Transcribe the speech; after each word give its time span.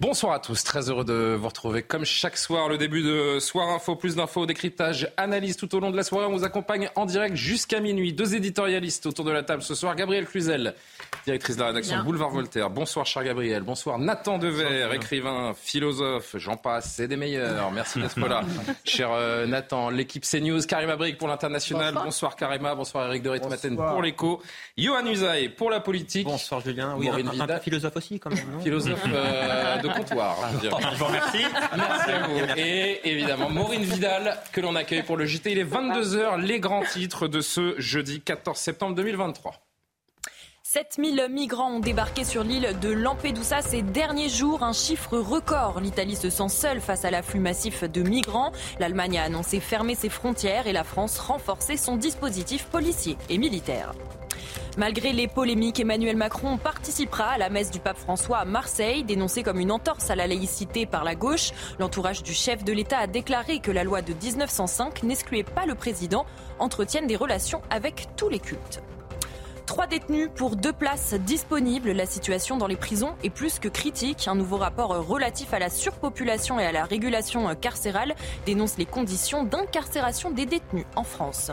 Bonsoir 0.00 0.32
à 0.32 0.38
tous, 0.38 0.64
très 0.64 0.88
heureux 0.88 1.04
de 1.04 1.36
vous 1.38 1.46
retrouver 1.48 1.82
comme 1.82 2.06
chaque 2.06 2.38
soir, 2.38 2.70
le 2.70 2.78
début 2.78 3.02
de 3.02 3.38
Soir 3.38 3.68
Info, 3.68 3.96
plus 3.96 4.16
d'infos, 4.16 4.46
décryptage, 4.46 5.12
analyse 5.18 5.58
tout 5.58 5.74
au 5.74 5.80
long 5.80 5.90
de 5.90 5.96
la 5.98 6.04
soirée. 6.04 6.24
On 6.26 6.32
vous 6.32 6.44
accompagne 6.44 6.88
en 6.96 7.04
direct 7.04 7.36
jusqu'à 7.36 7.80
minuit. 7.80 8.14
Deux 8.14 8.34
éditorialistes 8.34 9.04
autour 9.04 9.26
de 9.26 9.30
la 9.30 9.42
table 9.42 9.62
ce 9.62 9.74
soir. 9.74 9.94
Gabriel 9.94 10.24
Cluzel, 10.24 10.74
directrice 11.26 11.56
de 11.56 11.60
la 11.60 11.66
rédaction 11.66 11.96
Bien. 11.96 12.04
Boulevard 12.04 12.30
Voltaire. 12.30 12.70
Bonsoir 12.70 13.04
cher 13.04 13.22
Gabriel. 13.24 13.62
Bonsoir 13.62 13.98
Nathan 13.98 14.38
Dever, 14.38 14.88
écrivain, 14.94 15.52
philosophe, 15.54 16.34
j'en 16.38 16.56
passe, 16.56 16.94
c'est 16.94 17.06
des 17.06 17.18
meilleurs. 17.18 17.70
Merci 17.70 18.00
d'être 18.00 18.18
là. 18.26 18.40
cher 18.86 19.10
euh, 19.12 19.44
Nathan, 19.46 19.90
l'équipe 19.90 20.24
CNews, 20.24 20.62
Karima 20.62 20.96
Brick 20.96 21.18
pour 21.18 21.28
l'international. 21.28 21.92
Bonsoir. 21.92 22.36
Karima, 22.36 22.74
bonsoir 22.74 23.06
Eric 23.08 23.22
de 23.22 23.28
Ritmaten 23.28 23.76
pour 23.76 24.00
l'écho. 24.00 24.40
Johan 24.78 25.04
Usaï 25.04 25.50
pour 25.50 25.68
la 25.68 25.80
politique. 25.80 26.26
Bonsoir 26.26 26.62
Julien. 26.62 26.94
Oui, 26.96 27.10
un, 27.10 27.38
un 27.38 27.46
peu 27.46 27.58
philosophe 27.58 27.96
aussi 27.96 28.18
quand 28.18 28.30
même. 28.30 28.50
non? 28.50 28.60
Philosophe 28.60 29.04
euh, 29.12 29.76
de 29.76 29.89
comptoir. 29.90 30.36
je 30.52 30.58
dirais. 30.58 30.76
Je 30.92 30.98
vous 30.98 31.04
remercie. 31.04 31.44
Merci 31.76 32.10
à 32.10 32.26
vous. 32.26 32.38
Et 32.56 33.00
évidemment, 33.04 33.50
Maureen 33.50 33.82
Vidal, 33.82 34.38
que 34.52 34.60
l'on 34.60 34.74
accueille 34.74 35.02
pour 35.02 35.16
le 35.16 35.26
JT. 35.26 35.52
Il 35.52 35.58
est 35.58 35.64
22h, 35.64 36.40
les 36.40 36.60
grands 36.60 36.82
titres 36.82 37.28
de 37.28 37.40
ce 37.40 37.74
jeudi 37.78 38.20
14 38.20 38.58
septembre 38.58 38.94
2023. 38.94 39.54
7000 40.72 41.26
migrants 41.30 41.72
ont 41.72 41.80
débarqué 41.80 42.22
sur 42.22 42.44
l'île 42.44 42.78
de 42.80 42.90
Lampedusa 42.90 43.60
ces 43.60 43.82
derniers 43.82 44.28
jours, 44.28 44.62
un 44.62 44.72
chiffre 44.72 45.18
record. 45.18 45.80
L'Italie 45.80 46.14
se 46.14 46.30
sent 46.30 46.48
seule 46.48 46.80
face 46.80 47.04
à 47.04 47.10
l'afflux 47.10 47.40
massif 47.40 47.82
de 47.82 48.02
migrants. 48.02 48.52
L'Allemagne 48.78 49.18
a 49.18 49.24
annoncé 49.24 49.58
fermer 49.58 49.96
ses 49.96 50.10
frontières 50.10 50.68
et 50.68 50.72
la 50.72 50.84
France 50.84 51.18
renforcer 51.18 51.76
son 51.76 51.96
dispositif 51.96 52.66
policier 52.66 53.16
et 53.28 53.38
militaire. 53.38 53.94
Malgré 54.76 55.12
les 55.12 55.26
polémiques, 55.26 55.80
Emmanuel 55.80 56.16
Macron 56.16 56.56
participera 56.56 57.30
à 57.30 57.38
la 57.38 57.50
messe 57.50 57.70
du 57.70 57.80
pape 57.80 57.98
François 57.98 58.38
à 58.38 58.44
Marseille, 58.44 59.02
dénoncée 59.02 59.42
comme 59.42 59.58
une 59.58 59.72
entorse 59.72 60.10
à 60.10 60.14
la 60.14 60.28
laïcité 60.28 60.86
par 60.86 61.02
la 61.02 61.16
gauche. 61.16 61.50
L'entourage 61.78 62.22
du 62.22 62.32
chef 62.32 62.62
de 62.62 62.72
l'État 62.72 62.98
a 62.98 63.06
déclaré 63.06 63.58
que 63.58 63.72
la 63.72 63.82
loi 63.82 64.00
de 64.00 64.14
1905 64.14 65.02
n'excluait 65.02 65.42
pas 65.42 65.66
le 65.66 65.74
président 65.74 66.24
entretienne 66.60 67.08
des 67.08 67.16
relations 67.16 67.62
avec 67.68 68.08
tous 68.16 68.28
les 68.28 68.38
cultes. 68.38 68.80
Trois 69.66 69.86
détenus 69.86 70.30
pour 70.34 70.56
deux 70.56 70.72
places 70.72 71.14
disponibles. 71.14 71.92
La 71.92 72.06
situation 72.06 72.56
dans 72.56 72.66
les 72.66 72.76
prisons 72.76 73.14
est 73.22 73.30
plus 73.30 73.58
que 73.58 73.68
critique. 73.68 74.26
Un 74.28 74.34
nouveau 74.34 74.56
rapport 74.56 74.90
relatif 75.06 75.52
à 75.52 75.58
la 75.58 75.70
surpopulation 75.70 76.58
et 76.58 76.66
à 76.66 76.72
la 76.72 76.84
régulation 76.84 77.54
carcérale 77.54 78.14
dénonce 78.46 78.78
les 78.78 78.86
conditions 78.86 79.44
d'incarcération 79.44 80.30
des 80.30 80.46
détenus 80.46 80.86
en 80.96 81.04
France. 81.04 81.52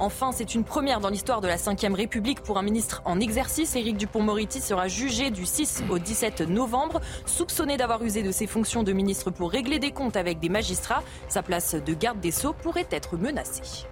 Enfin, 0.00 0.32
c'est 0.32 0.54
une 0.54 0.64
première 0.64 1.00
dans 1.00 1.10
l'histoire 1.10 1.42
de 1.42 1.46
la 1.46 1.56
Ve 1.56 1.94
République 1.94 2.40
pour 2.40 2.56
un 2.56 2.62
ministre 2.62 3.02
en 3.04 3.20
exercice. 3.20 3.76
Éric 3.76 3.98
Dupont-Moretti 3.98 4.62
sera 4.62 4.88
jugé 4.88 5.30
du 5.30 5.44
6 5.44 5.84
au 5.90 5.98
17 5.98 6.40
novembre, 6.48 7.02
soupçonné 7.26 7.76
d'avoir 7.76 8.02
usé 8.02 8.22
de 8.22 8.32
ses 8.32 8.46
fonctions 8.46 8.82
de 8.82 8.92
ministre 8.92 9.30
pour 9.30 9.50
régler 9.50 9.78
des 9.78 9.90
comptes 9.90 10.16
avec 10.16 10.40
des 10.40 10.48
magistrats. 10.48 11.02
Sa 11.28 11.42
place 11.42 11.74
de 11.74 11.92
garde 11.92 12.18
des 12.18 12.30
Sceaux 12.30 12.54
pourrait 12.54 12.88
être 12.90 13.18
menacée. 13.18 13.89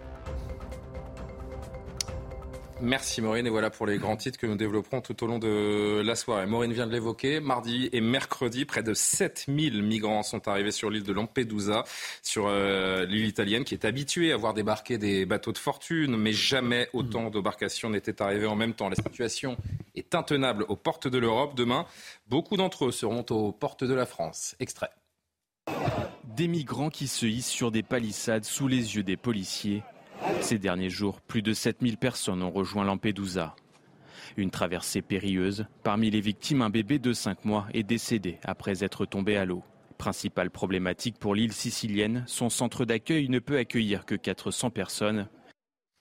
Merci 2.81 3.21
Maureen 3.23 3.45
et 3.45 3.51
voilà 3.51 3.71
pour 3.71 3.87
les 3.87 3.99
grands 3.99 4.17
titres 4.17 4.39
que 4.39 4.47
nous 4.47 4.55
développerons 4.55 5.01
tout 5.01 5.25
au 5.25 5.27
long 5.27 5.41
de 5.41 6.01
la 6.05 6.15
soirée. 6.15 6.47
Maureen 6.47 6.73
vient 6.73 6.87
de 6.87 6.93
l'évoquer, 6.93 7.41
mardi 7.41 7.89
et 7.93 8.01
mercredi, 8.01 8.65
près 8.65 8.85
de 8.85 8.95
7000 8.95 9.83
migrants 9.83 10.23
sont 10.23 10.47
arrivés 10.47 10.71
sur 10.71 10.89
l'île 10.89 11.03
de 11.03 11.13
Lampedusa, 11.13 11.83
sur 12.23 12.47
euh, 12.47 13.05
l'île 13.05 13.27
italienne 13.27 13.65
qui 13.65 13.75
est 13.75 13.85
habituée 13.85 14.33
à 14.33 14.37
voir 14.37 14.55
débarquer 14.55 14.97
des 14.97 15.27
bateaux 15.27 15.51
de 15.51 15.59
fortune, 15.59 16.17
mais 16.17 16.33
jamais 16.33 16.89
autant 16.93 17.31
d'embarcations 17.31 17.91
n'étaient 17.91 18.23
arrivées 18.23 18.47
en 18.47 18.57
même 18.57 18.75
temps. 18.75 18.89
La 18.89 18.95
situation 18.95 19.57
est 19.97 20.15
intenable 20.15 20.65
aux 20.69 20.77
portes 20.77 21.09
de 21.09 21.19
l'Europe. 21.19 21.57
Demain, 21.57 21.85
beaucoup 22.29 22.57
d'entre 22.57 22.87
eux 22.87 22.93
seront 22.93 23.27
aux 23.31 23.51
portes 23.51 23.83
de 23.83 23.95
la 23.95 24.07
France. 24.07 24.55
Extrait. 24.61 24.91
Des 26.37 26.47
migrants 26.47 26.91
qui 26.91 27.09
se 27.09 27.27
hissent 27.27 27.49
sur 27.49 27.73
des 27.73 27.83
palissades 27.83 28.45
sous 28.45 28.69
les 28.69 28.95
yeux 28.95 29.03
des 29.03 29.17
policiers. 29.17 29.83
Ces 30.41 30.59
derniers 30.59 30.91
jours, 30.91 31.21
plus 31.21 31.43
de 31.43 31.53
7000 31.53 31.97
personnes 31.97 32.43
ont 32.43 32.51
rejoint 32.51 32.85
Lampedusa. 32.85 33.55
Une 34.37 34.51
traversée 34.51 35.03
périlleuse. 35.03 35.67
Parmi 35.83 36.11
les 36.11 36.21
victimes, 36.21 36.63
un 36.63 36.71
bébé 36.71 36.99
de 36.99 37.13
5 37.13 37.45
mois 37.45 37.67
est 37.75 37.83
décédé 37.83 38.39
après 38.45 38.85
être 38.85 39.05
tombé 39.07 39.37
à 39.37 39.45
l'eau. 39.45 39.63
Principale 39.97 40.51
problématique 40.51 41.19
pour 41.19 41.35
l'île 41.35 41.53
sicilienne, 41.53 42.25
son 42.27 42.51
centre 42.51 42.85
d'accueil 42.85 43.29
ne 43.29 43.41
peut 43.41 43.59
accueillir 43.59 44.07
que 44.07 44.15
400 44.15 44.71
personnes. 44.71 45.29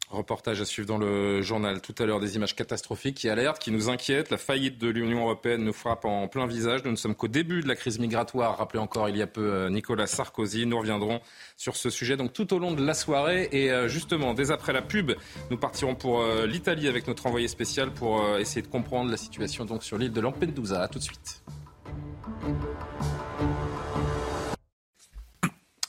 Reportage 0.10 0.62
à 0.62 0.66
suivre 0.66 0.88
dans 0.88 0.98
le 0.98 1.42
journal 1.42 1.82
tout 1.82 1.94
à 2.00 2.06
l'heure 2.06 2.22
des 2.22 2.38
images 2.38 2.56
catastrophiques 2.56 3.16
qui 3.16 3.28
alertent, 3.28 3.60
qui 3.60 3.72
nous 3.72 3.90
inquiètent. 3.90 4.30
La 4.30 4.38
faillite 4.38 4.78
de 4.78 4.88
l'Union 4.88 5.24
européenne 5.24 5.66
nous 5.66 5.74
frappe 5.74 6.06
en 6.06 6.30
plein 6.30 6.48
visage. 6.48 6.86
Nous 6.86 6.92
ne 6.92 6.96
sommes 6.96 7.14
qu'au 7.14 7.28
début 7.28 7.62
de 7.62 7.68
la 7.68 7.76
crise 7.76 8.00
migratoire. 8.00 8.58
Rappelez 8.58 8.80
encore 8.80 9.10
il 9.10 9.18
y 9.18 9.22
a 9.22 9.28
peu 9.28 9.42
euh, 9.42 9.70
Nicolas 9.70 10.08
Sarkozy. 10.08 10.66
Nous 10.66 10.80
reviendrons 10.80 11.20
sur 11.58 11.76
ce 11.76 11.90
sujet 11.90 12.16
donc 12.16 12.32
tout 12.32 12.54
au 12.54 12.60
long 12.60 12.72
de 12.72 12.86
la 12.86 12.94
soirée. 12.94 13.50
Et 13.52 13.70
euh, 13.70 13.90
justement, 13.90 14.34
dès 14.34 14.50
après 14.50 14.72
la 14.72 14.82
pub, 14.82 15.12
nous 15.52 15.58
partirons 15.58 15.96
pour 15.96 16.22
euh, 16.22 16.46
l'Italie 16.46 16.88
avec 16.88 17.06
notre 17.06 17.26
envoyé 17.26 17.50
spécial 17.50 17.92
pour 17.92 18.24
essayer 18.38 18.62
de 18.62 18.68
comprendre 18.68 19.12
la 19.12 19.18
situation 19.18 19.66
donc 19.66 19.84
sur 19.84 19.98
l'île 19.98 20.14
de 20.14 20.22
Lampedusa. 20.22 20.84
À 20.84 20.88
tout 20.88 21.00
de 21.00 21.04
suite. 21.04 21.44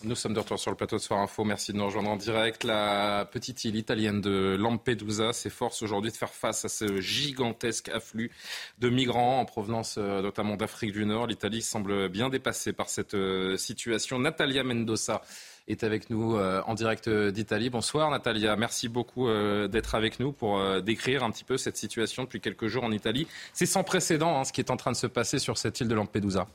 Nous 0.08 0.14
sommes 0.14 0.32
de 0.32 0.40
retour 0.40 0.58
sur 0.58 0.70
le 0.70 0.76
plateau 0.76 0.96
de 0.96 1.02
Soir 1.02 1.20
Info. 1.20 1.44
Merci 1.44 1.74
de 1.74 1.76
nous 1.76 1.84
rejoindre 1.84 2.08
en 2.08 2.16
direct. 2.16 2.64
La 2.64 3.28
petite 3.30 3.66
île 3.66 3.76
italienne 3.76 4.22
de 4.22 4.56
Lampedusa 4.58 5.34
s'efforce 5.34 5.82
aujourd'hui 5.82 6.10
de 6.10 6.16
faire 6.16 6.32
face 6.32 6.64
à 6.64 6.70
ce 6.70 6.98
gigantesque 6.98 7.90
afflux 7.90 8.30
de 8.78 8.88
migrants 8.88 9.38
en 9.38 9.44
provenance 9.44 9.96
euh, 9.98 10.22
notamment 10.22 10.56
d'Afrique 10.56 10.92
du 10.92 11.04
Nord. 11.04 11.26
L'Italie 11.26 11.60
semble 11.60 12.08
bien 12.08 12.30
dépassée 12.30 12.72
par 12.72 12.88
cette 12.88 13.12
euh, 13.12 13.58
situation. 13.58 14.18
Natalia 14.18 14.64
Mendoza 14.64 15.20
est 15.68 15.84
avec 15.84 16.08
nous 16.08 16.38
euh, 16.38 16.62
en 16.64 16.72
direct 16.72 17.10
d'Italie. 17.10 17.68
Bonsoir 17.68 18.10
Natalia, 18.10 18.56
merci 18.56 18.88
beaucoup 18.88 19.28
d'être 19.68 19.94
avec 19.94 20.20
nous 20.20 20.32
pour 20.32 20.80
décrire 20.80 21.22
un 21.22 21.30
petit 21.30 21.44
peu 21.44 21.58
cette 21.58 21.76
situation 21.76 22.24
depuis 22.24 22.40
quelques 22.40 22.68
jours 22.68 22.84
en 22.84 22.92
Italie. 22.92 23.28
C'est 23.52 23.66
sans 23.66 23.84
précédent 23.84 24.40
hein, 24.40 24.44
ce 24.44 24.54
qui 24.54 24.62
est 24.62 24.70
en 24.70 24.78
train 24.78 24.92
de 24.92 24.96
se 24.96 25.06
passer 25.06 25.38
sur 25.38 25.58
cette 25.58 25.78
île 25.82 25.88
de 25.88 25.94
Lampedusa. 25.94 26.46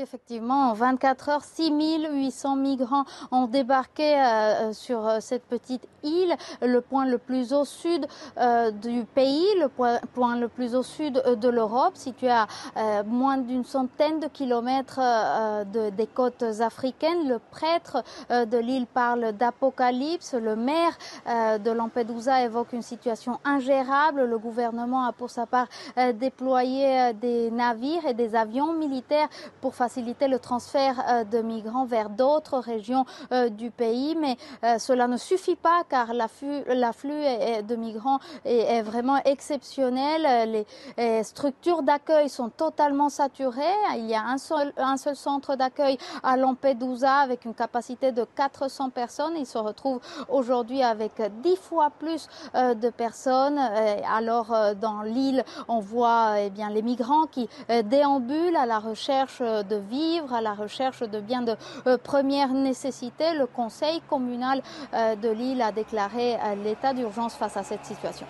Effectivement, 0.00 0.70
en 0.70 0.74
24 0.74 1.28
heures, 1.28 1.44
6800 1.44 2.54
migrants 2.54 3.04
ont 3.32 3.46
débarqué 3.46 4.14
euh, 4.20 4.72
sur 4.72 5.04
euh, 5.04 5.18
cette 5.20 5.42
petite 5.44 5.82
île, 6.04 6.36
le 6.62 6.80
point 6.80 7.04
le 7.04 7.18
plus 7.18 7.52
au 7.52 7.64
sud 7.64 8.06
euh, 8.38 8.70
du 8.70 9.02
pays, 9.04 9.44
le 9.60 9.66
point, 9.68 9.98
point 10.14 10.36
le 10.36 10.46
plus 10.46 10.76
au 10.76 10.84
sud 10.84 11.20
euh, 11.26 11.34
de 11.34 11.48
l'Europe, 11.48 11.96
situé 11.96 12.30
à 12.30 12.46
euh, 12.76 13.02
moins 13.04 13.38
d'une 13.38 13.64
centaine 13.64 14.20
de 14.20 14.28
kilomètres 14.28 15.00
euh, 15.02 15.64
de- 15.64 15.90
des 15.90 16.06
côtes 16.06 16.44
africaines. 16.60 17.26
Le 17.28 17.40
prêtre 17.50 18.04
euh, 18.30 18.44
de 18.44 18.56
l'île 18.58 18.86
parle 18.86 19.32
d'apocalypse. 19.32 20.34
Le 20.34 20.54
maire 20.54 20.96
euh, 21.26 21.58
de 21.58 21.72
Lampedusa 21.72 22.42
évoque 22.44 22.72
une 22.72 22.82
situation 22.82 23.40
ingérable. 23.44 24.22
Le 24.26 24.38
gouvernement 24.38 25.04
a 25.06 25.12
pour 25.12 25.30
sa 25.30 25.46
part 25.46 25.66
euh, 25.96 26.12
déployé 26.12 26.86
euh, 27.00 27.12
des 27.14 27.50
navires 27.50 28.06
et 28.06 28.14
des 28.14 28.36
avions 28.36 28.72
militaires 28.74 29.28
pour 29.60 29.74
faciliter 29.74 29.87
le 30.28 30.38
transfert 30.38 31.02
euh, 31.08 31.24
de 31.24 31.38
migrants 31.38 31.84
vers 31.84 32.10
d'autres 32.10 32.58
régions 32.58 33.04
euh, 33.32 33.48
du 33.48 33.70
pays. 33.70 34.16
Mais 34.20 34.36
euh, 34.64 34.78
cela 34.78 35.06
ne 35.06 35.16
suffit 35.16 35.56
pas 35.56 35.82
car 35.88 36.14
l'afflux 36.14 36.64
de 36.68 37.76
migrants 37.76 38.18
est, 38.44 38.82
vraiment 38.82 39.16
exceptionnel. 39.24 40.64
Les 40.96 41.24
structures 41.24 41.82
d'accueil 41.82 42.28
sont 42.28 42.48
totalement 42.48 43.08
saturées. 43.08 43.62
Il 43.96 44.06
y 44.06 44.14
a 44.14 44.22
un 44.22 44.38
seul, 44.38 44.72
centre 45.14 45.56
d'accueil 45.56 45.98
à 46.22 46.36
Lampedusa 46.36 47.16
avec 47.16 47.44
une 47.44 47.54
capacité 47.54 48.12
de 48.12 48.24
400 48.24 48.90
personnes. 48.90 49.34
Il 49.36 49.46
se 49.46 49.58
retrouve 49.58 50.00
aujourd'hui 50.28 50.82
avec 50.82 51.12
10 51.42 51.56
fois 51.56 51.90
plus 51.90 52.28
de 52.54 52.90
personnes. 52.90 53.58
Alors 53.58 54.54
dans 54.80 55.02
l'île, 55.02 55.44
on 55.68 55.80
voit 55.80 56.40
eh 56.40 56.50
bien, 56.50 56.70
les 56.70 56.82
migrants 56.82 57.26
qui 57.26 57.48
déambulent 57.84 58.56
à 58.56 58.66
la 58.66 58.78
recherche 58.78 59.40
de 59.40 59.77
vivre, 59.78 60.32
à 60.32 60.40
la 60.40 60.54
recherche 60.54 61.00
de 61.00 61.20
biens 61.20 61.42
de 61.42 61.54
euh, 61.86 61.98
première 61.98 62.52
nécessité. 62.52 63.34
Le 63.34 63.46
conseil 63.46 64.00
communal 64.08 64.62
euh, 64.94 65.16
de 65.16 65.28
l'île 65.28 65.62
a 65.62 65.72
déclaré 65.72 66.34
euh, 66.34 66.54
l'état 66.64 66.94
d'urgence 66.94 67.34
face 67.34 67.56
à 67.56 67.62
cette 67.62 67.84
situation. 67.84 68.26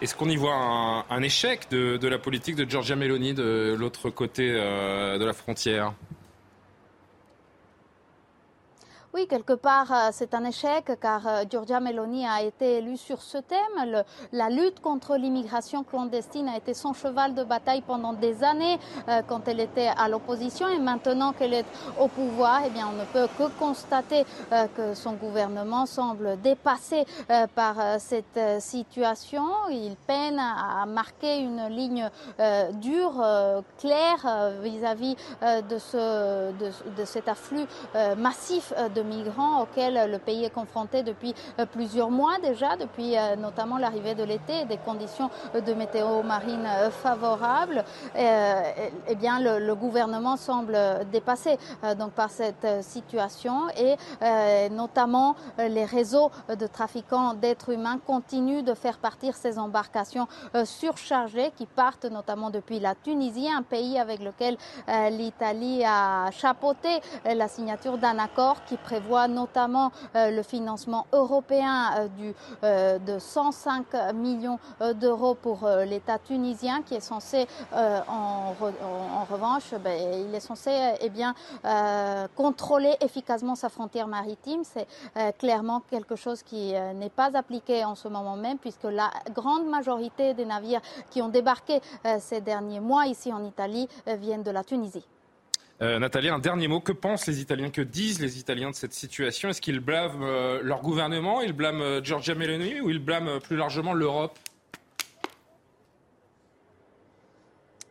Est-ce 0.00 0.14
qu'on 0.14 0.28
y 0.28 0.36
voit 0.36 0.54
un, 0.54 1.22
échec 1.22 1.68
de, 1.70 2.08
la 2.08 2.18
politique 2.18 2.56
de 2.56 2.68
Giorgia 2.68 2.96
Meloni 2.96 3.34
de 3.34 3.76
l'autre 3.78 4.08
côté 4.08 4.50
de 4.50 5.22
la 5.22 5.32
frontière? 5.34 5.92
Oui, 9.12 9.26
quelque 9.26 9.54
part, 9.54 9.92
euh, 9.92 10.08
c'est 10.12 10.34
un 10.34 10.44
échec 10.44 10.92
car 11.00 11.26
euh, 11.26 11.42
Giorgia 11.50 11.80
Meloni 11.80 12.24
a 12.24 12.42
été 12.42 12.76
élue 12.78 12.96
sur 12.96 13.22
ce 13.22 13.38
thème. 13.38 14.04
la 14.32 14.50
lutte 14.50 14.78
contre 14.80 15.16
l'immigration 15.16 15.82
clandestine 15.82 16.48
a 16.48 16.56
été 16.56 16.74
son 16.74 16.92
cheval 16.92 17.34
de 17.34 17.42
bataille 17.42 17.80
pendant 17.80 18.12
des 18.12 18.44
années 18.44 18.78
euh, 19.08 19.22
quand 19.26 19.48
elle 19.48 19.58
était 19.58 19.90
à 19.96 20.08
l'opposition 20.08 20.68
et 20.68 20.78
maintenant 20.78 21.32
qu'elle 21.32 21.54
est 21.54 21.64
au 21.98 22.06
pouvoir, 22.06 22.60
eh 22.64 22.70
bien, 22.70 22.86
on 22.88 22.96
ne 22.96 23.04
peut 23.04 23.28
que 23.36 23.50
constater 23.58 24.24
que 24.76 24.94
son 24.94 25.12
gouvernement 25.12 25.86
semble 25.86 26.40
dépassé 26.40 27.04
par 27.54 27.76
cette 27.98 28.40
situation. 28.60 29.44
Il 29.70 29.96
peine 30.06 30.38
à 30.38 30.86
marquer 30.86 31.38
une 31.38 31.66
ligne 31.68 32.08
dure, 32.74 33.24
claire 33.78 34.52
vis-à-vis 34.62 35.16
de, 35.42 35.78
ce, 35.78 36.52
de, 36.52 36.70
de, 36.96 37.04
cet 37.04 37.28
afflux 37.28 37.66
massif 38.16 38.72
de 38.94 38.99
migrants 39.02 39.62
auxquels 39.62 40.10
le 40.10 40.18
pays 40.18 40.44
est 40.44 40.50
confronté 40.50 41.02
depuis 41.02 41.34
euh, 41.58 41.66
plusieurs 41.66 42.10
mois 42.10 42.38
déjà, 42.42 42.76
depuis 42.76 43.16
euh, 43.16 43.36
notamment 43.36 43.78
l'arrivée 43.78 44.14
de 44.14 44.24
l'été 44.24 44.60
et 44.62 44.64
des 44.64 44.78
conditions 44.78 45.30
de 45.54 45.72
météo 45.74 46.22
marine 46.22 46.66
euh, 46.66 46.90
favorables, 46.90 47.84
eh 48.16 49.14
bien 49.14 49.40
le, 49.40 49.74
gouvernement 49.74 50.36
semble 50.36 50.76
dépassé 51.12 51.56
donc 51.96 52.12
par 52.12 52.30
cette 52.30 52.66
situation 52.82 53.68
et 53.76 53.96
notamment 54.70 55.36
les 55.58 55.84
réseaux 55.84 56.30
de 56.48 56.66
trafiquants 56.66 57.34
d'êtres 57.34 57.70
humains 57.70 57.98
continuent 58.04 58.62
de 58.62 58.74
faire 58.74 58.98
partir 58.98 59.36
ces 59.36 59.58
embarcations 59.58 60.26
surchargées 60.64 61.52
qui 61.56 61.66
partent 61.66 62.04
notamment 62.04 62.50
depuis 62.50 62.80
la 62.80 62.94
Tunisie, 62.94 63.48
un 63.48 63.62
pays 63.62 63.98
avec 63.98 64.20
lequel 64.20 64.56
l'Italie 65.10 65.84
a 65.84 66.30
chapeauté 66.32 67.00
la 67.24 67.48
signature 67.48 67.96
d'un 67.96 68.18
accord 68.18 68.64
qui 68.66 68.76
prévoit 68.90 69.28
notamment 69.28 69.92
euh, 70.16 70.32
le 70.32 70.42
financement 70.42 71.06
européen 71.12 71.92
euh, 71.96 72.08
du, 72.08 72.34
euh, 72.64 72.98
de 72.98 73.20
105 73.20 74.14
millions 74.14 74.58
d'euros 74.94 75.34
pour 75.34 75.68
l'État 75.86 76.18
tunisien 76.18 76.82
qui 76.82 76.94
est 76.94 77.00
censé, 77.00 77.46
en, 77.72 78.54
revanche, 79.30 79.74
ben, 79.84 80.26
eh 81.00 81.18
contrôler 82.34 82.96
efficacement 83.00 83.54
sa 83.54 83.68
frontière 83.68 84.08
maritime. 84.08 84.62
C'est 84.64 84.86
clairement 85.38 85.82
quelque 85.90 86.16
chose 86.16 86.42
qui 86.42 86.72
n'est 86.94 87.10
pas 87.10 87.30
appliqué 87.34 87.84
en 87.84 87.94
ce 87.94 88.08
moment 88.08 88.36
même 88.36 88.58
puisque 88.58 88.84
la 88.84 89.10
grande 89.34 89.66
majorité 89.66 90.34
des 90.34 90.44
navires 90.44 90.80
qui 91.10 91.22
ont 91.22 91.28
débarqué 91.28 91.80
ces 92.18 92.40
derniers 92.40 92.80
mois 92.80 93.06
ici 93.06 93.32
en 93.32 93.44
Italie 93.44 93.88
viennent 94.06 94.42
de 94.42 94.50
la 94.50 94.64
Tunisie. 94.64 95.06
Euh, 95.82 95.98
Nathalie, 95.98 96.28
un 96.28 96.38
dernier 96.38 96.68
mot. 96.68 96.80
Que 96.80 96.92
pensent 96.92 97.26
les 97.26 97.40
Italiens? 97.40 97.70
Que 97.70 97.80
disent 97.80 98.20
les 98.20 98.38
Italiens 98.38 98.70
de 98.70 98.74
cette 98.74 98.92
situation? 98.92 99.48
Est-ce 99.48 99.62
qu'ils 99.62 99.80
blâment 99.80 100.22
euh, 100.22 100.60
leur 100.62 100.82
gouvernement? 100.82 101.40
Ils 101.40 101.54
blâment 101.54 101.82
euh, 101.82 102.02
Giorgia 102.02 102.34
Meloni 102.34 102.80
ou 102.80 102.90
ils 102.90 102.98
blâment 102.98 103.40
plus 103.40 103.56
largement 103.56 103.94
l'Europe? 103.94 104.38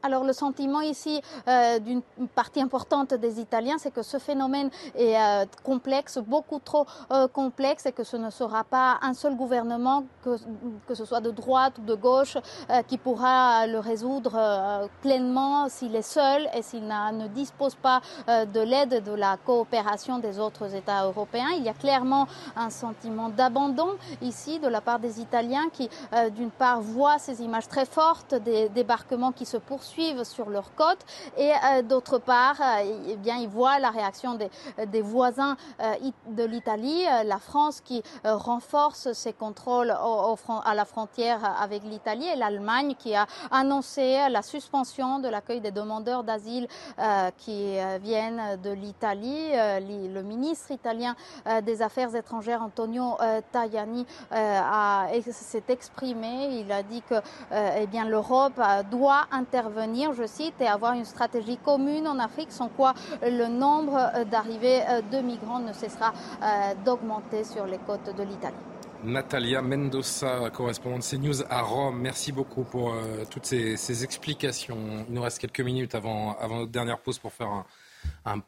Alors 0.01 0.23
le 0.23 0.31
sentiment 0.31 0.79
ici 0.79 1.21
euh, 1.49 1.77
d'une 1.79 2.01
partie 2.33 2.61
importante 2.61 3.13
des 3.13 3.41
Italiens, 3.41 3.75
c'est 3.77 3.91
que 3.91 4.01
ce 4.01 4.17
phénomène 4.17 4.69
est 4.95 5.17
euh, 5.17 5.43
complexe, 5.61 6.19
beaucoup 6.19 6.59
trop 6.59 6.85
euh, 7.11 7.27
complexe, 7.27 7.85
et 7.85 7.91
que 7.91 8.05
ce 8.05 8.15
ne 8.15 8.29
sera 8.29 8.63
pas 8.63 8.97
un 9.01 9.13
seul 9.13 9.35
gouvernement, 9.35 10.05
que, 10.23 10.37
que 10.87 10.95
ce 10.95 11.03
soit 11.03 11.19
de 11.19 11.31
droite 11.31 11.79
ou 11.79 11.81
de 11.81 11.95
gauche, 11.95 12.37
qui 12.87 12.97
pourra 12.97 13.67
le 13.67 13.79
résoudre 13.79 14.87
pleinement 15.01 15.67
s'il 15.69 15.95
est 15.95 16.01
seul 16.01 16.47
et 16.53 16.61
s'il 16.61 16.87
ne 16.87 17.27
dispose 17.27 17.75
pas 17.75 18.01
de 18.27 18.59
l'aide 18.59 19.03
de 19.03 19.11
la 19.11 19.37
coopération 19.37 20.19
des 20.19 20.39
autres 20.39 20.75
États 20.75 21.05
européens. 21.05 21.49
Il 21.57 21.63
y 21.63 21.69
a 21.69 21.73
clairement 21.73 22.27
un 22.55 22.69
sentiment 22.69 23.29
d'abandon 23.29 23.97
ici 24.21 24.59
de 24.59 24.67
la 24.67 24.81
part 24.81 24.99
des 24.99 25.19
Italiens 25.19 25.69
qui, 25.71 25.89
d'une 26.35 26.51
part, 26.51 26.81
voient 26.81 27.19
ces 27.19 27.41
images 27.41 27.67
très 27.67 27.85
fortes 27.85 28.35
des 28.35 28.69
débarquements 28.69 29.31
qui 29.31 29.45
se 29.45 29.57
poursuivent 29.57 29.88
suivent 29.89 30.23
sur 30.23 30.49
leur 30.49 30.73
côte 30.75 31.03
et 31.37 31.51
euh, 31.51 31.81
d'autre 31.81 32.17
part, 32.17 32.57
euh, 32.61 33.03
eh 33.07 33.15
bien, 33.15 33.37
ils 33.37 33.49
voient 33.49 33.79
la 33.79 33.89
réaction 33.89 34.35
des, 34.35 35.01
voisins 35.01 35.55
euh, 35.81 35.95
de 36.27 36.43
l'Italie, 36.43 37.03
la 37.25 37.39
France 37.39 37.81
qui 37.81 38.03
renforce 38.23 39.13
ses 39.13 39.33
contrôles 39.33 39.91
à 39.91 40.75
la 40.75 40.85
frontière 40.85 41.39
avec 41.61 41.83
l'Italie 41.83 42.27
et 42.27 42.35
l'Allemagne 42.35 42.95
qui 42.97 43.15
a 43.15 43.25
annoncé 43.51 44.17
la 44.29 44.41
suspension 44.41 45.19
de 45.19 45.27
l'accueil 45.27 45.61
des 45.61 45.71
demandeurs 45.71 46.23
d'asile 46.23 46.67
qui 47.37 47.77
viennent 48.01 48.59
de 48.61 48.71
l'Italie. 48.71 49.51
le 49.53 50.21
ministre 50.21 50.71
italien 50.71 51.15
des 51.63 51.81
Affaires 51.81 52.13
étrangères 52.15 52.61
Antonio 52.61 53.17
Tajani 53.51 54.05
s'est 55.31 55.63
exprimé. 55.69 56.59
Il 56.59 56.71
a 56.71 56.83
dit 56.83 57.01
que 57.09 57.15
eh 57.51 57.87
bien 57.87 58.05
l'Europe 58.05 58.59
doit 58.91 59.25
intervenir 59.31 59.78
je 60.13 60.27
cite, 60.27 60.55
et 60.59 60.67
avoir 60.67 60.93
une 60.93 61.05
stratégie 61.05 61.57
commune 61.57 62.07
en 62.07 62.19
Afrique, 62.19 62.51
sans 62.51 62.69
quoi 62.69 62.93
le 63.21 63.47
nombre 63.47 63.97
euh, 64.15 64.25
d'arrivées 64.25 64.81
euh, 64.87 65.01
de 65.01 65.19
migrants 65.19 65.59
ne 65.59 65.73
cessera 65.73 66.13
euh, 66.41 66.73
d'augmenter 66.85 67.43
sur 67.43 67.65
les 67.65 67.77
côtes 67.79 68.15
de 68.15 68.23
l'Italie. 68.23 68.55
Natalia 69.03 69.61
Mendoza, 69.61 70.49
correspondante 70.49 71.03
CNews 71.03 71.43
à 71.49 71.61
Rome. 71.61 71.99
Merci 71.99 72.33
beaucoup 72.33 72.65
pour 72.65 72.93
toutes 73.29 73.45
ces, 73.45 74.03
explications. 74.03 75.05
Il 75.07 75.13
nous 75.13 75.21
reste 75.21 75.39
quelques 75.39 75.61
minutes 75.61 75.95
avant, 75.95 76.35
avant 76.37 76.57
notre 76.57 76.71
dernière 76.71 76.99
pause 76.99 77.17
pour 77.17 77.31
faire 77.31 77.63
un 78.25 78.41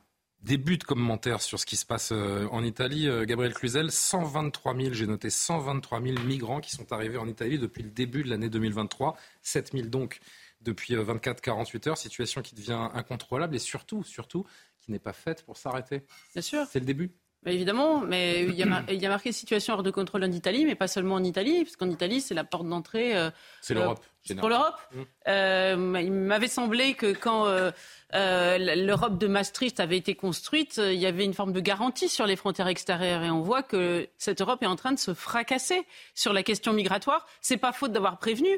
début 0.44 0.78
de 0.78 0.84
commentaire 0.84 1.42
sur 1.42 1.58
ce 1.58 1.66
qui 1.66 1.78
se 1.78 1.86
passe 1.86 2.12
en 2.12 2.66
Italie. 2.66 3.08
Gabriel 3.26 3.54
Cluzel, 3.54 3.92
123 3.92 4.76
000, 4.76 4.94
j'ai 4.94 5.08
noté 5.08 5.30
123 5.30 6.02
000 6.02 6.20
migrants 6.26 6.60
qui 6.60 6.72
sont 6.72 6.92
arrivés 6.92 7.18
en 7.18 7.30
Italie 7.30 7.58
depuis 7.58 7.84
le 7.84 7.90
début 7.90 8.24
de 8.24 8.30
l'année 8.30 8.50
2023. 8.50 9.16
7 9.44 9.72
000 9.72 9.88
donc 9.88 10.20
depuis 10.62 10.96
24-48 10.96 11.88
euh, 11.88 11.90
heures, 11.90 11.98
situation 11.98 12.42
qui 12.42 12.56
devient 12.56 12.90
incontrôlable 12.94 13.56
et 13.56 13.60
surtout, 13.60 14.04
surtout, 14.04 14.46
qui 14.80 14.92
n'est 14.92 15.00
pas 15.00 15.14
faite 15.14 15.44
pour 15.44 15.58
s'arrêter. 15.58 16.04
Bien 16.34 16.42
sûr. 16.42 16.66
C'est 16.70 16.80
le 16.80 16.86
début. 16.86 17.12
évidemment, 17.46 18.02
mais 18.02 18.44
il 18.46 18.56
y, 18.56 18.64
a, 18.64 18.84
il 18.90 19.02
y, 19.02 19.06
a, 19.06 19.10
marqué 19.10 19.32
situation 19.32 19.74
hors 19.74 19.84
de 19.84 19.92
contrôle 19.92 20.24
en 20.24 20.32
Italie, 20.32 20.66
mais 20.66 20.76
pas 20.76 20.88
seulement 20.88 21.16
en 21.16 21.24
Italie, 21.24 21.64
parce 21.64 21.76
qu'en 21.76 21.90
Italie, 21.90 22.22
c'est 22.22 22.34
la 22.36 22.44
porte 22.44 22.68
d'entrée. 22.68 23.18
Euh, 23.18 23.32
c'est 23.62 23.74
l'Europe. 23.74 24.04
Euh, 24.30 24.36
pour 24.36 24.50
l'Europe. 24.50 24.76
Mmh. 24.94 25.98
il 26.00 26.12
m'avait 26.12 26.48
semblé 26.48 26.94
que 26.94 27.14
quand 27.14 27.48
euh, 27.48 28.76
l'Europe 28.76 29.18
de 29.18 29.28
Maastricht 29.28 29.80
avait 29.80 29.98
été 29.98 30.16
construite, 30.16 30.78
il 30.84 31.00
y 31.00 31.06
avait 31.06 31.26
une 31.26 31.34
forme 31.34 31.54
de 31.54 31.60
garantie 31.60 32.10
sur 32.10 32.26
les 32.26 32.36
frontières 32.36 32.68
extérieures. 32.68 33.24
Et 33.24 33.32
on 33.32 33.42
voit 33.42 33.64
que 33.64 34.08
cette 34.18 34.42
Europe 34.42 34.62
est 34.64 34.68
en 34.68 34.76
train 34.76 34.92
de 34.92 35.00
se 35.00 35.14
fracasser 35.14 35.86
sur 36.14 36.34
la 36.34 36.44
question 36.44 36.74
migratoire. 36.74 37.26
C'est 37.42 37.58
pas 37.58 37.72
faute 37.72 37.92
d'avoir 37.92 38.18
prévenu. 38.20 38.50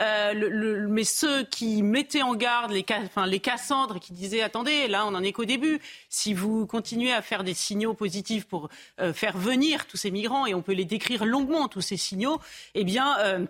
Euh, 0.00 0.32
le, 0.32 0.88
mais 0.88 1.04
ceux 1.04 1.44
qui 1.44 1.82
mettaient 1.82 2.22
en 2.22 2.34
garde 2.34 2.72
les, 2.72 2.84
enfin, 3.04 3.26
les 3.26 3.40
Cassandres 3.40 4.00
qui 4.00 4.12
disaient 4.12 4.40
attendez, 4.40 4.88
là 4.88 5.04
on 5.06 5.14
en 5.14 5.22
est 5.22 5.32
qu'au 5.32 5.44
début. 5.44 5.80
Si 6.08 6.32
vous 6.32 6.66
continuez 6.66 7.12
à 7.12 7.20
faire 7.20 7.44
des 7.44 7.54
signaux 7.54 7.94
positifs 7.94 8.46
pour 8.46 8.70
euh, 9.00 9.12
faire 9.12 9.36
venir 9.36 9.86
tous 9.86 9.98
ces 9.98 10.10
migrants, 10.10 10.46
et 10.46 10.54
on 10.54 10.62
peut 10.62 10.72
les 10.72 10.86
décrire 10.86 11.24
longuement 11.24 11.68
tous 11.68 11.82
ces 11.82 11.96
signaux, 11.96 12.40
eh 12.74 12.84
bien 12.84 13.18
euh, 13.18 13.46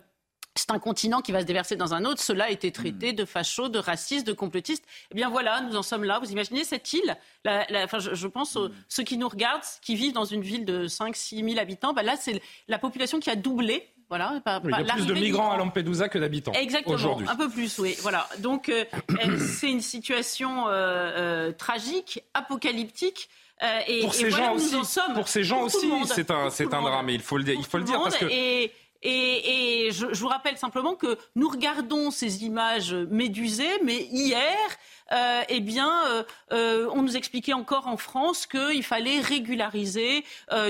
c'est 0.54 0.70
un 0.70 0.78
continent 0.78 1.20
qui 1.20 1.32
va 1.32 1.40
se 1.40 1.46
déverser 1.46 1.76
dans 1.76 1.94
un 1.94 2.04
autre. 2.04 2.20
Cela 2.20 2.44
a 2.44 2.50
été 2.50 2.70
traité 2.72 3.12
hmm. 3.12 3.16
de 3.16 3.24
facho, 3.24 3.68
de 3.68 3.78
raciste, 3.78 4.26
de 4.26 4.32
complotiste. 4.32 4.84
Eh 5.10 5.14
bien 5.14 5.30
voilà, 5.30 5.60
nous 5.62 5.76
en 5.76 5.82
sommes 5.82 6.04
là. 6.04 6.18
Vous 6.18 6.30
imaginez 6.30 6.64
cette 6.64 6.92
île? 6.92 7.16
Enfin, 7.46 7.98
je, 7.98 8.26
pense 8.26 8.56
aux 8.56 8.68
hmm. 8.68 8.74
ceux 8.88 9.02
qui 9.02 9.16
nous 9.16 9.28
regardent, 9.28 9.62
qui 9.80 9.94
vivent 9.94 10.12
dans 10.12 10.24
une 10.24 10.42
ville 10.42 10.64
de 10.64 10.86
5-6 10.86 11.44
000 11.44 11.60
habitants. 11.60 11.92
Bah 11.92 12.02
là, 12.02 12.16
c'est 12.18 12.42
la 12.68 12.78
population 12.78 13.20
qui 13.20 13.30
a 13.30 13.36
doublé. 13.36 13.88
Voilà, 14.12 14.42
il 14.62 14.70
y 14.70 14.74
a 14.74 14.94
plus 14.94 15.06
de 15.06 15.14
migrants 15.14 15.52
à 15.52 15.56
Lampedusa 15.56 16.10
que 16.10 16.18
d'habitants. 16.18 16.52
Exactement, 16.52 17.18
un 17.26 17.34
peu 17.34 17.48
plus, 17.48 17.78
oui. 17.78 17.96
Voilà. 18.02 18.28
Donc 18.40 18.68
euh, 18.68 18.84
c'est 19.38 19.70
une 19.70 19.80
situation 19.80 20.68
euh, 20.68 20.70
euh, 20.70 21.52
tragique, 21.52 22.22
apocalyptique. 22.34 23.30
et, 23.88 24.00
pour 24.02 24.12
ces 24.12 24.30
gens 24.30 24.52
aussi, 24.52 24.76
pour 25.14 25.28
ces 25.28 25.44
gens 25.44 25.62
aussi, 25.62 25.90
c'est 26.04 26.30
un, 26.30 26.50
c'est 26.50 26.74
un 26.74 26.82
drame. 26.82 27.08
il 27.08 27.22
faut 27.22 27.38
le, 27.38 27.54
il 27.54 27.64
faut 27.64 27.78
le 27.78 27.84
dire 27.84 28.02
parce 28.02 28.18
que. 28.18 28.26
Et, 28.26 28.70
je, 29.02 30.20
vous 30.20 30.28
rappelle 30.28 30.56
simplement 30.56 30.94
que 30.94 31.18
nous 31.34 31.48
regardons 31.48 32.10
ces 32.10 32.44
images 32.44 32.94
médusées, 32.94 33.80
mais 33.82 34.06
hier, 34.10 34.56
euh, 35.12 35.42
eh 35.48 35.60
bien, 35.60 35.90
euh, 36.06 36.22
euh, 36.52 36.88
on 36.92 37.02
nous 37.02 37.16
expliquait 37.16 37.52
encore 37.52 37.86
en 37.86 37.96
France 37.96 38.46
qu'il 38.46 38.82
fallait 38.82 39.20
régulariser 39.20 40.24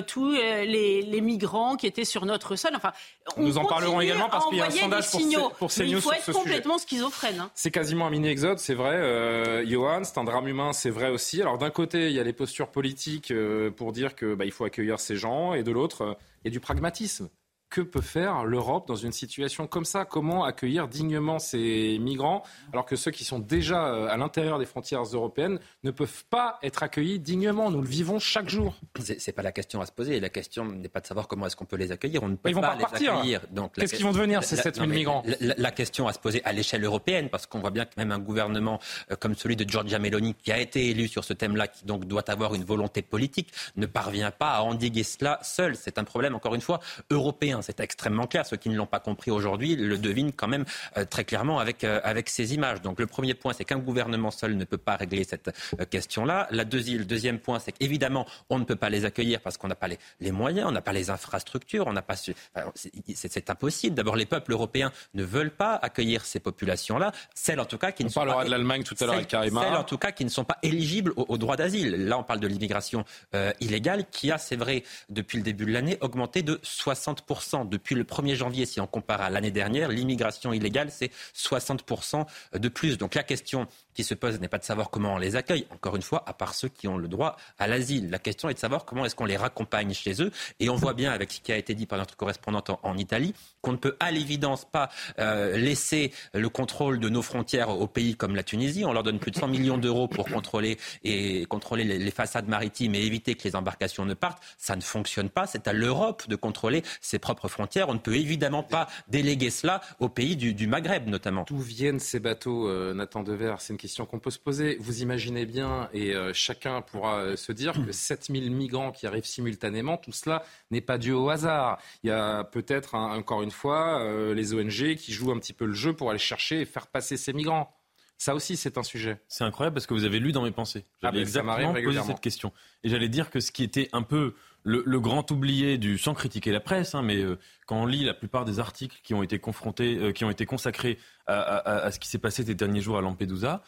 tous 0.06 0.32
les, 0.32 1.20
migrants 1.22 1.76
qui 1.76 1.86
étaient 1.86 2.04
sur 2.04 2.26
notre 2.26 2.56
sol. 2.56 2.72
Enfin, 2.74 2.92
nous 3.36 3.58
en 3.58 3.64
parlerons 3.64 4.00
également 4.00 4.28
parce 4.28 4.46
qu'il 4.48 4.58
y 4.58 4.60
a 4.60 4.66
un 4.66 4.70
sondage 4.70 5.10
pour, 5.10 5.52
pour 5.52 5.70
CNews. 5.70 5.88
Il 5.88 6.00
faut 6.00 6.12
être 6.12 6.32
complètement 6.32 6.78
schizophrène. 6.78 7.40
Hein. 7.40 7.50
C'est 7.54 7.70
quasiment 7.70 8.06
un 8.06 8.10
mini-exode, 8.10 8.58
c'est 8.58 8.74
vrai. 8.74 9.64
Johan, 9.66 10.02
c'est 10.04 10.18
un 10.18 10.24
drame 10.24 10.48
humain, 10.48 10.72
c'est 10.72 10.90
vrai 10.90 11.10
aussi. 11.10 11.40
Alors 11.40 11.58
d'un 11.58 11.70
côté, 11.70 12.08
il 12.08 12.12
y 12.12 12.20
a 12.20 12.24
les 12.24 12.32
postures 12.32 12.68
politiques 12.68 13.32
pour 13.76 13.92
dire 13.92 14.16
qu'il 14.16 14.34
bah, 14.34 14.44
faut 14.50 14.64
accueillir 14.64 14.98
ces 14.98 15.16
gens, 15.16 15.54
et 15.54 15.62
de 15.62 15.70
l'autre, 15.70 16.16
il 16.44 16.48
y 16.48 16.50
a 16.50 16.52
du 16.52 16.60
pragmatisme 16.60 17.28
que 17.72 17.80
peut 17.80 18.02
faire 18.02 18.44
l'Europe 18.44 18.86
dans 18.86 18.96
une 18.96 19.12
situation 19.12 19.66
comme 19.66 19.86
ça? 19.86 20.04
Comment 20.04 20.44
accueillir 20.44 20.88
dignement 20.88 21.38
ces 21.38 21.98
migrants 21.98 22.42
alors 22.72 22.84
que 22.84 22.96
ceux 22.96 23.10
qui 23.10 23.24
sont 23.24 23.38
déjà 23.38 23.86
euh, 23.86 24.08
à 24.08 24.18
l'intérieur 24.18 24.58
des 24.58 24.66
frontières 24.66 25.02
européennes 25.02 25.58
ne 25.82 25.90
peuvent 25.90 26.24
pas 26.28 26.58
être 26.62 26.82
accueillis 26.82 27.18
dignement? 27.18 27.70
Nous 27.70 27.80
le 27.80 27.88
vivons 27.88 28.18
chaque 28.18 28.50
jour. 28.50 28.76
C'est 29.00 29.32
pas 29.32 29.42
la 29.42 29.52
question 29.52 29.80
à 29.80 29.86
se 29.86 29.92
poser. 29.92 30.20
La 30.20 30.28
question 30.28 30.66
n'est 30.66 30.90
pas 30.90 31.00
de 31.00 31.06
savoir 31.06 31.26
comment 31.28 31.46
est-ce 31.46 31.56
qu'on 31.56 31.64
peut 31.64 31.76
les 31.76 31.92
accueillir. 31.92 32.22
On 32.22 32.28
ne 32.28 32.36
peut 32.36 32.50
Ils 32.50 32.54
vont 32.54 32.60
pas, 32.60 32.76
pas 32.76 32.84
repartir. 32.84 33.14
accueillir. 33.14 33.40
Qu'est-ce 33.74 33.94
qu'ils 33.94 34.04
vont 34.04 34.12
devenir 34.12 34.44
ces 34.44 34.56
7000 34.56 34.90
migrants? 34.90 35.22
la, 35.40 35.54
la, 35.56 35.70
question 35.70 36.06
à 36.06 36.12
se 36.12 36.18
poser 36.18 36.44
à 36.44 36.52
l'échelle 36.52 36.84
européenne, 36.84 37.30
parce 37.30 37.46
qu'on 37.46 37.60
voit 37.60 37.70
bien 37.70 37.86
que 37.86 37.92
même 37.96 38.12
un 38.12 38.18
gouvernement 38.18 38.80
euh, 39.10 39.16
comme 39.16 39.34
celui 39.34 39.56
de 39.56 39.66
Giorgia 39.66 39.98
Meloni, 39.98 40.34
qui 40.34 40.52
a 40.52 40.58
été 40.58 40.90
élu 40.90 41.08
sur 41.08 41.24
ce 41.24 41.32
thème-là, 41.32 41.68
qui 41.68 41.86
donc 41.86 42.04
doit 42.04 42.30
avoir 42.30 42.54
une 42.54 42.64
volonté 42.64 43.00
politique, 43.00 43.50
ne 43.76 43.86
parvient 43.86 44.30
pas 44.30 44.50
à 44.50 44.60
endiguer 44.62 45.04
cela 45.04 45.38
seul. 45.42 45.74
C'est 45.74 45.96
un 45.98 46.04
problème, 46.04 46.34
encore 46.34 46.54
une 46.54 46.60
fois, 46.60 46.80
européen. 47.10 47.61
C'est 47.62 47.80
extrêmement 47.80 48.26
clair. 48.26 48.46
Ceux 48.46 48.56
qui 48.56 48.68
ne 48.68 48.76
l'ont 48.76 48.86
pas 48.86 49.00
compris 49.00 49.30
aujourd'hui 49.30 49.76
le 49.76 49.98
devinent 49.98 50.32
quand 50.32 50.48
même 50.48 50.64
euh, 50.96 51.04
très 51.04 51.24
clairement 51.24 51.58
avec, 51.58 51.84
euh, 51.84 52.00
avec 52.04 52.28
ces 52.28 52.54
images. 52.54 52.82
Donc 52.82 53.00
le 53.00 53.06
premier 53.06 53.34
point, 53.34 53.52
c'est 53.52 53.64
qu'un 53.64 53.78
gouvernement 53.78 54.30
seul 54.30 54.56
ne 54.56 54.64
peut 54.64 54.78
pas 54.78 54.96
régler 54.96 55.24
cette 55.24 55.48
euh, 55.48 55.84
question-là. 55.84 56.48
La 56.50 56.64
deuxi 56.64 56.98
le 56.98 57.04
deuxième 57.04 57.38
point, 57.38 57.58
c'est 57.58 57.72
qu'évidemment, 57.72 58.26
on 58.50 58.58
ne 58.58 58.64
peut 58.64 58.76
pas 58.76 58.90
les 58.90 59.04
accueillir 59.04 59.40
parce 59.40 59.56
qu'on 59.56 59.68
n'a 59.68 59.74
pas 59.74 59.88
les, 59.88 59.98
les, 60.20 60.32
moyens, 60.32 60.66
on 60.68 60.72
n'a 60.72 60.82
pas 60.82 60.92
les 60.92 61.10
infrastructures, 61.10 61.86
on 61.86 61.92
n'a 61.92 62.02
pas 62.02 62.16
su... 62.16 62.34
enfin, 62.54 62.70
c'est 63.14 63.50
impossible. 63.50 63.94
D'abord, 63.94 64.16
les 64.16 64.26
peuples 64.26 64.52
européens 64.52 64.92
ne 65.14 65.24
veulent 65.24 65.54
pas 65.54 65.74
accueillir 65.74 66.24
ces 66.24 66.40
populations-là. 66.40 67.12
Celles, 67.34 67.60
en 67.60 67.64
tout 67.64 67.78
cas, 67.78 67.92
qui 67.92 68.02
on 68.02 68.06
ne 68.06 68.10
sont 68.10 68.20
parlera 68.20 68.38
pas... 68.38 68.44
de 68.44 68.50
l'Allemagne 68.50 68.82
tout 68.82 68.96
à 69.00 69.04
l'heure 69.04 69.14
avec 69.14 69.28
Karima. 69.28 69.62
Celles, 69.62 69.76
en 69.76 69.84
tout 69.84 69.98
cas, 69.98 70.12
qui 70.12 70.24
ne 70.24 70.30
sont 70.30 70.44
pas 70.44 70.58
éligibles 70.62 71.12
au, 71.16 71.26
au 71.28 71.38
droit 71.38 71.56
d'asile. 71.56 72.06
Là, 72.06 72.18
on 72.18 72.24
parle 72.24 72.40
de 72.40 72.46
l'immigration 72.46 73.04
euh, 73.34 73.52
illégale 73.60 74.06
qui 74.10 74.30
a, 74.30 74.38
c'est 74.38 74.56
vrai, 74.56 74.82
depuis 75.08 75.38
le 75.38 75.44
début 75.44 75.66
de 75.66 75.72
l'année, 75.72 75.98
augmenté 76.00 76.42
de 76.42 76.56
60%. 76.56 77.51
Depuis 77.52 77.94
le 77.94 78.04
1er 78.04 78.34
janvier, 78.34 78.66
si 78.66 78.80
on 78.80 78.86
compare 78.86 79.20
à 79.20 79.30
l'année 79.30 79.50
dernière, 79.50 79.88
l'immigration 79.88 80.52
illégale, 80.52 80.90
c'est 80.90 81.10
60% 81.36 82.26
de 82.54 82.68
plus. 82.68 82.98
Donc 82.98 83.14
la 83.14 83.22
question 83.22 83.66
qui 83.94 84.04
se 84.04 84.14
pose 84.14 84.40
n'est 84.40 84.48
pas 84.48 84.58
de 84.58 84.64
savoir 84.64 84.90
comment 84.90 85.14
on 85.14 85.18
les 85.18 85.36
accueille, 85.36 85.66
encore 85.70 85.96
une 85.96 86.02
fois, 86.02 86.22
à 86.26 86.32
part 86.32 86.54
ceux 86.54 86.68
qui 86.68 86.88
ont 86.88 86.96
le 86.96 87.08
droit 87.08 87.36
à 87.58 87.66
l'asile. 87.66 88.10
La 88.10 88.18
question 88.18 88.48
est 88.48 88.54
de 88.54 88.58
savoir 88.58 88.84
comment 88.84 89.04
est-ce 89.04 89.14
qu'on 89.14 89.26
les 89.26 89.36
raccompagne 89.36 89.92
chez 89.92 90.22
eux. 90.22 90.30
Et 90.60 90.68
on 90.68 90.76
voit 90.76 90.94
bien 90.94 91.12
avec 91.12 91.32
ce 91.32 91.40
qui 91.40 91.52
a 91.52 91.56
été 91.56 91.74
dit 91.74 91.86
par 91.86 91.98
notre 91.98 92.16
correspondante 92.16 92.70
en, 92.70 92.80
en 92.82 92.96
Italie 92.96 93.34
qu'on 93.62 93.72
ne 93.72 93.76
peut 93.76 93.96
à 94.00 94.10
l'évidence 94.10 94.64
pas 94.64 94.90
euh, 95.18 95.56
laisser 95.56 96.12
le 96.34 96.48
contrôle 96.48 96.98
de 96.98 97.08
nos 97.08 97.22
frontières 97.22 97.70
aux 97.70 97.86
pays 97.86 98.16
comme 98.16 98.34
la 98.34 98.42
Tunisie. 98.42 98.84
On 98.84 98.92
leur 98.92 99.04
donne 99.04 99.18
plus 99.18 99.30
de 99.30 99.36
100 99.36 99.48
millions 99.48 99.78
d'euros 99.78 100.08
pour 100.08 100.26
contrôler 100.26 100.78
et 101.04 101.46
contrôler 101.46 101.84
les, 101.84 101.98
les 101.98 102.10
façades 102.10 102.48
maritimes 102.48 102.94
et 102.94 103.00
éviter 103.00 103.34
que 103.36 103.44
les 103.44 103.56
embarcations 103.56 104.04
ne 104.04 104.14
partent. 104.14 104.42
Ça 104.58 104.76
ne 104.76 104.80
fonctionne 104.82 105.30
pas. 105.30 105.46
C'est 105.46 105.68
à 105.68 105.72
l'Europe 105.72 106.28
de 106.28 106.36
contrôler 106.36 106.82
ses 107.00 107.18
propres 107.18 107.48
frontières. 107.48 107.88
On 107.88 107.94
ne 107.94 107.98
peut 107.98 108.16
évidemment 108.16 108.64
pas 108.64 108.88
déléguer 109.08 109.50
cela 109.50 109.80
aux 110.00 110.08
pays 110.08 110.36
du, 110.36 110.54
du 110.54 110.66
Maghreb 110.66 111.08
notamment. 111.08 111.44
D'où 111.46 111.58
viennent 111.58 112.00
ces 112.00 112.18
bateaux, 112.18 112.68
euh, 112.68 112.94
Nathan 112.94 113.22
Dever 113.22 113.54
C'est 113.60 113.72
une 113.72 113.78
question 113.78 114.06
qu'on 114.06 114.18
peut 114.18 114.30
se 114.30 114.40
poser. 114.40 114.76
Vous 114.80 115.02
imaginez 115.02 115.46
bien, 115.46 115.88
et 115.92 116.14
euh, 116.14 116.32
chacun 116.34 116.82
pourra 116.82 117.36
se 117.36 117.52
dire 117.52 117.74
que 117.74 117.92
7000 117.92 118.50
migrants 118.50 118.90
qui 118.90 119.06
arrivent 119.06 119.24
simultanément, 119.24 119.96
tout 119.96 120.12
cela 120.12 120.44
n'est 120.72 120.80
pas 120.80 120.98
dû 120.98 121.12
au 121.12 121.30
hasard. 121.30 121.78
Il 122.02 122.08
y 122.08 122.12
a 122.12 122.42
peut-être, 122.44 122.94
encore 122.94 123.42
une 123.42 123.51
fois, 123.52 124.00
euh, 124.02 124.34
les 124.34 124.54
ONG 124.54 124.96
qui 124.96 125.12
jouent 125.12 125.30
un 125.32 125.38
petit 125.38 125.52
peu 125.52 125.66
le 125.66 125.72
jeu 125.74 125.92
pour 125.92 126.10
aller 126.10 126.18
chercher 126.18 126.62
et 126.62 126.64
faire 126.64 126.86
passer 126.88 127.16
ces 127.16 127.32
migrants. 127.32 127.72
Ça 128.18 128.34
aussi, 128.36 128.56
c'est 128.56 128.78
un 128.78 128.82
sujet. 128.84 129.20
C'est 129.26 129.42
incroyable 129.44 129.74
parce 129.74 129.86
que 129.86 129.94
vous 129.94 130.04
avez 130.04 130.20
lu 130.20 130.30
dans 130.32 130.42
mes 130.42 130.52
pensées. 130.52 130.84
Ah 131.02 131.10
ben, 131.10 131.16
ça 131.18 131.20
exactement 131.22 131.72
régulièrement. 131.72 132.08
cette 132.08 132.20
question. 132.20 132.52
Et 132.84 132.88
j'allais 132.88 133.08
dire 133.08 133.30
que 133.30 133.40
ce 133.40 133.50
qui 133.50 133.64
était 133.64 133.88
un 133.92 134.02
peu 134.02 134.34
le, 134.62 134.82
le 134.86 135.00
grand 135.00 135.28
oublié 135.32 135.76
du, 135.76 135.98
sans 135.98 136.14
critiquer 136.14 136.52
la 136.52 136.60
presse, 136.60 136.94
hein, 136.94 137.02
mais 137.02 137.16
euh, 137.16 137.36
quand 137.66 137.82
on 137.82 137.86
lit 137.86 138.04
la 138.04 138.14
plupart 138.14 138.44
des 138.44 138.60
articles 138.60 138.96
qui 139.02 139.12
ont 139.14 139.24
été 139.24 139.40
confrontés, 139.40 139.96
euh, 139.98 140.12
qui 140.12 140.24
ont 140.24 140.30
été 140.30 140.46
consacrés 140.46 140.98
à, 141.26 141.34
à- 141.40 141.84
à 141.86 141.90
ce 141.90 141.98
qui 141.98 142.08
s'est 142.08 142.18
passé 142.18 142.44
ces 142.44 142.54
derniers 142.54 142.80
jours 142.80 142.96
à 142.96 143.00
Lampedusa, 143.00 143.60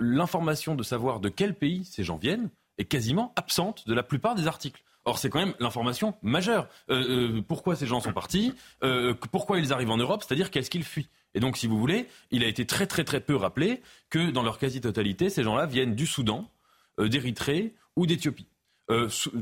l'information 0.00 0.74
de 0.74 0.82
savoir 0.82 1.20
de 1.20 1.28
quel 1.28 1.54
pays 1.54 1.84
ces 1.84 2.04
gens 2.04 2.16
viennent 2.16 2.50
est 2.78 2.84
quasiment 2.84 3.32
absente 3.36 3.86
de 3.86 3.94
la 3.94 4.02
plupart 4.02 4.34
des 4.34 4.46
articles. 4.46 4.82
Or, 5.04 5.18
c'est 5.18 5.30
quand 5.30 5.38
même 5.38 5.54
l'information 5.60 6.14
majeure. 6.22 6.68
Euh, 6.90 7.38
euh, 7.38 7.42
pourquoi 7.42 7.74
ces 7.74 7.86
gens 7.86 8.00
sont 8.00 8.12
partis 8.12 8.52
euh, 8.82 9.14
Pourquoi 9.32 9.58
ils 9.58 9.72
arrivent 9.72 9.90
en 9.90 9.96
Europe 9.96 10.22
C'est-à-dire 10.26 10.50
qu'est-ce 10.50 10.70
qu'ils 10.70 10.84
fuient 10.84 11.08
Et 11.34 11.40
donc, 11.40 11.56
si 11.56 11.66
vous 11.66 11.78
voulez, 11.78 12.06
il 12.30 12.44
a 12.44 12.46
été 12.46 12.66
très 12.66 12.86
très 12.86 13.04
très 13.04 13.20
peu 13.20 13.34
rappelé 13.34 13.80
que 14.10 14.30
dans 14.30 14.42
leur 14.42 14.58
quasi-totalité, 14.58 15.30
ces 15.30 15.42
gens-là 15.42 15.66
viennent 15.66 15.94
du 15.94 16.06
Soudan, 16.06 16.50
d'Érythrée 16.98 17.74
ou 17.96 18.06
d'Éthiopie. 18.06 18.46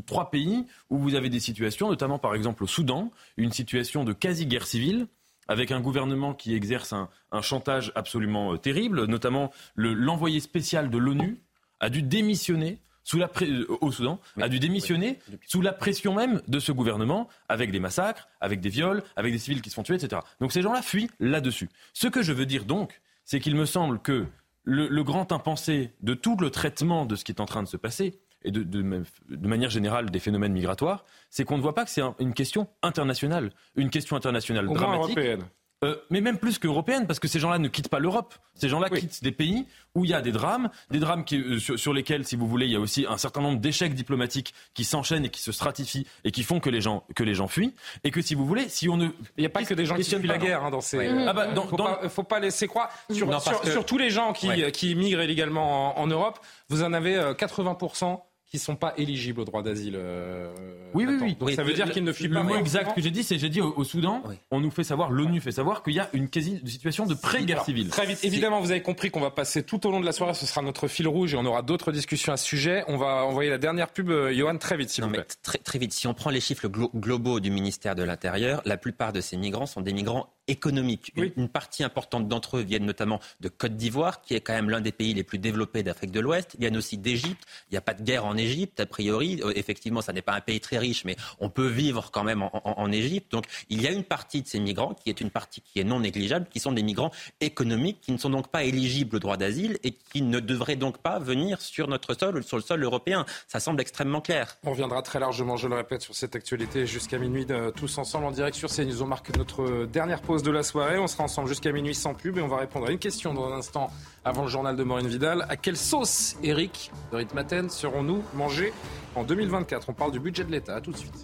Trois 0.06 0.30
pays 0.30 0.64
où 0.90 0.98
vous 0.98 1.14
avez 1.14 1.28
des 1.30 1.40
situations, 1.40 1.88
notamment 1.88 2.18
par 2.18 2.34
exemple 2.34 2.62
au 2.62 2.66
Soudan, 2.66 3.10
une 3.36 3.50
situation 3.50 4.04
de 4.04 4.12
quasi-guerre 4.12 4.66
civile, 4.66 5.08
avec 5.48 5.72
un 5.72 5.80
gouvernement 5.80 6.34
qui 6.34 6.54
exerce 6.54 6.92
un, 6.92 7.08
chantage 7.40 7.90
absolument 7.94 8.56
terrible, 8.58 9.06
notamment 9.06 9.50
le- 9.74 9.94
l'envoyé 9.94 10.40
spécial 10.40 10.90
de 10.90 10.98
l'ONU 10.98 11.40
a 11.80 11.88
dû 11.88 12.02
démissionner 12.02 12.78
sous 13.08 13.18
la 13.18 13.30
euh, 13.42 13.64
au 13.80 13.90
Soudan, 13.90 14.20
a 14.38 14.48
dû 14.50 14.58
démissionner 14.58 15.18
sous 15.46 15.62
la 15.62 15.72
pression 15.72 16.14
même 16.14 16.42
de 16.46 16.58
ce 16.58 16.72
gouvernement, 16.72 17.26
avec 17.48 17.70
des 17.70 17.80
massacres, 17.80 18.28
avec 18.40 18.60
des 18.60 18.68
viols, 18.68 19.02
avec 19.16 19.32
des 19.32 19.38
civils 19.38 19.62
qui 19.62 19.70
se 19.70 19.74
font 19.74 19.82
tuer, 19.82 19.94
etc. 19.94 20.20
Donc 20.40 20.52
ces 20.52 20.60
gens-là 20.60 20.82
fuient 20.82 21.08
là-dessus. 21.18 21.70
Ce 21.94 22.06
que 22.06 22.20
je 22.22 22.32
veux 22.34 22.44
dire 22.44 22.64
donc, 22.66 23.00
c'est 23.24 23.40
qu'il 23.40 23.54
me 23.56 23.64
semble 23.64 23.98
que 24.00 24.26
le, 24.64 24.88
le 24.88 25.02
grand 25.04 25.32
impensé 25.32 25.92
de 26.02 26.12
tout 26.12 26.36
le 26.36 26.50
traitement 26.50 27.06
de 27.06 27.16
ce 27.16 27.24
qui 27.24 27.32
est 27.32 27.40
en 27.40 27.46
train 27.46 27.62
de 27.62 27.68
se 27.68 27.78
passer, 27.78 28.18
et 28.44 28.50
de, 28.52 28.62
de, 28.62 28.82
de 29.30 29.48
manière 29.48 29.70
générale 29.70 30.10
des 30.10 30.20
phénomènes 30.20 30.52
migratoires, 30.52 31.04
c'est 31.30 31.44
qu'on 31.44 31.56
ne 31.56 31.62
voit 31.62 31.74
pas 31.74 31.84
que 31.84 31.90
c'est 31.90 32.02
un- 32.02 32.14
une 32.20 32.34
question 32.34 32.68
internationale, 32.82 33.50
une 33.74 33.90
question 33.90 34.16
internationale 34.16 34.68
Au 34.68 34.74
dramatique. 34.74 35.16
européenne. 35.16 35.42
Euh, 35.84 35.94
mais 36.10 36.20
même 36.20 36.38
plus 36.38 36.58
qu'européenne, 36.58 37.06
parce 37.06 37.20
que 37.20 37.28
ces 37.28 37.38
gens-là 37.38 37.58
ne 37.60 37.68
quittent 37.68 37.88
pas 37.88 38.00
l'Europe. 38.00 38.34
Ces 38.56 38.68
gens-là 38.68 38.88
Oui. 38.90 38.98
quittent 38.98 39.22
des 39.22 39.30
pays 39.30 39.64
où 39.94 40.04
il 40.04 40.10
y 40.10 40.14
a 40.14 40.20
des 40.20 40.32
drames, 40.32 40.70
des 40.90 40.98
drames 40.98 41.24
qui, 41.24 41.36
euh, 41.36 41.60
sur, 41.60 41.78
sur 41.78 41.92
lesquels, 41.92 42.26
si 42.26 42.34
vous 42.34 42.48
voulez, 42.48 42.66
il 42.66 42.72
y 42.72 42.76
a 42.76 42.80
aussi 42.80 43.06
un 43.08 43.16
certain 43.16 43.40
nombre 43.42 43.60
d'échecs 43.60 43.94
diplomatiques 43.94 44.54
qui 44.74 44.82
s'enchaînent 44.82 45.24
et 45.24 45.28
qui 45.28 45.40
se 45.40 45.52
stratifient 45.52 46.04
et 46.24 46.32
qui 46.32 46.42
font 46.42 46.58
que 46.58 46.68
les 46.68 46.80
gens 46.80 47.04
que 47.14 47.22
les 47.22 47.34
gens 47.34 47.46
fuient. 47.46 47.74
Et 48.02 48.10
que 48.10 48.20
si 48.22 48.34
vous 48.34 48.44
voulez, 48.44 48.68
si 48.68 48.88
on 48.88 48.96
ne 48.96 49.06
Il 49.36 49.40
n'y 49.40 49.46
a 49.46 49.50
pas 49.50 49.62
que 49.62 49.72
des 49.74 49.86
gens 49.86 49.94
qui 49.94 50.02
fuient 50.02 50.26
la 50.26 50.38
guerre 50.38 50.64
hein, 50.64 50.70
dans 50.72 50.80
ces. 50.80 50.98
Ouais. 50.98 51.24
Ah 51.28 51.32
bah, 51.32 51.46
dans- 51.52 51.68
faut, 51.68 51.76
dans- 51.76 51.84
pas, 51.84 52.08
faut 52.08 52.24
pas 52.24 52.40
laisser 52.40 52.66
croire. 52.66 52.90
Sur, 53.12 53.28
Non, 53.28 53.38
sur- 53.38 53.60
que- 53.60 53.70
sur 53.70 53.86
tous 53.86 53.98
les 53.98 54.10
gens 54.10 54.32
qui, 54.32 54.48
Ouais. 54.48 54.72
qui 54.72 54.96
migrent 54.96 55.22
illégalement 55.22 55.96
en, 55.96 56.02
en 56.02 56.06
Europe, 56.08 56.40
vous 56.70 56.82
en 56.82 56.92
avez 56.92 57.14
euh, 57.16 57.34
80% 57.34 58.20
qui 58.48 58.56
ne 58.56 58.60
sont 58.60 58.76
pas 58.76 58.94
éligibles 58.96 59.40
au 59.40 59.44
droit 59.44 59.62
d'asile. 59.62 59.94
euh, 59.96 60.50
Oui, 60.94 61.04
oui, 61.06 61.18
oui. 61.20 61.34
Donc 61.34 61.48
Oui, 61.48 61.54
ça 61.54 61.62
veut 61.62 61.68
Le- 61.68 61.74
dire 61.74 61.90
qu'ils 61.90 62.02
ne 62.04 62.12
fuient 62.12 62.28
le 62.28 62.34
pas. 62.34 62.42
mot 62.42 62.54
mais- 62.54 62.60
exact 62.60 62.94
que 62.94 63.00
j'ai 63.02 63.10
dit, 63.10 63.22
c'est 63.22 63.38
j'ai 63.38 63.50
dit 63.50 63.60
au, 63.60 63.74
au 63.76 63.84
Soudan, 63.84 64.22
Oui. 64.26 64.36
on 64.50 64.60
nous 64.60 64.70
fait 64.70 64.84
savoir, 64.84 65.10
l'ONU 65.10 65.40
fait 65.42 65.52
savoir 65.52 65.82
qu'il 65.82 65.92
y 65.92 66.00
a 66.00 66.08
une 66.14 66.30
quasi 66.30 66.58
situation 66.64 67.04
de 67.04 67.12
pré-guerre 67.14 67.62
civile. 67.64 67.90
Très 67.90 68.06
vite. 68.06 68.24
Évidemment, 68.24 68.60
vous 68.60 68.70
avez 68.70 68.80
compris 68.82 69.10
qu'on 69.10 69.20
va 69.20 69.30
passer 69.30 69.62
tout 69.62 69.86
au 69.86 69.90
long 69.90 70.00
de 70.00 70.06
la 70.06 70.12
soirée. 70.12 70.32
Ce 70.32 70.46
sera 70.46 70.62
notre 70.62 70.88
fil 70.88 71.06
rouge 71.06 71.34
et 71.34 71.36
on 71.36 71.44
aura 71.44 71.60
d'autres 71.60 71.92
discussions 71.92 72.32
à 72.32 72.38
ce 72.38 72.46
sujet. 72.46 72.84
On 72.88 72.96
va 72.96 73.24
envoyer 73.24 73.50
la 73.50 73.58
dernière 73.58 73.88
pub, 73.90 74.08
euh, 74.08 74.32
Johan, 74.32 74.56
très 74.56 74.78
vite, 74.78 74.88
s'il 74.88 75.02
Non, 75.02 75.08
vous 75.08 75.12
mais 75.16 75.18
plaît. 75.24 75.34
très, 75.42 75.58
très 75.58 75.78
vite, 75.78 75.92
si 75.92 76.06
on 76.06 76.14
prend 76.14 76.30
les 76.30 76.40
chiffres 76.40 76.68
glo- 76.68 76.90
globaux 76.94 77.40
du 77.40 77.50
ministère 77.50 77.94
de 77.94 78.02
l'Intérieur, 78.02 78.62
la 78.64 78.78
plupart 78.78 79.12
de 79.12 79.20
ces 79.20 79.36
migrants 79.36 79.66
sont 79.66 79.82
des 79.82 79.92
migrants 79.92 80.32
économiques. 80.48 81.12
Une- 81.16 81.22
Oui. 81.24 81.32
Une, 81.36 81.48
partie 81.48 81.84
importante 81.84 82.28
d'entre 82.28 82.58
eux 82.58 82.62
viennent 82.62 82.84
notamment 82.86 83.20
de 83.40 83.48
Côte 83.48 83.76
d'Ivoire, 83.76 84.20
qui 84.22 84.34
est 84.34 84.40
quand 84.40 84.52
même 84.52 84.70
l'un 84.70 84.80
des 84.80 84.92
pays 84.92 85.14
les 85.14 85.22
plus 85.22 85.38
développés 85.38 85.82
d'Afrique 85.82 86.10
de 86.10 86.20
l'Ouest. 86.20 86.52
Ils 86.54 86.60
viennent 86.60 86.76
aussi 86.76 86.98
d'Égypte. 86.98 87.42
Il 87.70 87.74
n'y 87.74 87.78
a 87.78 87.80
pas 87.80 87.94
de 87.94 88.02
guerre 88.02 88.24
en 88.26 88.36
Égypte, 88.36 88.80
a 88.80 88.86
priori. 88.86 89.40
Euh, 89.44 89.52
effectivement, 89.56 90.00
ça 90.02 90.12
n'est 90.12 90.22
pas 90.22 90.34
un 90.34 90.40
pays 90.40 90.60
très 90.60 90.78
riche, 90.78 91.04
mais 91.04 91.16
on 91.40 91.48
peut 91.50 91.66
vivre 91.68 92.10
quand 92.10 92.24
même 92.24 92.42
en, 92.42 92.50
en- 92.52 92.74
en 92.78 92.92
Égypte. 92.92 93.30
Donc, 93.32 93.44
il 93.68 93.80
y 93.82 93.86
a 93.86 93.90
une 93.92 94.04
partie 94.04 94.42
de 94.42 94.46
ces 94.48 94.60
migrants 94.60 94.94
qui 94.94 95.10
est 95.10 95.20
une 95.20 95.30
partie 95.30 95.60
qui 95.60 95.80
est 95.80 95.84
non 95.84 96.00
négligeable, 96.00 96.46
qui 96.50 96.60
sont 96.60 96.72
des 96.72 96.82
migrants 96.82 97.10
économiques, 97.40 98.00
qui 98.00 98.12
ne 98.12 98.18
sont 98.18 98.30
donc 98.30 98.48
pas 98.48 98.64
éligibles 98.64 99.16
au 99.16 99.18
droit 99.18 99.36
d'asile 99.36 99.78
et 99.84 99.92
qui 99.92 100.22
ne 100.22 100.40
devraient 100.40 100.76
donc 100.76 100.98
pas 100.98 101.18
venir 101.18 101.60
sur 101.60 101.88
notre 101.88 102.14
sol 102.14 102.42
sur 102.44 102.56
le 102.56 102.62
sol 102.62 102.82
européen. 102.82 103.24
Ça 103.46 103.60
semble 103.60 103.80
extrêmement 103.80 104.20
clair. 104.20 104.56
On 104.64 104.70
reviendra 104.70 105.02
très 105.02 105.18
largement, 105.20 105.56
je 105.56 105.68
le 105.68 105.74
répète, 105.76 106.02
sur 106.02 106.14
cette 106.14 106.34
actualité 106.36 106.86
jusqu'à 106.86 107.18
minuit, 107.18 107.46
euh, 107.50 107.70
tous 107.70 107.98
ensemble 107.98 108.26
en 108.26 108.30
direct 108.30 108.56
sur 108.56 108.68
CNews. 108.70 109.02
On 109.02 109.06
marque 109.06 109.36
notre 109.36 109.86
dernière 109.86 110.20
pause 110.22 110.37
de 110.42 110.50
la 110.50 110.62
soirée. 110.62 110.98
On 110.98 111.06
sera 111.06 111.24
ensemble 111.24 111.48
jusqu'à 111.48 111.72
minuit 111.72 111.94
sans 111.94 112.14
pub 112.14 112.38
et 112.38 112.40
on 112.40 112.48
va 112.48 112.58
répondre 112.58 112.86
à 112.86 112.90
une 112.90 112.98
question 112.98 113.34
dans 113.34 113.52
un 113.52 113.56
instant 113.56 113.90
avant 114.24 114.42
le 114.42 114.48
journal 114.48 114.76
de 114.76 114.82
Maureen 114.84 115.06
Vidal. 115.06 115.46
À 115.48 115.56
quelle 115.56 115.76
sauce, 115.76 116.36
Eric 116.42 116.90
de 117.12 117.16
Ritmaten, 117.16 117.70
serons-nous 117.70 118.22
mangés 118.34 118.72
en 119.14 119.24
2024 119.24 119.88
On 119.88 119.92
parle 119.94 120.12
du 120.12 120.20
budget 120.20 120.44
de 120.44 120.50
l'État. 120.50 120.76
À 120.76 120.80
tout 120.80 120.92
de 120.92 120.96
suite. 120.96 121.14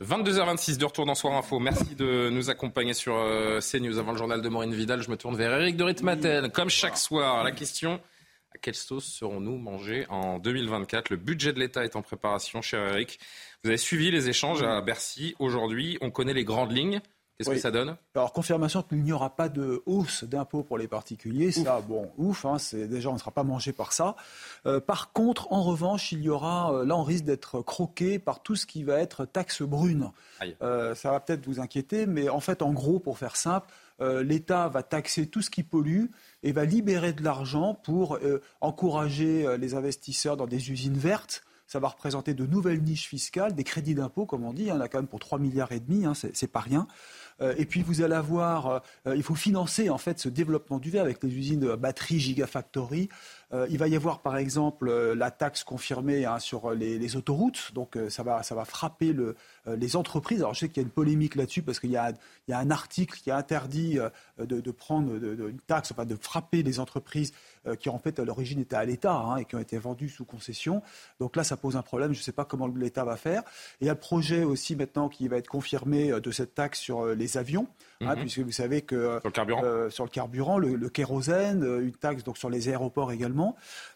22h26 0.00 0.78
de 0.78 0.84
retour 0.84 1.06
dans 1.06 1.14
Soir 1.14 1.34
Info. 1.34 1.58
Merci 1.58 1.94
de 1.94 2.30
nous 2.30 2.50
accompagner 2.50 2.94
sur 2.94 3.16
euh, 3.16 3.60
CNews 3.60 3.98
avant 3.98 4.12
le 4.12 4.18
journal 4.18 4.40
de 4.40 4.48
Maureen 4.48 4.72
Vidal. 4.72 5.02
Je 5.02 5.10
me 5.10 5.16
tourne 5.16 5.36
vers 5.36 5.52
Eric 5.60 5.76
de 5.76 5.84
Ritmaten. 5.84 6.50
Comme 6.50 6.70
chaque 6.70 6.96
soir, 6.96 7.42
la 7.44 7.50
question 7.50 8.00
à 8.54 8.58
quelle 8.58 8.74
sauce 8.74 9.04
serons-nous 9.04 9.58
mangés 9.58 10.06
en 10.08 10.38
2024 10.38 11.10
Le 11.10 11.16
budget 11.16 11.52
de 11.52 11.60
l'État 11.60 11.84
est 11.84 11.96
en 11.96 12.02
préparation, 12.02 12.62
cher 12.62 12.88
Eric. 12.88 13.18
Vous 13.64 13.70
avez 13.70 13.76
suivi 13.76 14.10
les 14.12 14.28
échanges 14.28 14.62
à 14.62 14.80
Bercy 14.80 15.34
aujourd'hui. 15.40 15.98
On 16.00 16.10
connaît 16.10 16.34
les 16.34 16.44
grandes 16.44 16.70
lignes. 16.70 17.00
Qu'est-ce 17.38 17.50
que 17.50 17.58
ça 17.58 17.70
donne? 17.70 17.96
Alors, 18.16 18.32
confirmation 18.32 18.82
qu'il 18.82 19.02
n'y 19.02 19.12
aura 19.12 19.30
pas 19.30 19.48
de 19.48 19.82
hausse 19.86 20.24
d'impôts 20.24 20.64
pour 20.64 20.76
les 20.76 20.88
particuliers. 20.88 21.52
Ça, 21.52 21.80
bon, 21.80 22.10
ouf, 22.18 22.44
hein, 22.44 22.58
c'est, 22.58 22.88
déjà, 22.88 23.10
on 23.10 23.14
ne 23.14 23.18
sera 23.18 23.30
pas 23.30 23.44
mangé 23.44 23.72
par 23.72 23.92
ça. 23.92 24.16
Euh, 24.66 24.80
par 24.80 25.12
contre, 25.12 25.52
en 25.52 25.62
revanche, 25.62 26.10
il 26.10 26.22
y 26.22 26.28
aura, 26.28 26.72
euh, 26.72 26.84
là, 26.84 26.96
on 26.96 27.04
risque 27.04 27.24
d'être 27.24 27.62
croqué 27.62 28.18
par 28.18 28.42
tout 28.42 28.56
ce 28.56 28.66
qui 28.66 28.82
va 28.82 28.98
être 28.98 29.24
taxe 29.24 29.62
brune. 29.62 30.10
Euh, 30.62 30.96
ça 30.96 31.12
va 31.12 31.20
peut-être 31.20 31.46
vous 31.46 31.60
inquiéter, 31.60 32.06
mais 32.06 32.28
en 32.28 32.40
fait, 32.40 32.60
en 32.60 32.72
gros, 32.72 32.98
pour 32.98 33.18
faire 33.18 33.36
simple, 33.36 33.68
l'État 34.00 34.68
va 34.68 34.84
taxer 34.84 35.26
tout 35.26 35.42
ce 35.42 35.50
qui 35.50 35.64
pollue 35.64 36.04
et 36.44 36.52
va 36.52 36.64
libérer 36.64 37.12
de 37.12 37.24
l'argent 37.24 37.74
pour 37.74 38.16
encourager 38.60 39.58
les 39.58 39.74
investisseurs 39.74 40.36
dans 40.36 40.46
des 40.46 40.70
usines 40.70 40.96
vertes 40.96 41.42
ça 41.68 41.78
va 41.78 41.88
représenter 41.88 42.32
de 42.32 42.46
nouvelles 42.46 42.82
niches 42.82 43.08
fiscales, 43.08 43.54
des 43.54 43.62
crédits 43.62 43.94
d'impôt, 43.94 44.24
comme 44.24 44.42
on 44.42 44.54
dit. 44.54 44.62
Il 44.62 44.68
y 44.68 44.72
en 44.72 44.80
a 44.80 44.88
quand 44.88 44.98
même 44.98 45.06
pour 45.06 45.20
3 45.20 45.38
milliards 45.38 45.70
et 45.70 45.80
demi, 45.80 46.06
hein, 46.06 46.14
c'est 46.14 46.50
pas 46.50 46.60
rien. 46.60 46.88
Euh, 47.42 47.54
et 47.58 47.66
puis 47.66 47.82
vous 47.82 48.00
allez 48.00 48.14
avoir, 48.14 48.82
euh, 49.06 49.14
il 49.14 49.22
faut 49.22 49.34
financer 49.34 49.90
en 49.90 49.98
fait 49.98 50.18
ce 50.18 50.30
développement 50.30 50.78
du 50.78 50.90
verre 50.90 51.04
avec 51.04 51.22
les 51.22 51.32
usines 51.32 51.76
batteries 51.76 52.20
Gigafactory. 52.20 53.10
Euh, 53.52 53.66
il 53.70 53.78
va 53.78 53.88
y 53.88 53.96
avoir 53.96 54.20
par 54.20 54.36
exemple 54.36 54.90
la 54.90 55.30
taxe 55.30 55.64
confirmée 55.64 56.24
hein, 56.26 56.38
sur 56.38 56.72
les, 56.72 57.16
autoroutes, 57.16 57.72
donc 57.74 57.98
ça 58.08 58.22
va, 58.22 58.42
ça 58.42 58.54
va 58.54 58.64
frapper 58.64 59.12
le, 59.12 59.36
les 59.66 59.96
entreprises. 59.96 60.40
Alors 60.40 60.54
je 60.54 60.60
sais 60.60 60.68
qu'il 60.68 60.78
y 60.78 60.80
a 60.80 60.86
une 60.86 60.92
polémique 60.92 61.34
là-dessus 61.34 61.62
parce 61.62 61.80
qu'il 61.80 61.90
y, 61.90 61.96
a, 61.96 62.12
un 62.48 62.70
article 62.70 63.18
qui 63.18 63.30
a 63.30 63.36
interdit 63.36 63.98
de, 64.38 64.70
prendre 64.70 65.12
une 65.14 65.60
taxe, 65.66 65.92
enfin 65.92 66.04
de 66.04 66.16
frapper 66.16 66.62
les 66.62 66.80
entreprises 66.80 67.32
qui 67.80 67.88
en 67.88 67.98
fait 67.98 68.18
à 68.18 68.24
l'origine 68.24 68.60
étaient 68.60 68.76
à 68.76 68.84
l'État 68.84 69.14
hein, 69.14 69.36
et 69.36 69.44
qui 69.44 69.56
ont 69.56 69.60
été 69.60 69.78
vendues 69.78 70.08
sous 70.08 70.24
concession. 70.24 70.82
Donc 71.20 71.36
là, 71.36 71.44
ça 71.44 71.56
pose 71.56 71.76
un 71.76 71.82
problème. 71.82 72.12
Je 72.12 72.18
ne 72.18 72.22
sais 72.22 72.32
pas 72.32 72.44
comment 72.44 72.66
l'État 72.66 73.04
va 73.04 73.16
faire. 73.16 73.42
Et 73.80 73.84
il 73.84 73.86
y 73.86 73.90
a 73.90 73.94
le 73.94 73.98
projet 73.98 74.44
aussi 74.44 74.76
maintenant 74.76 75.08
qui 75.08 75.28
va 75.28 75.36
être 75.36 75.48
confirmé 75.48 76.20
de 76.20 76.30
cette 76.30 76.54
taxe 76.54 76.78
sur 76.78 77.06
les 77.06 77.36
avions, 77.36 77.66
hein, 78.00 78.14
mhm. 78.14 78.20
puisque 78.20 78.40
vous 78.40 78.52
savez 78.52 78.82
que 78.82 79.18
sur 79.20 79.28
le 79.28 79.30
carburant, 79.30 79.62
euh, 79.64 79.90
sur 79.90 80.04
le, 80.04 80.10
carburant 80.10 80.58
le, 80.58 80.88
kérosène, 80.88 81.62
euh, 81.62 81.80
une 81.80 81.92
taxe 81.92 82.24
donc 82.24 82.38
sur 82.38 82.50
les 82.50 82.68
aéroports 82.68 83.12
également. 83.12 83.37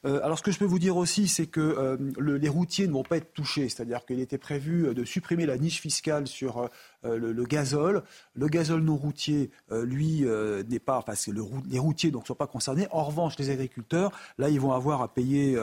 Euh, 0.04 0.20
alors 0.22 0.38
ce 0.38 0.42
que 0.42 0.50
je 0.50 0.58
peux 0.58 0.64
vous 0.64 0.78
dire 0.78 0.96
aussi, 0.96 1.28
c'est 1.28 1.46
que 1.46 1.99
les 2.20 2.49
routiers 2.49 2.87
ne 2.87 2.92
vont 2.92 3.02
pas 3.02 3.16
être 3.16 3.32
touchés, 3.32 3.68
c'est-à-dire 3.68 4.04
qu'il 4.04 4.20
était 4.20 4.38
prévu 4.38 4.94
de 4.94 5.04
supprimer 5.04 5.46
la 5.46 5.58
niche 5.58 5.80
fiscale 5.80 6.26
sur 6.26 6.68
le, 7.04 7.32
le, 7.32 7.44
gazole. 7.44 8.02
Le 8.35 8.49
gazole 8.49 8.82
non 8.82 8.97
routier, 8.97 9.50
lui, 9.71 10.25
n'est 10.68 10.78
pas, 10.78 10.99
enfin 10.99 11.14
le, 11.30 11.42
les 11.68 11.78
routiers 11.78 12.11
donc 12.11 12.26
sont 12.26 12.35
pas 12.35 12.47
concernés. 12.47 12.87
En 12.90 13.04
revanche, 13.04 13.38
les 13.38 13.50
agriculteurs, 13.50 14.12
là, 14.38 14.49
ils 14.49 14.61
vont 14.61 14.73
avoir 14.73 15.02
à 15.02 15.09
payer 15.12 15.59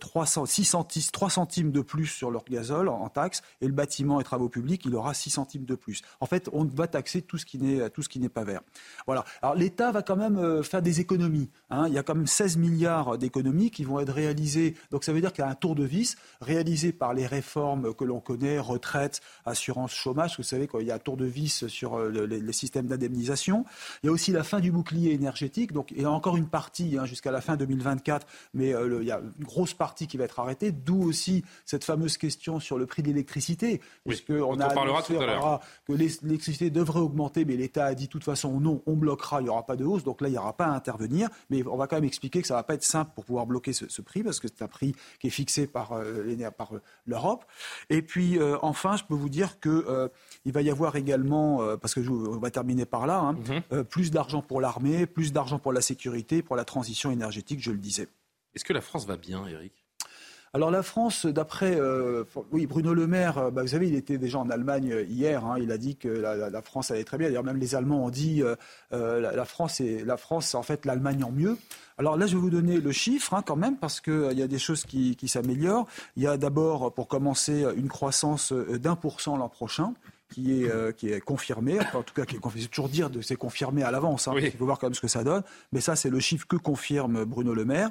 300, 0.00 0.46
6 0.46 0.64
centimes, 0.64 1.02
3 1.12 1.30
centimes 1.30 1.72
de 1.72 1.80
plus 1.80 2.06
sur 2.06 2.30
leur 2.30 2.44
gazole 2.44 2.88
en, 2.88 3.08
taxe, 3.08 3.42
et 3.60 3.66
le 3.66 3.72
bâtiment 3.72 4.20
et 4.20 4.24
travaux 4.24 4.48
publics, 4.48 4.82
il 4.84 4.94
aura 4.94 5.14
6 5.14 5.30
centimes 5.30 5.64
de 5.64 5.74
plus. 5.74 6.02
En 6.20 6.26
fait, 6.26 6.48
on 6.52 6.64
va 6.64 6.86
taxer 6.86 7.22
tout 7.22 7.38
ce 7.38 7.46
qui 7.46 7.58
n'est 7.58 8.28
pas 8.28 8.44
vert. 8.44 8.62
Voilà. 9.06 9.24
Alors 9.40 9.54
l'État 9.54 9.92
va 9.92 10.02
quand 10.02 10.16
même 10.16 10.36
euh, 10.36 10.62
faire 10.62 10.82
des 10.82 11.00
économies. 11.00 11.50
Hein. 11.70 11.86
Il 11.88 11.94
y 11.94 11.98
a 11.98 12.02
quand 12.02 12.14
même 12.14 12.26
16 12.26 12.56
milliards 12.56 13.18
d'économies 13.18 13.70
qui 13.70 13.84
vont 13.84 14.00
être 14.00 14.12
réalisées. 14.12 14.74
Donc 14.90 15.04
ça 15.04 15.12
veut 15.12 15.20
dire 15.20 15.32
qu'il 15.32 15.44
y 15.44 15.46
a 15.46 15.50
un 15.50 15.54
tour 15.54 15.74
de 15.74 15.84
vis 15.84 16.16
réalisé 16.40 16.92
par 16.92 17.14
les 17.14 17.26
réformes 17.26 17.94
que 17.94 18.04
l'on 18.04 18.20
connaît, 18.20 18.58
retraite, 18.58 19.20
assurance 19.44 19.92
chômage. 19.92 20.36
Vous 20.36 20.42
savez 20.42 20.61
qu'il 20.66 20.86
y 20.86 20.90
a 20.90 20.98
tour 20.98 21.16
de 21.16 21.24
vis 21.24 21.66
sur 21.68 21.94
euh, 21.94 22.26
les, 22.26 22.52
systèmes 22.52 22.86
d'indemnisation. 22.86 23.64
Il 24.02 24.06
y 24.06 24.08
a 24.08 24.12
aussi 24.12 24.32
la 24.32 24.44
fin 24.44 24.60
du 24.60 24.70
bouclier 24.70 25.12
énergétique. 25.12 25.72
Donc 25.72 25.90
il 25.90 26.02
y 26.02 26.04
a 26.04 26.10
encore 26.10 26.36
une 26.36 26.48
partie 26.48 26.96
hein, 26.98 27.04
jusqu'à 27.04 27.30
la 27.30 27.40
fin 27.40 27.56
2024, 27.56 28.26
mais 28.54 28.74
euh, 28.74 29.02
il 29.02 29.06
y 29.06 29.12
a 29.12 29.20
une 29.38 29.44
grosse 29.44 29.74
partie 29.74 30.06
qui 30.06 30.16
va 30.16 30.24
être 30.24 30.40
arrêtée. 30.40 30.72
D'où 30.72 31.02
aussi 31.02 31.44
cette 31.64 31.84
fameuse 31.84 32.16
question 32.16 32.60
sur 32.60 32.78
le 32.78 32.86
prix 32.86 33.02
de 33.02 33.08
l'électricité, 33.08 33.80
puisque 34.06 34.30
on, 34.30 34.60
a 34.60 34.68
parlera 34.68 35.02
tout 35.02 35.18
à 35.18 35.26
l'heure 35.26 35.60
que 35.86 35.92
l'électricité 35.92 36.70
devrait 36.70 37.00
augmenter, 37.00 37.44
mais 37.44 37.56
l'État 37.56 37.86
a 37.86 37.94
dit 37.94 38.06
de 38.06 38.10
toute 38.10 38.24
façon 38.24 38.60
non, 38.60 38.82
on 38.86 38.96
bloquera, 38.96 39.40
il 39.40 39.44
n'y 39.44 39.50
aura 39.50 39.66
pas 39.66 39.76
de 39.76 39.84
hausse, 39.84 40.04
donc 40.04 40.20
là 40.20 40.28
il 40.28 40.32
n'y 40.32 40.38
aura 40.38 40.56
pas 40.56 40.66
à 40.66 40.70
intervenir. 40.70 41.28
Mais 41.50 41.66
on 41.66 41.76
va 41.76 41.86
quand 41.86 41.96
même 41.96 42.04
expliquer 42.04 42.42
que 42.42 42.48
ça 42.48 42.54
ne 42.54 42.58
va 42.58 42.64
pas 42.64 42.74
être 42.74 42.84
simple 42.84 43.12
pour 43.14 43.24
pouvoir 43.24 43.46
bloquer 43.46 43.72
ce, 43.72 44.02
prix, 44.02 44.22
parce 44.22 44.40
que 44.40 44.48
c'est 44.48 44.62
un 44.62 44.68
prix 44.68 44.94
qui 45.20 45.28
est 45.28 45.30
fixé 45.30 45.66
par, 45.66 45.92
euh, 45.92 46.50
par 46.56 46.74
euh, 46.74 46.82
l'Europe. 47.06 47.44
Et 47.90 48.02
puis 48.02 48.38
euh, 48.38 48.56
enfin, 48.62 48.96
je 48.96 49.04
peux 49.04 49.14
vous 49.14 49.28
dire 49.28 49.60
qu'il 50.42 50.52
va 50.52 50.62
y 50.62 50.70
avoir 50.70 50.96
également, 50.96 51.76
parce 51.78 51.94
que 51.94 52.02
je, 52.02 52.10
on 52.10 52.38
va 52.38 52.50
terminer 52.50 52.84
par 52.84 53.06
là, 53.06 53.18
hein, 53.18 53.36
mhm. 53.70 53.84
plus 53.84 54.10
d'argent 54.10 54.42
pour 54.42 54.60
l'armée, 54.60 55.06
plus 55.06 55.32
d'argent 55.32 55.58
pour 55.58 55.72
la 55.72 55.80
sécurité, 55.80 56.42
pour 56.42 56.56
la 56.56 56.64
transition 56.64 57.10
énergétique, 57.10 57.60
je 57.62 57.70
le 57.70 57.78
disais. 57.78 58.08
Est-ce 58.54 58.64
que 58.64 58.72
la 58.72 58.80
France 58.80 59.06
va 59.06 59.16
bien, 59.16 59.46
Eric 59.46 59.72
alors 60.54 60.70
la 60.70 60.82
France, 60.82 61.24
d'après 61.24 61.80
euh, 61.80 62.24
oui 62.50 62.66
Bruno 62.66 62.92
Le 62.92 63.06
Maire, 63.06 63.38
euh, 63.38 63.50
bah, 63.50 63.62
vous 63.62 63.68
savez, 63.68 63.88
il 63.88 63.94
était 63.94 64.18
déjà 64.18 64.38
en 64.38 64.50
Allemagne 64.50 64.92
euh, 64.92 65.02
hier. 65.04 65.46
Hein, 65.46 65.56
il 65.58 65.72
a 65.72 65.78
dit 65.78 65.96
que 65.96 66.08
la, 66.08 66.60
France 66.60 66.90
allait 66.90 67.04
très 67.04 67.16
bien. 67.16 67.28
D'ailleurs, 67.28 67.42
même 67.42 67.56
les 67.56 67.74
Allemands 67.74 68.04
ont 68.04 68.10
dit 68.10 68.42
la, 68.90 69.44
France 69.46 69.80
est 69.80 70.04
la 70.04 70.18
France 70.18 70.54
en 70.54 70.62
fait 70.62 70.84
l'Allemagne 70.84 71.24
en 71.24 71.32
mieux. 71.32 71.56
Alors 71.96 72.18
là, 72.18 72.26
je 72.26 72.34
vais 72.34 72.40
vous 72.40 72.50
donner 72.50 72.76
le 72.80 72.92
chiffre 72.92 73.32
hein, 73.32 73.42
quand 73.42 73.56
même 73.56 73.78
parce 73.78 74.02
qu'il 74.02 74.34
y 74.34 74.42
a 74.42 74.46
des 74.46 74.58
choses 74.58 74.84
qui, 74.84 75.16
qui 75.16 75.26
s'améliorent. 75.26 75.86
Il 76.16 76.22
y 76.22 76.26
a 76.26 76.36
d'abord, 76.36 76.92
pour 76.92 77.08
commencer, 77.08 77.64
une 77.74 77.88
croissance 77.88 78.52
d'un 78.52 78.94
pour 78.94 79.22
cent 79.22 79.38
l'an 79.38 79.48
prochain 79.48 79.94
qui 80.32 80.62
est, 80.62 80.70
euh, 80.70 80.92
qui 80.92 81.10
est 81.12 81.20
confirmé, 81.20 81.78
en 81.94 82.02
tout 82.02 82.14
cas 82.14 82.24
qui 82.24 82.36
est 82.36 82.38
confirmé. 82.38 82.68
toujours 82.68 82.88
dire 82.88 83.10
de 83.10 83.20
c'est 83.20 83.36
confirmé 83.36 83.82
à 83.82 83.90
l'avance, 83.90 84.28
hein, 84.28 84.34
il 84.36 84.50
faut 84.50 84.64
voir 84.64 84.78
quand 84.78 84.86
même 84.86 84.94
ce 84.94 85.00
que 85.00 85.08
ça 85.08 85.22
donne, 85.22 85.42
mais 85.72 85.80
ça 85.80 85.96
c'est 85.96 86.10
le 86.10 86.20
chiffre 86.20 86.46
que 86.46 86.56
confirme 86.56 87.24
Bruno 87.24 87.54
Le 87.54 87.64
Maire. 87.64 87.90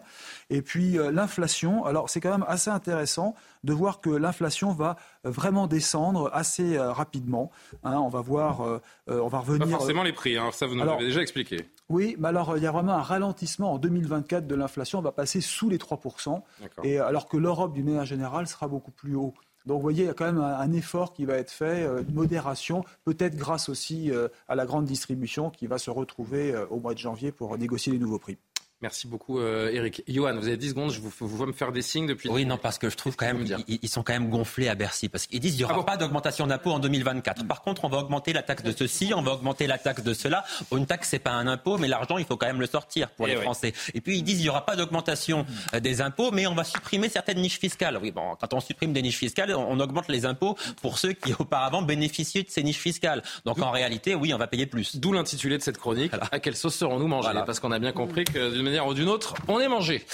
Et 0.50 0.62
puis 0.62 0.98
euh, 0.98 1.12
l'inflation, 1.12 1.86
alors 1.86 2.10
c'est 2.10 2.20
quand 2.20 2.32
même 2.32 2.46
assez 2.48 2.70
intéressant 2.70 3.36
de 3.64 3.74
voir 3.74 4.02
que 4.02 4.10
l'inflation 4.10 4.74
va 4.74 4.98
vraiment 5.24 5.68
descendre 5.68 6.30
assez 6.34 6.78
euh, 6.78 6.92
rapidement. 6.92 7.52
Hein. 7.84 8.00
on 8.00 8.10
va 8.10 8.22
voir, 8.22 8.62
on 9.08 9.28
va 9.28 9.40
revenir. 9.40 9.68
Pas 9.68 9.78
forcément 9.78 10.04
les 10.04 10.14
prix, 10.14 10.38
hein, 10.38 10.50
ça 10.52 10.66
vous 10.66 10.76
nous 10.76 10.84
l'avez 10.84 11.06
déjà 11.06 11.22
expliqué. 11.22 11.58
Oui, 11.90 12.16
mais 12.20 12.30
alors 12.30 12.58
il 12.58 12.64
y 12.64 12.68
a 12.68 12.72
vraiment 12.72 12.94
un 12.94 13.02
ralentissement 13.02 13.74
en 13.74 13.78
2024 13.78 14.48
de 14.48 14.56
l'inflation, 14.56 15.00
on 15.00 15.02
va 15.02 15.12
passer 15.12 15.42
sous 15.42 15.70
les 15.70 15.78
3%, 15.78 16.42
et 16.84 17.00
alors 17.00 17.28
que 17.28 17.38
l'Europe 17.38 17.74
d'une 17.74 17.86
manière 17.86 18.06
générale 18.06 18.48
sera 18.48 18.68
beaucoup 18.68 18.92
plus 18.92 19.16
haut. 19.16 19.34
Donc 19.66 19.78
vous 19.78 19.84
voyez, 19.84 20.04
il 20.04 20.08
y 20.08 20.10
a 20.10 20.14
quand 20.14 20.26
même 20.26 20.40
un, 20.42 20.72
effort 20.74 21.14
qui 21.14 21.26
va 21.26 21.36
être 21.36 21.52
fait, 21.52 21.84
euh, 21.84 22.02
une 22.02 22.14
modération, 22.14 22.84
peut-être 23.04 23.36
grâce 23.36 23.70
aussi 23.70 24.12
euh, 24.12 24.28
à 24.48 24.56
la 24.56 24.66
grande 24.66 24.86
distribution 24.86 25.50
qui 25.50 25.68
va 25.68 25.78
se 25.78 25.90
retrouver 25.90 26.54
euh, 26.54 26.66
au 26.68 26.80
mois 26.80 26.94
de 26.94 27.00
janvier 27.00 27.32
pour 27.32 27.58
négocier 27.58 27.94
les 27.94 28.00
nouveaux 28.00 28.20
prix. 28.20 28.38
Merci 28.82 29.08
beaucoup, 29.08 29.40
euh, 29.40 29.70
Eric. 29.72 30.04
Johan, 30.08 30.36
vous 30.36 30.48
avez 30.48 30.58
10 30.58 30.70
secondes, 30.70 30.92
je 30.92 31.00
vous, 31.00 31.12
vous 31.20 31.28
vois 31.28 31.46
me 31.46 31.54
faire 31.54 31.72
des 31.72 31.84
signes 31.84 32.08
depuis. 32.08 32.30
Oui, 32.30 32.46
non, 32.46 32.58
parce 32.58 32.80
que 32.80 32.90
je 32.90 32.98
trouve 32.98 33.16
quand 33.16 33.28
même 33.28 33.46
ils, 33.68 33.90
sont 33.90 34.02
quand 34.02 34.14
même 34.14 34.30
gonflés 34.30 34.70
à 34.70 34.76
Bercy. 34.76 35.08
Parce 35.08 35.28
qu'ils 35.28 35.40
disent 35.40 35.52
qu'il 35.52 35.66
n'y 35.66 35.72
aura 35.72 35.82
ah 35.82 35.84
pas 35.84 35.98
d'augmentation 35.98 36.48
d'impôt 36.48 36.72
en 36.72 36.80
2024. 36.80 37.48
Par 37.48 37.62
contre, 37.62 37.86
on 37.86 37.90
va 37.90 38.00
augmenter 38.00 38.34
la 38.34 38.42
taxe 38.42 38.64
de 38.64 38.72
ceci, 38.72 39.14
on 39.16 39.22
va 39.22 39.34
augmenter 39.34 39.68
la 39.68 39.78
taxe 39.78 40.02
de 40.02 40.16
cela. 40.16 40.44
Une 40.76 40.88
taxe, 40.88 41.10
c'est 41.10 41.20
pas 41.20 41.32
un 41.32 41.46
impôt, 41.46 41.78
mais 41.78 41.88
l'argent, 41.88 42.18
il 42.18 42.26
faut 42.26 42.38
quand 42.38 42.48
même 42.48 42.60
le 42.60 42.66
sortir 42.66 43.12
pour 43.12 43.28
eh 43.28 43.36
les 43.36 43.42
Français. 43.42 43.74
Et 43.94 44.02
puis, 44.02 44.18
ils 44.18 44.24
disent 44.24 44.38
qu'il 44.38 44.46
n'y 44.46 44.50
aura 44.50 44.66
pas 44.66 44.76
d'augmentation 44.76 45.46
euh, 45.76 45.80
des 45.80 46.02
impôts, 46.02 46.32
mais 46.32 46.48
on 46.48 46.56
va 46.56 46.64
supprimer 46.64 47.08
certaines 47.08 47.40
niches 47.40 47.60
fiscales. 47.60 48.00
Oui, 48.02 48.10
bon, 48.10 48.36
quand 48.40 48.52
on 48.56 48.60
supprime 48.60 48.94
des 48.94 49.04
niches 49.04 49.18
fiscales, 49.18 49.54
on, 49.54 49.80
augmente 49.80 50.08
les 50.08 50.26
impôts 50.26 50.58
pour 50.82 50.98
ceux 50.98 51.14
qui 51.14 51.34
auparavant 51.38 51.84
bénéficiaient 51.84 52.44
de 52.44 52.50
ces 52.50 52.64
niches 52.64 52.80
fiscales. 52.80 53.22
Donc, 53.46 53.62
en 53.62 53.70
réalité, 53.70 54.16
oui, 54.16 54.34
on 54.34 54.40
va 54.40 54.48
payer 54.48 54.66
plus. 54.66 54.96
D'où 54.96 55.14
l'intitulé 55.14 55.60
de 55.60 55.64
cette 55.64 55.78
chronique. 55.78 56.12
À 56.32 56.40
quelle 56.40 56.56
sauce 56.56 56.76
serons-nous 56.76 57.08
mangés 57.08 57.30
Parce 57.46 57.60
qu'on 57.60 57.72
a 57.72 57.80
bien 57.80 57.92
compris 57.92 58.24
que 58.24 58.71
manière 58.72 58.88
ou 58.88 58.94
d'une 58.94 59.10
autre, 59.10 59.34
on 59.50 59.60
est 59.60 59.68
mangé. 59.68 60.06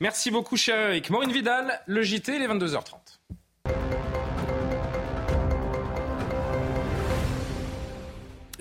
Merci 0.00 0.32
beaucoup, 0.32 0.56
cher 0.56 0.88
Eric. 0.88 1.10
Maureen 1.10 1.30
Vidal, 1.30 1.80
le 1.86 2.02
JT, 2.02 2.40
les 2.40 2.48
22h30. 2.48 2.96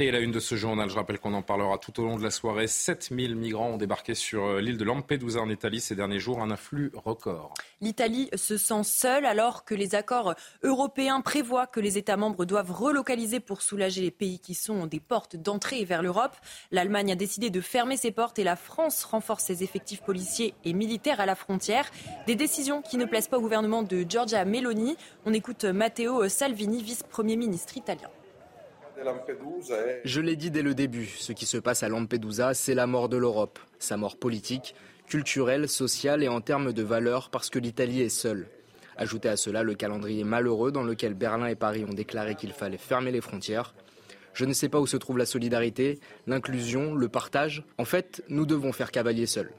Et 0.02 0.12
la 0.12 0.20
une 0.20 0.32
de 0.32 0.40
ce 0.40 0.56
journal, 0.56 0.90
je 0.90 0.96
rappelle 0.96 1.20
qu'on 1.20 1.34
en 1.34 1.42
parlera 1.42 1.78
tout 1.78 2.00
au 2.00 2.06
long 2.06 2.16
de 2.16 2.24
la 2.24 2.32
soirée. 2.32 2.68
7000 2.68 3.36
migrants 3.36 3.72
ont 3.72 3.78
débarqué 3.78 4.16
sur 4.16 4.46
euh, 4.46 4.62
l'île 4.62 4.78
de 4.78 4.86
Lampedusa 4.86 5.42
en 5.42 5.50
Italie 5.50 5.82
ces 5.82 5.94
derniers 5.94 6.20
jours, 6.20 6.42
un 6.42 6.52
afflux 6.52 6.90
record. 6.94 7.54
L'Italie 7.82 8.30
se 8.34 8.56
sent 8.56 8.84
seule 8.86 9.26
alors 9.26 9.66
que 9.66 9.76
les 9.76 9.96
accords 9.96 10.36
européens 10.64 11.20
prévoient 11.20 11.68
que 11.68 11.82
les 11.82 11.98
États 11.98 12.16
membres 12.16 12.46
doivent 12.46 12.72
relocaliser 12.72 13.42
pour 13.42 13.62
soulager 13.62 14.00
les 14.00 14.12
pays 14.12 14.40
qui 14.40 14.54
sont 14.54 14.86
des 14.86 15.02
portes 15.02 15.36
d'entrée 15.36 15.84
vers 15.84 16.02
l'Europe. 16.02 16.38
L'Allemagne 16.72 17.12
a 17.12 17.16
décidé 17.16 17.50
de 17.50 17.60
fermer 17.60 17.98
ses 17.98 18.12
portes 18.12 18.40
et 18.40 18.46
la 18.46 18.56
France 18.56 19.04
renforce 19.04 19.44
ses 19.44 19.64
effectifs 19.64 20.02
policiers 20.02 20.54
et 20.64 20.72
militaires 20.72 21.20
à 21.20 21.26
la 21.26 21.36
frontière. 21.36 21.92
Des 22.26 22.36
décisions 22.36 22.82
qui 22.82 22.96
ne 22.96 23.04
plaisent 23.04 23.28
pas 23.28 23.38
au 23.38 23.42
gouvernement 23.42 23.84
de 23.84 24.06
Giorgia 24.08 24.46
Meloni. 24.46 24.96
On 25.26 25.34
écoute 25.34 25.66
Matteo 25.66 26.30
Salvini, 26.30 26.82
vice-premier 26.82 27.36
ministre 27.36 27.76
italien. 27.76 28.10
Je 30.04 30.22
l'ai 30.22 30.36
dit 30.36 30.52
dès 30.52 30.62
le 30.62 30.74
début, 30.74 31.06
ce 31.06 31.32
qui 31.34 31.46
se 31.46 31.58
passe 31.58 31.84
à 31.84 31.90
Lampedusa, 31.90 32.54
c'est 32.54 32.76
la 32.76 32.88
mort 32.88 33.10
de 33.10 33.18
l'Europe. 33.18 33.60
Sa 33.80 33.98
mort 33.98 34.18
politique, 34.18 34.76
culturelle, 35.08 35.68
sociale 35.68 36.24
et 36.24 36.28
en 36.28 36.42
termes 36.42 36.74
de 36.74 36.84
valeurs 36.84 37.30
parce 37.30 37.50
que 37.50 37.60
l'Italie 37.60 38.02
est 38.02 38.10
seule. 38.10 38.48
Ajoutez 38.98 39.30
à 39.30 39.38
cela 39.38 39.64
le 39.64 39.76
calendrier 39.76 40.24
malheureux 40.24 40.72
dans 40.72 40.84
lequel 40.84 41.14
Berlin 41.14 41.48
et 41.48 41.56
Paris 41.56 41.86
ont 41.86 41.94
déclaré 41.94 42.36
qu'il 42.36 42.52
fallait 42.52 42.78
fermer 42.78 43.12
les 43.12 43.22
frontières. 43.22 43.74
Je 44.34 44.46
ne 44.46 44.54
sais 44.54 44.70
pas 44.70 44.80
où 44.80 44.88
se 44.88 44.98
trouve 44.98 45.18
la 45.18 45.26
solidarité, 45.26 46.00
l'inclusion, 46.28 46.94
le 46.94 47.10
partage. 47.10 47.64
En 47.78 47.86
fait, 47.86 48.24
nous 48.30 48.46
devons 48.46 48.72
faire 48.72 48.92
cavalier 48.92 49.26
seul. 49.26 49.52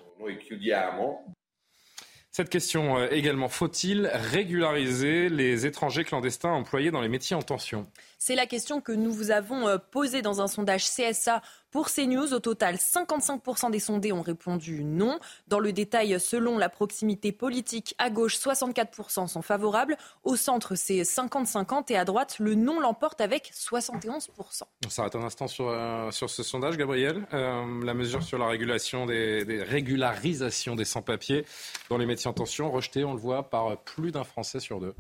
Cette 2.31 2.49
question 2.49 2.99
euh, 2.99 3.09
également, 3.11 3.49
faut-il 3.49 4.07
régulariser 4.07 5.29
les 5.29 5.67
étrangers 5.67 6.05
clandestins 6.05 6.53
employés 6.53 6.93
dans 6.93 7.01
les 7.01 7.09
métiers 7.09 7.35
en 7.35 7.43
tension? 7.43 7.89
C'est 8.23 8.35
la 8.35 8.45
question 8.45 8.83
que 8.83 8.93
nous 8.93 9.11
vous 9.11 9.31
avons 9.31 9.67
euh, 9.67 9.79
posée 9.79 10.21
dans 10.21 10.43
un 10.43 10.47
sondage 10.47 10.85
CSA 10.85 11.41
pour 11.71 11.89
CNews. 11.89 12.35
Au 12.35 12.39
total, 12.39 12.75
55% 12.75 13.71
des 13.71 13.79
sondés 13.79 14.13
ont 14.13 14.21
répondu 14.21 14.85
non. 14.85 15.19
Dans 15.49 15.59
le 15.59 15.73
détail, 15.73 16.21
selon 16.21 16.59
la 16.59 16.69
proximité 16.69 17.33
politique, 17.33 17.95
à 17.97 18.11
gauche, 18.11 18.37
64% 18.37 19.27
sont 19.27 19.41
favorables. 19.41 19.97
Au 20.23 20.37
centre, 20.37 20.75
c'est 20.75 21.01
50-50 21.01 21.91
et 21.95 21.97
à 21.97 22.05
droite, 22.05 22.37
le 22.41 22.55
non 22.55 22.79
l'emporte 22.79 23.23
avec 23.23 23.53
71%. 23.55 24.65
On 24.85 24.91
s'arrête 24.91 25.17
un 25.17 25.23
instant 25.23 25.49
sur, 25.49 25.71
euh, 25.71 26.11
ce 26.11 26.43
sondage, 26.43 26.77
Gabriel. 26.77 27.27
Euh, 27.33 27.83
la 27.83 27.95
mesure 27.95 28.23
sur 28.23 28.37
la 28.37 28.49
régulation 28.49 29.07
des, 29.07 29.47
des 29.47 29.63
régularisations 29.63 30.75
des 30.77 30.85
sans-papiers 30.85 31.47
dans 31.89 31.97
les 31.97 32.05
métiers 32.05 32.29
en 32.29 32.35
tension, 32.35 32.71
rejetée, 32.71 33.03
on 33.03 33.15
le 33.15 33.19
voit, 33.21 33.49
par 33.49 33.79
plus 33.79 34.13
d'un 34.13 34.25
Français 34.25 34.61
sur 34.61 34.79
deux. 34.79 34.95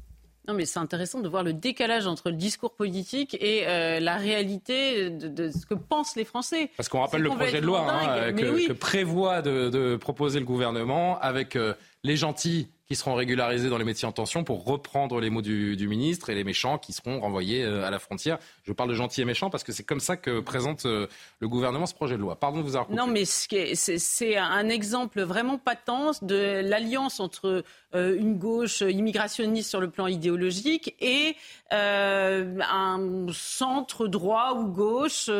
Non, 0.48 0.54
mais 0.54 0.64
c'est 0.64 0.78
intéressant 0.78 1.20
de 1.20 1.28
voir 1.28 1.42
le 1.42 1.52
décalage 1.52 2.06
entre 2.06 2.30
le 2.30 2.36
discours 2.36 2.74
politique 2.74 3.36
et 3.40 3.66
euh, 3.66 4.00
la 4.00 4.16
réalité 4.16 5.10
de, 5.10 5.50
ce 5.50 5.66
que 5.66 5.74
pensent 5.74 6.16
les 6.16 6.24
Français. 6.24 6.70
Parce 6.76 6.88
qu'on 6.88 7.00
rappelle 7.00 7.22
le 7.22 7.30
projet 7.30 7.60
de 7.60 7.66
loi 7.66 7.86
hein, 7.88 8.32
que, 8.32 8.72
prévoit 8.72 9.42
de, 9.42 9.96
proposer 9.96 10.40
le 10.40 10.46
gouvernement 10.46 11.18
avec 11.20 11.56
euh, 11.56 11.74
les 12.04 12.16
gentils 12.16 12.68
qui 12.90 12.96
seront 12.96 13.14
régularisés 13.14 13.68
dans 13.68 13.78
les 13.78 13.84
métiers 13.84 14.08
en 14.08 14.10
tension 14.10 14.42
pour 14.42 14.64
reprendre 14.64 15.20
les 15.20 15.30
mots 15.30 15.42
du, 15.42 15.86
ministre 15.86 16.28
et 16.28 16.34
les 16.34 16.42
méchants 16.42 16.76
qui 16.76 16.92
seront 16.92 17.20
renvoyés 17.20 17.62
euh, 17.62 17.86
à 17.86 17.90
la 17.90 18.00
frontière. 18.00 18.40
Je 18.64 18.72
parle 18.72 18.88
de 18.88 18.96
gentils 18.96 19.20
et 19.20 19.24
méchants 19.24 19.48
parce 19.48 19.62
que 19.62 19.70
c'est 19.70 19.84
comme 19.84 20.00
ça 20.00 20.16
que 20.16 20.40
présente 20.40 20.86
euh, 20.86 21.06
le 21.38 21.48
gouvernement 21.48 21.86
ce 21.86 21.94
projet 21.94 22.16
de 22.16 22.20
loi. 22.20 22.34
Pardon 22.34 22.58
de 22.58 22.64
vous 22.64 22.74
avoir 22.74 22.90
Non, 22.90 23.06
mais 23.06 23.24
c'est 23.26 24.36
un 24.36 24.68
exemple 24.68 25.22
vraiment 25.22 25.56
patent 25.56 26.24
de 26.24 26.62
l'alliance 26.64 27.20
entre 27.20 27.62
euh, 27.94 28.16
une 28.18 28.38
gauche 28.38 28.80
immigrationniste 28.80 29.70
sur 29.70 29.80
le 29.80 29.88
plan 29.88 30.08
idéologique 30.08 30.96
et 31.00 31.36
un 31.70 33.26
centre 33.32 34.08
droit 34.08 34.54
ou 34.56 34.66
gauche 34.66 35.30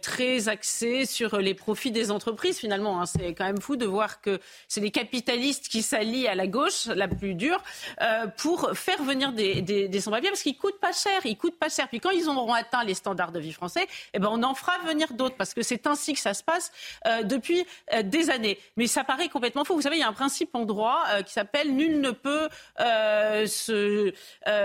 très 0.00 0.48
axé 0.48 1.04
sur 1.04 1.38
les 1.38 1.54
profits 1.54 1.90
des 1.90 2.12
entreprises 2.12 2.58
finalement. 2.58 3.00
Hein. 3.00 3.06
C'est 3.06 3.34
quand 3.34 3.46
même 3.46 3.60
fou 3.60 3.74
de 3.74 3.86
voir 3.86 4.20
que 4.20 4.38
c'est 4.68 4.80
les 4.80 4.92
capitalistes 4.92 5.68
qui 5.68 5.82
s'allient 5.82 6.28
à 6.28 6.36
la 6.36 6.46
gauche 6.46 6.59
la 6.86 7.08
plus 7.08 7.34
dure, 7.34 7.62
euh, 8.00 8.26
pour 8.36 8.70
faire 8.74 9.02
venir 9.02 9.32
des, 9.32 9.62
des, 9.62 10.00
sans-papiers 10.00 10.30
parce 10.30 10.42
qu'ils 10.42 10.56
coûtent 10.56 10.80
pas 10.80 10.92
cher. 10.92 11.20
Ils 11.24 11.36
coûtent 11.36 11.58
pas 11.58 11.68
cher. 11.68 11.88
Puis 11.88 12.00
quand 12.00 12.10
ils 12.10 12.28
auront 12.28 12.52
atteint 12.52 12.84
les 12.84 12.94
standards 12.94 13.32
de 13.32 13.40
vie 13.40 13.52
français, 13.52 13.86
eh 14.14 14.18
ben 14.18 14.28
on 14.30 14.42
en 14.42 14.54
fera 14.54 14.72
venir 14.86 15.12
d'autres 15.12 15.36
parce 15.36 15.54
que 15.54 15.62
c'est 15.62 15.86
ainsi 15.86 16.14
que 16.14 16.20
ça 16.20 16.34
se 16.34 16.42
passe 16.42 16.72
euh, 17.06 17.22
depuis 17.22 17.66
euh, 17.92 18.02
des 18.02 18.30
années. 18.30 18.58
Mais 18.76 18.86
ça 18.86 19.04
paraît 19.04 19.28
complètement 19.28 19.64
faux. 19.64 19.74
Vous 19.74 19.82
savez, 19.82 19.96
il 19.96 20.00
y 20.00 20.04
a 20.04 20.08
un 20.08 20.12
principe 20.12 20.54
en 20.54 20.64
droit 20.64 21.04
qui 21.24 21.32
s'appelle 21.32 21.74
nul 21.74 22.00
ne 22.00 22.10
peut 22.10 22.48
se 22.76 24.12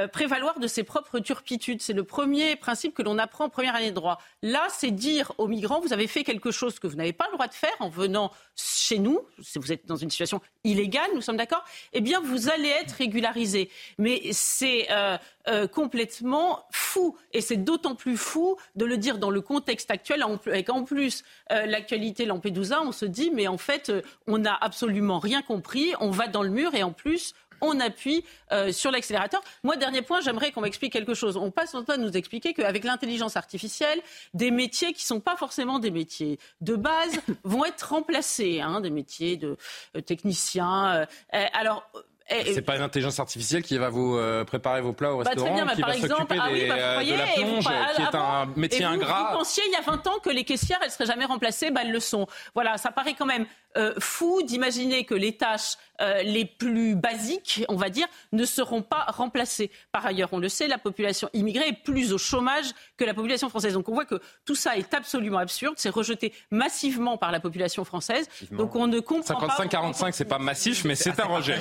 prévaloir 0.08 0.60
de 0.60 0.68
ses 0.68 0.84
propres 0.84 1.20
turpitudes. 1.20 1.82
C'est 1.82 1.94
le 1.94 2.04
premier 2.04 2.56
principe 2.56 2.94
que 2.94 3.02
l'on 3.02 3.18
apprend 3.18 3.46
en 3.46 3.50
première 3.50 3.76
année 3.76 3.90
de 3.90 3.96
droit. 3.96 4.20
Là, 4.42 4.68
c'est 4.70 4.92
dire 4.92 5.32
aux 5.38 5.48
migrants 5.48 5.80
vous 5.80 5.94
avez 5.94 6.08
fait 6.08 6.24
quelque 6.24 6.52
chose 6.52 6.80
que 6.80 6.88
vous 6.88 6.96
n'avez 6.96 7.14
pas 7.14 7.26
le 7.28 7.34
droit 7.34 7.48
de 7.48 7.54
faire 7.54 7.76
en 7.80 7.90
venant 7.90 8.32
chez 8.56 9.00
nous. 9.00 9.20
Vous 9.56 9.72
êtes 9.72 9.86
dans 9.86 9.96
une 9.96 10.10
situation 10.10 10.42
illégale, 10.64 11.10
nous 11.14 11.22
sommes 11.22 11.38
d'accord 11.38 11.64
eh 11.93 12.02
bien, 12.02 12.21
vous 12.21 12.50
allez 12.50 12.69
être 12.69 12.93
régularisé. 12.93 13.69
Mais 13.98 14.21
c'est 14.32 14.88
euh, 14.91 15.17
euh, 15.48 15.67
complètement 15.67 16.65
fou. 16.71 17.17
Et 17.34 17.41
c'est 17.41 17.58
d'autant 17.58 17.95
plus 17.95 18.17
fou 18.17 18.58
de 18.76 18.86
le 18.86 18.98
dire 18.98 19.17
dans 19.17 19.30
le 19.30 19.41
contexte 19.41 19.91
actuel, 19.91 20.24
avec 20.45 20.69
en 20.69 20.84
plus 20.84 21.24
euh, 21.52 21.65
l'actualité 21.65 22.26
Lampedusa, 22.26 22.82
on 22.82 22.91
se 22.91 23.06
dit, 23.06 23.32
mais 23.32 23.48
en 23.48 23.58
fait, 23.58 23.91
on 24.28 24.38
n'a 24.38 24.58
absolument 24.60 25.19
rien 25.19 25.41
compris, 25.41 25.93
on 26.00 26.10
va 26.10 26.28
dans 26.28 26.43
le 26.43 26.50
mur 26.50 26.76
et 26.76 26.84
en 26.84 26.91
plus, 26.91 27.34
on 27.62 27.80
appuie 27.80 28.24
euh, 28.52 28.72
sur 28.72 28.91
l'accélérateur. 28.91 29.41
Moi, 29.63 29.76
dernier 29.78 30.02
point, 30.02 30.22
j'aimerais 30.22 30.52
qu'on 30.52 30.62
m'explique 30.62 30.94
quelque 30.94 31.13
chose. 31.13 31.38
On 31.38 31.52
passe 31.52 31.74
en 31.76 31.84
train 31.84 31.98
de 31.98 32.04
nous 32.04 32.15
expliquer 32.18 32.54
qu'avec 32.54 32.84
l'intelligence 32.84 33.38
artificielle, 33.38 34.00
des 34.34 34.52
métiers 34.52 34.94
qui 34.94 35.04
ne 35.04 35.08
sont 35.08 35.20
pas 35.20 35.36
forcément 35.36 35.80
des 35.80 35.91
métiers 35.91 36.39
de 36.62 36.76
base 36.76 37.20
vont 37.44 37.65
être 37.65 37.89
remplacés, 37.89 38.62
hein, 38.62 38.82
des 38.82 38.89
métiers 38.89 39.38
de 39.38 39.58
euh, 39.96 40.02
techniciens. 40.02 41.08
Euh, 41.34 41.46
alors, 41.54 41.89
c'est 42.30 42.62
pas 42.62 42.76
une 42.76 42.82
intelligence 42.82 43.20
artificielle 43.20 43.64
qui 43.64 43.78
va 43.78 43.90
vous 43.90 44.20
préparer 44.46 44.82
vos 44.82 44.94
plats 44.94 45.14
au 45.14 45.24
bah, 45.24 45.30
restaurant, 45.30 45.68
qui 45.76 45.82
va 45.82 45.94
s'occuper 45.94 46.38
ah 46.40 46.50
oui, 46.52 46.68
bah, 46.68 47.04
de 47.04 47.12
la 47.12 47.28
plonge, 47.28 47.66
qui 47.96 48.02
est 48.02 48.16
un 48.16 48.46
métier 48.56 48.82
et 48.82 48.86
vous, 48.86 48.94
ingrat. 48.94 49.32
Vous 49.32 49.38
pensiez 49.40 49.64
il 49.68 49.72
y 49.72 49.76
a 49.76 49.82
20 49.82 50.08
ans 50.08 50.20
que 50.24 50.30
les 50.30 50.44
caissières, 50.44 50.80
elles 50.84 50.92
seraient 50.92 51.06
jamais 51.06 51.26
remplacées, 51.26 51.72
bah, 51.72 51.82
elles 51.84 51.92
le 51.92 52.00
sont. 52.00 52.28
Voilà, 52.54 52.78
ça 52.78 52.92
paraît 52.92 53.16
quand 53.18 53.26
même 53.26 53.46
euh, 53.78 53.94
fou 54.00 54.42
d'imaginer 54.42 55.04
que 55.04 55.14
les 55.14 55.34
tâches 55.36 55.78
euh, 56.02 56.24
les 56.24 56.46
plus 56.46 56.96
basiques, 56.96 57.66
on 57.68 57.76
va 57.76 57.90
dire, 57.90 58.08
ne 58.32 58.46
seront 58.46 58.82
pas 58.82 59.06
remplacées. 59.10 59.70
Par 59.92 60.06
ailleurs, 60.06 60.30
on 60.32 60.40
le 60.40 60.48
sait, 60.48 60.68
la 60.68 60.78
population 60.78 61.30
immigrée 61.34 61.68
est 61.68 61.84
plus 61.84 62.14
au 62.14 62.18
chômage 62.18 62.68
que 62.96 63.04
la 63.04 63.14
population 63.14 63.50
française. 63.50 63.74
Donc 63.74 63.90
on 63.90 63.94
voit 63.94 64.06
que 64.06 64.22
tout 64.46 64.56
ça 64.56 64.78
est 64.78 64.94
absolument 64.94 65.40
absurde, 65.40 65.76
c'est 65.78 65.90
rejeté 65.90 66.34
massivement 66.52 67.18
par 67.18 67.32
la 67.32 67.42
population 67.42 67.84
française. 67.84 68.30
Donc 68.52 68.76
on 68.76 68.88
ne 68.88 69.00
comprend 69.02 69.40
55, 69.40 69.72
pas. 69.72 69.92
55-45, 69.92 70.12
c'est 70.14 70.26
pas 70.26 70.40
massif, 70.40 70.86
mais 70.86 70.96
c'est 70.96 71.20
un 71.20 71.26
rejet. 71.26 71.60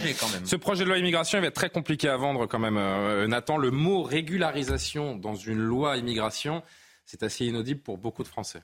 Ce 0.55 0.59
projet 0.61 0.85
de 0.85 0.89
loi 0.89 0.99
immigration, 0.99 1.39
il 1.39 1.41
va 1.41 1.49
être 1.49 1.55
très 1.57 1.69
compliqué 1.69 2.09
à 2.09 2.17
vendre 2.17 2.47
quand 2.47 2.61
même. 2.61 2.77
Euh, 2.77 3.27
Nathan, 3.27 3.57
le 3.57 3.73
mot 3.73 4.05
régularisation 4.05 5.17
dans 5.17 5.35
une 5.35 5.59
loi 5.59 5.97
immigration, 5.97 6.63
c'est 7.05 7.25
assez 7.25 7.45
inaudible 7.45 7.81
pour 7.81 7.99
beaucoup 7.99 8.23
de 8.23 8.29
Français. 8.29 8.63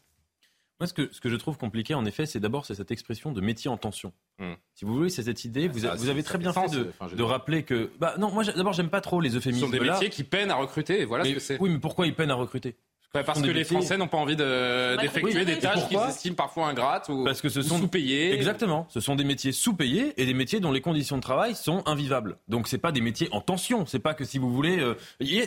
Moi, 0.79 0.87
ce 0.87 0.95
que, 0.95 1.13
ce 1.13 1.21
que 1.21 1.29
je 1.29 1.35
trouve 1.35 1.59
compliqué, 1.59 1.95
en 1.95 2.05
effet, 2.05 2.27
c'est 2.27 2.39
d'abord 2.39 2.65
cette 2.65 2.93
expression 2.93 3.33
de 3.33 3.41
métier 3.41 3.69
en 3.69 3.77
tension. 3.77 4.13
Hmm. 4.39 4.53
Si 4.73 4.85
vous 4.85 4.95
voulez, 4.95 5.11
c'est 5.11 5.25
cette 5.25 5.45
idée. 5.45 5.67
Vous, 5.67 5.81
vous 5.81 6.09
avez 6.09 6.23
très 6.23 6.39
bien 6.39 6.53
fait 6.53 6.71
de, 6.71 6.93
de, 7.13 7.23
rappeler 7.25 7.65
que. 7.65 7.91
Bah, 7.99 8.15
non, 8.21 8.31
moi, 8.31 8.45
d'abord, 8.45 8.73
j'aime 8.73 8.89
pas 8.89 9.01
trop 9.01 9.21
les 9.21 9.35
euphémismes. 9.35 9.67
Ce 9.67 9.67
sont 9.67 9.73
des 9.73 9.81
métiers 9.81 10.11
qui 10.11 10.23
peinent 10.23 10.53
à 10.53 10.55
recruter. 10.55 11.05
Voilà 11.05 11.25
ce 11.25 11.33
que 11.33 11.41
c'est. 11.41 11.61
Oui, 11.61 11.71
mais 11.71 11.81
pourquoi 11.81 12.07
ils 12.07 12.15
peinent 12.15 12.31
à 12.31 12.37
recruter? 12.37 12.77
Parce 13.13 13.43
que 13.43 13.51
les 13.51 13.65
Français 13.65 13.97
n'ont 13.97 14.09
pas 14.09 14.19
envie 14.19 14.37
d'effectuer 14.37 15.45
des 15.45 15.59
tâches 15.59 15.89
qu'ils 15.89 15.99
estiment 16.09 16.37
parfois 16.37 16.69
ingrates 16.69 17.09
ou, 17.09 17.25
parce 17.25 17.41
que 17.41 17.49
ce 17.49 17.63
sont 17.63 17.79
sous-payées. 17.79 18.35
Exactement. 18.35 18.87
Ce 18.89 19.01
sont 19.01 19.17
des 19.17 19.25
métiers 19.25 19.53
sous-payés 19.53 20.15
et 20.17 20.27
des 20.27 20.35
métiers 20.35 20.61
dont 20.61 20.73
les 20.73 20.81
conditions 20.81 21.17
de 21.17 21.23
travail 21.23 21.55
sont 21.55 21.83
invivables. 21.87 22.37
Donc 22.49 22.69
c'est 22.69 22.79
pas 22.79 22.93
des 22.93 23.01
métiers 23.01 23.29
en 23.33 23.41
tension. 23.41 23.87
C'est 23.87 23.99
pas 23.99 24.15
que 24.15 24.25
si 24.25 24.39
vous 24.39 24.53
voulez, 24.53 24.79
euh, 24.79 24.95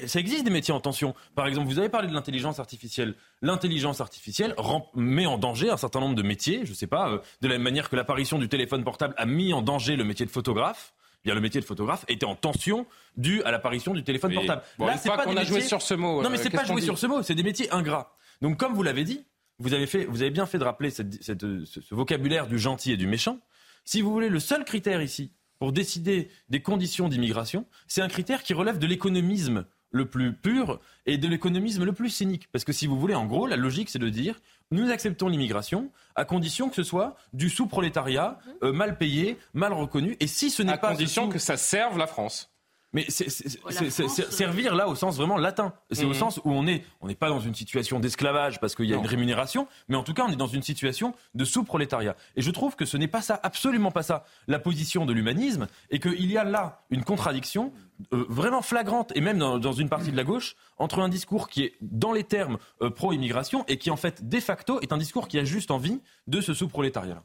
ça 0.07 0.19
existe 0.19 0.43
des 0.43 0.51
métiers 0.51 0.73
en 0.73 0.79
tension. 0.79 1.15
Par 1.35 1.47
exemple, 1.47 1.67
vous 1.67 1.79
avez 1.79 1.89
parlé 1.89 2.07
de 2.07 2.13
l'intelligence 2.13 2.59
artificielle. 2.59 3.15
L'intelligence 3.41 4.01
artificielle 4.01 4.55
met 4.95 5.25
en 5.25 5.37
danger 5.37 5.69
un 5.69 5.77
certain 5.77 5.99
nombre 5.99 6.15
de 6.15 6.23
métiers. 6.23 6.61
Je 6.65 6.73
sais 6.73 6.87
pas, 6.87 7.09
euh, 7.09 7.19
de 7.41 7.47
la 7.47 7.55
même 7.55 7.63
manière 7.63 7.89
que 7.89 7.95
l'apparition 7.95 8.39
du 8.39 8.49
téléphone 8.49 8.83
portable 8.83 9.13
a 9.17 9.25
mis 9.25 9.53
en 9.53 9.61
danger 9.61 9.95
le 9.95 10.03
métier 10.03 10.25
de 10.25 10.31
photographe 10.31 10.93
bien 11.23 11.35
le 11.35 11.41
métier 11.41 11.61
de 11.61 11.65
photographe 11.65 12.05
était 12.07 12.25
en 12.25 12.35
tension 12.35 12.85
dû 13.17 13.41
à 13.43 13.51
l'apparition 13.51 13.93
du 13.93 14.03
téléphone 14.03 14.33
portable. 14.33 14.61
Là, 14.79 14.97
c'est 14.97 15.09
pas 15.09 15.23
qu'on 15.23 15.37
a 15.37 15.43
joué 15.43 15.61
sur 15.61 15.81
ce 15.81 15.93
mot. 15.93 16.21
Non, 16.21 16.29
mais 16.29 16.37
c'est 16.37 16.49
pas 16.49 16.65
joué 16.65 16.81
sur 16.81 16.97
ce 16.97 17.07
mot. 17.07 17.23
C'est 17.23 17.35
des 17.35 17.43
métiers 17.43 17.71
ingrats. 17.71 18.15
Donc, 18.41 18.57
comme 18.57 18.73
vous 18.73 18.83
l'avez 18.83 19.03
dit, 19.03 19.25
vous 19.59 19.73
avez 19.73 19.87
fait, 19.87 20.05
vous 20.05 20.21
avez 20.21 20.31
bien 20.31 20.45
fait 20.45 20.57
de 20.57 20.63
rappeler 20.63 20.89
cette, 20.89 21.23
ce, 21.23 21.95
vocabulaire 21.95 22.47
du 22.47 22.59
gentil 22.59 22.91
et 22.91 22.97
du 22.97 23.07
méchant. 23.07 23.39
Si 23.85 24.01
vous 24.01 24.11
voulez, 24.11 24.29
le 24.29 24.39
seul 24.39 24.65
critère 24.65 25.01
ici 25.01 25.31
pour 25.59 25.71
décider 25.71 26.29
des 26.49 26.61
conditions 26.61 27.07
d'immigration, 27.07 27.65
c'est 27.87 28.01
un 28.01 28.07
critère 28.09 28.43
qui 28.43 28.53
relève 28.53 28.79
de 28.79 28.87
l'économisme 28.87 29.65
le 29.93 30.05
plus 30.05 30.33
pur 30.33 30.81
et 31.05 31.17
de 31.17 31.27
l'économisme 31.29 31.85
le 31.85 31.93
plus 31.93 32.09
cynique. 32.09 32.49
Parce 32.51 32.65
que 32.65 32.73
si 32.73 32.87
vous 32.87 32.99
voulez, 32.99 33.15
en 33.15 33.25
gros, 33.25 33.47
la 33.47 33.55
logique, 33.55 33.89
c'est 33.89 33.99
de 33.99 34.09
dire 34.09 34.41
nous 34.71 34.89
acceptons 34.89 35.27
l'immigration 35.27 35.91
à 36.15 36.25
condition 36.25 36.67
que 36.67 36.75
ce 36.75 36.83
soit 36.83 37.15
du 37.31 37.49
sous-prolétariat, 37.49 38.39
euh, 38.63 38.73
mal 38.73 38.97
payé, 38.97 39.37
mal 39.53 39.71
reconnu. 39.71 40.17
Et 40.19 40.27
si 40.27 40.49
ce 40.49 40.63
n'est 40.63 40.77
pas. 40.77 40.87
À 40.89 40.91
condition 40.91 41.29
que 41.29 41.39
ça 41.39 41.57
serve 41.57 41.97
la 41.97 42.07
France. 42.07 42.52
Mais 42.93 43.05
c'est 43.09 43.29
servir 43.29 44.75
là 44.75 44.87
au 44.87 44.95
sens 44.95 45.17
vraiment 45.17 45.37
latin. 45.37 45.73
C'est 45.91 46.05
au 46.05 46.09
mhm. 46.09 46.13
sens 46.13 46.37
où 46.43 46.51
on 46.51 46.67
est, 46.67 46.83
on 47.01 47.07
n'est 47.07 47.15
pas 47.15 47.29
dans 47.29 47.39
une 47.39 47.55
situation 47.55 47.99
d'esclavage 47.99 48.59
parce 48.59 48.75
qu'il 48.75 48.85
y 48.85 48.93
a 48.93 48.97
une 48.97 49.05
rémunération, 49.05 49.67
mais 49.87 49.95
en 49.95 50.03
tout 50.03 50.13
cas 50.13 50.23
on 50.27 50.31
est 50.31 50.37
dans 50.37 50.47
une 50.47 50.61
situation 50.61 51.13
de 51.33 51.43
sous-prolétariat. 51.43 52.15
Et 52.35 52.41
je 52.41 52.51
trouve 52.51 52.75
que 52.75 52.85
ce 52.85 52.97
n'est 52.97 53.07
pas 53.07 53.21
ça, 53.21 53.39
absolument 53.41 53.91
pas 53.91 54.03
ça, 54.03 54.25
la 54.47 54.59
position 54.59 55.05
de 55.05 55.13
l'humanisme, 55.13 55.67
et 55.89 55.99
qu'il 55.99 56.31
y 56.31 56.37
a 56.37 56.43
là 56.43 56.83
une 56.89 57.03
contradiction 57.03 57.73
euh, 58.13 58.25
vraiment 58.29 58.61
flagrante, 58.61 59.11
et 59.15 59.21
même 59.21 59.39
dans, 59.39 59.71
une 59.71 59.89
partie 59.89 60.11
de 60.11 60.17
la 60.17 60.23
gauche, 60.23 60.55
entre 60.77 60.99
un 60.99 61.09
discours 61.09 61.49
qui 61.49 61.63
est 61.63 61.75
dans 61.81 62.11
les 62.11 62.23
termes 62.23 62.57
euh, 62.81 62.89
pro-immigration 62.89 63.65
et 63.67 63.77
qui 63.77 63.91
en 63.91 63.95
fait 63.97 64.27
de 64.27 64.39
facto 64.39 64.79
est 64.81 64.91
un 64.91 64.97
discours 64.97 65.27
qui 65.27 65.39
a 65.39 65.43
juste 65.43 65.71
envie 65.71 66.01
de 66.27 66.41
ce 66.41 66.53
sous-prolétariat. 66.53 67.23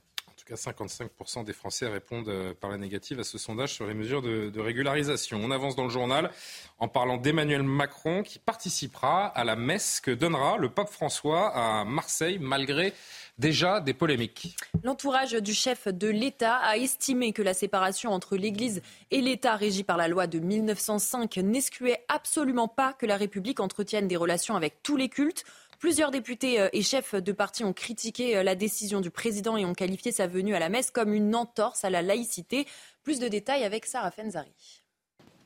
55% 0.56 1.44
des 1.44 1.52
Français 1.52 1.88
répondent 1.88 2.28
euh, 2.28 2.54
par 2.54 2.70
la 2.70 2.78
négative 2.78 3.20
à 3.20 3.24
ce 3.24 3.38
sondage 3.38 3.74
sur 3.74 3.86
les 3.86 3.94
mesures 3.94 4.22
de, 4.22 4.60
régularisation. 4.60 5.40
On 5.42 5.50
avance 5.50 5.76
dans 5.76 5.84
le 5.84 5.90
journal 5.90 6.30
en 6.78 6.88
parlant 6.88 7.16
d'Emmanuel 7.16 7.62
Macron 7.62 8.22
qui 8.22 8.38
participera 8.38 9.26
à 9.26 9.44
la 9.44 9.56
messe 9.56 10.00
que 10.00 10.10
donnera 10.10 10.56
le 10.58 10.68
pape 10.68 10.90
François 10.90 11.52
à 11.54 11.84
Marseille 11.84 12.38
malgré 12.40 12.92
déjà 13.38 13.80
des 13.80 13.94
polémiques. 13.94 14.56
L'entourage 14.82 15.32
du 15.32 15.54
chef 15.54 15.88
de 15.88 16.08
l'État 16.08 16.56
a 16.56 16.76
estimé 16.76 17.32
que 17.32 17.42
la 17.42 17.54
séparation 17.54 18.10
entre 18.10 18.36
l'Église 18.36 18.82
et 19.10 19.20
l'État 19.20 19.56
régie 19.56 19.84
par 19.84 19.96
la 19.96 20.08
loi 20.08 20.26
de 20.26 20.38
1905 20.38 21.36
n'excluait 21.38 22.04
absolument 22.08 22.68
pas 22.68 22.92
que 22.92 23.06
la 23.06 23.16
République 23.16 23.60
entretienne 23.60 24.08
des 24.08 24.16
relations 24.16 24.56
avec 24.56 24.82
tous 24.82 24.96
les 24.96 25.08
cultes. 25.08 25.44
Plusieurs 25.78 26.10
députés 26.10 26.60
euh, 26.60 26.68
et 26.72 26.82
chefs 26.82 27.14
de 27.14 27.30
parti 27.30 27.62
ont 27.62 27.72
critiqué 27.72 28.36
euh, 28.36 28.42
la 28.42 28.56
décision 28.56 29.00
du 29.00 29.10
président 29.10 29.56
et 29.56 29.64
ont 29.64 29.74
qualifié 29.74 30.10
sa 30.10 30.26
venue 30.26 30.56
à 30.56 30.58
la 30.58 30.68
messe 30.68 30.90
comme 30.90 31.12
une 31.12 31.36
entorse 31.36 31.84
à 31.84 31.90
la 31.90 32.02
laïcité. 32.02 32.66
Plus 33.04 33.20
de 33.20 33.28
détails 33.28 33.62
avec 33.62 33.86
Sarah 33.86 34.10
Fenzari. 34.10 34.82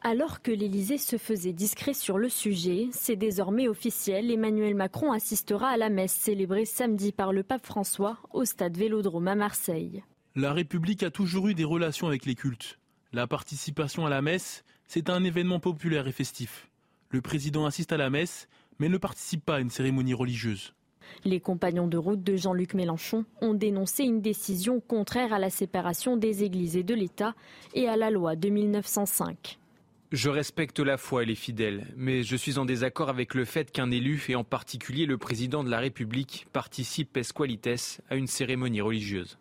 Alors 0.00 0.40
que 0.40 0.50
l'Élysée 0.50 0.96
se 0.96 1.18
faisait 1.18 1.52
discret 1.52 1.92
sur 1.92 2.16
le 2.16 2.30
sujet, 2.30 2.88
c'est 2.92 3.14
désormais 3.14 3.68
officiel. 3.68 4.30
Emmanuel 4.30 4.74
Macron 4.74 5.12
assistera 5.12 5.68
à 5.68 5.76
la 5.76 5.90
messe 5.90 6.12
célébrée 6.12 6.64
samedi 6.64 7.12
par 7.12 7.34
le 7.34 7.42
pape 7.42 7.66
François 7.66 8.16
au 8.32 8.46
stade 8.46 8.76
Vélodrome 8.76 9.28
à 9.28 9.34
Marseille. 9.34 10.02
La 10.34 10.54
République 10.54 11.02
a 11.02 11.10
toujours 11.10 11.48
eu 11.48 11.54
des 11.54 11.64
relations 11.64 12.08
avec 12.08 12.24
les 12.24 12.34
cultes. 12.34 12.78
La 13.12 13.26
participation 13.26 14.06
à 14.06 14.10
la 14.10 14.22
messe, 14.22 14.64
c'est 14.88 15.10
un 15.10 15.22
événement 15.24 15.60
populaire 15.60 16.08
et 16.08 16.12
festif. 16.12 16.68
Le 17.10 17.20
président 17.20 17.66
assiste 17.66 17.92
à 17.92 17.98
la 17.98 18.08
messe, 18.08 18.48
mais 18.82 18.88
ne 18.88 18.98
participe 18.98 19.44
pas 19.44 19.56
à 19.56 19.60
une 19.60 19.70
cérémonie 19.70 20.12
religieuse. 20.12 20.74
Les 21.24 21.38
compagnons 21.38 21.86
de 21.86 21.96
route 21.96 22.24
de 22.24 22.34
Jean-Luc 22.34 22.74
Mélenchon 22.74 23.24
ont 23.40 23.54
dénoncé 23.54 24.02
une 24.02 24.20
décision 24.20 24.80
contraire 24.80 25.32
à 25.32 25.38
la 25.38 25.50
séparation 25.50 26.16
des 26.16 26.42
églises 26.42 26.76
et 26.76 26.82
de 26.82 26.92
l'État 26.92 27.36
et 27.74 27.88
à 27.88 27.96
la 27.96 28.10
loi 28.10 28.34
de 28.34 28.48
1905. 28.48 29.60
Je 30.10 30.28
respecte 30.30 30.80
la 30.80 30.96
foi 30.96 31.22
et 31.22 31.26
les 31.26 31.36
fidèles, 31.36 31.86
mais 31.96 32.24
je 32.24 32.34
suis 32.34 32.58
en 32.58 32.64
désaccord 32.64 33.08
avec 33.08 33.34
le 33.34 33.44
fait 33.44 33.70
qu'un 33.70 33.92
élu, 33.92 34.20
et 34.28 34.34
en 34.34 34.42
particulier 34.42 35.06
le 35.06 35.16
président 35.16 35.62
de 35.62 35.70
la 35.70 35.78
République, 35.78 36.48
participe 36.52 37.16
esqualites 37.16 38.00
à 38.10 38.16
une 38.16 38.26
cérémonie 38.26 38.80
religieuse. 38.80 39.38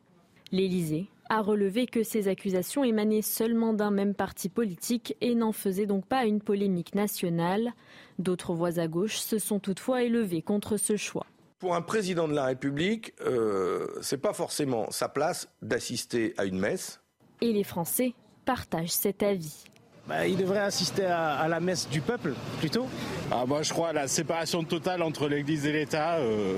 L'Élysée 0.51 1.07
a 1.31 1.41
relevé 1.41 1.87
que 1.87 2.03
ces 2.03 2.27
accusations 2.27 2.83
émanaient 2.83 3.21
seulement 3.21 3.73
d'un 3.73 3.89
même 3.89 4.13
parti 4.13 4.49
politique 4.49 5.15
et 5.21 5.33
n'en 5.33 5.53
faisaient 5.53 5.85
donc 5.85 6.05
pas 6.05 6.25
une 6.25 6.41
polémique 6.41 6.93
nationale. 6.93 7.71
D'autres 8.19 8.53
voix 8.53 8.79
à 8.79 8.87
gauche 8.89 9.15
se 9.15 9.39
sont 9.39 9.61
toutefois 9.61 10.03
élevées 10.03 10.41
contre 10.41 10.75
ce 10.75 10.97
choix. 10.97 11.25
Pour 11.59 11.73
un 11.73 11.81
président 11.81 12.27
de 12.27 12.33
la 12.33 12.47
République, 12.47 13.13
euh, 13.21 13.87
c'est 14.01 14.17
pas 14.17 14.33
forcément 14.33 14.91
sa 14.91 15.07
place 15.07 15.47
d'assister 15.61 16.33
à 16.37 16.43
une 16.43 16.59
messe. 16.59 16.99
Et 17.39 17.53
les 17.53 17.63
Français 17.63 18.13
partagent 18.43 18.89
cet 18.89 19.23
avis. 19.23 19.63
Bah, 20.09 20.27
il 20.27 20.35
devrait 20.35 20.59
assister 20.59 21.05
à, 21.05 21.47
la 21.47 21.61
messe 21.61 21.87
du 21.87 22.01
peuple, 22.01 22.33
plutôt. 22.59 22.87
Ah, 23.31 23.45
moi, 23.45 23.61
je 23.61 23.71
crois 23.71 23.89
à 23.89 23.93
la 23.93 24.09
séparation 24.09 24.65
totale 24.65 25.01
entre 25.01 25.29
l'Église 25.29 25.65
et 25.65 25.71
l'État. 25.71 26.17
Euh, 26.17 26.57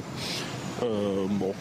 euh, 0.81 1.27
bon, 1.29 1.53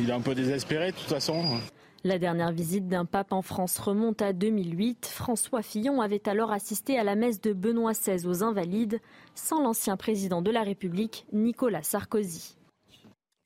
il 0.00 0.08
est 0.08 0.14
un 0.14 0.22
peu 0.22 0.34
désespéré, 0.34 0.92
de 0.92 0.96
toute 0.96 1.10
façon. 1.10 1.60
La 2.06 2.18
dernière 2.18 2.52
visite 2.52 2.86
d'un 2.86 3.06
pape 3.06 3.32
en 3.32 3.40
France 3.40 3.78
remonte 3.78 4.20
à 4.20 4.34
2008. 4.34 5.06
François 5.06 5.62
Fillon 5.62 6.02
avait 6.02 6.28
alors 6.28 6.52
assisté 6.52 6.98
à 6.98 7.02
la 7.02 7.14
messe 7.14 7.40
de 7.40 7.54
Benoît 7.54 7.92
XVI 7.92 8.26
aux 8.26 8.44
Invalides, 8.44 9.00
sans 9.34 9.62
l'ancien 9.62 9.96
président 9.96 10.42
de 10.42 10.50
la 10.50 10.62
République, 10.62 11.24
Nicolas 11.32 11.82
Sarkozy. 11.82 12.58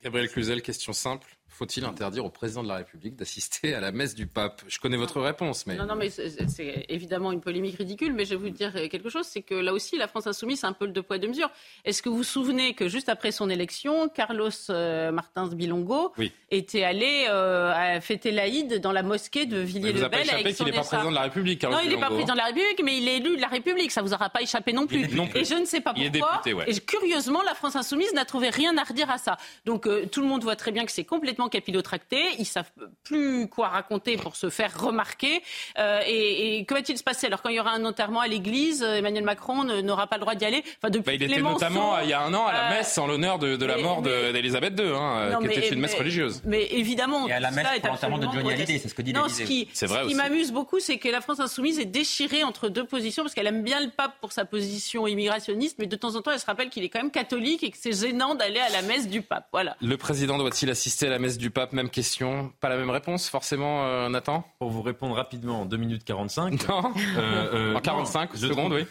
Gabriel 0.02 0.28
Cluzel, 0.28 0.60
question 0.60 0.92
simple. 0.92 1.37
Faut-il 1.58 1.84
interdire 1.84 2.24
au 2.24 2.30
président 2.30 2.62
de 2.62 2.68
la 2.68 2.76
République 2.76 3.16
d'assister 3.16 3.74
à 3.74 3.80
la 3.80 3.90
messe 3.90 4.14
du 4.14 4.28
pape? 4.28 4.62
Je 4.68 4.78
connais 4.78 4.96
votre 4.96 5.20
réponse, 5.20 5.66
mais... 5.66 5.74
Non, 5.74 5.86
non, 5.86 5.96
mais 5.96 6.08
c'est 6.08 6.86
évidemment 6.88 7.32
une 7.32 7.40
polémique 7.40 7.76
ridicule, 7.78 8.12
mais 8.12 8.24
je 8.24 8.30
vais 8.30 8.36
vous 8.36 8.50
dire 8.50 8.72
quelque 8.88 9.08
chose, 9.08 9.26
c'est 9.28 9.42
que 9.42 9.56
là 9.56 9.72
aussi, 9.72 9.96
la 9.96 10.06
France 10.06 10.28
insoumise, 10.28 10.60
c'est 10.60 10.66
un 10.66 10.72
peu 10.72 10.86
le 10.86 10.92
deux 10.92 11.02
poids, 11.02 11.18
deux 11.18 11.26
mesures. 11.26 11.50
Est-ce 11.84 12.00
que 12.00 12.08
vous 12.08 12.18
vous 12.18 12.22
souvenez 12.22 12.74
que 12.74 12.86
juste 12.86 13.08
après 13.08 13.32
son 13.32 13.50
élection, 13.50 14.08
Carlos 14.08 14.50
euh, 14.70 15.10
Martins 15.10 15.48
Bilongo 15.48 16.12
était 16.52 16.84
allé 16.84 17.26
euh, 17.28 18.00
fêter 18.00 18.30
l'Aïd 18.30 18.80
dans 18.80 18.92
la 18.92 19.02
mosquée 19.02 19.44
de 19.44 19.58
Villiers-le-Bel 19.58 20.30
avec 20.30 20.54
son 20.54 20.62
qu'il 20.64 20.72
n'est 20.72 20.78
pas 20.78 20.84
président 20.84 21.10
de 21.10 21.16
la 21.16 21.22
République, 21.22 21.64
Non, 21.64 21.80
il 21.82 21.90
n'est 21.90 21.98
pas 21.98 22.10
président 22.10 22.34
de 22.34 22.38
la 22.38 22.44
République, 22.44 22.82
mais 22.84 22.98
il 22.98 23.08
est 23.08 23.16
élu 23.16 23.36
de 23.36 23.40
la 23.40 23.48
République. 23.48 23.90
Ça 23.90 24.02
vous 24.02 24.14
aura 24.14 24.30
pas 24.30 24.42
échappé 24.42 24.72
non 24.72 24.86
plus. 24.86 25.08
Et 25.34 25.44
je 25.44 25.54
ne 25.54 25.64
sais 25.64 25.80
pas 25.80 25.92
pourquoi. 25.92 26.40
Et 26.68 26.74
curieusement, 26.78 27.42
la 27.42 27.54
France 27.54 27.74
insoumise 27.74 28.12
n'a 28.14 28.24
trouvé 28.24 28.50
rien 28.50 28.78
à 28.78 28.84
redire 28.84 29.10
à 29.10 29.18
ça. 29.18 29.36
Donc 29.64 29.88
euh, 29.88 30.06
tout 30.06 30.20
le 30.20 30.28
monde 30.28 30.44
voit 30.44 30.54
très 30.54 30.70
bien 30.70 30.84
que 30.84 30.92
c'est 30.92 31.04
complètement 31.04 31.47
capillotracté 31.48 32.18
ils 32.38 32.46
savent 32.46 32.70
plus 33.04 33.48
quoi 33.48 33.68
raconter 33.68 34.16
pour 34.16 34.36
se 34.36 34.50
faire 34.50 34.78
remarquer. 34.80 35.42
Euh, 35.78 36.00
et, 36.06 36.64
que 36.66 36.74
va-t-il 36.74 36.98
se 36.98 37.04
passer 37.04 37.26
Alors 37.26 37.42
quand 37.42 37.48
il 37.48 37.56
y 37.56 37.60
aura 37.60 37.72
un 37.72 37.84
enterrement 37.84 38.20
à 38.20 38.28
l'église, 38.28 38.82
Emmanuel 38.82 39.24
Macron 39.24 39.64
n'aura 39.64 40.06
pas 40.06 40.16
le 40.16 40.22
droit 40.22 40.34
d'y 40.34 40.44
aller. 40.44 40.62
Enfin, 40.78 40.90
depuis 40.90 41.06
bah, 41.06 41.14
il 41.14 41.22
était 41.22 41.40
notamment 41.40 41.98
il 42.00 42.08
y 42.08 42.12
a 42.12 42.22
un 42.22 42.32
an 42.34 42.46
à 42.46 42.52
la 42.52 42.66
euh, 42.66 42.78
messe 42.78 42.96
en 42.98 43.06
l'honneur 43.06 43.38
de, 43.38 43.64
la 43.64 43.78
mort 43.78 44.02
d'Elisabeth 44.02 44.78
II, 44.78 44.92
hein, 44.94 45.38
qui 45.40 45.46
était 45.46 45.68
une 45.68 45.80
messe 45.80 45.94
religieuse. 45.94 46.42
Mais 46.44 46.66
évidemment, 46.70 47.28
et 47.28 47.32
à 47.32 47.40
la 47.40 47.50
messe 47.50 47.66
pour 47.80 47.90
l'enterrement 47.90 48.18
de 48.18 48.26
Johnny 48.32 48.52
Hallyday, 48.52 48.78
c'est 48.78 48.88
ce 48.88 48.94
que 48.94 49.02
dit 49.02 49.12
non, 49.12 49.28
Ce 49.28 49.42
qui, 49.42 49.66
qui 49.66 50.14
m'amuse 50.14 50.52
beaucoup, 50.52 50.80
c'est 50.80 50.98
que 50.98 51.08
la 51.08 51.20
France 51.20 51.40
insoumise 51.40 51.78
est 51.78 51.84
déchirée 51.84 52.44
entre 52.44 52.68
deux 52.68 52.84
positions 52.84 53.22
parce 53.22 53.34
qu'elle 53.34 53.46
aime 53.46 53.62
bien 53.62 53.80
le 53.80 53.90
pape 53.90 54.14
pour 54.20 54.32
sa 54.32 54.44
position 54.44 55.06
immigrationniste, 55.06 55.76
mais 55.78 55.86
de 55.86 55.96
temps 55.96 56.16
en 56.16 56.22
temps, 56.22 56.30
elle 56.30 56.40
se 56.40 56.46
rappelle 56.46 56.70
qu'il 56.70 56.84
est 56.84 56.88
quand 56.88 57.00
même 57.00 57.10
catholique 57.10 57.62
et 57.62 57.70
que 57.70 57.78
c'est 57.78 57.92
gênant 57.92 58.34
d'aller 58.34 58.60
à 58.60 58.68
la 58.70 58.82
messe 58.82 59.08
du 59.08 59.22
pape. 59.22 59.48
Voilà. 59.52 59.76
Le 59.80 59.96
président 59.96 60.38
doit-il 60.38 60.70
assister 60.70 61.06
à 61.06 61.10
la 61.10 61.18
messe 61.18 61.37
du 61.37 61.37
pape 61.50 61.72
Même 61.72 61.90
question. 61.90 62.52
Pas 62.60 62.68
la 62.68 62.76
même 62.76 62.90
réponse, 62.90 63.28
forcément, 63.28 63.84
euh, 63.84 64.08
Nathan 64.08 64.44
Pour 64.58 64.70
vous 64.70 64.82
répondre 64.82 65.14
rapidement 65.14 65.62
en 65.62 65.64
2 65.64 65.76
minutes 65.76 66.04
45. 66.04 66.68
Non, 66.68 66.92
euh, 67.16 67.54
euh, 67.54 67.74
en 67.76 67.80
45 67.80 68.36
secondes, 68.36 68.72
oui. 68.72 68.84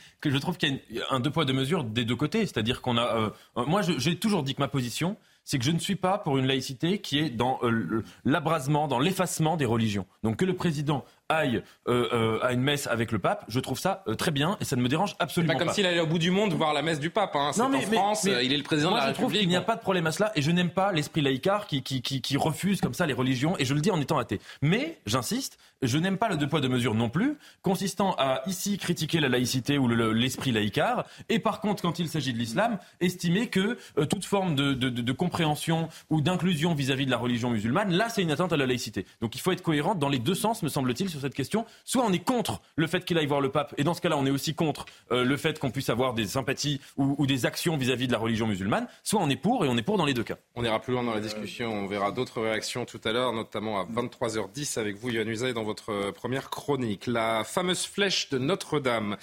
que 0.20 0.30
je 0.30 0.38
trouve 0.38 0.56
qu'il 0.56 0.80
y 0.90 1.00
a 1.00 1.04
un 1.10 1.20
deux 1.20 1.30
poids, 1.30 1.44
deux 1.44 1.52
mesures 1.52 1.84
des 1.84 2.04
deux 2.04 2.16
côtés. 2.16 2.40
C'est-à-dire 2.46 2.80
qu'on 2.80 2.96
a. 2.98 3.32
moi, 3.56 3.82
j'ai 3.82 4.16
toujours 4.16 4.42
dit 4.42 4.54
que 4.54 4.62
ma 4.62 4.68
position, 4.68 5.16
c'est 5.44 5.58
que 5.58 5.64
je 5.64 5.70
ne 5.70 5.78
suis 5.78 5.96
pas 5.96 6.18
pour 6.18 6.38
une 6.38 6.46
laïcité 6.46 6.98
qui 6.98 7.18
est 7.18 7.30
dans 7.30 7.60
l'abrasement, 8.24 8.86
dans 8.86 8.98
l'effacement 8.98 9.56
des 9.56 9.64
religions. 9.64 10.06
Donc 10.22 10.36
que 10.36 10.44
le 10.44 10.54
président 10.54 11.04
aille 11.28 11.62
euh, 11.88 12.08
euh, 12.12 12.38
à 12.42 12.52
une 12.52 12.62
messe 12.62 12.86
avec 12.86 13.12
le 13.12 13.18
pape, 13.18 13.44
je 13.48 13.60
trouve 13.60 13.78
ça 13.78 14.02
euh, 14.08 14.14
très 14.14 14.30
bien 14.30 14.56
et 14.60 14.64
ça 14.64 14.76
ne 14.76 14.82
me 14.82 14.88
dérange 14.88 15.14
absolument 15.18 15.52
pas. 15.52 15.58
Comme 15.58 15.72
s'il 15.72 15.84
allait 15.84 16.00
au 16.00 16.06
bout 16.06 16.18
du 16.18 16.30
monde 16.30 16.54
voir 16.54 16.72
la 16.72 16.82
messe 16.82 17.00
du 17.00 17.10
pape. 17.10 17.36
Hein. 17.36 17.50
C'est 17.52 17.60
en 17.60 17.70
France, 17.80 18.24
il 18.24 18.52
est 18.52 18.56
le 18.56 18.62
président 18.62 18.90
de 18.90 18.96
la 18.96 19.02
je 19.02 19.06
République. 19.08 19.28
Trouve 19.28 19.38
qu'il 19.38 19.48
n'y 19.48 19.56
a 19.56 19.60
pas 19.60 19.76
de 19.76 19.80
problème 19.80 20.06
à 20.06 20.12
cela 20.12 20.32
et 20.36 20.42
je 20.42 20.50
n'aime 20.50 20.70
pas 20.70 20.92
l'esprit 20.92 21.20
laïcard 21.20 21.66
qui, 21.66 21.82
qui, 21.82 22.00
qui, 22.00 22.22
qui, 22.22 22.36
refuse 22.36 22.80
comme 22.80 22.94
ça 22.94 23.04
les 23.04 23.12
religions 23.12 23.56
et 23.58 23.64
je 23.64 23.74
le 23.74 23.80
dis 23.80 23.90
en 23.90 24.00
étant 24.00 24.18
athée. 24.18 24.40
Mais, 24.62 24.98
j'insiste, 25.06 25.58
je 25.82 25.98
n'aime 25.98 26.16
pas 26.16 26.28
le 26.28 26.36
deux 26.36 26.48
poids 26.48 26.60
deux 26.60 26.68
mesures 26.68 26.94
non 26.94 27.10
plus, 27.10 27.36
consistant 27.62 28.14
à 28.18 28.42
ici 28.46 28.78
critiquer 28.78 29.20
la 29.20 29.28
laïcité 29.28 29.76
ou 29.76 29.88
l'esprit 29.88 30.50
laïcard 30.50 31.04
et 31.28 31.38
par 31.38 31.60
contre, 31.60 31.82
quand 31.82 31.98
il 31.98 32.08
s'agit 32.08 32.32
de 32.32 32.38
l'islam, 32.38 32.78
estimer 33.00 33.48
que 33.48 33.76
toute 34.08 34.24
forme 34.24 34.54
de, 34.54 34.72
de, 34.72 34.88
de, 34.88 35.02
de 35.02 35.12
compréhension 35.12 35.88
ou 36.10 36.20
d'inclusion 36.20 36.74
vis-à-vis 36.74 37.06
de 37.06 37.10
la 37.10 37.18
religion 37.18 37.50
musulmane, 37.50 37.92
là 37.92 38.08
c'est 38.08 38.22
une 38.22 38.30
atteinte 38.30 38.52
à 38.52 38.56
la 38.56 38.66
laïcité. 38.66 39.04
Donc 39.20 39.34
il 39.34 39.40
faut 39.40 39.52
être 39.52 39.62
cohérent 39.62 39.94
dans 39.94 40.08
les 40.08 40.18
deux 40.18 40.34
sens, 40.34 40.62
me 40.62 40.68
semble-t-il, 40.68 41.10
cette 41.18 41.34
question. 41.34 41.66
Soit 41.84 42.04
on 42.04 42.12
est 42.12 42.24
contre 42.24 42.60
le 42.76 42.86
fait 42.86 43.04
qu'il 43.04 43.18
aille 43.18 43.26
voir 43.26 43.40
le 43.40 43.50
pape, 43.50 43.74
et 43.78 43.84
dans 43.84 43.94
ce 43.94 44.00
cas-là, 44.00 44.16
on 44.16 44.26
est 44.26 44.30
aussi 44.30 44.54
contre 44.54 44.86
euh, 45.12 45.24
le 45.24 45.36
fait 45.36 45.58
qu'on 45.58 45.70
puisse 45.70 45.90
avoir 45.90 46.14
des 46.14 46.26
sympathies 46.26 46.80
ou, 46.96 47.26
des 47.26 47.46
actions 47.46 47.76
vis-à-vis 47.76 48.06
de 48.06 48.12
la 48.12 48.18
religion 48.18 48.46
musulmane, 48.46 48.86
soit 49.02 49.20
on 49.20 49.28
est 49.28 49.36
pour, 49.36 49.64
et 49.64 49.68
on 49.68 49.76
est 49.76 49.82
pour 49.82 49.98
dans 49.98 50.06
les 50.06 50.14
deux 50.14 50.24
cas. 50.24 50.36
On 50.54 50.64
ira 50.64 50.80
plus 50.80 50.92
loin 50.92 51.02
dans 51.02 51.14
la 51.14 51.20
discussion, 51.20 51.70
on 51.72 51.86
verra 51.86 52.10
d'autres 52.10 52.40
réactions 52.40 52.84
tout 52.84 53.00
à 53.04 53.12
l'heure, 53.12 53.32
notamment 53.32 53.80
à 53.80 53.84
23h10 53.84 54.78
avec 54.78 54.96
vous, 54.96 55.10
Yann 55.10 55.28
Usaï, 55.28 55.52
dans 55.52 55.64
votre 55.64 55.92
euh, 55.92 56.12
première 56.12 56.50
chronique. 56.50 57.06
La 57.06 57.44
fameuse 57.44 57.84
flèche 57.84 58.30
de 58.30 58.38
Notre-Dame, 58.38 59.16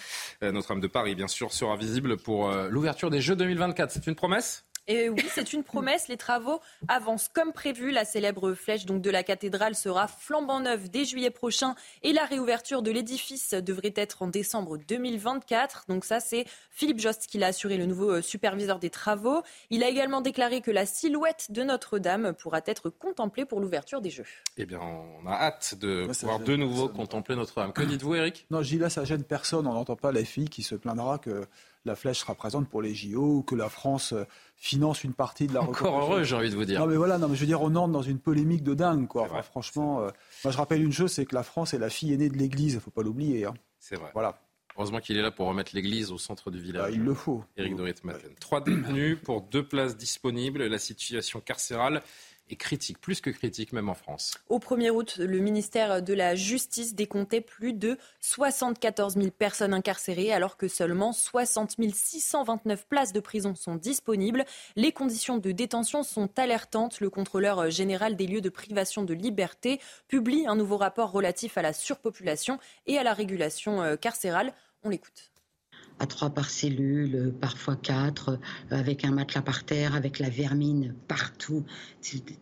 euh, 0.43 0.51
Notre-Dame 0.51 0.81
de 0.81 0.88
Paris, 0.88 1.15
bien 1.15 1.27
sûr, 1.27 1.51
sera 1.51 1.75
visible 1.75 2.17
pour 2.17 2.49
l'ouverture 2.69 3.10
des 3.10 3.21
Jeux 3.21 3.36
2024. 3.36 3.91
C'est 3.91 4.08
une 4.08 4.15
promesse? 4.15 4.65
Et 4.88 5.10
oui, 5.10 5.26
c'est 5.30 5.54
une 5.54 5.63
promesse. 5.63 6.08
Les 6.08 6.17
travaux 6.17 6.60
avancent 6.88 7.28
comme 7.28 7.54
prévu. 7.54 7.91
La 7.91 8.06
célèbre 8.06 8.54
flèche 8.54 8.86
donc 8.86 9.02
de 9.02 9.10
la 9.10 9.24
cathédrale 9.24 9.76
sera 9.76 10.08
flambant 10.08 10.60
neuve 10.60 10.89
dès 10.89 11.06
juillet 11.06 11.32
prochain 11.32 11.76
et 12.04 12.13
la 12.13 12.26
réouverture 12.26 12.82
de 12.82 12.91
l'édifice 12.91 13.54
devrait 13.54 13.93
être 13.95 14.21
en 14.21 14.28
décembre 14.28 14.78
2024. 14.78 15.86
Donc 15.88 16.06
ça, 16.06 16.19
c'est 16.19 16.45
Philippe 16.69 17.00
Jost 17.00 17.26
qui 17.28 17.39
l'a 17.39 17.48
assuré, 17.48 17.78
le 17.78 17.86
nouveau 17.86 18.12
euh, 18.12 18.21
superviseur 18.21 18.80
des 18.80 18.91
travaux. 18.91 19.41
Il 19.71 19.84
a 19.84 19.89
également 19.89 20.21
déclaré 20.21 20.62
que 20.62 20.71
la 20.71 20.86
silhouette 20.86 21.48
de 21.50 21.63
Notre-Dame 21.63 22.34
pourra 22.34 22.62
être 22.65 22.89
contemplée 22.89 23.45
pour 23.45 23.60
l'ouverture 23.60 24.02
des 24.02 24.12
Jeux. 24.12 24.26
Eh 24.58 24.65
bien, 24.65 24.80
on 24.80 25.28
a 25.28 25.34
hâte 25.34 25.76
de 25.76 26.08
voir 26.21 26.39
de 26.39 26.56
nouveau 26.56 26.89
contempler 26.89 27.36
Notre-Dame. 27.36 27.74
Que 27.74 27.84
dites-vous, 27.84 28.15
Eric 28.15 28.45
Non, 28.52 28.62
je 28.62 28.69
dis 28.69 28.78
là, 28.78 28.89
ça 28.89 29.04
gêne 29.04 29.24
personne. 29.24 29.65
On 29.65 29.74
n'entend 29.74 29.95
pas 29.95 30.12
la 30.12 30.24
fille 30.24 30.50
qui 30.50 30.62
se 30.62 30.76
plaindra 30.76 31.17
que 31.17 31.45
la 31.86 31.95
flèche 31.95 32.19
sera 32.19 32.36
présente 32.36 32.67
pour 32.67 32.82
les 32.82 32.93
JO 32.93 33.38
ou 33.38 33.43
que 33.43 33.56
la 33.56 33.69
France 33.69 34.13
euh, 34.13 34.26
finance 34.56 35.04
une 35.04 35.13
partie 35.13 35.48
de 35.48 35.54
la 35.54 35.62
Encore 35.62 36.00
heureux, 36.00 36.24
j'ai 36.24 36.36
envie 36.36 36.50
de 36.50 36.56
vous 36.56 36.65
dire. 36.65 36.80
Non, 36.80 36.88
mais 36.88 36.98
voilà, 36.98 37.17
non, 37.17 37.28
mais 37.28 37.36
je 37.36 37.41
veux 37.41 37.45
dire, 37.45 37.62
on 37.62 37.76
entre 37.76 37.93
dans 37.93 38.02
une 38.02 38.19
polémique 38.19 38.63
de 38.63 38.74
dingue, 38.74 39.08
quoi. 39.08 39.28
franchement, 39.43 40.02
euh, 40.02 40.10
moi, 40.43 40.52
je 40.52 40.58
rappelle 40.58 40.84
une 40.84 40.91
chose, 40.91 41.12
c'est 41.12 41.26
que 41.26 41.36
la 41.36 41.43
France 41.43 41.74
est 41.74 41.80
la 41.80 41.89
fille 41.89 42.13
aînée 42.13 42.30
de 42.30 42.38
l'Église, 42.38 42.74
il 42.74 42.78
ne 42.78 42.82
faut 42.82 42.91
pas 42.91 43.04
l'oublier. 43.04 43.45
Hein. 43.45 43.54
C'est 43.80 43.95
vrai. 43.95 44.10
Voilà. 44.13 44.39
Heureusement 44.78 45.00
qu'il 45.00 45.15
est 45.15 45.21
là 45.21 45.32
pour 45.32 45.48
remettre 45.48 45.71
l'église 45.74 46.12
au 46.12 46.17
centre 46.17 46.52
du 46.52 46.60
village. 46.60 46.84
Bah, 46.84 46.91
il 46.91 47.02
le 47.02 47.13
faut. 47.13 47.45
Éric 47.56 47.78
Dorit 47.78 47.93
Maten. 48.04 48.32
Trois 48.41 48.60
détenus 48.60 49.17
pour 49.24 49.41
deux 49.41 49.65
places 49.65 49.95
disponibles. 49.95 50.65
La 50.65 50.80
situation 50.80 51.39
carcérale 51.39 52.02
est 52.49 52.55
critique, 52.55 52.99
plus 52.99 53.21
que 53.21 53.29
critique 53.29 53.73
même 53.73 53.89
en 53.89 53.93
France. 53.93 54.36
Au 54.49 54.60
1er 54.60 54.91
août, 54.91 55.17
le 55.19 55.39
ministère 55.39 56.01
de 56.01 56.13
la 56.13 56.36
Justice 56.36 56.95
décomptait 56.95 57.41
plus 57.41 57.73
de 57.73 57.97
74 58.21 59.15
000 59.15 59.31
personnes 59.31 59.73
incarcérées 59.73 60.31
alors 60.31 60.58
que 60.58 60.67
seulement 60.67 61.13
60 61.13 61.75
629 61.93 62.88
places 62.88 63.13
de 63.13 63.19
prison 63.19 63.55
sont 63.55 63.75
disponibles. 63.75 64.45
Les 64.75 64.91
conditions 64.91 65.38
de 65.38 65.51
détention 65.51 66.03
sont 66.03 66.29
alertantes. 66.38 66.99
Le 66.99 67.10
contrôleur 67.10 67.69
général 67.69 68.15
des 68.15 68.27
lieux 68.27 68.41
de 68.41 68.49
privation 68.49 69.03
de 69.03 69.13
liberté 69.13 69.79
publie 70.08 70.45
un 70.47 70.55
nouveau 70.55 70.77
rapport 70.77 71.12
relatif 71.12 71.58
à 71.58 71.62
la 71.62 71.73
surpopulation 71.73 72.60
et 72.88 72.97
à 72.97 73.03
la 73.03 73.13
régulation 73.13 73.81
euh, 73.81 73.95
carcérale. 73.95 74.53
On 74.84 74.89
l'écoute 74.89 75.35
à 75.99 76.08
trois 76.08 76.29
par 76.29 76.49
cellule, 76.49 77.34
parfois 77.39 77.75
quatre, 77.75 78.39
euh, 78.71 78.77
avec 78.77 79.05
un 79.05 79.12
matelas 79.12 79.41
par 79.41 79.63
terre, 79.63 79.95
avec 79.95 80.19
la 80.19 80.29
vermine 80.29 80.93
partout, 81.08 81.63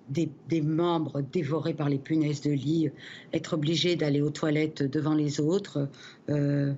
des, 0.09 0.61
membres 0.61 1.21
dévorés 1.21 1.73
par 1.73 1.89
les 1.89 1.99
punaises 1.99 2.41
de 2.41 2.51
lit, 2.51 2.89
être 3.31 3.53
obligé 3.53 3.95
d'aller 3.95 4.21
aux 4.21 4.31
toilettes 4.31 4.83
devant 4.83 5.13
les 5.13 5.39
autres. 5.39 5.89
Euh, 6.29 6.73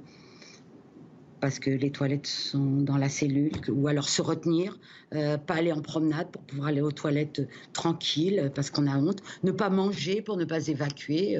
parce 1.42 1.60
que 1.60 1.70
les 1.70 1.92
toilettes 1.92 2.26
sont 2.26 2.82
dans 2.82 2.98
la 2.98 3.10
cellule, 3.10 3.52
ou 3.70 3.88
alors 3.88 4.10
se 4.10 4.22
retenir, 4.22 4.80
euh, 5.14 5.38
pas 5.38 5.56
aller 5.56 5.72
en 5.72 5.82
promenade 5.82 6.32
pour 6.32 6.42
pouvoir 6.42 6.70
aller 6.70 6.82
aux 6.82 6.94
toilettes 6.94 7.48
tranquille 7.72 8.52
parce 8.56 8.72
qu'on 8.72 8.88
a 8.88 8.98
honte, 8.98 9.22
ne 9.44 9.52
pas 9.52 9.70
manger 9.70 10.24
pour 10.24 10.38
ne 10.38 10.46
pas 10.46 10.68
évacuer. 10.68 11.38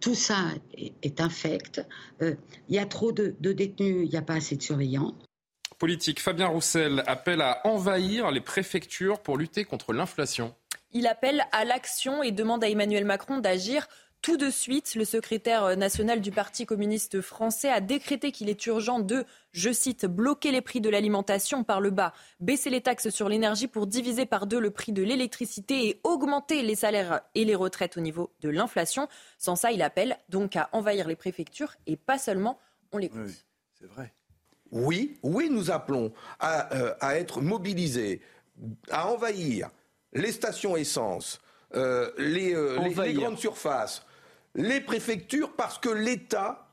Tout 0.00 0.14
ça 0.14 0.48
est, 0.76 1.20
infect. 1.20 1.82
Il 2.20 2.36
y 2.68 2.78
a 2.78 2.86
trop 2.86 3.12
de, 3.12 3.34
de 3.40 3.52
détenus, 3.52 4.04
il 4.04 4.10
n'y 4.10 4.16
a 4.16 4.22
pas 4.22 4.34
assez 4.34 4.56
de 4.56 4.62
surveillants 4.62 5.14
politique, 5.80 6.20
Fabien 6.20 6.46
Roussel 6.46 7.02
appelle 7.06 7.40
à 7.40 7.66
envahir 7.66 8.30
les 8.30 8.42
préfectures 8.42 9.18
pour 9.18 9.38
lutter 9.38 9.64
contre 9.64 9.92
l'inflation. 9.92 10.54
Il 10.92 11.06
appelle 11.06 11.42
à 11.52 11.64
l'action 11.64 12.22
et 12.22 12.32
demande 12.32 12.62
à 12.62 12.68
Emmanuel 12.68 13.04
Macron 13.04 13.38
d'agir 13.38 13.88
tout 14.22 14.36
de 14.36 14.50
suite. 14.50 14.94
Le 14.94 15.04
secrétaire 15.04 15.76
national 15.76 16.20
du 16.20 16.30
Parti 16.30 16.66
communiste 16.66 17.20
français 17.20 17.70
a 17.70 17.80
décrété 17.80 18.32
qu'il 18.32 18.48
est 18.48 18.66
urgent 18.66 19.00
de, 19.00 19.24
je 19.52 19.72
cite, 19.72 20.06
bloquer 20.06 20.52
les 20.52 20.60
prix 20.60 20.80
de 20.80 20.90
l'alimentation 20.90 21.64
par 21.64 21.80
le 21.80 21.90
bas, 21.90 22.12
baisser 22.40 22.70
les 22.70 22.80
taxes 22.80 23.10
sur 23.10 23.28
l'énergie 23.28 23.66
pour 23.66 23.86
diviser 23.86 24.26
par 24.26 24.46
deux 24.46 24.60
le 24.60 24.70
prix 24.70 24.92
de 24.92 25.02
l'électricité 25.02 25.88
et 25.88 26.00
augmenter 26.04 26.62
les 26.62 26.74
salaires 26.74 27.22
et 27.34 27.44
les 27.44 27.54
retraites 27.54 27.96
au 27.96 28.00
niveau 28.00 28.30
de 28.40 28.48
l'inflation. 28.48 29.08
Sans 29.38 29.56
ça, 29.56 29.72
il 29.72 29.82
appelle 29.82 30.18
donc 30.28 30.56
à 30.56 30.68
envahir 30.72 31.08
les 31.08 31.16
préfectures 31.16 31.74
et 31.86 31.96
pas 31.96 32.18
seulement 32.18 32.58
on 32.92 32.98
les 32.98 33.10
Oui, 33.14 33.32
c'est 33.78 33.86
vrai. 33.86 34.12
Oui, 34.72 35.18
oui, 35.22 35.48
nous 35.50 35.70
appelons 35.70 36.12
à, 36.38 36.74
euh, 36.76 36.94
être 37.14 37.40
mobilisés, 37.40 38.20
à 38.90 39.10
envahir 39.10 39.70
les 40.12 40.32
stations 40.32 40.76
essence, 40.76 41.40
euh, 41.74 42.10
les, 42.18 42.54
euh, 42.54 42.78
les, 42.82 43.14
grandes 43.14 43.38
surfaces, 43.38 44.04
les 44.54 44.80
préfectures, 44.80 45.52
parce 45.56 45.78
que 45.78 45.88
l'État 45.88 46.66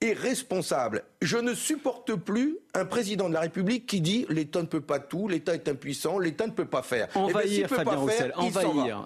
est 0.00 0.12
responsable. 0.12 1.04
Je 1.20 1.38
ne 1.38 1.54
supporte 1.54 2.14
plus 2.14 2.58
un 2.74 2.84
président 2.84 3.28
de 3.28 3.34
la 3.34 3.40
République 3.40 3.86
qui 3.86 4.00
dit 4.00 4.26
l'État 4.28 4.60
ne 4.60 4.66
peut 4.66 4.80
pas 4.80 4.98
tout, 4.98 5.28
l'État 5.28 5.54
est 5.54 5.68
impuissant, 5.68 6.18
l'État 6.18 6.46
ne 6.46 6.52
peut 6.52 6.66
pas 6.66 6.82
faire. 6.82 7.08
Eh 7.10 7.18
ben, 7.18 7.24
envahir, 7.24 7.68
Fabien 7.68 7.96
Roussel, 7.96 8.32
envahir. 8.36 9.04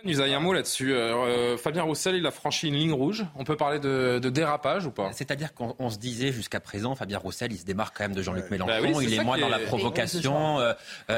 Ça 0.00 0.06
veut 0.06 0.12
nous 0.12 0.34
a 0.34 0.36
un 0.36 0.40
mot 0.40 0.52
là-dessus. 0.52 0.92
Euh, 0.92 1.14
euh, 1.14 1.56
Fabien 1.58 1.82
Roussel, 1.82 2.14
il 2.14 2.26
a 2.26 2.30
franchi 2.30 2.68
une 2.68 2.74
ligne 2.74 2.92
rouge. 2.92 3.24
On 3.36 3.44
peut 3.44 3.56
parler 3.56 3.78
de, 3.78 4.18
dérapage 4.18 4.86
ou 4.86 4.90
pas? 4.90 5.10
C'est-à-dire 5.12 5.52
qu'on 5.54 5.90
se 5.90 5.98
disait 5.98 6.32
jusqu'à 6.32 6.60
présent, 6.60 6.94
Fabien 6.94 7.18
Roussel, 7.18 7.52
il 7.52 7.58
se 7.58 7.64
démarque 7.64 7.96
quand 7.98 8.04
même 8.04 8.14
de 8.14 8.22
Jean-Luc 8.22 8.50
Mélenchon. 8.50 8.72
Bah 8.72 9.02
il 9.02 9.14
est 9.14 9.24
moins 9.24 9.38
dans 9.38 9.48
la 9.48 9.58
provocation. 9.58 10.60
Euh, 10.60 10.74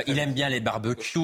il 0.06 0.18
aime 0.18 0.32
bien 0.32 0.48
les 0.48 0.60
barbecues. 0.60 1.18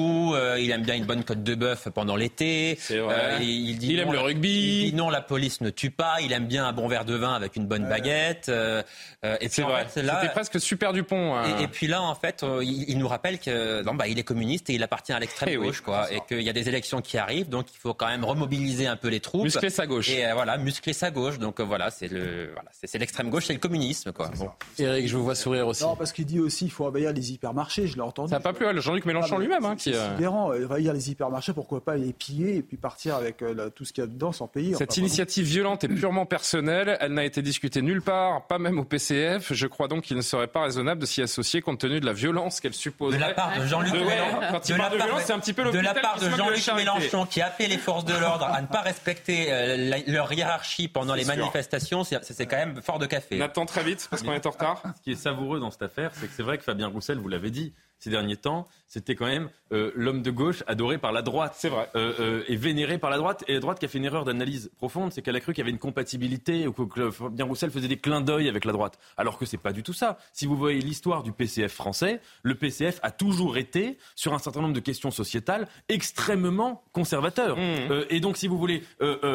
il 0.59 0.71
aime 0.71 0.83
bien 0.83 0.95
une 0.95 1.05
bonne 1.05 1.23
côte 1.23 1.43
de 1.43 1.55
bœuf 1.55 1.89
pendant 1.89 2.15
l'été. 2.15 2.77
il, 2.89 3.77
dit 3.77 3.93
il 3.93 3.99
aime 3.99 4.11
le 4.11 4.19
rugby. 4.19 4.83
Il 4.83 4.91
dit 4.91 4.95
non, 4.95 5.09
la 5.09 5.21
police 5.21 5.61
ne 5.61 5.69
tue 5.69 5.91
pas. 5.91 6.17
Il 6.21 6.31
aime 6.33 6.47
bien 6.47 6.65
un 6.65 6.73
bon 6.73 6.87
verre 6.87 7.05
de 7.05 7.15
vin 7.15 7.33
avec 7.33 7.55
une 7.55 7.65
bonne 7.65 7.87
baguette. 7.87 8.49
et 8.49 9.49
c'est 9.49 9.63
vrai. 9.63 9.87
C'était 9.89 10.29
presque 10.29 10.59
super 10.59 10.93
Dupont. 10.93 11.35
Hein. 11.35 11.59
Et, 11.59 11.63
et, 11.63 11.67
puis 11.67 11.87
là, 11.87 12.01
en 12.01 12.15
fait, 12.15 12.45
il, 12.61 12.97
nous 12.97 13.07
rappelle 13.07 13.39
que 13.39 13.83
non, 13.83 13.95
bah, 13.95 14.07
il 14.07 14.17
est 14.19 14.23
communiste 14.23 14.69
et 14.69 14.73
il 14.73 14.83
appartient 14.83 15.13
à 15.13 15.19
l'extrême 15.19 15.49
eh 15.51 15.57
gauche, 15.57 15.81
quoi, 15.81 16.11
et 16.11 16.19
qu'il 16.27 16.41
y 16.41 16.49
a 16.49 16.53
des 16.53 16.69
élections 16.69 17.01
qui 17.01 17.17
arrivent 17.17 17.48
donc 17.49 17.73
il 17.73 17.77
faut 17.77 17.93
quand 17.93 18.07
même 18.07 18.23
remobiliser 18.23 18.87
un 18.87 18.95
peu 18.95 19.09
les 19.09 19.19
troupes. 19.19 19.43
Muscler 19.43 19.69
sa 19.69 19.87
gauche. 19.87 20.09
Et 20.09 20.25
euh, 20.25 20.33
voilà, 20.33 20.57
muscler 20.57 20.93
sa 20.93 21.11
gauche. 21.11 21.39
Donc 21.39 21.59
euh, 21.59 21.63
voilà, 21.63 21.91
c'est 21.91 22.07
le, 22.07 22.51
voilà, 22.53 22.69
c'est 22.71 22.97
l'extrême 22.97 23.29
gauche, 23.29 23.45
c'est 23.47 23.53
le 23.53 23.59
communisme, 23.59 24.11
quoi. 24.11 24.29
Bon. 24.37 24.49
Eric, 24.77 25.07
je 25.07 25.17
vous 25.17 25.23
vois 25.23 25.35
sourire 25.35 25.67
aussi. 25.67 25.83
Non, 25.83 25.95
parce 25.95 26.11
qu'il 26.11 26.25
dit 26.25 26.39
aussi, 26.39 26.65
il 26.65 26.71
faut 26.71 26.85
envahir 26.85 27.13
les 27.13 27.33
hypermarchés. 27.33 27.87
Je 27.87 27.95
l'ai 27.95 28.01
entendu. 28.01 28.29
Ça 28.29 28.37
n'a 28.37 28.41
pas 28.41 28.53
plu 28.53 28.65
à 28.65 28.75
Jean-Luc 28.79 29.05
Mélenchon 29.05 29.37
lui-même, 29.37 29.65
hein, 29.65 29.75
qui. 29.75 29.93
C'est 29.93 30.27
envahir 30.27 30.93
les 30.93 31.11
hypermarchés, 31.11 31.53
pourquoi 31.53 31.83
pas 31.83 31.95
les 31.95 32.13
piller 32.13 32.57
et 32.57 32.61
puis 32.61 32.77
partir 32.77 33.15
avec 33.15 33.41
euh, 33.41 33.69
tout 33.69 33.85
ce 33.85 33.93
qu'il 33.93 34.03
y 34.03 34.05
a 34.05 34.07
dedans 34.07 34.31
sans 34.31 34.47
payer. 34.47 34.75
Cette 34.75 34.97
initiative 34.97 35.45
violente 35.45 35.83
et 35.83 35.87
purement 35.87 36.25
personnelle, 36.25 36.97
elle 36.99 37.13
n'a 37.13 37.25
été 37.25 37.41
discutée 37.41 37.81
nulle 37.81 38.01
part, 38.01 38.47
pas 38.47 38.59
même 38.59 38.79
au 38.79 38.85
PCF. 38.85 39.53
Je 39.53 39.67
crois 39.67 39.87
donc 39.87 40.03
qu'il 40.03 40.17
ne 40.17 40.21
serait 40.21 40.47
pas 40.47 40.63
raisonnable 40.63 41.01
de 41.01 41.05
s'y 41.05 41.21
associer 41.21 41.61
compte 41.61 41.79
tenu 41.79 41.99
de 41.99 42.05
la 42.05 42.13
violence 42.13 42.59
qu'elle 42.59 42.73
suppose. 42.73 43.13
De 43.15 43.19
la 43.19 43.33
part 43.33 43.57
de 43.59 43.65
Jean-Luc 43.65 43.93
Mélenchon. 43.93 44.39
Quand 44.51 44.69
il 44.69 44.77
parle 44.77 44.91
de 44.93 44.97
violence, 44.97 45.21
c'est 45.25 45.33
un 45.33 45.39
petit 45.39 45.53
peu 45.53 45.63
De 45.71 45.79
la 45.79 45.93
part 45.93 46.19
de 46.19 46.29
Jean-Luc 46.29 46.67
Mélenchon 46.75 47.25
qui 47.25 47.38
a 47.41 47.47
appelé 47.47 47.67
les 47.67 47.77
forces 47.77 48.05
de 48.05 48.13
l'ordre 48.13 48.45
à 48.45 48.61
ne 48.61 48.67
pas 48.67 48.81
respecter 48.81 49.47
euh, 49.49 50.01
leur 50.07 50.31
hiérarchie 50.31 50.87
pendant 50.87 51.15
les 51.15 51.25
manifestations, 51.25 52.03
c'est 52.03 52.45
quand 52.45 52.57
même 52.57 52.81
fort 52.81 52.99
de 52.99 53.05
café. 53.05 53.37
Nathan, 53.37 53.65
très 53.65 53.83
vite, 53.83 54.07
parce 54.09 54.23
qu'on 54.23 54.33
est 54.33 54.45
en 54.45 54.51
retard. 54.51 54.81
Ce 54.97 55.01
qui 55.01 55.11
est 55.11 55.15
savoureux 55.15 55.59
dans 55.59 55.71
cette 55.71 55.83
affaire, 55.83 56.11
c'est 56.13 56.27
que 56.27 56.33
c'est 56.35 56.43
vrai 56.43 56.57
que 56.57 56.63
Fabien 56.63 56.87
Roussel, 56.87 57.17
vous 57.17 57.27
l'avez 57.27 57.51
dit, 57.51 57.73
ces 57.99 58.09
derniers 58.09 58.37
temps, 58.37 58.67
c'était 58.89 59.13
quand 59.13 59.27
même 59.27 59.49
euh, 59.71 59.91
l'homme 59.93 60.23
de 60.23 60.31
gauche 60.31 60.63
adoré 60.65 60.97
par 60.97 61.11
la 61.11 61.21
droite. 61.21 61.53
C'est 61.55 61.69
vrai. 61.69 61.89
Euh, 61.95 62.13
euh, 62.19 62.43
et 62.47 62.55
vénéré 62.55 62.97
par 62.97 63.11
la 63.11 63.17
droite. 63.17 63.43
Et 63.47 63.53
la 63.53 63.59
droite 63.59 63.77
qui 63.77 63.85
a 63.85 63.87
fait 63.87 63.99
une 63.99 64.05
erreur 64.05 64.25
d'analyse 64.25 64.71
profonde, 64.77 65.13
c'est 65.13 65.21
qu'elle 65.21 65.35
a 65.35 65.39
cru 65.39 65.53
qu'il 65.53 65.61
y 65.61 65.65
avait 65.65 65.71
une 65.71 65.77
compatibilité 65.77 66.65
ou 66.65 66.73
que 66.73 67.11
Fabien 67.11 67.45
Roussel 67.45 67.69
faisait 67.69 67.87
des 67.87 67.97
clins 67.97 68.21
d'œil 68.21 68.49
avec 68.49 68.65
la 68.65 68.71
droite. 68.71 68.97
Alors 69.15 69.37
que 69.37 69.45
c'est 69.45 69.57
pas 69.57 69.73
du 69.73 69.83
tout 69.83 69.93
ça. 69.93 70.17
Si 70.33 70.47
vous 70.47 70.55
voyez 70.55 70.79
l'histoire 70.79 71.21
du 71.21 71.31
PCF 71.31 71.71
français, 71.71 72.19
le 72.41 72.55
PCF 72.55 72.99
a 73.03 73.11
toujours 73.11 73.57
été, 73.57 73.97
sur 74.15 74.33
un 74.33 74.39
certain 74.39 74.61
nombre 74.61 74.73
de 74.73 74.79
questions 74.79 75.11
sociétales, 75.11 75.67
extrêmement 75.87 76.83
conservateur. 76.91 77.57
Mmh. 77.57 78.05
et 78.09 78.19
donc, 78.19 78.37
si 78.37 78.47
vous 78.47 78.57
voulez, 78.57 78.83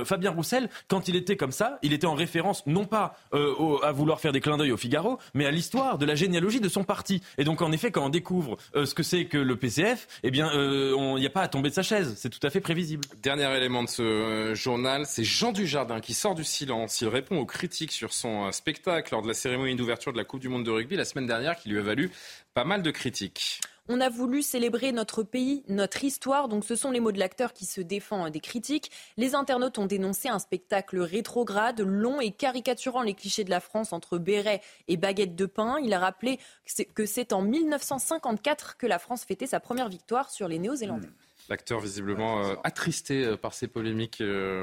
Fabien 0.04 0.32
Roussel, 0.32 0.68
quand 0.88 1.06
il 1.06 1.16
était 1.16 1.36
comme 1.36 1.52
ça, 1.52 1.78
il 1.82 1.92
était 1.92 2.06
en 2.06 2.14
référence 2.14 2.66
non 2.66 2.86
pas 2.86 3.16
à 3.32 3.92
vouloir 3.92 4.20
faire 4.20 4.32
des 4.32 4.40
clins 4.40 4.56
d'œil 4.56 4.72
au 4.72 4.76
Figaro, 4.76 5.18
mais 5.34 5.46
à 5.46 5.50
l'histoire 5.50 5.98
de 5.98 6.06
la 6.06 6.14
généalogie 6.14 6.60
de 6.60 6.68
son 6.68 6.82
parti. 6.82 7.22
Et 7.38 7.44
donc, 7.44 7.62
en 7.62 7.70
effet, 7.70 7.90
quand 7.90 8.04
on 8.04 8.08
découvre 8.08 8.53
ce 8.74 8.94
que 8.94 9.02
c'est 9.02 9.26
que 9.26 9.38
le 9.38 9.56
PCF, 9.56 10.08
eh 10.22 10.30
bien, 10.30 10.50
il 10.52 10.58
euh, 10.58 11.18
n'y 11.18 11.26
a 11.26 11.30
pas 11.30 11.42
à 11.42 11.48
tomber 11.48 11.70
de 11.70 11.74
sa 11.74 11.82
chaise. 11.82 12.14
C'est 12.16 12.30
tout 12.30 12.44
à 12.46 12.50
fait 12.50 12.60
prévisible. 12.60 13.04
Dernier 13.22 13.54
élément 13.56 13.82
de 13.82 13.88
ce 13.88 14.02
euh, 14.02 14.54
journal, 14.54 15.04
c'est 15.06 15.24
Jean 15.24 15.52
Dujardin 15.52 16.00
qui 16.00 16.14
sort 16.14 16.34
du 16.34 16.44
silence. 16.44 17.00
Il 17.00 17.08
répond 17.08 17.38
aux 17.38 17.46
critiques 17.46 17.92
sur 17.92 18.12
son 18.12 18.46
euh, 18.46 18.50
spectacle 18.52 19.12
lors 19.12 19.22
de 19.22 19.28
la 19.28 19.34
cérémonie 19.34 19.76
d'ouverture 19.76 20.12
de 20.12 20.18
la 20.18 20.24
Coupe 20.24 20.40
du 20.40 20.48
Monde 20.48 20.64
de 20.64 20.70
rugby 20.70 20.96
la 20.96 21.04
semaine 21.04 21.26
dernière, 21.26 21.56
qui 21.56 21.68
lui 21.68 21.78
a 21.78 21.82
valu 21.82 22.10
pas 22.54 22.64
mal 22.64 22.82
de 22.82 22.90
critiques. 22.90 23.60
On 23.90 24.00
a 24.00 24.08
voulu 24.08 24.40
célébrer 24.40 24.92
notre 24.92 25.22
pays, 25.22 25.62
notre 25.68 26.04
histoire. 26.04 26.48
Donc, 26.48 26.64
ce 26.64 26.74
sont 26.74 26.90
les 26.90 27.00
mots 27.00 27.12
de 27.12 27.18
l'acteur 27.18 27.52
qui 27.52 27.66
se 27.66 27.82
défend 27.82 28.30
des 28.30 28.40
critiques. 28.40 28.90
Les 29.18 29.34
internautes 29.34 29.76
ont 29.76 29.84
dénoncé 29.84 30.30
un 30.30 30.38
spectacle 30.38 31.00
rétrograde, 31.00 31.82
long 31.82 32.18
et 32.18 32.30
caricaturant 32.30 33.02
les 33.02 33.12
clichés 33.12 33.44
de 33.44 33.50
la 33.50 33.60
France 33.60 33.92
entre 33.92 34.16
béret 34.16 34.62
et 34.88 34.96
baguette 34.96 35.36
de 35.36 35.44
pain. 35.44 35.76
Il 35.82 35.92
a 35.92 35.98
rappelé 35.98 36.38
que 36.94 37.04
c'est 37.04 37.34
en 37.34 37.42
1954 37.42 38.78
que 38.78 38.86
la 38.86 38.98
France 38.98 39.24
fêtait 39.24 39.46
sa 39.46 39.60
première 39.60 39.90
victoire 39.90 40.30
sur 40.30 40.48
les 40.48 40.58
Néo-Zélandais. 40.58 41.10
L'acteur 41.50 41.78
visiblement 41.78 42.42
euh, 42.42 42.54
attristé 42.64 43.22
euh, 43.22 43.36
par 43.36 43.52
ces 43.52 43.68
polémiques, 43.68 44.22
euh, 44.22 44.62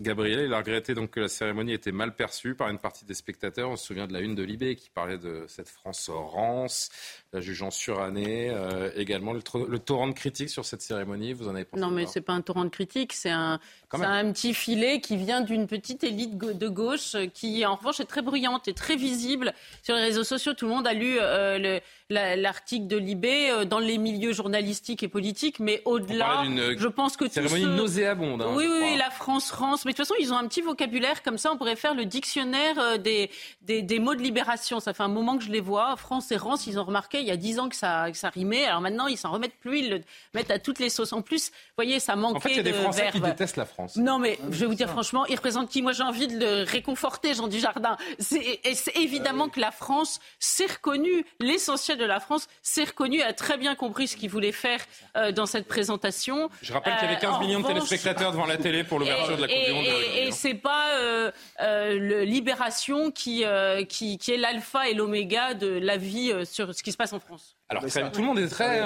Gabriel, 0.00 0.46
il 0.46 0.54
a 0.54 0.58
regretté 0.58 0.94
donc 0.94 1.10
que 1.10 1.20
la 1.20 1.28
cérémonie 1.28 1.74
était 1.74 1.92
mal 1.92 2.16
perçue 2.16 2.54
par 2.54 2.70
une 2.70 2.78
partie 2.78 3.04
des 3.04 3.12
spectateurs. 3.12 3.68
On 3.68 3.76
se 3.76 3.84
souvient 3.84 4.06
de 4.06 4.14
la 4.14 4.20
une 4.20 4.34
de 4.34 4.42
Libé 4.42 4.74
qui 4.74 4.88
parlait 4.88 5.18
de 5.18 5.44
cette 5.48 5.68
France 5.68 6.08
rance, 6.08 6.88
la 7.34 7.40
jugeant 7.40 7.70
surannée. 7.70 8.54
également 8.96 9.34
le, 9.34 9.42
torrent 9.78 10.08
de 10.08 10.14
critiques 10.14 10.48
sur 10.48 10.64
cette 10.64 10.80
cérémonie. 10.80 11.34
Vous 11.34 11.46
en 11.46 11.54
avez 11.54 11.66
pensé 11.66 11.80
Non, 11.80 11.90
mais 11.90 12.06
c'est 12.06 12.22
pas 12.22 12.32
un 12.32 12.40
torrent 12.40 12.64
de 12.64 12.70
critiques, 12.70 13.12
c'est 13.12 13.30
un, 13.30 13.60
un 14.02 14.32
petit 14.32 14.54
filet 14.54 15.00
qui 15.00 15.16
vient 15.16 15.40
d'une 15.40 15.66
petite 15.66 16.04
élite 16.04 16.36
de 16.36 16.68
gauche 16.68 17.16
qui, 17.32 17.64
en 17.64 17.76
revanche, 17.76 18.00
est 18.00 18.04
très 18.04 18.22
bruyante 18.22 18.68
et 18.68 18.74
très 18.74 18.96
visible 18.96 19.52
sur 19.82 19.94
les 19.94 20.02
réseaux 20.02 20.24
sociaux. 20.24 20.54
Tout 20.54 20.66
le 20.66 20.72
monde 20.72 20.86
a 20.86 20.92
lu 20.94 21.16
le 21.20 21.80
l'article 22.10 22.86
de 22.86 22.96
Libé 22.96 23.50
euh, 23.50 23.64
dans 23.64 23.78
les 23.78 23.98
milieux 23.98 24.32
journalistiques 24.32 25.02
et 25.02 25.08
politiques, 25.08 25.58
mais 25.58 25.82
au-delà, 25.84 26.44
je 26.76 26.88
pense 26.88 27.16
que 27.16 27.28
cérémonie 27.28 27.66
nauséabonde. 27.66 28.42
Hein, 28.42 28.52
oui, 28.54 28.66
oui, 28.68 28.96
la 28.96 29.10
France 29.10 29.50
rance. 29.50 29.84
Mais 29.84 29.92
de 29.92 29.96
toute 29.96 30.06
façon, 30.06 30.18
ils 30.20 30.32
ont 30.32 30.36
un 30.36 30.46
petit 30.46 30.60
vocabulaire 30.60 31.22
comme 31.22 31.38
ça. 31.38 31.50
On 31.52 31.56
pourrait 31.56 31.76
faire 31.76 31.94
le 31.94 32.04
dictionnaire 32.04 32.78
euh, 32.78 32.98
des, 32.98 33.30
des, 33.62 33.98
mots 33.98 34.14
de 34.14 34.22
libération. 34.22 34.80
Ça 34.80 34.92
fait 34.92 35.02
un 35.02 35.08
moment 35.08 35.38
que 35.38 35.44
je 35.44 35.50
les 35.50 35.60
vois. 35.60 35.96
France 35.96 36.30
et 36.30 36.36
rance, 36.36 36.66
ils 36.66 36.78
ont 36.78 36.84
remarqué 36.84 37.20
il 37.20 37.26
y 37.26 37.30
a 37.30 37.36
dix 37.36 37.58
ans 37.58 37.68
que 37.68 37.76
ça, 37.76 38.10
que 38.10 38.16
ça 38.16 38.28
rimait. 38.28 38.64
Alors 38.64 38.80
maintenant, 38.80 39.06
ils 39.06 39.18
s'en 39.18 39.30
remettent 39.30 39.58
plus. 39.58 39.80
Ils 39.80 39.90
le 39.90 40.00
mettent 40.34 40.50
à 40.50 40.58
toutes 40.58 40.78
les 40.78 40.90
sauces. 40.90 41.12
En 41.12 41.22
plus, 41.22 41.50
vous 41.50 41.76
voyez, 41.76 42.00
ça 42.00 42.16
manquait 42.16 42.36
En 42.36 42.40
fait, 42.40 42.50
il 42.50 42.56
y 42.56 42.60
a 42.60 42.62
des 42.62 42.72
Français 42.72 43.08
qui 43.12 43.20
détestent 43.20 43.56
la 43.56 43.66
France. 43.66 43.83
Non, 43.96 44.18
mais 44.18 44.38
je 44.50 44.60
vais 44.60 44.66
vous 44.66 44.74
dire 44.74 44.88
franchement, 44.88 45.26
il 45.26 45.36
représente 45.36 45.68
qui? 45.68 45.82
Moi, 45.82 45.92
j'ai 45.92 46.02
envie 46.02 46.28
de 46.28 46.38
le 46.38 46.62
réconforter, 46.62 47.34
Jean 47.34 47.48
Dujardin. 47.48 47.96
C'est 48.18 48.96
évidemment 48.96 49.48
que 49.48 49.60
la 49.60 49.70
France 49.70 50.20
s'est 50.38 50.66
reconnue. 50.66 51.24
L'essentiel 51.40 51.98
de 51.98 52.04
la 52.04 52.20
France 52.20 52.48
s'est 52.62 52.84
reconnu, 52.84 53.22
a 53.22 53.32
très 53.32 53.56
bien 53.56 53.74
compris 53.74 54.08
ce 54.08 54.16
qu'il 54.16 54.30
voulait 54.30 54.52
faire 54.52 54.80
euh, 55.16 55.32
dans 55.32 55.46
cette 55.46 55.66
présentation. 55.66 56.50
Je 56.62 56.72
rappelle 56.72 56.94
qu'il 56.96 57.08
y 57.08 57.12
avait 57.12 57.20
15 57.20 57.34
euh, 57.34 57.38
millions 57.40 57.60
de 57.60 57.66
téléspectateurs 57.66 58.32
devant 58.32 58.46
la 58.46 58.56
télé 58.56 58.84
pour 58.84 58.98
l'ouverture 58.98 59.36
de 59.36 59.42
la 59.42 59.48
Coupe 59.48 59.64
du 59.66 59.72
Monde. 59.72 59.84
Et, 59.84 60.26
et 60.26 60.30
c'est 60.30 60.54
pas 60.54 60.94
euh, 60.94 61.30
le 61.58 62.24
Libération 62.24 63.10
qui, 63.10 63.44
qui, 63.88 64.18
qui 64.18 64.32
est 64.32 64.36
l'alpha 64.36 64.88
et 64.88 64.94
l'oméga 64.94 65.54
de 65.54 65.68
la 65.68 65.96
vie 65.96 66.32
sur 66.44 66.74
ce 66.74 66.82
qui 66.82 66.92
se 66.92 66.96
passe 66.96 67.12
en 67.12 67.20
France. 67.20 67.53
Alors 67.68 67.82
tout 68.12 68.20
le 68.20 68.26
monde 68.26 68.38
est 68.38 68.48
très 68.48 68.80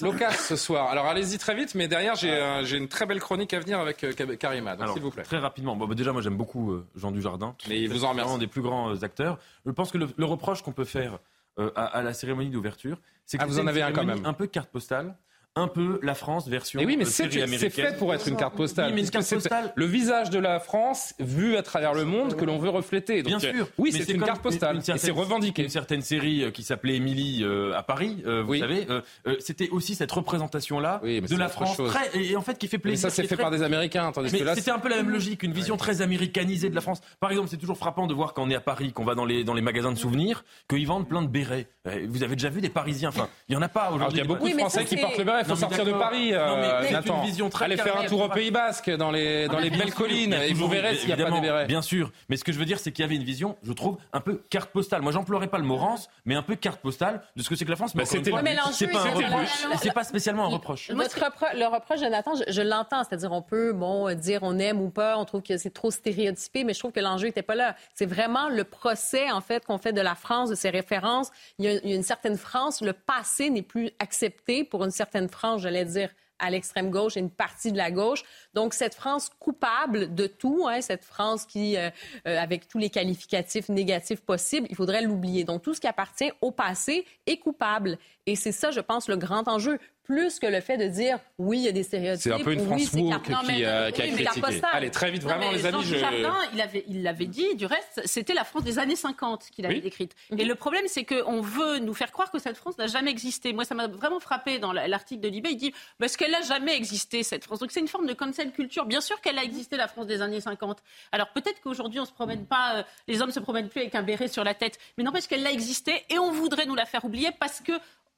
loquace 0.00 0.46
ce 0.48 0.56
soir. 0.56 0.90
Alors 0.90 1.06
allez-y 1.06 1.38
très 1.38 1.54
vite, 1.54 1.74
mais 1.74 1.88
derrière 1.88 2.14
j'ai 2.14 2.76
une 2.76 2.88
très 2.88 3.06
belle 3.06 3.20
chronique 3.20 3.52
à 3.54 3.60
venir 3.60 3.78
avec 3.78 4.04
Karima. 4.38 4.76
S'il 4.92 5.02
vous 5.02 5.10
plaît. 5.10 5.22
Très 5.22 5.38
rapidement. 5.38 5.76
Bon, 5.76 5.86
bah, 5.86 5.94
déjà 5.94 6.12
moi 6.12 6.22
j'aime 6.22 6.36
beaucoup 6.36 6.74
Jean 6.96 7.10
Dujardin. 7.10 7.56
Mais 7.68 7.80
il 7.80 7.88
vous 7.88 8.04
en 8.04 8.10
remercie. 8.10 8.32
Un 8.32 8.38
des 8.38 8.46
plus 8.46 8.62
grands 8.62 9.02
acteurs. 9.02 9.38
Je 9.66 9.70
pense 9.70 9.90
que 9.90 9.98
le 9.98 10.24
reproche 10.24 10.62
qu'on 10.62 10.72
peut 10.72 10.84
faire 10.84 11.18
euh, 11.58 11.70
à, 11.76 12.00
la 12.00 12.14
cérémonie 12.14 12.48
d'ouverture. 12.48 12.98
C'est 13.26 13.36
que 13.36 13.42
ah, 13.42 13.46
vous 13.46 13.60
en 13.60 13.66
avez 13.66 13.82
un 13.82 13.92
quand 13.92 14.04
même. 14.04 14.24
Un 14.24 14.32
peu 14.32 14.46
carte 14.46 14.70
postale. 14.70 15.14
Un 15.54 15.68
peu 15.68 16.00
la 16.02 16.14
France 16.14 16.48
version 16.48 16.80
mais 16.80 16.86
oui, 16.86 16.96
mais 16.96 17.04
euh, 17.04 17.08
c'est 17.08 17.70
fait 17.70 17.98
pour 17.98 18.14
être 18.14 18.26
une 18.26 18.36
carte 18.36 18.56
postale. 18.56 18.86
Oui, 18.88 18.94
mais 18.94 19.00
une 19.02 19.10
carte 19.10 19.24
c'est 19.26 19.36
postale- 19.36 19.72
Le 19.74 19.84
visage 19.84 20.30
de 20.30 20.38
la 20.38 20.60
France 20.60 21.12
vu 21.20 21.56
à 21.58 21.62
travers 21.62 21.92
le 21.92 22.06
monde 22.06 22.36
que 22.36 22.44
l'on 22.46 22.58
veut 22.58 22.70
refléter. 22.70 23.22
Donc, 23.22 23.38
Bien 23.38 23.50
euh, 23.50 23.54
sûr. 23.56 23.68
Oui, 23.76 23.92
c'est 23.92 24.10
une 24.12 24.22
carte 24.22 24.40
postale. 24.40 24.76
une 24.76 24.94
et 24.94 24.98
c'est 24.98 25.10
revendiqué. 25.10 25.62
Une 25.64 25.68
certaine 25.68 26.00
série 26.00 26.44
euh, 26.44 26.50
qui 26.50 26.62
s'appelait 26.62 26.96
Émilie 26.96 27.42
euh, 27.44 27.76
à 27.76 27.82
Paris, 27.82 28.22
euh, 28.26 28.42
vous 28.42 28.56
savez, 28.56 28.86
euh, 28.88 29.02
c'était 29.40 29.68
aussi 29.68 29.94
cette 29.94 30.10
représentation-là 30.10 31.02
de 31.04 31.22
c'est 31.26 31.36
la 31.36 31.48
France. 31.48 31.76
très- 31.76 32.18
et, 32.18 32.30
et 32.32 32.36
en 32.36 32.40
fait, 32.42 32.56
qui 32.56 32.66
fait 32.66 32.78
Mais 32.78 32.82
plaisir. 32.82 33.10
ça, 33.10 33.14
c'est 33.14 33.22
fait 33.26 33.34
très- 33.34 33.42
par 33.42 33.50
des 33.50 33.62
Américains. 33.62 34.10
Tandis 34.12 34.30
mais 34.32 34.38
que 34.38 34.44
là, 34.44 34.54
c'était 34.54 34.70
un 34.70 34.78
peu 34.78 34.88
la 34.88 34.96
même 34.96 35.10
logique, 35.10 35.42
une 35.42 35.52
vision 35.52 35.76
très 35.76 36.00
américanisée 36.00 36.70
de 36.70 36.74
la 36.74 36.80
France. 36.80 37.02
Par 37.20 37.30
exemple, 37.30 37.48
c'est 37.50 37.58
toujours 37.58 37.76
frappant 37.76 38.06
de 38.06 38.14
voir 38.14 38.32
quand 38.32 38.42
on 38.44 38.48
est 38.50 38.54
à 38.54 38.60
Paris, 38.60 38.92
qu'on 38.92 39.04
va 39.04 39.14
dans 39.14 39.26
les, 39.26 39.44
dans 39.44 39.54
les 39.54 39.60
magasins 39.62 39.92
de 39.92 39.98
souvenirs, 39.98 40.44
qu'ils 40.68 40.86
vendent 40.86 41.08
plein 41.08 41.20
de 41.20 41.28
bérets. 41.28 41.68
Vous 42.08 42.22
avez 42.22 42.36
déjà 42.36 42.48
vu 42.48 42.62
des 42.62 42.70
Parisiens? 42.70 43.10
Enfin, 43.10 43.28
il 43.50 43.54
y 43.54 43.56
en 43.56 43.62
a 43.62 43.68
pas 43.68 43.90
aujourd'hui. 43.90 44.18
il 44.18 44.22
y 44.22 44.24
a 44.24 44.26
beaucoup 44.28 44.48
de 44.48 44.54
Français 44.54 44.86
qui 44.86 44.96
portent 44.96 45.18
le 45.18 45.24
béret. 45.24 45.41
Il 45.42 45.48
faut 45.50 45.56
sortir 45.56 45.84
de. 45.84 45.92
Paris. 45.92 46.32
Non, 46.32 46.56
mais 46.56 46.70
euh, 46.72 46.90
Nathan. 46.90 47.16
une 47.22 47.26
vision 47.26 47.50
très 47.50 47.66
Allez 47.66 47.76
faire 47.76 47.98
un 47.98 48.04
tour 48.06 48.22
au 48.22 48.28
Pays 48.28 48.50
Basque, 48.50 48.90
dans 48.90 49.10
les, 49.10 49.46
dans 49.48 49.58
les 49.58 49.70
Bien 49.70 49.78
belles 49.80 49.88
sûr, 49.88 49.96
collines, 49.96 50.32
et 50.34 50.52
vous 50.54 50.68
verrez 50.68 50.96
s'il 50.96 51.06
n'y 51.06 51.12
a 51.12 51.16
pas 51.16 51.22
évidemment, 51.22 51.40
des 51.40 51.48
bérets. 51.48 51.66
Bien 51.66 51.82
sûr. 51.82 52.10
Mais 52.28 52.36
ce 52.36 52.44
que 52.44 52.52
je 52.52 52.58
veux 52.58 52.64
dire, 52.64 52.78
c'est 52.78 52.92
qu'il 52.92 53.02
y 53.02 53.06
avait 53.06 53.16
une 53.16 53.24
vision, 53.24 53.56
je 53.62 53.72
trouve, 53.72 53.98
un 54.12 54.20
peu 54.20 54.42
carte 54.50 54.70
postale. 54.70 55.02
Moi, 55.02 55.12
j'emploierais 55.12 55.48
pas 55.48 55.58
le 55.58 55.64
mot 55.64 55.76
rance, 55.76 56.08
mais 56.24 56.34
un 56.34 56.42
peu 56.42 56.56
carte 56.56 56.80
postale 56.80 57.22
de 57.36 57.42
ce 57.42 57.48
que 57.48 57.56
c'est 57.56 57.64
que 57.64 57.70
la 57.70 57.76
France. 57.76 57.94
Mais 57.94 58.02
Bah, 58.04 58.08
c'est 58.10 58.18
pas 58.32 58.38
un 58.40 58.72
C'était 58.72 58.90
le 58.90 59.16
but. 59.18 59.24
reproche. 59.24 59.66
C'est 59.82 59.92
pas 59.92 60.04
spécialement 60.04 60.44
un 60.44 60.48
reproche. 60.48 60.88
Le 60.90 61.66
reproche, 61.66 62.00
Jonathan, 62.00 62.32
je, 62.36 62.50
je 62.52 62.62
l'entends. 62.62 63.02
C'est-à-dire, 63.04 63.32
on 63.32 63.42
peut 63.42 63.72
bon, 63.72 64.14
dire 64.14 64.40
on 64.42 64.58
aime 64.58 64.80
ou 64.80 64.90
pas, 64.90 65.18
on 65.18 65.24
trouve 65.24 65.42
que 65.42 65.56
c'est 65.56 65.70
trop 65.72 65.90
stéréotypé, 65.90 66.64
mais 66.64 66.74
je 66.74 66.78
trouve 66.78 66.92
que 66.92 67.00
l'enjeu 67.00 67.26
n'était 67.26 67.42
pas 67.42 67.54
là. 67.54 67.76
C'est 67.94 68.06
vraiment 68.06 68.48
le 68.48 68.64
procès, 68.64 69.30
en 69.30 69.40
fait, 69.40 69.64
qu'on 69.64 69.78
fait 69.78 69.92
de 69.92 70.00
la 70.00 70.14
France, 70.14 70.50
de 70.50 70.54
ses 70.54 70.70
références. 70.70 71.30
Il 71.58 71.64
y, 71.64 71.68
a, 71.68 71.72
il 71.82 71.90
y 71.90 71.92
a 71.92 71.96
une 71.96 72.02
certaine 72.02 72.36
France. 72.36 72.80
Le 72.80 72.92
passé 72.92 73.50
n'est 73.50 73.62
plus 73.62 73.90
accepté 73.98 74.64
pour 74.64 74.84
une 74.84 74.90
certaine 74.90 75.28
France, 75.32 75.62
j'allais 75.62 75.84
dire 75.84 76.10
à 76.42 76.50
l'extrême 76.50 76.90
gauche 76.90 77.16
et 77.16 77.20
une 77.20 77.30
partie 77.30 77.72
de 77.72 77.78
la 77.78 77.90
gauche. 77.90 78.24
Donc 78.52 78.74
cette 78.74 78.94
France 78.94 79.30
coupable 79.38 80.14
de 80.14 80.26
tout, 80.26 80.66
hein, 80.68 80.80
cette 80.80 81.04
France 81.04 81.46
qui, 81.46 81.76
euh, 81.76 81.88
euh, 82.26 82.38
avec 82.38 82.68
tous 82.68 82.78
les 82.78 82.90
qualificatifs 82.90 83.68
négatifs 83.68 84.20
possibles, 84.20 84.66
il 84.68 84.76
faudrait 84.76 85.02
l'oublier. 85.02 85.44
Donc 85.44 85.62
tout 85.62 85.72
ce 85.72 85.80
qui 85.80 85.86
appartient 85.86 86.30
au 86.40 86.50
passé 86.50 87.06
est 87.26 87.38
coupable. 87.38 87.96
Et 88.26 88.34
c'est 88.36 88.52
ça, 88.52 88.72
je 88.72 88.80
pense, 88.80 89.08
le 89.08 89.16
grand 89.16 89.46
enjeu, 89.48 89.78
plus 90.12 90.38
que 90.38 90.46
le 90.46 90.60
fait 90.60 90.76
de 90.76 90.88
dire 90.88 91.18
oui, 91.38 91.58
il 91.60 91.64
y 91.64 91.68
a 91.68 91.72
des 91.72 91.82
stéréotypes. 91.82 92.22
C'est 92.22 92.32
un 92.32 92.44
peu 92.44 92.52
une 92.52 92.60
oui, 92.60 92.66
France 92.66 92.82
c'est 92.92 93.00
woke 93.00 93.22
carte- 93.22 93.46
qui, 93.46 93.64
euh, 93.64 93.90
qui 93.90 94.02
a 94.02 94.04
oui, 94.04 94.12
critiqué. 94.24 94.60
Allez, 94.70 94.90
très 94.90 95.10
vite, 95.10 95.22
Non, 95.22 95.28
vraiment, 95.30 95.50
mais 95.50 95.56
les 95.56 95.64
amis. 95.66 95.82
Jean 95.82 95.88
Je... 95.88 95.96
Jardin, 95.96 96.34
il 96.52 96.60
avait, 96.60 96.84
il 96.88 97.02
l'avait 97.02 97.24
dit, 97.26 97.54
du 97.54 97.64
reste, 97.64 98.02
c'était 98.04 98.34
la 98.34 98.44
France 98.44 98.62
des 98.64 98.78
années 98.78 98.94
50 98.96 99.46
qu'il 99.50 99.64
avait 99.64 99.76
Oui. 99.76 99.80
décrite. 99.80 100.14
Et 100.36 100.44
le 100.44 100.54
problème, 100.54 100.84
c'est 100.86 101.04
qu'on 101.04 101.40
veut 101.40 101.78
nous 101.78 101.94
faire 101.94 102.12
croire 102.12 102.30
que 102.30 102.38
cette 102.38 102.56
France 102.58 102.76
n'a 102.76 102.88
jamais 102.88 103.10
existé. 103.10 103.54
Moi, 103.54 103.64
ça 103.64 103.74
m'a 103.74 103.86
vraiment 103.86 104.20
frappé 104.20 104.58
dans 104.58 104.72
la- 104.72 104.86
l'article 104.86 105.22
de 105.22 105.28
Libé. 105.28 105.48
Il 105.52 105.56
dit 105.56 105.72
parce 105.98 106.18
qu'elle 106.18 106.32
n'a 106.32 106.42
jamais 106.42 106.76
existé, 106.76 107.22
cette 107.22 107.44
France? 107.44 107.58
Donc, 107.60 107.70
c'est 107.70 107.80
une 107.80 107.88
forme 107.88 108.06
de 108.06 108.12
cancel 108.12 108.52
culture. 108.52 108.84
Bien 108.84 109.00
sûr 109.00 109.18
qu'elle 109.22 109.38
a 109.38 109.42
existé, 109.44 109.76
la 109.78 109.88
France 109.88 110.06
des 110.06 110.20
années 110.20 110.40
50. 110.42 110.78
Alors, 111.12 111.30
peut-être 111.32 111.60
qu'aujourd'hui, 111.62 112.00
on 112.00 112.04
se 112.04 112.12
promène 112.12 112.44
pas, 112.44 112.76
euh, 112.76 112.82
les 113.08 113.22
hommes 113.22 113.30
se 113.32 113.40
promènent 113.40 113.68
plus 113.70 113.80
avec 113.80 113.94
un 113.94 114.02
béret 114.02 114.28
sur 114.28 114.44
la 114.44 114.52
tête. 114.54 114.78
Mais 114.98 115.04
n'empêche 115.04 115.26
qu'elle 115.26 115.46
a 115.46 115.50
existé 115.52 116.02
et 116.10 116.18
on 116.18 116.30
voudrait 116.32 116.66
nous 116.66 116.74
la 116.74 116.84
faire 116.84 117.04
oublier 117.06 117.30
parce 117.40 117.60
que 117.60 117.72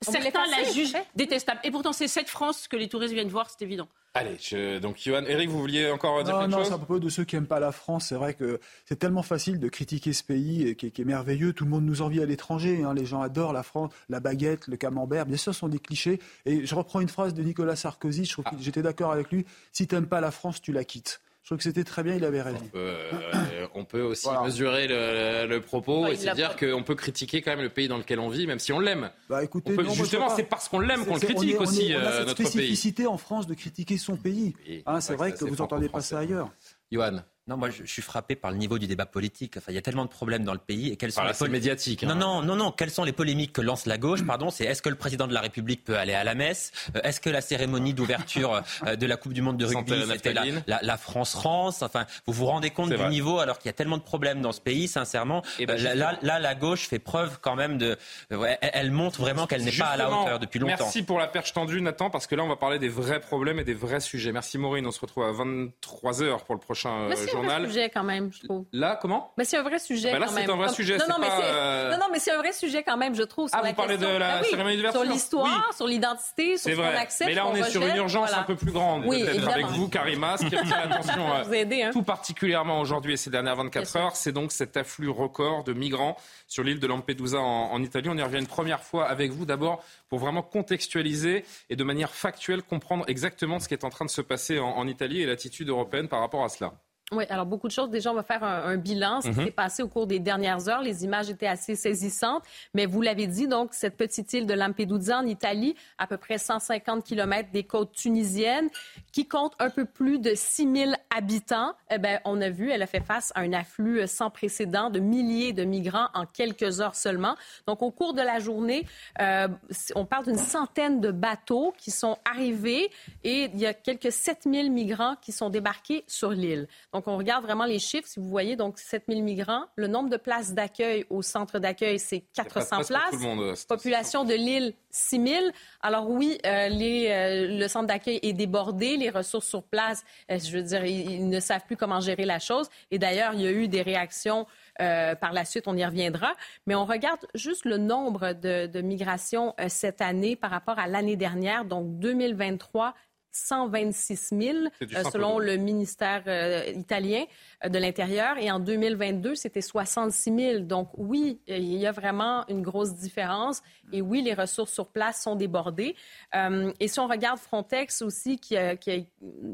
certains 0.05 0.47
la 0.51 0.71
jugent 0.73 0.97
détestable. 1.17 1.61
Et 1.65 1.71
pourtant, 1.71 1.93
c'est 1.93 2.09
cette 2.09 2.29
France 2.29 2.69
que 2.69 2.77
les 2.77 2.89
touristes 2.89 3.15
viennent 3.15 3.29
voir, 3.29 3.49
c'est 3.51 3.63
évident. 3.65 3.89
Allez, 4.17 4.37
je... 4.41 4.79
donc 4.79 4.97
Johan, 5.05 5.25
Eric, 5.27 5.49
vous 5.51 5.59
vouliez 5.59 5.91
encore 5.91 6.23
dire 6.23 6.35
Non, 6.35 6.41
quelque 6.43 6.51
non, 6.53 6.59
chose 6.59 6.69
c'est 6.69 6.75
à 6.75 6.79
propos 6.79 7.01
de 7.01 7.09
ceux 7.09 7.25
qui 7.25 7.35
n'aiment 7.35 7.49
pas 7.49 7.59
la 7.59 7.73
France. 7.73 8.07
C'est 8.11 8.15
vrai 8.15 8.35
que 8.35 8.61
c'est 8.85 8.97
tellement 8.97 9.25
facile 9.25 9.59
de 9.59 9.69
critiquer 9.69 10.13
ce 10.13 10.23
pays 10.23 10.69
et 10.69 10.77
qui, 10.77 10.87
est- 10.87 10.91
qui 10.93 11.03
est 11.03 11.05
merveilleux. 11.05 11.53
Tout 11.53 11.65
le 11.65 11.71
monde 11.71 11.85
nous 11.85 12.01
envie 12.01 12.23
à 12.23 12.25
l'étranger. 12.27 12.85
hein. 12.85 12.95
Les 12.95 13.07
gens 13.07 13.23
adorent 13.23 13.53
la 13.53 13.65
France, 13.65 13.91
la 14.09 14.21
baguette, 14.21 14.69
le 14.69 14.77
camembert. 14.77 15.27
Bien 15.27 15.37
sûr, 15.37 15.53
ce 15.53 15.59
sont 15.59 15.69
des 15.69 15.81
clichés. 15.81 16.21
Et 16.47 16.65
je 16.65 16.75
reprends 16.77 17.01
une 17.01 17.09
phrase 17.09 17.35
de 17.35 17.43
Nicolas 17.43 17.75
Sarkozy. 17.75 18.25
Je 18.25 18.33
trouve 18.35 18.45
que 18.45 18.51
j'étais 18.61 18.83
d'accord 18.83 19.11
avec 19.11 19.33
lui. 19.33 19.45
Si 19.73 19.89
tu 19.89 19.95
n'aimes 19.97 20.07
pas 20.07 20.21
la 20.21 20.31
France, 20.31 20.63
tu 20.63 20.71
la 20.73 20.85
quittes. 20.85 21.21
Je 21.45 21.49
trouve 21.51 21.59
que 21.59 21.65
c'était 21.65 21.85
très 21.85 22.03
bien. 22.03 22.15
Il 22.15 22.25
avait 22.25 22.41
raison. 22.41 22.59
Euh, 22.75 23.67
on 23.75 23.85
peut 23.85 24.01
aussi 24.01 24.25
Voilà. 24.25 24.45
mesurer 24.45 24.89
le, 24.89 25.47
le 25.47 25.61
propos 25.61 26.05
Ouais, 26.05 26.15
et 26.15 26.17
se 26.17 26.31
dire 26.35 26.57
qu'on 26.57 26.83
peut 26.83 26.95
critiquer 26.95 27.43
quand 27.43 27.51
même 27.51 27.61
le 27.61 27.69
pays 27.69 27.87
dans 27.87 27.99
lequel 27.99 28.19
on 28.19 28.31
vit, 28.31 28.47
même 28.47 28.59
si 28.59 28.73
on 28.73 28.81
l'aime. 28.81 29.11
Bah 29.29 29.45
écoutez, 29.45 29.73
On 29.73 29.77
peut- 29.77 29.83
non, 29.83 29.93
justement, 29.93 30.31
c'est 30.31 30.45
parce 30.45 30.71
qu'on 30.71 30.81
l'aime 30.81 31.01
qu'on 31.05 31.17
le 31.17 31.17
on 31.17 31.19
critique 31.21 31.51
est- 31.51 31.59
on 31.59 31.61
est- 31.61 31.63
aussi, 31.63 31.93
on 31.95 31.99
a 31.99 32.03
euh, 32.03 32.19
cette 32.19 32.27
notre 32.29 32.37
pays. 32.39 32.47
spécificité 32.47 33.07
en 33.07 33.19
France 33.19 33.47
de 33.47 33.53
critiquer 33.53 33.99
son 33.99 34.17
pays. 34.17 34.55
Hein, 34.87 35.03
c'est 35.03 35.17
vrai 35.17 35.33
que 35.33 35.39
c'est 35.39 35.45
vous 35.45 35.57
n'entendez 35.57 35.91
pas 35.91 36.01
ça 36.01 36.19
ailleurs. 36.21 36.51
Johan. 36.91 37.21
Non, 37.47 37.59
moi, 37.59 37.69
je, 37.69 37.85
je 37.85 37.93
suis 37.93 38.01
frappé 38.01 38.37
par 38.37 38.51
le 38.51 38.57
niveau 38.57 38.79
du 38.79 38.87
débat 38.87 39.05
politique. 39.05 39.59
Enfin, 39.59 39.71
il 39.71 39.75
y 39.75 39.79
a 39.79 39.83
tellement 39.83 40.07
de 40.07 40.11
problèmes 40.11 40.45
dans 40.45 40.55
le 40.55 40.59
pays. 40.59 40.91
Et 40.91 40.97
quelles 40.97 41.13
sont 41.13 41.17
Par 41.17 41.25
les 41.25 41.31
la 41.33 41.35
scène 41.35 41.47
pol- 41.49 41.53
médiatique, 41.53 42.03
hein. 42.03 42.07
Non, 42.07 42.15
non, 42.15 42.43
non, 42.43 42.57
non. 42.57 42.71
Quelles 42.73 42.91
sont 42.91 43.05
les 43.05 43.13
polémiques 43.13 43.53
que 43.53 43.61
lance 43.61 43.85
la 43.85 43.99
gauche 43.99 44.25
Pardon, 44.25 44.49
c'est 44.51 44.65
est-ce 44.65 44.81
que 44.81 44.89
le 44.89 44.95
président 44.95 45.27
de 45.27 45.35
la 45.35 45.43
République 45.43 45.85
peut 45.85 45.99
aller 45.99 46.15
à 46.15 46.25
la 46.25 46.35
messe? 46.35 46.73
Euh, 46.97 47.01
Est-ce 47.03 47.21
que 47.21 47.29
la 47.29 47.43
cérémonie 47.43 47.93
d'ouverture 47.93 48.63
euh, 48.87 48.97
de 48.97 49.05
la 49.07 49.19
Coupe 49.19 49.35
du 49.35 49.43
Monde 49.43 49.59
de 49.59 49.67
rugby, 49.67 49.93
c'était 50.11 50.33
la, 50.67 50.97
France-France? 50.97 51.83
Enfin, 51.83 52.07
vous 52.27 52.33
vous 52.33 52.47
rendez 52.47 52.71
compte 52.71 52.89
du 52.89 52.97
vrai. 52.97 53.11
niveau 53.11 53.39
alors 53.39 53.59
qu'il 53.59 53.67
y 53.69 53.71
a 53.71 53.75
tellement 53.75 53.99
de 53.99 54.03
problèmes 54.03 54.41
dans 54.41 54.53
ce 54.53 54.63
pays, 54.63 54.89
sincèrement? 54.89 55.43
Eh 55.59 55.67
ben, 55.67 55.75
Euh, 55.79 55.83
là, 55.83 55.95
là, 55.95 56.19
là, 56.23 56.39
la 56.39 56.55
gauche 56.55 56.89
fait 56.89 56.99
preuve 56.99 57.41
quand 57.43 57.57
même 57.57 57.77
de. 57.77 57.99
ouais, 58.31 58.57
elle, 58.63 58.91
montre 58.91 59.21
vraiment 59.21 59.47
qu'elle 59.47 59.65
n'est 59.65 59.73
pas 59.73 59.89
à 59.89 59.97
la 59.99 60.11
hauteur 60.11 60.39
depuis 60.39 60.61
longtemps. 60.61 60.77
Merci 60.81 61.03
pour 61.03 61.19
la 61.19 61.27
perche 61.27 61.53
tendue, 61.53 61.83
Nathan, 61.83 62.09
parce 62.09 62.27
que 62.27 62.35
là, 62.37 62.43
on 62.43 62.49
va 62.49 62.57
parler 62.57 62.79
des 62.79 62.89
vrais 62.89 63.21
problèmes 63.21 63.59
et 63.59 63.65
des 63.65 63.75
vrais 63.75 64.01
sujets. 64.01 64.33
Merci, 64.33 64.57
Maureen. 64.57 64.87
On 64.87 64.93
se 64.93 65.01
retrouve 65.01 65.25
à 65.25 65.33
23h 65.33 66.45
pour 66.47 66.55
le 66.55 66.61
prochain 66.61 67.11
euh, 67.39 67.43
c'est 67.49 67.53
un 67.55 67.67
sujet 67.67 67.91
quand 67.91 68.03
même, 68.03 68.33
je 68.33 68.45
trouve. 68.47 68.65
Là, 68.73 68.99
comment? 69.01 69.33
Mais 69.37 69.45
c'est 69.45 69.57
un 69.57 69.63
vrai 69.63 69.79
sujet 69.79 70.13
Bah 70.13 70.19
là, 70.19 70.27
c'est 70.29 70.43
un 70.51 70.57
vrai 70.57 70.67
Comme- 70.67 70.75
sujet, 70.75 70.97
Non, 70.99 71.05
c'est 71.07 71.13
non, 71.13 71.19
mais 71.21 71.27
pas, 71.29 71.37
c'est- 71.37 71.43
euh, 71.45 71.91
non, 71.93 71.97
non, 71.99 72.07
mais 72.13 72.19
c'est 72.19 72.31
un 72.33 72.39
vrai 72.39 72.53
sujet 72.53 72.83
quand 72.83 72.97
même, 72.97 73.15
je 73.15 73.23
trouve. 73.23 73.49
Sur 73.49 73.59
Ah, 73.59 73.63
la 73.63 73.71
vous 73.71 73.75
parlez 73.75 73.97
de 73.99 74.07
la 74.07 74.19
Ben 74.19 74.41
oui, 74.43 74.49
cérémonie 74.51 74.77
d'ouverture 74.77 75.03
Sur 75.03 75.11
l'histoire, 75.13 75.67
Oui. 75.71 75.77
sur 75.77 75.87
l'identité, 75.87 76.57
sur 76.57 76.71
ce 76.71 76.77
qu'on 76.77 76.83
accepte. 76.83 77.29
Mais 77.29 77.35
là, 77.35 77.47
on 77.47 77.55
est 77.55 77.71
sur 77.71 77.83
une 77.87 77.97
urgence 77.97 78.29
voilà. 78.29 78.43
un 78.43 78.45
peu 78.45 78.57
plus 78.57 78.73
grande, 78.73 79.05
Oui, 79.07 79.23
peut-être 79.25 79.49
avec 79.49 79.67
vous, 79.67 79.89
Karima, 79.89 80.37
ce 80.39 80.47
qui 80.47 80.57
retient 80.57 80.87
l'attention 80.87 81.33
euh, 81.35 81.43
Vous 81.45 81.55
aider, 81.55 81.83
hein. 81.83 81.91
tout 81.93 82.03
particulièrement 82.03 82.81
aujourd'hui 82.81 83.15
et 83.15 83.17
ces 83.17 83.31
dernières 83.31 83.57
24 83.57 83.97
heures. 83.97 84.17
C'est 84.17 84.33
donc 84.33 84.53
cet 84.53 84.77
afflux 84.77 85.09
record 85.09 85.65
de 85.65 85.73
migrants 85.73 86.17
sur 86.47 86.63
l'île 86.63 86.81
de 86.81 86.87
Lampedusa 86.87 87.39
en, 87.39 87.73
en 87.73 87.83
Italie. 87.83 88.09
On 88.11 88.17
y 88.17 88.23
revient 88.23 88.39
une 88.39 88.47
première 88.47 88.83
fois 88.83 89.07
avec 89.07 89.31
vous, 89.33 89.45
d'abord 89.47 89.83
pour 90.09 90.19
vraiment 90.19 90.43
contextualiser 90.43 91.45
et 91.71 91.77
de 91.77 91.85
manière 91.85 92.11
factuelle 92.15 92.63
comprendre 92.63 93.05
exactement 93.09 93.59
ce 93.59 93.69
qui 93.69 93.75
est 93.75 93.85
en 93.85 93.91
train 93.91 94.05
de 94.05 94.11
se 94.11 94.21
passer 94.21 94.59
en, 94.59 94.69
en 94.69 94.87
Italie 94.87 95.23
et 95.23 95.27
l'attitude 95.27 95.69
européenne 95.69 96.09
par 96.09 96.21
rapport 96.21 96.45
à 96.45 96.49
cela. 96.49 96.73
Oui, 97.13 97.25
alors 97.29 97.45
beaucoup 97.45 97.69
de 97.69 97.73
choses. 97.73 97.91
Déjà, 97.91 98.11
on 98.11 98.15
va 98.15 98.23
faire 98.23 98.43
un, 98.43 98.63
un 98.65 98.77
bilan. 98.79 99.21
Ce 99.21 99.29
qui 99.29 99.39
Mhm. 99.39 99.45
s'est 99.45 99.51
passé 99.51 99.83
au 99.83 99.89
cours 99.89 100.07
des 100.07 100.19
dernières 100.21 100.69
heures. 100.71 100.81
Les 100.81 101.05
images 101.05 101.29
étaient 101.29 101.47
assez 101.47 101.77
saisissantes. 101.77 102.43
Mais 102.73 102.87
vous 102.87 103.03
l'avez 103.03 103.27
dit, 103.27 103.47
donc, 103.47 103.75
cette 103.75 103.97
petite 103.99 104.33
île 104.33 104.47
de 104.47 104.55
Lampedusa 104.55 105.19
en 105.19 105.27
Italie, 105.27 105.75
à 105.99 106.07
peu 106.07 106.17
près 106.17 106.39
150 106.39 107.05
km 107.05 107.51
des 107.53 107.63
côtes 107.65 107.93
tunisiennes, 107.93 108.71
qui 109.13 109.29
compte 109.29 109.53
un 109.59 109.69
peu 109.69 109.85
plus 109.85 110.19
de 110.19 110.35
6000 110.35 110.97
habitants. 111.15 111.75
Eh 111.91 111.99
ben, 111.99 112.21
on 112.25 112.41
a 112.41 112.49
vu, 112.49 112.71
elle 112.71 112.83
a 112.83 112.87
fait 112.87 113.05
face 113.05 113.33
à 113.35 113.41
un 113.41 113.53
afflux 113.53 114.07
sans 114.07 114.31
précédent 114.31 114.89
de 114.89 114.99
milliers 114.99 115.53
de 115.53 115.65
migrants 115.65 116.09
en 116.15 116.25
quelques 116.25 116.81
heures 116.81 116.95
seulement. 116.97 117.37
Donc, 117.67 117.83
au 117.83 117.91
cours 117.91 118.15
de 118.15 118.23
la 118.23 118.39
journée, 118.39 118.87
euh, 119.21 119.49
on 119.95 120.07
parle 120.07 120.25
d'une 120.25 120.39
centaine 120.39 121.03
de 121.03 121.11
bateaux 121.11 121.75
qui 121.77 121.91
sont 121.91 122.17
arrivés 122.25 122.91
et 123.25 123.51
il 123.53 123.61
y 123.61 123.67
a 123.67 123.75
quelques 123.75 124.11
7000 124.11 124.73
migrants 124.73 125.17
qui 125.21 125.33
sont 125.33 125.51
débarqués 125.51 126.03
sur 126.07 126.31
l'île. 126.31 126.67
Donc, 126.95 127.09
on 127.09 127.17
regarde 127.17 127.45
vraiment 127.45 127.65
les 127.65 127.81
chiffres. 127.81 128.07
Si 128.07 128.21
vous 128.21 128.29
voyez, 128.29 128.55
donc 128.55 128.79
7000 128.79 129.25
migrants. 129.25 129.65
Le 129.75 129.89
nombre 129.89 130.09
de 130.11 130.17
places 130.17 130.55
d'accueil 130.55 131.05
au 131.11 131.23
centre 131.23 131.59
d'accueil, 131.59 131.99
c'est 131.99 132.21
400 132.21 132.53
place 132.53 132.69
pour 132.69 132.87
places. 132.87 133.21
monde, 133.21 133.41
euh, 133.41 133.55
Population 133.69 134.25
de 134.25 134.35
l'île, 134.35 134.75
6000. 134.91 135.51
Alors 135.83 136.09
oui, 136.09 136.39
euh, 136.47 136.69
les, 136.69 137.09
euh, 137.09 137.59
le 137.59 137.67
centre 137.67 137.89
d'accueil 137.89 138.21
est 138.23 138.33
débordé. 138.33 138.97
Les 138.97 139.11
ressources 139.11 139.49
sur 139.49 139.65
place, 139.65 140.05
euh, 140.31 140.39
je 140.39 140.57
veux 140.57 140.63
dire, 140.63 140.85
ils, 140.85 141.11
ils 141.11 141.29
ne 141.29 141.41
savent 141.41 141.65
plus 141.67 141.77
comment 141.77 141.99
gérer 141.99 142.27
la 142.27 142.39
chose. 142.39 142.71
Et 142.93 143.01
d'ailleurs, 143.01 143.35
il 143.35 143.41
y 143.41 143.47
a 143.49 143.51
eu 143.51 143.67
des 143.67 143.83
réactions 143.83 144.47
par 144.77 145.33
la 145.33 145.45
suite, 145.45 145.69
on 145.69 145.77
y 145.77 145.85
reviendra. 145.85 146.35
Mais 146.67 146.75
on 146.75 146.85
regarde 146.85 147.21
juste 147.37 147.65
le 147.65 147.79
nombre 147.79 148.33
de, 148.33 148.67
de 148.67 148.81
migrations 148.81 149.55
cette 149.69 150.01
année 150.01 150.35
par 150.35 150.51
rapport 150.51 150.81
à 150.81 150.89
l'année 150.89 151.15
dernière, 151.15 151.65
donc 151.65 151.99
2023. 152.01 152.93
126 153.37 154.31
000, 154.41 154.59
C'est 154.79 154.87
du 154.87 154.97
euh, 154.97 155.03
selon 155.11 155.39
le 155.39 155.57
ministère 155.57 156.23
euh, 156.27 156.65
italien 156.75 157.25
euh, 157.65 157.69
de 157.69 157.79
l'Intérieur. 157.79 158.39
Et 158.39 158.51
en 158.51 158.61
2022, 158.61 159.35
c'était 159.35 159.61
66 159.61 160.35
000. 160.37 160.59
Donc 160.61 160.89
oui, 160.97 161.41
il 161.47 161.75
y 161.77 161.87
a 161.87 161.93
vraiment 161.93 162.45
une 162.49 162.63
grosse 162.63 162.95
différence. 162.95 163.63
Et 163.93 164.01
oui, 164.03 164.23
les 164.23 164.35
ressources 164.35 164.73
sur 164.73 164.87
place 164.89 165.23
sont 165.23 165.37
débordées. 165.37 165.95
Euh, 166.35 166.73
et 166.81 166.89
si 166.89 167.01
on 167.01 167.07
regarde 167.09 167.39
Frontex 167.39 168.03
aussi, 168.03 168.39
qui 168.39 168.57
a, 168.57 168.77
qui 168.77 168.91
a- 168.91 169.01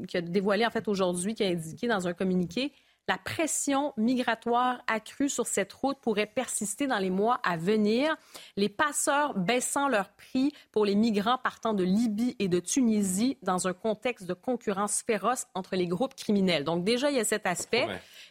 qui 0.06 0.16
a 0.16 0.20
dévoilé 0.20 0.66
en 0.66 0.70
fait 0.70 0.86
aujourd'hui, 0.88 1.34
qui 1.34 1.42
a 1.44 1.48
indiqué 1.48 1.86
dans 1.88 2.06
un 2.06 2.12
communiqué, 2.12 2.72
la 3.10 3.18
pression 3.18 3.92
migratoire 3.96 4.84
accrue 4.86 5.28
sur 5.28 5.44
cette 5.44 5.72
route 5.72 5.98
pourrait 6.00 6.26
persister 6.26 6.86
dans 6.86 7.00
les 7.00 7.10
mois 7.10 7.40
à 7.42 7.56
venir, 7.56 8.16
les 8.56 8.68
passeurs 8.68 9.34
baissant 9.34 9.88
leur 9.88 10.10
prix 10.10 10.52
pour 10.70 10.84
les 10.84 10.94
migrants 10.94 11.36
partant 11.36 11.74
de 11.74 11.82
Libye 11.82 12.36
et 12.38 12.46
de 12.46 12.60
Tunisie 12.60 13.36
dans 13.42 13.66
un 13.66 13.72
contexte 13.72 14.26
de 14.26 14.32
concurrence 14.32 15.02
féroce 15.04 15.48
entre 15.54 15.74
les 15.74 15.88
groupes 15.88 16.14
criminels. 16.14 16.62
Donc 16.62 16.84
déjà, 16.84 17.10
il 17.10 17.16
y 17.16 17.20
a 17.20 17.24
cet 17.24 17.46
aspect. 17.46 17.88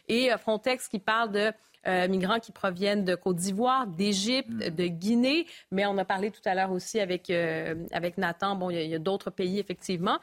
Et 0.08 0.32
euh, 0.32 0.38
Frontex 0.38 0.88
qui 0.88 0.98
parle 0.98 1.30
de 1.30 1.52
euh, 1.86 2.08
migrants 2.08 2.40
qui 2.40 2.52
proviennent 2.52 3.04
de 3.04 3.14
Côte 3.14 3.36
d'Ivoire, 3.36 3.86
d'Égypte, 3.86 4.50
mm. 4.50 4.70
de 4.70 4.86
Guinée. 4.86 5.46
Mais 5.70 5.84
on 5.84 5.98
a 5.98 6.06
parlé 6.06 6.30
tout 6.30 6.40
à 6.46 6.54
l'heure 6.54 6.72
aussi 6.72 7.00
avec, 7.00 7.28
euh, 7.28 7.74
avec 7.92 8.16
Nathan. 8.16 8.56
Bon, 8.56 8.70
il 8.70 8.80
y 8.80 8.94
a, 8.94 8.98
d'autres 8.98 9.30
pays, 9.30 9.58
effectivement. 9.58 10.18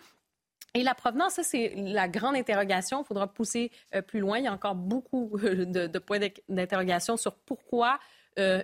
Et 0.77 0.83
la 0.83 0.93
provenance, 0.93 1.33
ça, 1.33 1.43
c'est 1.43 1.73
la 1.75 2.07
grande 2.07 2.35
interrogation. 2.35 3.01
Il 3.01 3.05
faudra 3.05 3.27
pousser 3.27 3.71
euh, 3.95 4.01
plus 4.01 4.19
loin. 4.19 4.37
Il 4.37 4.45
y 4.45 4.47
a 4.47 4.53
encore 4.53 4.75
beaucoup 4.75 5.31
de, 5.41 5.87
de 5.87 5.99
points 5.99 6.19
d'interrogation 6.49 7.17
sur 7.17 7.33
pourquoi 7.33 7.99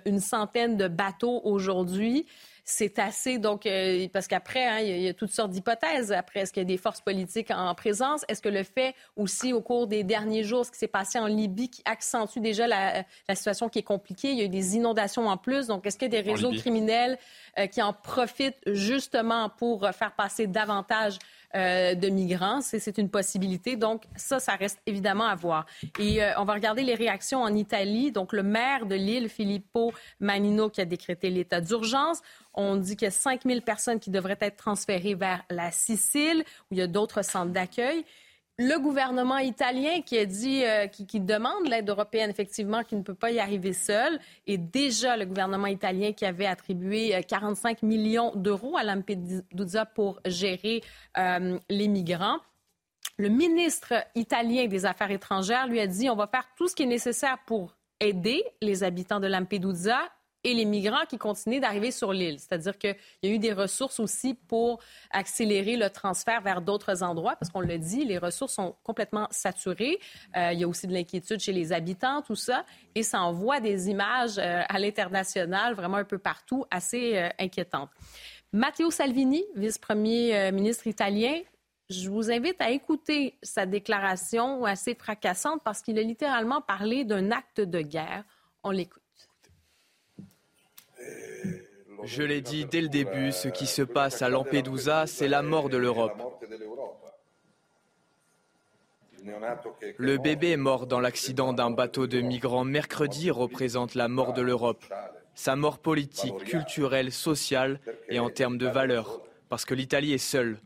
une 0.06 0.20
centaine 0.20 0.76
de 0.76 0.86
bateaux 0.86 1.40
aujourd'hui 1.42 2.26
c'est 2.64 2.98
assez. 2.98 3.38
Donc, 3.38 3.66
euh, 3.66 4.08
parce 4.12 4.26
qu'après, 4.26 4.66
hein, 4.66 4.78
il 4.80 5.02
y, 5.02 5.08
a 5.08 5.14
toutes 5.14 5.30
sortes 5.30 5.50
d'hypothèses. 5.50 6.12
Après, 6.12 6.40
est-ce 6.40 6.52
qu'il 6.52 6.62
y 6.62 6.66
a 6.66 6.68
des 6.68 6.78
forces 6.78 7.02
politiques 7.02 7.50
en 7.50 7.74
présence? 7.74 8.24
Est-ce 8.28 8.40
que 8.40 8.48
le 8.48 8.62
fait 8.62 8.94
aussi, 9.16 9.52
au 9.52 9.60
cours 9.60 9.86
des 9.86 10.02
derniers 10.02 10.44
jours, 10.44 10.64
ce 10.64 10.70
qui 10.70 10.78
s'est 10.78 10.88
passé 10.88 11.18
en 11.18 11.26
Libye, 11.26 11.68
qui 11.68 11.82
accentue 11.84 12.40
déjà 12.40 12.66
la, 12.66 13.04
situation 13.34 13.68
qui 13.68 13.80
est 13.80 13.84
compliquée, 13.84 14.30
il 14.30 14.38
y 14.38 14.40
a 14.40 14.44
eu 14.44 14.48
des 14.48 14.76
inondations 14.76 15.28
en 15.28 15.36
plus. 15.36 15.66
Donc, 15.66 15.86
est-ce 15.86 15.98
qu'il 15.98 16.10
y 16.10 16.16
a 16.16 16.22
des 16.22 16.30
réseaux 16.30 16.52
criminels 16.52 17.18
euh, 17.58 17.66
qui 17.66 17.82
en 17.82 17.92
profitent 17.92 18.60
justement 18.66 19.50
pour 19.50 19.86
faire 19.90 20.14
passer 20.14 20.46
davantage 20.46 21.18
euh, 21.54 21.94
de 21.94 22.08
migrants. 22.08 22.60
C'est 22.60 22.98
une 22.98 23.08
possibilité. 23.08 23.76
Donc, 23.76 24.04
ça, 24.16 24.40
ça 24.40 24.56
reste 24.56 24.80
évidemment 24.86 25.26
à 25.26 25.34
voir. 25.34 25.66
Et 25.98 26.22
euh, 26.22 26.32
on 26.38 26.44
va 26.44 26.54
regarder 26.54 26.82
les 26.82 26.94
réactions 26.94 27.42
en 27.42 27.54
Italie. 27.54 28.12
Donc, 28.12 28.32
le 28.32 28.42
maire 28.42 28.86
de 28.86 28.94
l'île, 28.94 29.28
Filippo 29.28 29.92
Manino, 30.20 30.68
qui 30.68 30.80
a 30.80 30.84
décrété 30.84 31.30
l'état 31.30 31.60
d'urgence. 31.60 32.20
On 32.54 32.76
dit 32.76 32.96
qu'il 32.96 33.06
y 33.06 33.08
a 33.08 33.12
5000 33.12 33.62
personnes 33.62 34.00
qui 34.00 34.10
devraient 34.10 34.38
être 34.40 34.56
transférées 34.56 35.14
vers 35.14 35.44
la 35.50 35.70
Sicile, 35.70 36.44
où 36.70 36.74
il 36.74 36.78
y 36.78 36.82
a 36.82 36.86
d'autres 36.86 37.22
centres 37.22 37.52
d'accueil 37.52 38.04
le 38.58 38.78
gouvernement 38.78 39.38
italien 39.38 40.00
qui 40.02 40.24
dit, 40.26 40.64
euh, 40.64 40.86
qui, 40.86 41.20
demande 41.20 41.66
l'aide 41.66 41.88
européenne, 41.88 42.30
effectivement, 42.30 42.84
qui 42.84 42.94
ne 42.94 43.02
peut 43.02 43.14
pas 43.14 43.32
y 43.32 43.40
arriver 43.40 43.72
seul. 43.72 44.18
Et 44.46 44.58
déjà, 44.58 45.16
le 45.16 45.26
gouvernement 45.26 45.66
italien 45.66 46.12
qui 46.12 46.24
avait 46.24 46.46
attribué 46.46 47.20
45 47.26 47.78
euh, 47.82 47.86
millions 47.86 48.32
d'euros 48.36 48.76
à 48.76 48.84
Lampedusa 48.84 49.86
pour 49.86 50.20
gérer 50.24 50.82
euh, 51.18 51.58
les 51.68 51.88
migrants. 51.88 52.38
Le 53.16 53.28
ministre 53.28 53.94
italien 54.14 54.66
des 54.66 54.86
Affaires 54.86 55.10
étrangères 55.10 55.66
lui 55.66 55.80
a 55.80 55.86
dit, 55.86 56.08
on 56.08 56.16
va 56.16 56.26
faire 56.26 56.46
tout 56.56 56.68
ce 56.68 56.74
qui 56.74 56.84
est 56.84 56.86
nécessaire 56.86 57.38
pour 57.46 57.74
aider 58.00 58.44
les 58.60 58.84
habitants 58.84 59.20
de 59.20 59.26
Lampedusa 59.26 59.98
et 60.44 60.54
les 60.54 60.66
migrants 60.66 61.06
qui 61.08 61.18
continuent 61.18 61.60
d'arriver 61.60 61.90
sur 61.90 62.12
l'île. 62.12 62.38
C'est-à-dire 62.38 62.78
qu'il 62.78 62.96
y 63.22 63.28
a 63.28 63.30
eu 63.30 63.38
des 63.38 63.52
ressources 63.52 63.98
aussi 63.98 64.34
pour 64.34 64.78
accélérer 65.10 65.76
le 65.76 65.88
transfert 65.90 66.42
vers 66.42 66.60
d'autres 66.60 67.02
endroits, 67.02 67.36
parce 67.36 67.50
qu'on 67.50 67.60
le 67.60 67.78
dit, 67.78 68.04
les 68.04 68.18
ressources 68.18 68.52
sont 68.52 68.76
complètement 68.84 69.26
saturées. 69.30 69.98
Euh, 70.36 70.52
il 70.52 70.60
y 70.60 70.64
a 70.64 70.68
aussi 70.68 70.86
de 70.86 70.92
l'inquiétude 70.92 71.40
chez 71.40 71.52
les 71.52 71.72
habitants, 71.72 72.22
tout 72.22 72.36
ça, 72.36 72.64
et 72.94 73.02
ça 73.02 73.22
envoie 73.22 73.60
des 73.60 73.88
images 73.88 74.38
euh, 74.38 74.62
à 74.68 74.78
l'international, 74.78 75.74
vraiment 75.74 75.96
un 75.96 76.04
peu 76.04 76.18
partout, 76.18 76.66
assez 76.70 77.16
euh, 77.16 77.28
inquiétantes. 77.38 77.90
Matteo 78.52 78.90
Salvini, 78.90 79.42
vice-premier 79.56 80.52
ministre 80.52 80.86
italien, 80.86 81.40
je 81.90 82.08
vous 82.08 82.30
invite 82.30 82.60
à 82.60 82.70
écouter 82.70 83.36
sa 83.42 83.66
déclaration 83.66 84.64
assez 84.64 84.94
fracassante 84.94 85.60
parce 85.64 85.82
qu'il 85.82 85.98
a 85.98 86.02
littéralement 86.02 86.60
parlé 86.60 87.04
d'un 87.04 87.32
acte 87.32 87.60
de 87.60 87.80
guerre. 87.80 88.24
On 88.62 88.70
l'écoute. 88.70 89.03
Je 92.04 92.22
l'ai 92.22 92.42
dit 92.42 92.66
dès 92.66 92.82
le 92.82 92.88
début, 92.88 93.32
ce 93.32 93.48
qui 93.48 93.66
se 93.66 93.82
passe 93.82 94.20
à 94.20 94.28
Lampedusa, 94.28 95.06
c'est 95.06 95.28
la 95.28 95.42
mort 95.42 95.70
de 95.70 95.78
l'Europe. 95.78 96.20
Le 99.96 100.18
bébé 100.18 100.56
mort 100.56 100.86
dans 100.86 101.00
l'accident 101.00 101.54
d'un 101.54 101.70
bateau 101.70 102.06
de 102.06 102.20
migrants 102.20 102.64
mercredi 102.64 103.30
représente 103.30 103.94
la 103.94 104.08
mort 104.08 104.34
de 104.34 104.42
l'Europe. 104.42 104.84
Sa 105.34 105.56
mort 105.56 105.78
politique, 105.78 106.44
culturelle, 106.44 107.10
sociale 107.10 107.80
et 108.08 108.18
en 108.18 108.28
termes 108.28 108.58
de 108.58 108.66
valeurs, 108.66 109.22
parce 109.48 109.64
que 109.64 109.74
l'Italie 109.74 110.12
est 110.12 110.18
seule. 110.18 110.58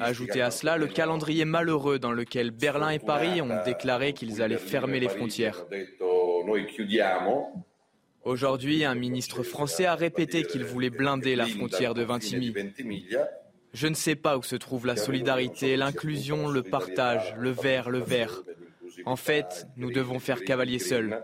Ajoutez 0.00 0.42
à 0.42 0.50
cela 0.50 0.76
le 0.76 0.86
calendrier 0.86 1.44
malheureux 1.44 1.98
dans 1.98 2.12
lequel 2.12 2.50
Berlin 2.50 2.90
et 2.90 2.98
Paris 2.98 3.40
ont 3.40 3.62
déclaré 3.64 4.12
qu'ils 4.12 4.42
allaient 4.42 4.56
fermer 4.56 5.00
les 5.00 5.08
frontières. 5.08 5.64
Aujourd'hui, 8.24 8.84
un 8.84 8.94
ministre 8.94 9.42
français 9.42 9.84
a 9.84 9.94
répété 9.94 10.44
qu'il 10.44 10.64
voulait 10.64 10.90
blinder 10.90 11.36
la 11.36 11.46
frontière 11.46 11.94
de 11.94 12.02
Vintimille. 12.02 12.54
Je 13.74 13.86
ne 13.86 13.94
sais 13.94 14.14
pas 14.14 14.38
où 14.38 14.42
se 14.42 14.56
trouve 14.56 14.86
la 14.86 14.96
solidarité, 14.96 15.76
l'inclusion, 15.76 16.48
le 16.48 16.62
partage, 16.62 17.34
le 17.36 17.50
vert, 17.50 17.90
le 17.90 17.98
vert. 17.98 18.42
En 19.04 19.16
fait, 19.16 19.66
nous 19.76 19.90
devons 19.90 20.20
faire 20.20 20.42
cavalier 20.42 20.78
seul. 20.78 21.22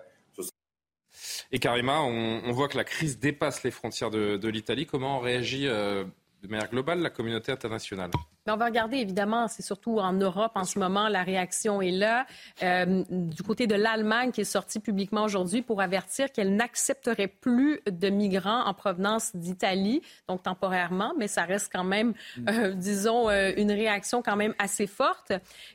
Et 1.52 1.58
Karima, 1.58 2.00
on, 2.00 2.52
voit 2.52 2.68
que 2.68 2.76
la 2.76 2.84
crise 2.84 3.18
dépasse 3.18 3.62
les 3.62 3.70
frontières 3.70 4.10
de, 4.10 4.48
l'Italie. 4.48 4.86
Comment 4.86 5.20
réagit 5.20 5.68
euh, 5.68 6.04
de 6.42 6.48
manière 6.48 6.70
globale 6.70 7.00
la 7.00 7.10
communauté 7.10 7.50
internationale? 7.50 8.10
On 8.50 8.56
va 8.56 8.66
regarder, 8.66 8.98
évidemment, 8.98 9.48
c'est 9.48 9.62
surtout 9.62 9.98
en 9.98 10.12
Europe 10.12 10.52
en 10.54 10.64
ce 10.64 10.78
moment, 10.78 11.08
la 11.08 11.22
réaction 11.22 11.80
est 11.80 11.90
là. 11.90 12.26
Euh, 12.62 13.04
du 13.10 13.42
côté 13.42 13.66
de 13.66 13.74
l'Allemagne, 13.74 14.32
qui 14.32 14.42
est 14.42 14.44
sortie 14.44 14.80
publiquement 14.80 15.24
aujourd'hui 15.24 15.62
pour 15.62 15.80
avertir 15.80 16.32
qu'elle 16.32 16.56
n'accepterait 16.56 17.28
plus 17.28 17.80
de 17.90 18.08
migrants 18.08 18.64
en 18.64 18.74
provenance 18.74 19.34
d'Italie, 19.34 20.02
donc 20.28 20.42
temporairement, 20.42 21.14
mais 21.18 21.28
ça 21.28 21.44
reste 21.44 21.70
quand 21.72 21.84
même, 21.84 22.14
euh, 22.48 22.72
disons, 22.72 23.28
euh, 23.28 23.52
une 23.56 23.72
réaction 23.72 24.22
quand 24.22 24.36
même 24.36 24.54
assez 24.58 24.86
forte. 24.86 25.32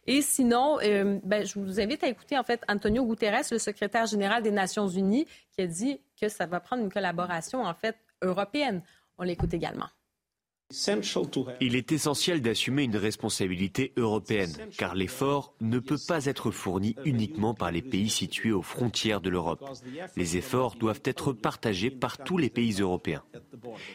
Et 0.07 0.21
sinon, 0.21 0.77
ben, 1.23 1.45
je 1.45 1.59
vous 1.59 1.79
invite 1.79 2.03
à 2.03 2.07
écouter, 2.07 2.37
en 2.37 2.43
fait, 2.43 2.61
Antonio 2.67 3.05
Guterres, 3.05 3.43
le 3.51 3.59
secrétaire 3.59 4.05
général 4.05 4.43
des 4.43 4.51
Nations 4.51 4.87
Unies, 4.87 5.25
qui 5.51 5.61
a 5.61 5.67
dit 5.67 5.99
que 6.19 6.29
ça 6.29 6.45
va 6.45 6.59
prendre 6.59 6.83
une 6.83 6.91
collaboration, 6.91 7.63
en 7.63 7.73
fait, 7.73 7.97
européenne. 8.21 8.81
On 9.17 9.23
l'écoute 9.23 9.53
également. 9.53 9.87
Il 11.61 11.75
est 11.75 11.91
essentiel 11.91 12.41
d'assumer 12.41 12.83
une 12.83 12.97
responsabilité 12.97 13.93
européenne, 13.97 14.51
car 14.77 14.95
l'effort 14.95 15.53
ne 15.61 15.77
peut 15.77 15.99
pas 16.07 16.25
être 16.25 16.49
fourni 16.49 16.95
uniquement 17.05 17.53
par 17.53 17.71
les 17.71 17.83
pays 17.83 18.09
situés 18.09 18.51
aux 18.51 18.63
frontières 18.63 19.21
de 19.21 19.29
l'Europe. 19.29 19.63
Les 20.15 20.37
efforts 20.37 20.75
doivent 20.75 21.03
être 21.03 21.33
partagés 21.33 21.91
par 21.91 22.17
tous 22.17 22.39
les 22.39 22.49
pays 22.49 22.81
européens. 22.81 23.23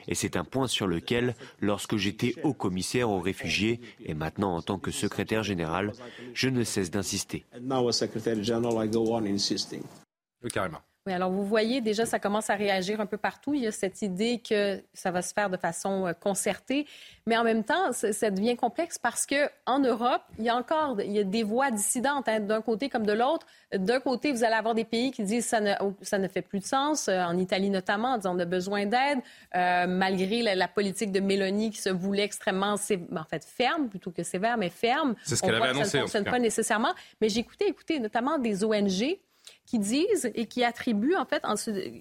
Et 0.06 0.14
c'est 0.14 0.36
un 0.36 0.44
point 0.44 0.68
sur 0.68 0.86
lequel, 0.86 1.34
lorsque 1.58 1.96
j'étais 1.96 2.34
haut 2.44 2.54
commissaire 2.54 3.10
aux 3.10 3.20
réfugiés 3.20 3.80
et 4.04 4.14
maintenant 4.14 4.54
en 4.54 4.62
tant 4.62 4.78
que 4.78 4.92
secrétaire 4.92 5.42
général, 5.42 5.92
je 6.34 6.48
ne 6.48 6.62
cesse 6.62 6.90
d'insister. 6.90 7.46
Carrément. 10.52 10.78
Oui, 11.06 11.14
alors 11.14 11.30
vous 11.30 11.46
voyez, 11.46 11.80
déjà, 11.80 12.04
ça 12.04 12.18
commence 12.18 12.50
à 12.50 12.56
réagir 12.56 13.00
un 13.00 13.06
peu 13.06 13.16
partout. 13.16 13.54
Il 13.54 13.62
y 13.62 13.66
a 13.66 13.72
cette 13.72 14.02
idée 14.02 14.42
que 14.46 14.82
ça 14.92 15.10
va 15.10 15.22
se 15.22 15.32
faire 15.32 15.48
de 15.48 15.56
façon 15.56 16.06
euh, 16.06 16.12
concertée. 16.12 16.86
Mais 17.26 17.38
en 17.38 17.44
même 17.44 17.64
temps, 17.64 17.92
ça 17.92 18.30
devient 18.30 18.54
complexe 18.54 18.98
parce 18.98 19.24
qu'en 19.24 19.78
Europe, 19.78 20.22
il 20.38 20.44
y 20.44 20.50
a 20.50 20.56
encore 20.56 21.00
il 21.00 21.12
y 21.12 21.18
a 21.18 21.24
des 21.24 21.42
voix 21.42 21.70
dissidentes 21.70 22.28
hein, 22.28 22.40
d'un 22.40 22.60
côté 22.60 22.90
comme 22.90 23.06
de 23.06 23.14
l'autre. 23.14 23.46
D'un 23.74 24.00
côté, 24.00 24.32
vous 24.32 24.44
allez 24.44 24.54
avoir 24.54 24.74
des 24.74 24.84
pays 24.84 25.10
qui 25.10 25.22
disent 25.22 25.46
ça 25.46 25.60
ne, 25.60 25.72
oh, 25.80 25.94
ça 26.02 26.18
ne 26.18 26.28
fait 26.28 26.42
plus 26.42 26.58
de 26.58 26.64
sens, 26.64 27.08
euh, 27.08 27.22
en 27.22 27.38
Italie 27.38 27.70
notamment, 27.70 28.14
en 28.14 28.16
disant 28.18 28.36
on 28.36 28.38
a 28.38 28.44
besoin 28.44 28.84
d'aide, 28.84 29.20
euh, 29.54 29.86
malgré 29.86 30.42
la, 30.42 30.68
politique 30.68 31.12
de 31.12 31.20
Mélanie 31.20 31.70
qui 31.70 31.80
se 31.80 31.88
voulait 31.88 32.24
extrêmement, 32.24 32.74
en 32.74 33.24
fait, 33.24 33.44
ferme 33.44 33.88
plutôt 33.88 34.10
que 34.10 34.22
sévère, 34.22 34.58
mais 34.58 34.68
ferme. 34.68 35.14
C'est 35.22 35.36
ce 35.36 35.42
qu'elle 35.42 35.54
avait 35.54 35.68
annoncé. 35.68 35.90
Ça 35.90 35.98
ne 35.98 36.02
fonctionne 36.02 36.24
pas 36.24 36.38
nécessairement. 36.38 36.92
Mais 37.22 37.30
j'écoutais, 37.30 37.68
écoutez, 37.68 38.00
notamment 38.00 38.38
des 38.38 38.64
ONG 38.64 39.18
qui 39.70 39.78
disent 39.78 40.32
et 40.34 40.46
qui 40.46 40.64
attribuent 40.64 41.14
en 41.14 41.24
fait, 41.24 41.44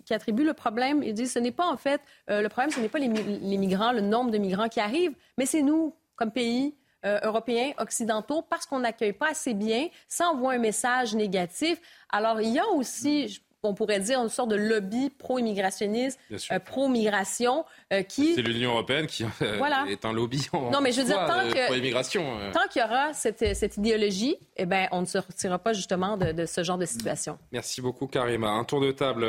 qui 0.04 0.14
le 0.44 0.54
problème. 0.54 1.04
Ils 1.04 1.14
disent 1.14 1.34
ce 1.34 1.40
n'est 1.40 1.52
pas 1.52 1.68
en 1.68 1.78
fait 1.78 2.02
euh, 2.32 2.42
le 2.42 2.50
problème, 2.50 2.72
ce 2.72 2.80
n'est 2.80 2.90
pas 2.90 2.98
les, 2.98 3.08
migrants, 3.08 3.92
le 3.92 4.02
nombre 4.02 4.32
de 4.32 4.40
migrants 4.40 4.70
qui 4.70 4.80
arrivent, 4.80 5.14
mais 5.38 5.46
c'est 5.46 5.62
nous 5.62 5.94
comme 6.16 6.32
pays. 6.32 6.76
Euh, 7.06 7.18
européens, 7.24 7.72
occidentaux, 7.78 8.42
parce 8.42 8.66
qu'on 8.66 8.80
n'accueille 8.80 9.14
pas 9.14 9.30
assez 9.30 9.54
bien, 9.54 9.88
ça 10.10 10.28
envoie 10.28 10.52
un 10.52 10.58
message 10.58 11.16
négatif. 11.16 11.80
Alors, 12.10 12.42
il 12.42 12.50
y 12.50 12.60
a 12.60 12.68
aussi, 12.68 13.40
on 13.64 13.74
pourrait 13.74 14.00
dire, 14.00 14.22
une 14.22 14.30
sorte 14.30 14.50
de 14.50 14.56
lobby 14.56 15.10
pro-immigrationniste, 15.10 16.20
euh, 16.52 16.60
pro-migration, 16.60 17.66
euh, 17.92 18.04
qui... 18.04 18.36
C'est 18.36 18.42
l'Union 18.42 18.72
européenne 18.72 19.08
qui 19.08 19.26
euh, 19.42 19.86
est 19.88 20.06
un 20.06 20.14
lobby 20.14 20.48
en 20.54 20.72
non, 20.72 20.82
mais 20.82 20.92
je 20.92 21.02
veux 21.02 21.08
dire, 21.08 21.26
tant 21.26 21.50
pro-immigration. 21.66 22.24
Tant 22.54 22.68
qu'il 22.70 22.82
y 22.82 22.86
aura 22.86 23.14
cette, 23.14 23.56
cette, 23.56 23.78
idéologie, 23.78 24.38
eh 24.56 24.66
ben, 24.66 24.88
on 24.92 25.02
ne 25.02 25.06
sortira 25.06 25.60
pas 25.60 25.74
justement 25.74 26.16
de, 26.16 26.32
de, 26.32 26.46
ce 26.46 26.64
genre 26.64 26.78
de 26.78 26.86
situation. 26.86 27.38
Merci 27.52 27.82
beaucoup, 27.82 28.08
Karima. 28.08 28.50
Un 28.50 28.64
tour 28.64 28.82
de 28.82 28.92
table 28.92 29.26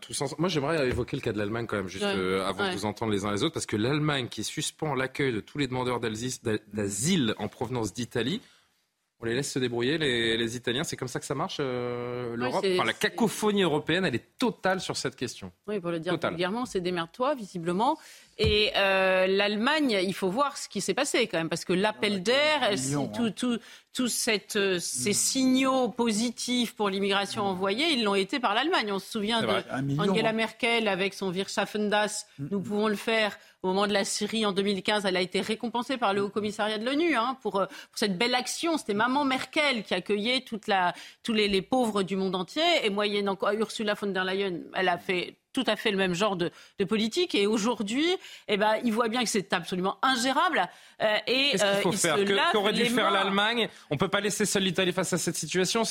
tous 0.00 0.20
ensemble. 0.20 0.40
Moi, 0.40 0.48
j'aimerais 0.48 0.86
évoquer 0.88 1.16
le 1.16 1.22
cas 1.22 1.32
de 1.32 1.38
l'Allemagne 1.38 1.66
quand 1.66 1.76
même, 1.76 1.88
juste 1.88 2.04
avant 2.04 2.68
de 2.68 2.72
vous 2.72 2.84
entendre 2.84 3.12
les 3.12 3.24
uns 3.24 3.32
les 3.32 3.42
autres, 3.42 3.54
parce 3.54 3.66
que 3.66 3.76
l'Allemagne 3.76 4.28
qui 4.28 4.44
suspend 4.44 4.94
l'accueil 4.94 5.32
de 5.32 5.40
tous 5.40 5.58
les 5.58 5.66
demandeurs 5.66 6.00
d'asile 6.00 7.34
en 7.38 7.48
provenance 7.48 7.92
d'Italie, 7.92 8.40
On 9.22 9.26
les 9.26 9.34
laisse 9.34 9.52
se 9.52 9.58
débrouiller, 9.58 9.98
les, 9.98 10.56
Italiens. 10.56 10.82
C'est 10.82 10.96
comme 10.96 11.08
ça 11.08 11.20
que 11.20 11.26
ça 11.26 11.34
marche, 11.34 11.58
euh, 11.60 12.34
l'Europe 12.36 12.64
enfin, 12.66 12.84
La 12.84 12.94
cacophonie 12.94 13.62
européenne, 13.62 14.06
elle 14.06 14.14
est 14.14 14.38
totale 14.38 14.80
sur 14.80 14.96
cette 14.96 15.14
question. 15.14 15.52
Oui, 15.68 15.78
pour 15.78 15.90
le 15.90 16.00
dire 16.00 16.18
vulgairement, 16.18 16.64
c'est 16.64 16.80
démerde-toi, 16.80 17.34
visiblement. 17.34 17.98
Et 18.42 18.72
euh, 18.74 19.26
l'Allemagne, 19.26 20.00
il 20.02 20.14
faut 20.14 20.30
voir 20.30 20.56
ce 20.56 20.66
qui 20.66 20.80
s'est 20.80 20.94
passé 20.94 21.26
quand 21.26 21.36
même, 21.36 21.50
parce 21.50 21.66
que 21.66 21.74
l'appel 21.74 22.22
d'air, 22.22 22.70
tout, 23.14 23.28
tout, 23.28 23.58
tout 23.92 24.08
cette, 24.08 24.56
euh, 24.56 24.78
ces 24.78 25.12
signaux 25.12 25.90
positifs 25.90 26.74
pour 26.74 26.88
l'immigration 26.88 27.42
envoyée, 27.42 27.92
ils 27.92 28.02
l'ont 28.02 28.14
été 28.14 28.40
par 28.40 28.54
l'Allemagne. 28.54 28.92
On 28.92 28.98
se 28.98 29.10
souvient 29.10 29.42
d'Angela 29.42 30.32
Merkel 30.32 30.88
avec 30.88 31.12
son 31.12 31.30
Wirtschaftendas. 31.30 32.24
Mm. 32.38 32.46
Nous 32.50 32.60
pouvons 32.62 32.88
le 32.88 32.96
faire. 32.96 33.36
Au 33.62 33.68
moment 33.68 33.86
de 33.86 33.92
la 33.92 34.06
Syrie 34.06 34.46
en 34.46 34.52
2015, 34.52 35.04
elle 35.04 35.18
a 35.18 35.20
été 35.20 35.42
récompensée 35.42 35.98
par 35.98 36.14
le 36.14 36.22
Haut 36.22 36.30
Commissariat 36.30 36.78
de 36.78 36.86
l'ONU 36.86 37.14
hein, 37.16 37.36
pour, 37.42 37.52
pour, 37.52 37.68
cette 37.94 38.16
belle 38.16 38.34
action. 38.34 38.78
C'était 38.78 38.94
Maman 38.94 39.26
Merkel 39.26 39.82
qui 39.82 39.92
accueillait 39.92 40.40
toute 40.40 40.66
la, 40.66 40.94
tous 41.22 41.34
les, 41.34 41.46
les 41.46 41.60
pauvres 41.60 42.02
du 42.02 42.16
monde 42.16 42.34
entier. 42.36 42.62
Et 42.84 42.88
moyennant 42.88 43.36
Ursula 43.52 43.92
von 43.92 44.06
der 44.06 44.24
Leyen, 44.24 44.60
elle 44.74 44.88
a 44.88 44.96
fait 44.96 45.36
tout 45.52 45.64
à 45.66 45.76
fait 45.76 45.90
le 45.90 45.96
même 45.96 46.14
genre 46.14 46.36
de, 46.36 46.50
politique. 46.88 47.34
Et 47.34 47.46
aujourd'hui, 47.46 48.06
eh 48.48 48.56
ben, 48.56 48.76
ils 48.84 48.92
voient 48.92 49.08
bien 49.08 49.22
que 49.22 49.28
c'est 49.28 49.52
absolument 49.52 49.98
ingérable. 50.02 50.68
Euh, 51.02 51.16
et 51.26 51.50
Qu'est-ce 51.52 51.62
qu'il 51.62 51.72
euh, 51.72 51.82
faut 51.82 51.92
faire 51.92 52.52
Qu'aurait 52.52 52.72
dû 52.72 52.86
faire 52.86 53.10
l'Allemagne? 53.10 53.68
On 53.90 53.94
ne 53.94 53.98
peut 53.98 54.08
pas 54.08 54.20
laisser 54.20 54.46
seule 54.46 54.62
l'Italie 54.62 54.92
face 54.92 55.12
à 55.12 55.18
cette 55.18 55.36
situation. 55.36 55.82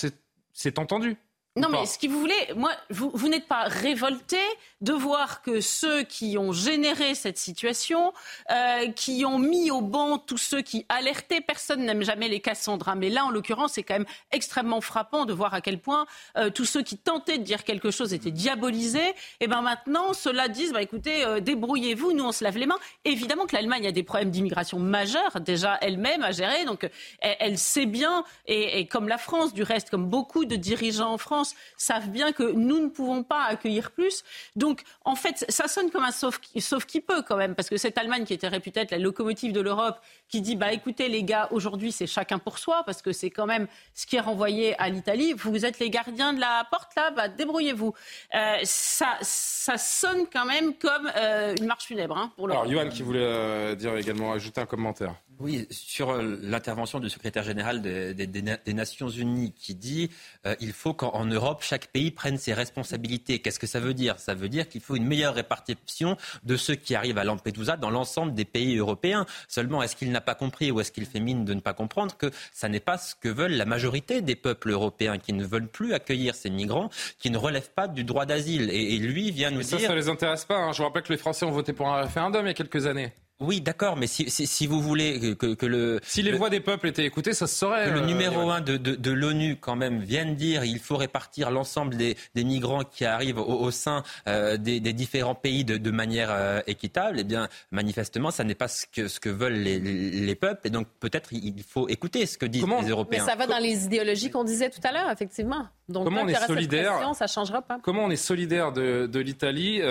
C'est 0.54 0.80
entendu. 0.80 1.18
Non, 1.56 1.68
mais 1.68 1.86
ce 1.88 1.98
que 1.98 2.08
vous 2.08 2.20
voulez, 2.20 2.54
moi, 2.56 2.72
vous, 2.92 3.10
vous 3.12 3.28
n'êtes 3.28 3.48
pas 3.48 3.64
révolté 3.64 4.38
de 4.82 4.94
voir 4.94 5.42
que 5.42 5.62
ceux 5.62 6.04
qui 6.04 6.38
ont 6.38 6.52
généré 6.52 7.16
cette 7.16 7.40
situation, 7.40 8.14
euh, 8.52 8.92
qui 8.92 9.26
ont 9.26 9.40
mis 9.40 9.72
au 9.72 9.82
banc 9.82 10.20
tous 10.20 10.38
ceux 10.38 10.62
qui 10.62 10.86
alertaient, 10.90 11.42
personne 11.42 11.84
n'aime 11.84 12.04
jamais 12.04 12.30
les 12.30 12.40
Cassandra, 12.40 12.94
mais 12.94 13.10
là, 13.10 13.26
en 13.26 13.32
l'occurrence, 13.32 13.74
c'est 13.74 13.84
quand 13.84 13.96
même 13.96 14.06
extrêmement 14.32 14.80
frappant 14.80 15.26
de 15.26 15.34
voir 15.34 15.56
à 15.56 15.60
quel 15.60 15.80
point 15.80 16.06
euh, 16.38 16.52
tous 16.52 16.66
ceux 16.66 16.84
qui 16.84 16.98
tentaient 16.98 17.40
de 17.40 17.44
dire 17.44 17.64
quelque 17.64 17.90
chose 17.90 18.14
étaient 18.14 18.32
diabolisés. 18.32 19.16
Et 19.40 19.48
ben 19.48 19.62
maintenant, 19.62 20.14
ceux-là 20.14 20.50
disent, 20.50 20.72
bah, 20.72 20.84
écoutez, 20.84 21.26
euh, 21.26 21.40
débrouillez-vous, 21.40 22.14
nous 22.14 22.26
on 22.26 22.32
se 22.32 22.44
lave 22.44 22.58
les 22.58 22.68
mains. 22.68 22.80
Évidemment 23.06 23.48
que 23.48 23.56
l'Allemagne 23.56 23.88
a 23.88 23.92
des 23.92 24.04
problèmes 24.04 24.30
d'immigration 24.30 24.78
majeurs, 24.78 25.42
déjà 25.42 25.80
elle-même 25.82 26.22
à 26.22 26.32
gérer, 26.32 26.64
donc 26.66 26.88
elle, 27.22 27.58
sait 27.58 27.88
bien, 27.88 28.24
et, 28.46 28.80
et 28.80 28.88
comme 28.88 29.10
la 29.10 29.18
France, 29.18 29.54
du 29.54 29.64
reste, 29.64 29.90
comme 29.90 30.06
beaucoup 30.06 30.46
de 30.46 30.56
dirigeants 30.56 31.14
en 31.14 31.18
France, 31.18 31.39
savent 31.78 32.10
bien 32.10 32.32
que 32.32 32.44
nous 32.44 32.80
ne 32.80 32.90
pouvons 32.90 33.24
pas 33.24 33.44
accueillir 33.44 33.92
plus. 33.92 34.24
Donc, 34.56 34.84
en 35.06 35.16
fait, 35.16 35.46
ça 35.50 35.68
sonne 35.68 35.92
comme 35.92 36.04
un 36.04 36.12
sauf, 36.12 36.40
qui 36.40 37.02
peut 37.02 37.22
quand 37.22 37.38
même, 37.38 37.56
parce 37.56 37.70
que 37.70 37.78
cette 37.78 37.98
Allemagne 37.98 38.26
qui 38.26 38.34
était 38.34 38.48
réputée 38.48 38.82
être 38.82 38.92
la 38.92 38.98
locomotive 38.98 39.54
de 39.54 39.62
l'Europe, 39.62 40.00
qui 40.28 40.42
dit, 40.42 40.56
bah 40.56 40.72
écoutez 40.72 41.10
les 41.10 41.24
gars, 41.24 41.48
aujourd'hui 41.52 41.92
c'est 41.92 42.08
chacun 42.08 42.40
pour 42.40 42.60
soi, 42.60 42.84
parce 42.86 43.02
que 43.02 43.12
c'est 43.12 43.30
quand 43.30 43.46
même 43.46 43.68
ce 43.94 44.06
qui 44.06 44.16
est 44.16 44.22
renvoyé 44.22 44.80
à 44.80 44.90
l'Italie. 44.90 45.34
Vous 45.34 45.66
êtes 45.66 45.80
les 45.80 45.90
gardiens 45.90 46.34
de 46.34 46.40
la 46.40 46.68
porte 46.70 46.96
là, 46.96 47.12
bah 47.12 47.28
débrouillez-vous. 47.28 47.94
Euh, 48.36 48.58
ça, 48.64 49.18
ça 49.22 49.78
sonne 49.78 50.26
quand 50.32 50.46
même 50.46 50.74
comme 50.76 51.12
euh, 51.16 51.56
une 51.60 51.66
marche 51.66 51.86
funèbre 51.86 52.18
hein, 52.18 52.32
pour 52.36 52.50
Alors, 52.50 52.68
Johan 52.68 52.90
qui 52.90 53.02
voulait 53.02 53.20
euh, 53.22 53.76
dire 53.76 53.96
également 53.96 54.34
ajouter 54.34 54.62
un 54.62 54.66
commentaire. 54.66 55.16
Oui, 55.40 55.68
sur 55.72 56.10
euh, 56.10 56.38
l'intervention 56.42 57.00
du 57.00 57.10
secrétaire 57.10 57.44
général 57.44 57.82
des, 57.82 58.74
Nations 58.74 59.08
Unies 59.08 59.54
qui 59.54 59.74
dit 59.74 60.12
euh, 60.46 60.54
il 60.60 60.74
faut 60.74 60.94
qu'en 60.94 61.24
Europe, 61.24 61.64
chaque 61.64 61.88
pays 61.88 62.12
prenne 62.12 62.38
ses 62.38 62.54
responsabilités. 62.54 63.40
Qu'est-ce 63.40 63.60
que 63.60 63.68
ça 63.68 63.80
veut 63.80 63.94
dire? 63.94 64.20
Ça 64.20 64.34
veut 64.34 64.50
dire 64.50 64.68
qu'il 64.68 64.82
faut 64.82 64.98
une 64.98 65.06
meilleure 65.06 65.36
répartition 65.36 66.18
de 66.44 66.58
ceux 66.58 66.76
qui 66.76 66.94
arrivent 66.94 67.18
à 67.18 67.24
Lampedusa 67.24 67.78
dans 67.78 67.90
l'ensemble 67.90 68.34
des 68.34 68.44
pays 68.44 68.76
européens. 68.76 69.26
Seulement, 69.48 69.82
est-ce 69.82 69.96
qu'il 69.96 70.12
n'a 70.12 70.20
pas 70.20 70.36
compris 70.36 70.72
ou 70.72 70.82
est-ce 70.82 70.92
qu'il 70.92 71.06
fait 71.06 71.22
mine 71.22 71.46
de 71.46 71.54
ne 71.54 71.62
pas 71.62 71.74
comprendre 71.74 72.18
que 72.18 72.32
ça 72.52 72.68
n'est 72.68 72.82
pas 72.82 72.98
ce 72.98 73.16
que 73.16 73.30
veulent 73.30 73.54
la 73.54 73.66
majorité 73.66 74.22
des 74.22 74.36
peuples 74.36 74.72
européens 74.72 75.20
qui 75.20 75.32
ne 75.32 75.46
veulent 75.46 75.70
plus 75.70 75.94
accueillir 75.94 76.36
ces 76.36 76.50
migrants, 76.50 76.90
qui 77.18 77.30
ne 77.30 77.38
relèvent 77.38 77.72
pas 77.72 77.88
du 77.88 78.04
droit 78.04 78.26
d'asile? 78.26 78.70
Et, 78.72 78.98
lui 78.98 79.32
vient 79.32 79.52
nous 79.52 79.62
dire... 79.62 79.80
Ça, 79.80 79.88
ça 79.88 79.96
les 79.96 80.10
intéresse 80.10 80.44
pas. 80.44 80.58
Hein. 80.58 80.74
Je 80.74 80.80
vous 80.80 80.84
rappelle 80.84 81.04
que 81.04 81.14
les 81.14 81.18
Français 81.18 81.46
ont 81.46 81.52
voté 81.52 81.72
pour 81.72 81.88
un 81.88 82.02
référendum 82.02 82.46
il 82.46 82.50
y 82.50 82.52
a 82.52 82.54
quelques 82.54 82.86
années. 82.86 83.14
Oui, 83.42 83.62
d'accord, 83.62 83.96
mais 83.96 84.08
si, 84.08 84.30
si, 84.30 84.46
si, 84.46 84.68
vous 84.68 84.82
voulez 84.82 85.34
que, 85.38 85.54
que 85.54 85.66
le... 85.66 86.02
Si 86.04 86.22
les 86.22 86.34
voix 86.34 86.50
des 86.50 86.60
peuples 86.60 86.88
étaient 86.88 87.06
écoutées, 87.06 87.34
ça 87.34 87.48
se 87.48 87.56
saurait. 87.56 87.86
Que 87.86 87.92
le 87.92 88.02
euh, 88.02 88.06
numéro 88.06 88.50
un 88.50 88.60
de, 88.60 88.76
de, 88.76 88.96
de 88.96 89.12
l'ONU, 89.12 89.56
quand 89.56 89.78
même, 89.78 90.00
vienne 90.00 90.36
dire 90.36 90.66
il 90.66 90.80
faut 90.80 90.98
répartir 90.98 91.50
l'ensemble 91.50 91.96
des, 91.96 92.18
des, 92.36 92.44
migrants 92.44 92.84
qui 92.84 93.06
arrivent 93.06 93.40
au, 93.40 93.46
au 93.46 93.72
sein 93.72 94.04
euh, 94.28 94.58
des, 94.58 94.82
des, 94.82 94.92
différents 94.92 95.36
pays 95.36 95.64
de, 95.64 95.78
de 95.78 95.90
manière 95.92 96.32
euh, 96.32 96.60
équitable, 96.68 97.22
eh 97.22 97.24
bien, 97.24 97.48
manifestement, 97.72 98.30
ça 98.30 98.44
n'est 98.44 98.56
pas 98.56 98.68
ce 98.68 98.86
que, 98.86 99.08
ce 99.08 99.22
que 99.22 99.30
veulent 99.30 99.54
les, 99.54 99.80
les, 99.80 100.36
peuples. 100.36 100.68
Et 100.68 100.70
donc, 100.70 100.88
peut-être, 101.00 101.30
il 101.32 101.64
faut 101.64 101.88
écouter 101.88 102.26
ce 102.26 102.38
que 102.38 102.46
disent 102.46 102.66
les 102.82 102.90
Européens. 102.90 103.24
Mais 103.24 103.32
ça 103.32 103.38
va 103.38 103.48
dans 103.48 103.60
les 103.60 103.86
idéologies 103.86 104.32
qu'on 104.32 104.44
disait 104.44 104.70
tout 104.70 104.82
à 104.84 104.92
l'heure, 104.92 105.10
effectivement. 105.12 105.66
Donc, 105.88 106.04
comment 106.04 106.24
on 106.24 106.28
est 106.28 106.46
solidaire 106.46 107.16
Ça 107.16 107.28
changera 107.28 107.62
pas. 107.62 107.80
Comment 107.82 108.04
on 108.04 108.12
est 108.12 108.18
solidaire 108.18 108.74
de, 108.74 109.08
de 109.08 109.20
l'Italie 109.22 109.82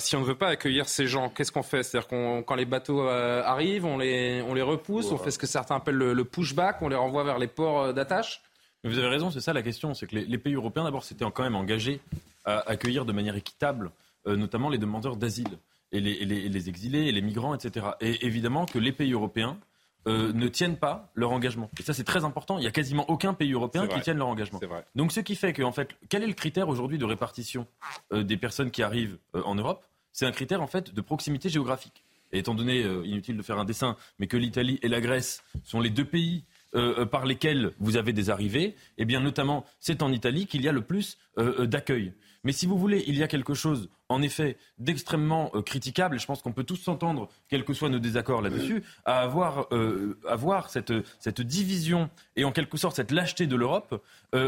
si 0.00 0.16
on 0.16 0.20
ne 0.20 0.26
veut 0.26 0.36
pas 0.36 0.48
accueillir 0.48 0.86
ces 0.86 1.06
gens? 1.06 1.30
Qu'est-ce 1.30 1.50
qu'on 1.50 1.62
fait? 1.62 1.82
C'est-à-dire 1.82 2.06
qu'on 2.06 2.42
quand 2.42 2.56
les 2.56 2.66
bateaux 2.66 2.89
arrivent 2.98 3.84
on 3.84 3.98
les, 3.98 4.42
on 4.42 4.54
les 4.54 4.62
repousse, 4.62 5.10
on 5.12 5.18
fait 5.18 5.30
ce 5.30 5.38
que 5.38 5.46
certains 5.46 5.76
appellent 5.76 5.96
le, 5.96 6.24
pushback, 6.24 6.82
on 6.82 6.88
les 6.88 6.96
renvoie 6.96 7.24
vers 7.24 7.38
les 7.38 7.46
ports 7.46 7.82
euh, 7.82 7.92
d'attache 7.92 8.42
Vous 8.84 8.98
avez 8.98 9.08
raison, 9.08 9.30
c'est 9.30 9.40
ça 9.40 9.52
la 9.52 9.62
question. 9.62 9.94
C'est 9.94 10.06
que 10.06 10.16
les, 10.16 10.38
pays 10.38 10.54
européens, 10.54 10.84
d'abord, 10.84 11.04
s'étaient 11.04 11.24
quand 11.32 11.42
même 11.42 11.56
engagés 11.56 12.00
à 12.44 12.58
accueillir 12.70 13.04
de 13.04 13.12
manière 13.12 13.36
équitable, 13.36 13.90
euh, 14.26 14.36
notamment 14.36 14.68
les 14.68 14.78
demandeurs 14.78 15.16
d'asile, 15.16 15.58
et 15.92 16.00
les, 16.00 16.68
exilés, 16.68 17.08
et 17.08 17.12
les 17.12 17.20
migrants, 17.20 17.54
etc. 17.54 17.86
Et 18.00 18.24
évidemment 18.24 18.64
que 18.64 18.78
les 18.78 18.92
pays 18.92 19.12
européens 19.12 19.58
euh, 20.06 20.32
ne 20.32 20.46
tiennent 20.46 20.76
pas 20.76 21.10
leur 21.14 21.32
engagement. 21.32 21.68
Et 21.78 21.82
ça, 21.82 21.92
c'est 21.92 22.04
très 22.04 22.24
important. 22.24 22.58
Il 22.58 22.62
n'y 22.62 22.68
a 22.68 22.70
quasiment 22.70 23.10
aucun 23.10 23.34
pays 23.34 23.52
européen 23.52 23.86
qui 23.88 24.00
tienne 24.00 24.18
leur 24.18 24.28
engagement. 24.28 24.60
Donc, 24.94 25.12
ce 25.12 25.20
qui 25.20 25.34
fait 25.34 25.52
que, 25.52 25.62
en 25.62 25.72
fait, 25.72 25.90
quel 26.08 26.22
est 26.22 26.28
le 26.28 26.32
critère 26.32 26.68
aujourd'hui 26.68 26.96
de 26.96 27.04
répartition 27.04 27.66
des 28.12 28.36
personnes 28.36 28.70
qui 28.70 28.82
arrivent 28.82 29.18
en 29.34 29.56
Europe? 29.56 29.84
C'est 30.12 30.26
un 30.26 30.32
critère, 30.32 30.62
en 30.62 30.66
fait, 30.68 30.94
de 30.94 31.00
proximité 31.00 31.48
géographique. 31.48 32.04
Et 32.32 32.38
étant 32.38 32.54
donné, 32.54 32.84
euh, 32.84 33.04
inutile 33.04 33.36
de 33.36 33.42
faire 33.42 33.58
un 33.58 33.64
dessin, 33.64 33.96
mais 34.18 34.26
que 34.26 34.36
l'Italie 34.36 34.78
et 34.82 34.88
la 34.88 35.00
Grèce 35.00 35.42
sont 35.64 35.80
les 35.80 35.90
deux 35.90 36.04
pays 36.04 36.44
euh, 36.74 37.00
euh, 37.00 37.06
par 37.06 37.26
lesquels 37.26 37.72
vous 37.78 37.96
avez 37.96 38.12
des 38.12 38.30
arrivées, 38.30 38.76
eh 38.98 39.04
bien 39.04 39.20
notamment 39.20 39.64
c'est 39.80 40.02
en 40.02 40.12
Italie 40.12 40.46
qu'il 40.46 40.62
y 40.62 40.68
a 40.68 40.72
le 40.72 40.82
plus 40.82 41.18
d'accueil. 41.36 42.12
Mais 42.44 42.52
si 42.52 42.66
vous 42.66 42.78
voulez, 42.78 43.02
il 43.06 43.16
y 43.16 43.22
a 43.22 43.28
quelque 43.28 43.54
chose, 43.54 43.88
en 44.10 44.20
effet, 44.20 44.58
d'extrêmement 44.78 45.50
critiquable, 45.64 46.16
et 46.16 46.18
je 46.18 46.26
pense 46.26 46.42
qu'on 46.42 46.52
peut 46.52 46.64
tous 46.64 46.76
s'entendre, 46.76 47.28
quels 47.48 47.64
que 47.64 47.72
soient 47.72 47.88
nos 47.88 47.98
désaccords 47.98 48.42
là-dessus, 48.42 48.82
à 49.06 49.20
avoir, 49.20 49.68
avoir 50.28 50.68
cette, 50.68 50.92
cette 51.18 51.40
division 51.40 52.10
et 52.36 52.44
en 52.44 52.52
quelque 52.52 52.76
sorte 52.76 52.96
cette 52.96 53.12
lâcheté 53.12 53.46
de 53.46 53.56
l'Europe, 53.56 54.02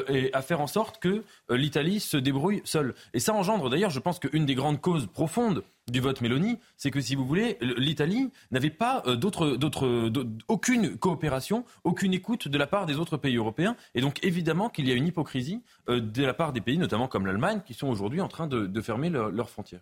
et 0.09 0.31
à 0.33 0.43
faire 0.43 0.61
en 0.61 0.67
sorte 0.67 0.99
que 0.99 1.25
l'Italie 1.49 2.01
se 2.01 2.17
débrouille 2.17 2.61
seule. 2.65 2.95
Et 3.15 3.21
ça 3.21 3.33
engendre 3.33 3.71
d'ailleurs, 3.71 3.91
je 3.91 4.01
pense 4.01 4.19
qu'une 4.19 4.47
des 4.47 4.55
grandes 4.55 4.81
causes 4.81 5.07
profondes 5.07 5.63
du 5.91 6.01
vote 6.01 6.21
Mélanie, 6.21 6.59
c'est 6.77 6.91
que 6.91 7.01
si 7.01 7.15
vous 7.15 7.27
voulez, 7.27 7.59
l'Italie 7.61 8.31
n'avait 8.51 8.71
pas 8.71 9.03
euh, 9.07 9.17
d'autre, 9.17 9.57
d'autres, 9.57 10.11
aucune 10.49 10.97
coopération, 10.97 11.65
aucune 11.85 12.15
écoute 12.15 12.49
de 12.49 12.57
la 12.59 12.67
part 12.67 12.87
des 12.87 12.97
autres 12.97 13.17
pays 13.17 13.37
européens. 13.37 13.77
Et 13.95 14.01
donc 14.01 14.23
évidemment 14.23 14.69
qu'il 14.69 14.87
y 14.87 14.93
a 14.93 14.95
une 14.95 15.07
hypocrisie 15.07 15.61
euh, 15.89 16.01
de 16.01 16.25
la 16.25 16.35
part 16.35 16.53
des 16.53 16.61
pays, 16.61 16.79
notamment 16.79 17.09
comme 17.09 17.27
l'Allemagne, 17.27 17.63
qui 17.67 17.75
sont 17.75 17.89
aujourd'hui 17.89 18.21
en 18.21 18.29
train 18.29 18.47
de, 18.47 18.81
fermer 18.81 19.11
leurs 19.53 19.53
frontières. 19.53 19.81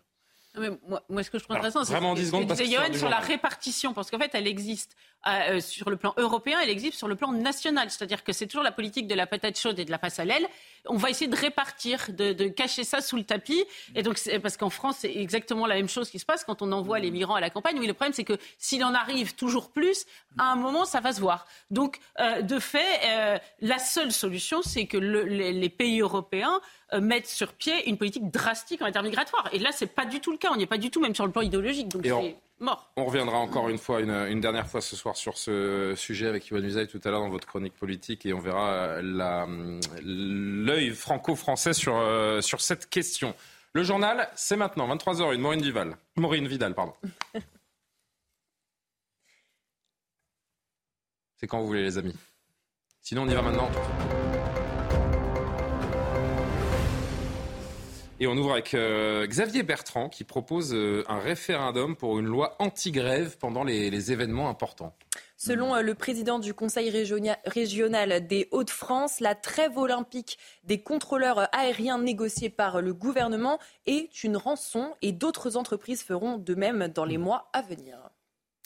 moi, 1.09 1.23
ce 1.23 1.31
que 1.31 1.39
je 1.39 1.45
trouve 1.45 1.57
intéressant, 1.57 1.85
c'est 1.85 1.95
que, 1.95 2.99
sur 2.99 3.09
la 3.09 3.21
répartition, 3.21 3.95
parce 3.95 4.11
qu'en 4.11 4.19
fait, 4.19 4.31
elle 4.35 4.47
existe 4.47 4.97
euh, 5.27 5.61
sur 5.61 5.91
le 5.91 5.97
plan 5.97 6.15
européen, 6.17 6.59
elle 6.63 6.71
existe 6.71 6.95
sur 6.95 7.07
le 7.07 7.15
plan 7.15 7.33
national. 7.33 7.91
C'est-à-dire 7.91 8.25
que 8.25 8.33
c'est 8.33 8.47
toujours 8.47 8.63
la 8.63 8.73
politique 8.73 9.07
de 9.07 9.15
la 9.15 9.27
patate 9.27 9.59
chaude 9.59 9.79
et 9.79 9.85
de 9.85 9.91
la 9.91 9.99
passe 9.99 10.19
à 10.19 10.25
l'aile. 10.25 10.47
On 10.87 10.97
va 10.97 11.11
essayer 11.11 11.31
de 11.31 11.37
répartir, 11.37 12.07
de, 12.09 12.33
de 12.33 12.49
cacher 12.49 12.85
ça 12.85 13.03
sous 13.03 13.17
le 13.17 13.25
tapis. 13.25 13.63
Et 13.95 14.03
donc, 14.03 14.19
parce 14.43 14.57
qu'en 14.57 14.71
France, 14.71 14.97
c'est 15.01 15.15
exactement 15.15 15.67
la 15.67 15.75
même 15.75 15.91
chose 15.91 16.11
qui 16.11 16.19
se 16.19 16.25
passe 16.25 16.45
quand 16.45 16.63
on 16.63 16.73
envoie 16.73 16.99
les 16.99 17.11
migrants 17.11 17.35
à 17.35 17.41
la 17.41 17.51
campagne. 17.51 17.79
Oui, 17.79 17.87
le 17.87 17.93
problème, 17.93 18.15
c'est 18.15 18.25
que 18.25 18.39
s'il 18.57 18.83
en 18.83 18.95
arrive 18.95 19.35
toujours 19.35 19.71
plus, 19.71 20.07
à 20.39 20.45
un 20.53 20.57
moment, 20.57 20.87
ça 20.87 21.01
va 21.01 21.13
se 21.13 21.21
voir. 21.21 21.47
Donc, 21.71 21.99
euh, 22.19 22.41
de 22.41 22.59
fait, 22.59 23.01
euh, 23.05 23.39
la 23.61 23.79
seule 23.79 24.13
solution, 24.13 24.63
c'est 24.63 24.87
que 24.87 24.97
le, 24.97 25.25
les, 25.25 25.53
les, 25.53 25.69
pays 25.69 26.01
européens 26.01 26.61
mettent 26.99 27.27
sur 27.27 27.53
pied 27.53 27.89
une 27.89 27.97
politique 27.97 28.31
drastique 28.31 28.83
en 28.83 28.87
matière 28.87 29.03
migratoire. 29.03 29.49
Et 29.53 29.59
là, 29.59 29.71
c'est 29.73 29.95
pas 29.95 30.07
du 30.07 30.21
tout 30.21 30.33
le 30.33 30.39
cas. 30.39 30.51
On 30.53 30.57
n'y 30.57 30.65
est 30.65 30.67
pas 30.67 30.79
du 30.79 30.91
tout, 30.91 31.01
même 31.01 31.15
sur 31.15 31.27
le 31.27 31.33
plan 31.33 31.43
idéologique. 31.43 31.89
Donc, 31.89 32.03
c'est 32.05 32.37
on 32.97 33.07
reviendra 33.07 33.39
encore 33.39 33.69
une 33.71 33.79
fois, 33.79 34.01
une, 34.01 34.41
dernière 34.41 34.67
fois 34.69 34.81
ce 34.83 34.95
soir 34.95 35.17
sur 35.17 35.39
ce 35.39 35.95
sujet 35.97 36.27
avec 36.27 36.49
Yoann 36.49 36.65
Usaï 36.65 36.87
tout 36.87 37.01
à 37.05 37.11
l'heure 37.11 37.21
dans 37.21 37.31
votre 37.31 37.47
chronique 37.47 37.75
politique 37.75 38.27
et 38.27 38.35
on 38.35 38.39
verra 38.39 39.01
l'œil 40.03 40.91
franco-français 40.91 41.73
sur, 41.73 41.97
euh, 41.97 42.43
sur 42.43 42.61
cette 42.61 42.91
question. 42.91 43.35
Le 43.73 43.83
journal, 43.83 44.29
c'est 44.35 44.57
maintenant, 44.57 44.95
23h, 44.95 45.33
une 45.35 45.41
Maureen 45.41 45.63
Vidal. 45.63 45.97
Maureen 46.17 46.47
Vidal, 46.47 46.75
pardon. 46.75 46.93
c'est 51.37 51.47
quand 51.47 51.61
vous 51.61 51.67
voulez, 51.67 51.85
les 51.85 51.97
amis. 51.97 52.17
Sinon, 53.01 53.23
on 53.23 53.29
y 53.29 53.35
va 53.35 53.41
maintenant. 53.43 53.71
Et 58.23 58.27
on 58.27 58.37
ouvre 58.37 58.53
avec 58.53 58.75
euh, 58.75 59.27
Xavier 59.27 59.63
Bertrand 59.63 60.11
qui 60.11 60.25
propose 60.25 60.75
euh, 60.75 61.05
un 61.09 61.21
référendum 61.21 61.97
pour 61.97 62.19
une 62.19 62.27
loi 62.27 62.55
anti-grève 62.59 63.39
pendant 63.39 63.65
les, 63.65 64.13
événements 64.13 64.51
importants. 64.51 64.95
Selon 65.39 65.75
euh, 65.75 65.81
le 65.81 65.95
président 65.95 66.39
du 66.39 66.53
Conseil 66.53 66.91
régional 67.47 68.27
des 68.27 68.47
Hauts-de-France, 68.51 69.21
la 69.21 69.35
trêve 69.35 69.79
olympique 69.79 70.39
des 70.65 70.83
contrôleurs 70.83 71.49
aériens 71.57 71.99
négociée 71.99 72.51
par 72.51 72.83
le 72.83 72.93
gouvernement 72.93 73.59
est 73.87 74.23
une 74.23 74.37
rançon 74.37 74.95
et 75.01 75.13
d'autres 75.13 75.57
entreprises 75.57 76.03
feront 76.03 76.37
de 76.37 76.55
même 76.55 76.89
dans 76.89 77.07
les 77.07 77.17
mois 77.17 77.49
à 77.55 77.63
venir. 77.63 77.97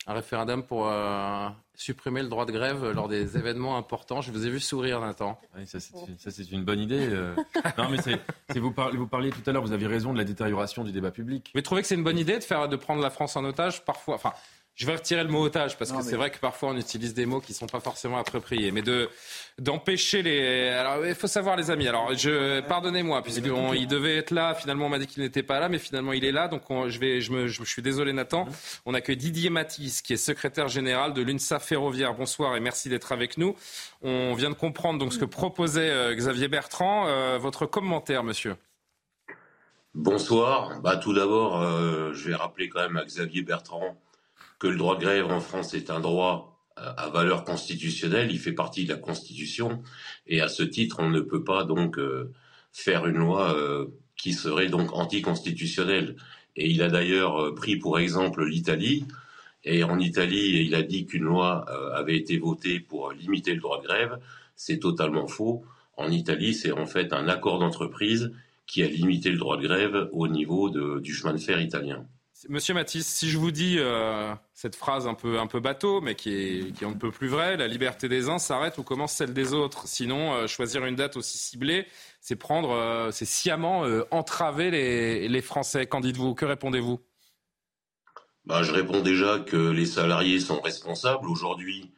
Un 0.09 0.15
référendum 0.15 0.65
pour 0.65 0.89
euh, 0.89 1.49
supprimer 1.75 2.23
le 2.23 2.29
droit 2.29 2.47
de 2.47 2.53
grève 2.53 2.91
lors 2.91 3.09
des 3.09 3.37
événements 3.37 3.77
importants. 3.77 4.21
Je 4.21 4.31
vous 4.31 4.47
ai 4.47 4.51
vu 4.51 4.61
sourire, 4.61 5.01
Nathan. 5.01 5.41
Oui, 5.57 5.67
ça, 5.67 5.79
c'est 5.81 6.53
une 6.53 6.65
bonne 6.65 6.81
idée. 6.81 7.09
Euh. 7.11 7.35
non, 7.79 7.89
mais 7.91 7.99
c'est, 8.01 8.21
vous, 8.59 8.73
parliez, 8.73 8.97
vous 8.97 9.07
parliez 9.07 9.31
tout 9.31 9.49
à 9.49 9.53
l'heure, 9.53 9.63
vous 9.63 9.73
aviez 9.73 9.87
raison 9.87 10.13
de 10.13 10.19
la 10.19 10.25
détérioration 10.25 10.85
du 10.85 10.93
débat 10.93 11.11
public. 11.11 11.51
Mais 11.55 11.63
trouvez 11.63 11.83
que 11.83 11.89
c'est 11.89 11.95
une 11.95 12.05
bonne 12.05 12.19
idée 12.19 12.39
de, 12.39 12.45
faire, 12.45 12.69
de 12.69 12.77
prendre 12.77 13.03
la 13.03 13.11
France 13.11 13.37
en 13.37 13.45
otage 13.45 13.85
parfois 13.85 14.15
enfin, 14.15 14.33
je 14.77 14.87
vais 14.87 14.97
retirer 14.97 15.23
le 15.23 15.31
mot 15.31 15.43
otage 15.45 15.79
parce 15.79 15.93
que 15.93 16.03
c'est 16.03 16.17
vrai 16.17 16.31
que 16.31 16.39
parfois 16.39 16.71
on 16.71 16.77
utilise 16.77 17.15
des 17.15 17.27
mots 17.27 17.41
qui 17.41 17.53
ne 17.53 17.57
sont 17.57 17.67
pas 17.67 17.79
forcément 17.79 18.19
appropriés. 18.19 18.73
Mais 18.73 18.83
de 18.83 19.09
d'empêcher 19.57 20.23
les. 20.23 20.69
Alors 20.69 21.07
il 21.07 21.15
faut 21.15 21.29
savoir 21.29 21.57
les 21.57 21.71
amis. 21.71 21.87
Alors 21.87 22.13
je 22.15 22.61
pardonnez-moi 22.63 23.23
puisqu'il 23.23 23.87
devait 23.87 24.17
être 24.17 24.33
là. 24.33 24.55
Finalement 24.55 24.87
on 24.87 24.89
m'a 24.89 24.99
dit 24.99 25.07
qu'il 25.07 25.23
n'était 25.23 25.45
pas 25.45 25.61
là, 25.61 25.69
mais 25.69 25.79
finalement 25.79 26.13
il 26.13 26.25
est 26.25 26.33
là. 26.33 26.49
Donc 26.49 26.63
je 26.89 26.99
vais. 26.99 27.21
Je, 27.21 27.31
me, 27.31 27.47
je, 27.47 27.63
suis 27.63 27.83
désolé 27.83 28.13
Nathan. 28.13 28.49
On 28.85 28.95
accueille 28.95 29.17
Didier 29.17 29.49
Matisse 29.49 30.03
qui 30.03 30.13
est 30.13 30.17
secrétaire 30.17 30.67
général 30.67 31.13
de 31.13 31.23
l'UNSA 31.23 31.61
ferroviaire. 31.61 32.15
Bonsoir 32.15 32.57
et 32.57 32.61
merci 32.61 32.89
d'être 32.89 33.13
avec 33.13 33.39
nous. 33.39 33.55
On 34.03 34.35
vient 34.35 34.51
de 34.51 34.55
comprendre 34.55 34.99
donc 34.99 35.13
ce 35.13 35.19
que 35.21 35.25
proposait 35.25 35.91
euh, 35.91 36.15
Xavier 36.17 36.49
Bertrand. 36.49 37.07
Euh, 37.07 37.39
votre 37.39 37.67
commentaire, 37.67 38.25
monsieur? 38.25 38.57
Bonsoir. 39.95 40.81
Bah, 40.81 40.97
tout 40.97 41.15
d'abord, 41.15 41.63
euh, 41.63 42.13
je 42.13 42.29
vais 42.29 42.35
rappeler 42.35 42.69
quand 42.69 42.81
même 42.81 42.97
à 42.97 43.05
Xavier 43.05 43.43
Bertrand 43.43 43.97
que 44.59 44.67
le 44.67 44.77
droit 44.77 44.97
de 44.97 45.03
grève 45.03 45.27
en 45.27 45.41
France 45.41 45.75
est 45.75 45.91
un 45.91 46.01
droit 46.01 46.55
euh, 46.79 46.93
à 46.97 47.09
valeur 47.09 47.45
constitutionnelle, 47.45 48.33
il 48.33 48.39
fait 48.39 48.53
partie 48.53 48.85
de 48.85 48.93
la 48.93 48.99
Constitution, 48.99 49.83
et 50.27 50.41
à 50.41 50.49
ce 50.49 50.65
titre, 50.65 50.97
on 50.99 51.09
ne 51.09 51.21
peut 51.21 51.45
pas 51.45 51.65
donc 51.65 51.99
euh, 51.99 52.33
faire 52.73 53.07
une 53.07 53.19
loi 53.19 53.57
euh, 53.57 53.87
qui 54.17 54.33
serait 54.33 54.69
donc 54.69 54.93
anticonstitutionnelle. 54.93 56.17
Et 56.57 56.69
il 56.71 56.83
a 56.83 56.89
d'ailleurs 56.89 57.55
pris 57.55 57.77
pour 57.77 57.99
exemple 57.99 58.45
l'Italie, 58.45 59.05
et 59.65 59.85
en 59.85 59.99
Italie, 59.99 60.65
il 60.67 60.75
a 60.75 60.83
dit 60.83 61.07
qu'une 61.07 61.25
loi 61.25 61.65
avait 61.95 62.17
été 62.17 62.39
votée 62.39 62.81
pour 62.81 63.13
limiter 63.13 63.55
le 63.55 63.61
droit 63.61 63.81
de 63.81 63.87
grève. 63.87 64.19
C'est 64.57 64.79
totalement 64.79 65.27
faux. 65.27 65.65
En 65.97 66.11
Italie, 66.11 66.55
c'est 66.55 66.71
en 66.71 66.87
fait 66.87 67.13
un 67.13 67.29
accord 67.29 67.59
d'entreprise 67.59 68.31
qui 68.67 68.83
a 68.83 68.87
limité 68.87 69.31
le 69.31 69.39
droit 69.39 69.57
de 69.57 69.63
grève 69.63 70.09
au 70.13 70.29
niveau 70.29 70.71
du 71.01 71.15
chemin 71.15 71.33
de 71.33 71.39
fer 71.39 71.61
italien. 71.61 72.07
Monsieur 72.49 72.75
Matisse, 72.75 73.07
si 73.07 73.31
je 73.31 73.39
vous 73.39 73.53
dis 73.53 73.77
euh, 73.79 74.35
cette 74.55 74.75
phrase 74.75 75.07
un 75.07 75.15
peu, 75.15 75.61
bateau, 75.61 76.01
mais 76.01 76.15
qui 76.15 76.35
est, 76.35 76.83
un 76.83 76.93
peu 76.93 77.11
plus 77.11 77.29
vraie, 77.29 77.57
la 77.57 77.69
liberté 77.69 78.09
des 78.09 78.29
uns 78.29 78.39
s'arrête 78.39 78.77
où 78.77 78.83
commence 78.83 79.13
celle 79.13 79.33
des 79.33 79.55
autres. 79.55 79.87
Sinon, 79.87 80.35
euh, 80.35 80.47
choisir 80.47 80.85
une 80.85 80.97
date 80.97 81.17
aussi 81.17 81.39
ciblée, 81.39 81.87
c'est 82.21 82.37
prendre, 82.37 82.73
euh, 82.73 83.11
c'est 83.13 83.25
sciemment 83.25 83.85
entraver 84.11 84.71
les, 84.71 85.43
Français. 85.43 85.87
Qu'en 85.87 86.01
dites-vous? 86.01 86.35
Que 86.35 86.45
répondez-vous? 86.45 87.01
Bah, 88.47 88.63
Je 88.63 88.73
réponds 88.73 89.01
déjà 89.01 89.39
que 89.39 89.57
les 89.57 89.87
salariés 89.87 90.41
sont 90.41 90.61
responsables. 90.61 91.29
Aujourd'hui, 91.29 91.93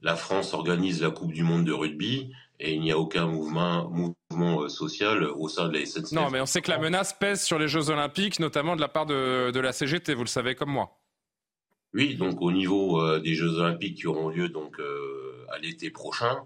la 0.00 0.16
France 0.16 0.54
organise 0.54 1.02
la 1.02 1.10
Coupe 1.10 1.32
du 1.32 1.42
Monde 1.42 1.64
de 1.64 1.72
rugby 1.72 2.32
et 2.58 2.72
il 2.72 2.80
n'y 2.80 2.90
a 2.90 2.98
aucun 2.98 3.26
mouvement 3.26 3.90
euh, 4.42 4.68
social 4.68 5.24
au 5.24 5.48
sein 5.48 5.68
de 5.68 5.78
la 5.78 5.86
SNCF. 5.86 6.12
Non, 6.12 6.30
mais 6.30 6.40
on 6.40 6.46
sait 6.46 6.60
que 6.60 6.70
la 6.70 6.78
menace 6.78 7.12
pèse 7.12 7.42
sur 7.42 7.58
les 7.58 7.68
Jeux 7.68 7.90
Olympiques, 7.90 8.40
notamment 8.40 8.76
de 8.76 8.80
la 8.80 8.88
part 8.88 9.06
de, 9.06 9.50
de 9.50 9.60
la 9.60 9.72
CGT, 9.72 10.14
vous 10.14 10.24
le 10.24 10.28
savez 10.28 10.54
comme 10.54 10.70
moi. 10.70 10.98
Oui, 11.92 12.16
donc 12.16 12.40
au 12.42 12.50
niveau 12.50 13.00
euh, 13.00 13.20
des 13.20 13.34
Jeux 13.34 13.58
Olympiques 13.58 13.98
qui 13.98 14.06
auront 14.06 14.28
lieu 14.28 14.48
donc 14.48 14.78
euh, 14.80 15.46
à 15.52 15.58
l'été 15.58 15.90
prochain, 15.90 16.42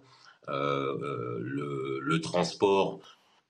le, 0.51 1.99
le, 2.01 2.21
transport, 2.23 3.01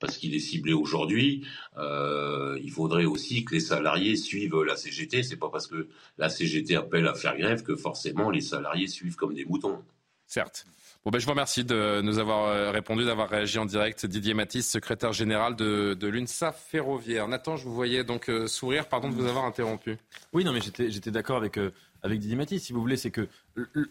parce 0.00 0.16
qu'il 0.16 0.34
est 0.34 0.40
ciblé 0.40 0.72
aujourd'hui, 0.72 1.46
il 1.76 2.70
faudrait 2.72 3.04
aussi 3.04 3.44
que 3.44 3.54
les 3.54 3.60
salariés 3.60 4.16
suivent 4.16 4.64
la 4.64 4.74
CGT. 4.74 5.22
C'est 5.22 5.36
pas 5.36 5.48
parce 5.48 5.68
que 5.68 5.86
la 6.16 6.28
CGT 6.28 6.74
appelle 6.74 7.06
à 7.06 7.14
faire 7.14 7.36
grève 7.36 7.62
que 7.62 7.76
forcément 7.76 8.30
les 8.30 8.40
salariés 8.40 8.88
suivent 8.88 9.14
comme 9.14 9.34
des 9.34 9.44
moutons. 9.44 9.80
Certes. 10.26 10.66
Ben, 11.10 11.20
je 11.20 11.24
vous 11.24 11.30
remercie 11.30 11.64
de 11.64 12.02
nous 12.02 12.18
avoir 12.18 12.48
euh, 12.48 12.70
répondu, 12.70 13.04
d'avoir 13.06 13.30
réagi 13.30 13.58
en 13.58 13.64
direct. 13.64 14.04
Didier 14.04 14.34
Matisse, 14.34 14.68
secrétaire 14.68 15.14
général 15.14 15.56
de, 15.56 15.96
l'UNSA 16.02 16.52
Ferroviaire. 16.52 17.28
Nathan, 17.28 17.56
je 17.56 17.64
vous 17.64 17.74
voyais 17.74 18.04
donc 18.04 18.28
euh, 18.28 18.46
sourire. 18.46 18.88
Pardon 18.88 19.08
de 19.08 19.14
vous 19.14 19.26
avoir 19.26 19.46
interrompu. 19.46 19.96
Oui, 20.34 20.44
non, 20.44 20.52
mais 20.52 20.60
j'étais 20.60 21.10
d'accord 21.10 21.38
avec, 21.38 21.56
euh, 21.56 21.70
Didier 22.04 22.36
Matisse. 22.36 22.64
Si 22.64 22.74
vous 22.74 22.80
voulez, 22.80 22.98
c'est 22.98 23.10
que 23.10 23.26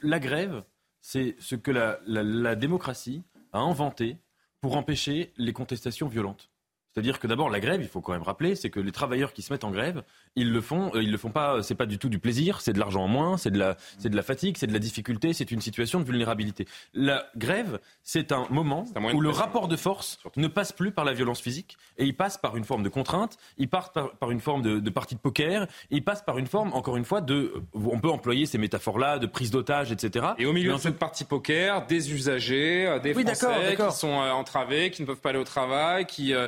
la 0.04 0.20
grève, 0.20 0.64
c'est 1.02 1.36
ce 1.40 1.56
que 1.56 1.72
la 1.72 2.56
démocratie 2.56 3.24
a 3.52 3.60
inventé 3.60 4.18
pour 4.62 4.78
empêcher 4.78 5.34
les 5.38 5.54
contestations 5.54 6.08
violentes. 6.08 6.50
C'est-à-dire 6.98 7.20
que 7.20 7.28
d'abord 7.28 7.52
la 7.52 7.60
grève, 7.60 7.80
il 7.80 7.88
faut 7.88 8.02
quand 8.02 8.14
même 8.14 8.24
rappeler, 8.24 8.56
c'est 8.56 8.72
que 8.72 8.80
les 8.80 8.92
travailleurs 8.92 9.32
qui 9.32 9.44
se 9.44 9.54
mettent 9.54 9.66
en 9.66 9.70
grève, 9.70 10.02
ils 10.36 10.52
le 10.52 10.62
font, 10.62 10.90
euh, 10.96 11.04
ils 11.04 11.12
le 11.12 11.18
font 11.20 11.30
pas, 11.30 11.62
c'est 11.62 11.76
pas 11.76 11.86
du 11.86 12.00
tout 12.00 12.10
du 12.10 12.18
plaisir, 12.18 12.60
c'est 12.60 12.74
de 12.74 12.80
l'argent 12.80 13.04
en 13.04 13.08
moins, 13.08 13.38
c'est 13.38 13.52
de 13.52 13.60
la, 13.60 13.78
c'est 14.00 14.10
de 14.10 14.16
la 14.16 14.24
fatigue, 14.24 14.58
c'est 14.58 14.66
de 14.66 14.74
la 14.74 14.80
difficulté, 14.80 15.32
c'est 15.34 15.52
une 15.52 15.62
situation 15.62 16.00
de 16.00 16.06
vulnérabilité. 16.06 16.66
La 16.96 17.28
grève, 17.36 17.80
c'est 18.02 18.32
un 18.32 18.48
moment 18.50 18.84
où 19.14 19.22
le 19.22 19.30
rapport 19.30 19.68
de 19.68 19.76
force 19.76 20.18
ne 20.38 20.48
passe 20.48 20.72
plus 20.72 20.90
par 20.90 21.06
la 21.06 21.14
violence 21.14 21.40
physique 21.40 21.78
et 22.00 22.06
il 22.06 22.16
passe 22.16 22.40
par 22.40 22.58
une 22.58 22.64
forme 22.64 22.82
de 22.82 22.90
contrainte, 22.90 23.38
il 23.60 23.70
passe 23.70 23.92
par, 24.20 24.32
une 24.32 24.42
forme 24.42 24.64
de, 24.64 24.90
partie 24.90 25.14
de 25.14 25.20
poker, 25.20 25.68
il 25.92 26.04
passe 26.04 26.24
par 26.24 26.40
une 26.40 26.48
forme, 26.48 26.74
encore 26.74 26.98
une 26.98 27.06
fois, 27.06 27.22
de, 27.22 27.54
on 27.76 28.00
peut 28.00 28.10
employer 28.10 28.48
ces 28.48 28.58
métaphores-là, 28.58 29.20
de 29.20 29.28
prise 29.28 29.52
d'otage, 29.52 29.92
etc. 29.92 30.30
Et 30.40 30.48
au 30.48 30.54
milieu 30.54 30.74
de 30.74 30.80
cette 30.80 30.98
partie 30.98 31.26
poker, 31.26 31.86
des 31.86 32.12
usagers, 32.12 32.88
euh, 32.88 32.98
des 32.98 33.14
Français 33.14 33.78
qui 33.78 33.96
sont 33.96 34.20
euh, 34.20 34.32
entravés, 34.32 34.90
qui 34.90 35.04
ne 35.04 35.08
peuvent 35.08 35.22
pas 35.22 35.30
aller 35.30 35.38
au 35.38 35.44
travail, 35.44 36.08
qui 36.08 36.34
euh, 36.34 36.48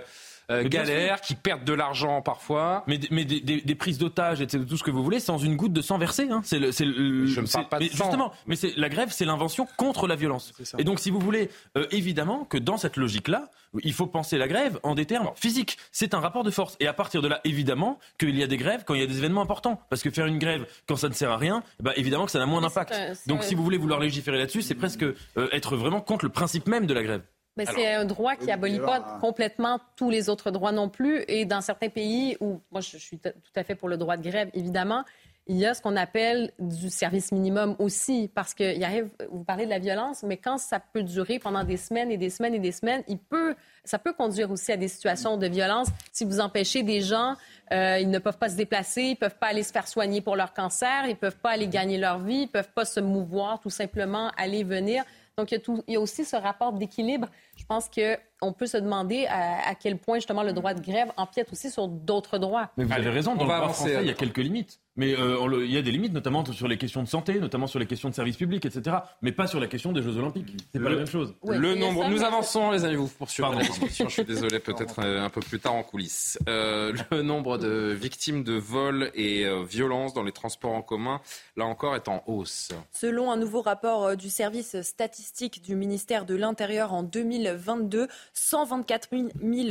galères, 0.49 1.21
qui 1.21 1.35
perdent 1.35 1.63
de 1.63 1.73
l'argent 1.73 2.21
parfois. 2.21 2.83
Mais, 2.87 2.99
mais 3.11 3.25
des, 3.25 3.39
des, 3.41 3.61
des 3.61 3.75
prises 3.75 3.97
d'otages, 3.97 4.41
etc., 4.41 4.63
tout 4.67 4.77
ce 4.77 4.83
que 4.83 4.91
vous 4.91 5.03
voulez, 5.03 5.19
sans 5.19 5.37
une 5.37 5.55
goutte 5.55 5.73
de 5.73 5.81
sang 5.81 5.97
versé. 5.97 6.27
Hein. 6.29 6.41
C'est 6.43 6.59
le, 6.59 6.69
le, 6.69 7.25
Je 7.25 7.41
ne 7.41 7.47
parle 7.47 7.69
pas 7.69 7.79
de 7.79 7.83
mais 7.83 7.89
Justement, 7.89 8.31
mais 8.47 8.55
c'est 8.55 8.75
la 8.77 8.89
grève, 8.89 9.09
c'est 9.11 9.25
l'invention 9.25 9.67
contre 9.77 10.07
la 10.07 10.15
violence. 10.15 10.53
Et 10.77 10.83
donc, 10.83 10.99
si 10.99 11.09
vous 11.11 11.19
voulez, 11.19 11.49
euh, 11.77 11.85
évidemment 11.91 12.45
que 12.45 12.57
dans 12.57 12.77
cette 12.77 12.97
logique-là, 12.97 13.49
il 13.83 13.93
faut 13.93 14.07
penser 14.07 14.37
la 14.37 14.47
grève 14.47 14.79
en 14.83 14.95
des 14.95 15.05
termes 15.05 15.29
physiques. 15.35 15.77
C'est 15.91 16.13
un 16.13 16.19
rapport 16.19 16.43
de 16.43 16.51
force. 16.51 16.75
Et 16.79 16.87
à 16.87 16.93
partir 16.93 17.21
de 17.21 17.27
là, 17.27 17.39
évidemment, 17.43 17.99
qu'il 18.17 18.35
y 18.35 18.43
a 18.43 18.47
des 18.47 18.57
grèves 18.57 18.83
quand 18.85 18.95
il 18.95 19.01
y 19.01 19.03
a 19.03 19.07
des 19.07 19.17
événements 19.17 19.41
importants. 19.41 19.81
Parce 19.89 20.01
que 20.01 20.09
faire 20.09 20.25
une 20.25 20.39
grève 20.39 20.65
quand 20.87 20.95
ça 20.95 21.09
ne 21.09 21.13
sert 21.13 21.31
à 21.31 21.37
rien, 21.37 21.63
bah, 21.81 21.93
évidemment 21.95 22.25
que 22.25 22.31
ça 22.31 22.41
a 22.41 22.45
moins 22.45 22.61
d'impact. 22.61 22.93
Donc, 23.27 23.43
si 23.43 23.55
vous 23.55 23.63
voulez 23.63 23.77
vouloir 23.77 23.99
légiférer 23.99 24.37
là-dessus, 24.37 24.61
c'est 24.61 24.75
presque 24.75 25.03
euh, 25.03 25.15
être 25.51 25.75
vraiment 25.75 26.01
contre 26.01 26.25
le 26.25 26.31
principe 26.31 26.67
même 26.67 26.85
de 26.85 26.93
la 26.93 27.03
grève. 27.03 27.21
Mais 27.57 27.65
c'est 27.65 27.93
un 27.93 28.05
droit 28.05 28.35
qui 28.35 28.51
abolit 28.51 28.79
pas 28.79 29.17
complètement 29.19 29.79
tous 29.95 30.09
les 30.09 30.29
autres 30.29 30.49
droits 30.51 30.71
non 30.71 30.87
plus. 30.87 31.23
Et 31.27 31.45
dans 31.45 31.61
certains 31.61 31.89
pays 31.89 32.37
où, 32.39 32.61
moi 32.71 32.79
je 32.81 32.97
suis 32.97 33.19
tout 33.19 33.31
à 33.55 33.63
fait 33.63 33.75
pour 33.75 33.89
le 33.89 33.97
droit 33.97 34.15
de 34.15 34.23
grève, 34.23 34.49
évidemment, 34.53 35.03
il 35.49 35.57
y 35.57 35.65
a 35.65 35.73
ce 35.73 35.81
qu'on 35.81 35.95
appelle 35.95 36.51
du 36.59 36.91
service 36.91 37.31
minimum 37.31 37.75
aussi, 37.79 38.29
parce 38.35 38.53
que 38.53 38.75
il 38.75 38.83
arrive, 38.83 39.09
vous 39.31 39.43
parlez 39.43 39.65
de 39.65 39.71
la 39.71 39.79
violence, 39.79 40.21
mais 40.21 40.37
quand 40.37 40.59
ça 40.59 40.79
peut 40.79 41.01
durer 41.01 41.39
pendant 41.39 41.63
des 41.63 41.75
semaines 41.75 42.11
et 42.11 42.17
des 42.17 42.29
semaines 42.29 42.53
et 42.53 42.59
des 42.59 42.71
semaines, 42.71 43.03
il 43.07 43.17
peut, 43.17 43.55
ça 43.83 43.97
peut 43.97 44.13
conduire 44.13 44.51
aussi 44.51 44.71
à 44.71 44.77
des 44.77 44.87
situations 44.87 45.37
de 45.37 45.47
violence. 45.47 45.87
Si 46.11 46.23
vous 46.23 46.39
empêchez 46.39 46.83
des 46.83 47.01
gens, 47.01 47.33
euh, 47.73 47.97
ils 47.99 48.11
ne 48.11 48.19
peuvent 48.19 48.37
pas 48.37 48.49
se 48.49 48.57
déplacer, 48.57 49.01
ils 49.01 49.15
peuvent 49.15 49.37
pas 49.39 49.47
aller 49.47 49.63
se 49.63 49.71
faire 49.71 49.87
soigner 49.87 50.21
pour 50.21 50.35
leur 50.35 50.53
cancer, 50.53 51.07
ils 51.07 51.15
peuvent 51.15 51.39
pas 51.39 51.49
aller 51.49 51.67
gagner 51.67 51.97
leur 51.97 52.19
vie, 52.19 52.41
ils 52.41 52.47
peuvent 52.47 52.71
pas 52.71 52.85
se 52.85 52.99
mouvoir, 52.99 53.59
tout 53.59 53.71
simplement 53.71 54.29
aller 54.37 54.63
venir. 54.63 55.03
Donc, 55.39 55.53
il 55.53 55.93
y, 55.93 55.95
a 55.95 55.99
aussi 56.01 56.25
ce 56.25 56.35
rapport 56.35 56.73
d'équilibre. 56.73 57.29
Je 57.55 57.63
pense 57.63 57.89
qu'on 57.89 58.51
peut 58.51 58.67
se 58.67 58.75
demander 58.75 59.25
à, 59.29 59.73
quel 59.73 59.97
point, 59.97 60.17
justement, 60.17 60.43
le 60.43 60.51
droit 60.51 60.73
de 60.73 60.81
grève 60.81 61.13
empiète 61.15 61.49
aussi 61.53 61.71
sur 61.71 61.87
d'autres 61.87 62.39
droits. 62.39 62.71
Mais 62.75 62.83
vous 62.83 62.91
avez 62.91 63.09
raison, 63.09 63.35
dans 63.35 63.45
le 63.45 63.49
droit 63.49 63.69
français, 63.69 63.99
il 64.01 64.07
y 64.07 64.09
a 64.09 64.15
quelques 64.15 64.39
limites. 64.39 64.81
Mais 64.99 65.17
euh, 65.17 65.63
il 65.63 65.71
y 65.71 65.77
a 65.77 65.81
des 65.81 65.91
limites, 65.91 66.11
notamment 66.11 66.43
sur 66.51 66.67
les 66.67 66.77
questions 66.77 67.01
de 67.01 67.07
santé, 67.07 67.39
notamment 67.39 67.67
sur 67.67 67.79
les 67.79 67.85
questions 67.85 68.09
de 68.09 68.13
services 68.13 68.35
publics, 68.35 68.65
etc. 68.65 68.97
Mais 69.21 69.31
pas 69.31 69.47
sur 69.47 69.61
la 69.61 69.67
question 69.67 69.93
des 69.93 70.01
Jeux 70.01 70.17
Olympiques. 70.17 70.53
C'est 70.73 70.81
pas 70.81 70.89
la 70.89 70.97
même 70.97 71.07
chose. 71.07 71.33
le 71.47 71.73
nombre. 71.75 72.09
nous 72.09 72.21
avançons, 72.21 72.71
les 72.71 72.83
amis. 72.83 72.95
Vous 72.95 73.07
poursuivez 73.07 73.49
la 73.49 73.63
discussion. 73.63 74.09
Je 74.09 74.13
suis 74.15 74.25
désolé, 74.25 74.59
peut-être 74.59 74.99
euh, 74.99 75.23
un 75.23 75.29
peu 75.29 75.39
plus 75.39 75.61
tard 75.61 75.75
en 75.75 75.83
coulisses. 75.83 76.37
Euh, 76.49 76.91
le 77.11 77.21
nombre 77.21 77.57
de 77.57 77.95
victimes 77.97 78.43
de 78.43 78.55
vols 78.55 79.09
et 79.15 79.47
violences 79.63 80.13
dans 80.13 80.23
les 80.23 80.33
transports 80.33 80.73
en 80.73 80.81
commun, 80.81 81.21
là 81.55 81.65
encore, 81.65 81.95
est 81.95 82.09
en 82.09 82.21
hausse. 82.27 82.73
Selon 82.91 83.31
un 83.31 83.37
nouveau 83.37 83.61
rapport 83.61 84.17
du 84.17 84.29
service 84.29 84.81
statistique 84.81 85.61
du 85.61 85.77
ministère 85.77 86.25
de 86.25 86.35
l'Intérieur 86.35 86.91
en 86.93 87.03
2022, 87.03 88.09
124 88.33 89.09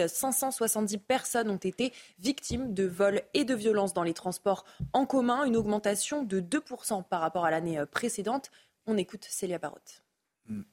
570 0.09 0.97
personnes 0.97 1.51
ont 1.51 1.57
été 1.57 1.93
victimes 2.19 2.73
de 2.73 2.87
vols 2.87 3.21
et 3.35 3.45
de 3.45 3.55
violences 3.55 3.93
dans 3.93 4.05
les 4.05 4.15
transports 4.15 4.65
en 4.95 5.05
commun 5.05 5.18
une 5.19 5.57
augmentation 5.57 6.23
de 6.23 6.41
2% 6.41 7.03
par 7.05 7.21
rapport 7.21 7.45
à 7.45 7.51
l'année 7.51 7.79
euh, 7.79 7.87
précédente. 7.87 8.51
On 8.87 8.97
écoute 8.97 9.27
Célia 9.29 9.59
Barotte. 9.59 10.03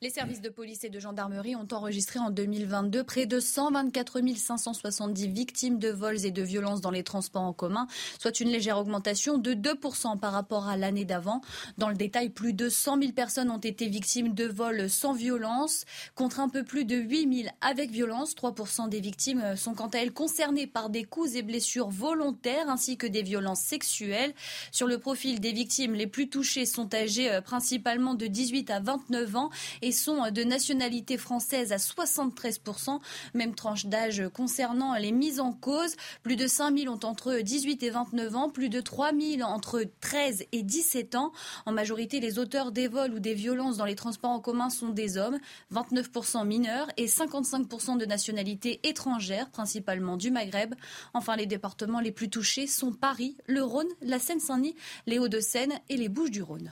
Les 0.02 0.10
services 0.10 0.42
de 0.42 0.50
police 0.50 0.84
et 0.84 0.90
de 0.90 1.00
gendarmerie 1.00 1.56
ont 1.56 1.68
enregistré 1.72 2.20
en 2.20 2.30
2022 2.30 3.04
près 3.04 3.26
de 3.26 3.40
124 3.40 4.22
570 4.36 5.28
victimes 5.28 5.80
de 5.80 5.90
vols 5.90 6.26
et 6.26 6.32
de 6.32 6.42
violences 6.42 6.80
dans 6.80 6.92
les 6.92 7.04
transports 7.04 7.42
en 7.42 7.54
commun, 7.54 7.88
soit 8.20 8.40
une 8.40 8.50
légère 8.50 8.78
augmentation 8.78 9.38
de 9.38 9.54
2% 9.54 10.18
par 10.20 10.32
rapport 10.32 10.68
à 10.68 10.78
l'année 10.78 11.04
d'avant. 11.04 11.42
Dans 11.78 11.90
le 11.90 11.96
détail, 11.96 12.30
plus 12.30 12.54
de 12.54 12.70
100 12.70 13.02
000 13.02 13.12
personnes 13.12 13.52
ont 13.52 13.58
été 13.58 13.88
victimes 13.88 14.34
de 14.34 14.46
vols 14.46 14.90
sans 14.90 15.14
violence, 15.14 15.84
contre 16.14 16.40
un 16.40 16.48
peu 16.50 16.64
plus 16.64 16.86
de 16.86 16.96
8 16.96 17.44
000 17.44 17.50
avec 17.62 17.92
violence. 17.92 18.36
3% 18.36 18.88
des 18.88 19.02
victimes 19.02 19.56
sont 19.58 19.74
quant 19.74 19.88
à 19.88 19.98
elles 19.98 20.14
concernées 20.14 20.68
par 20.68 20.90
des 20.90 21.04
coups 21.04 21.36
et 21.36 21.42
blessures 21.42 21.90
volontaires 21.90 22.70
ainsi 22.70 22.98
que 22.98 23.08
des 23.08 23.24
violences 23.24 23.62
sexuelles. 23.62 24.34
Sur 24.72 24.88
le 24.88 25.00
profil 25.00 25.42
des 25.42 25.52
victimes, 25.52 25.94
les 25.94 26.08
plus 26.08 26.30
touchées 26.30 26.66
sont 26.66 26.94
âgées 26.94 27.32
euh, 27.32 27.42
principalement 27.42 28.14
de 28.14 28.28
18 28.28 28.70
à 28.70 28.80
29 28.80 29.36
ans 29.36 29.50
et 29.82 29.92
sont 29.92 30.32
de 30.32 30.44
nationalité 30.44 31.18
française 31.18 31.72
à 31.72 31.78
73%. 31.78 33.00
Même 33.34 33.56
tranche 33.56 33.86
d'âge 33.86 34.24
concernant 34.34 34.96
les 34.96 35.12
mises 35.12 35.40
en 35.40 35.54
cause. 35.54 35.96
Plus 36.24 36.36
de 36.36 36.48
5 36.48 36.78
000 36.78 36.94
ont 36.94 37.00
entre 37.06 37.40
18 37.40 37.84
et 37.84 37.90
29 37.90 38.36
ans, 38.36 38.50
plus 38.50 38.70
de 38.70 38.82
3 38.82 39.12
000 39.14 39.42
entre 39.42 39.84
13 40.02 40.46
et 40.52 40.64
17 40.64 41.16
ans. 41.16 41.32
En 41.66 41.72
majorité, 41.72 42.20
les 42.20 42.40
auteurs 42.40 42.72
des 42.72 42.88
vols 42.88 43.14
ou 43.14 43.20
des 43.20 43.34
violences 43.34 43.78
dans 43.78 43.86
les 43.86 43.96
transports 43.96 44.32
en 44.32 44.40
commun 44.40 44.70
sont 44.70 44.90
des 44.90 45.18
hommes, 45.18 45.38
29% 45.74 46.46
mineurs 46.46 46.88
et 46.98 47.08
55% 47.08 47.98
de 47.98 48.06
nationalité 48.06 48.80
étrangère, 48.84 49.50
principalement 49.50 50.18
du 50.18 50.32
Maghreb. 50.32 50.76
Enfin, 51.14 51.36
les 51.36 51.46
départements 51.46 52.00
les 52.00 52.12
plus 52.12 52.30
touchés 52.30 52.68
sont 52.68 52.92
Paris, 52.92 53.38
le 53.48 53.64
Rhône, 53.64 53.90
la 54.02 54.20
Seine-Saint-Denis, 54.20 54.76
les 55.06 55.20
Hauts-de-Seine 55.20 55.74
et 55.90 55.98
les 55.98 56.10
Bouches-du-Rhône. 56.10 56.72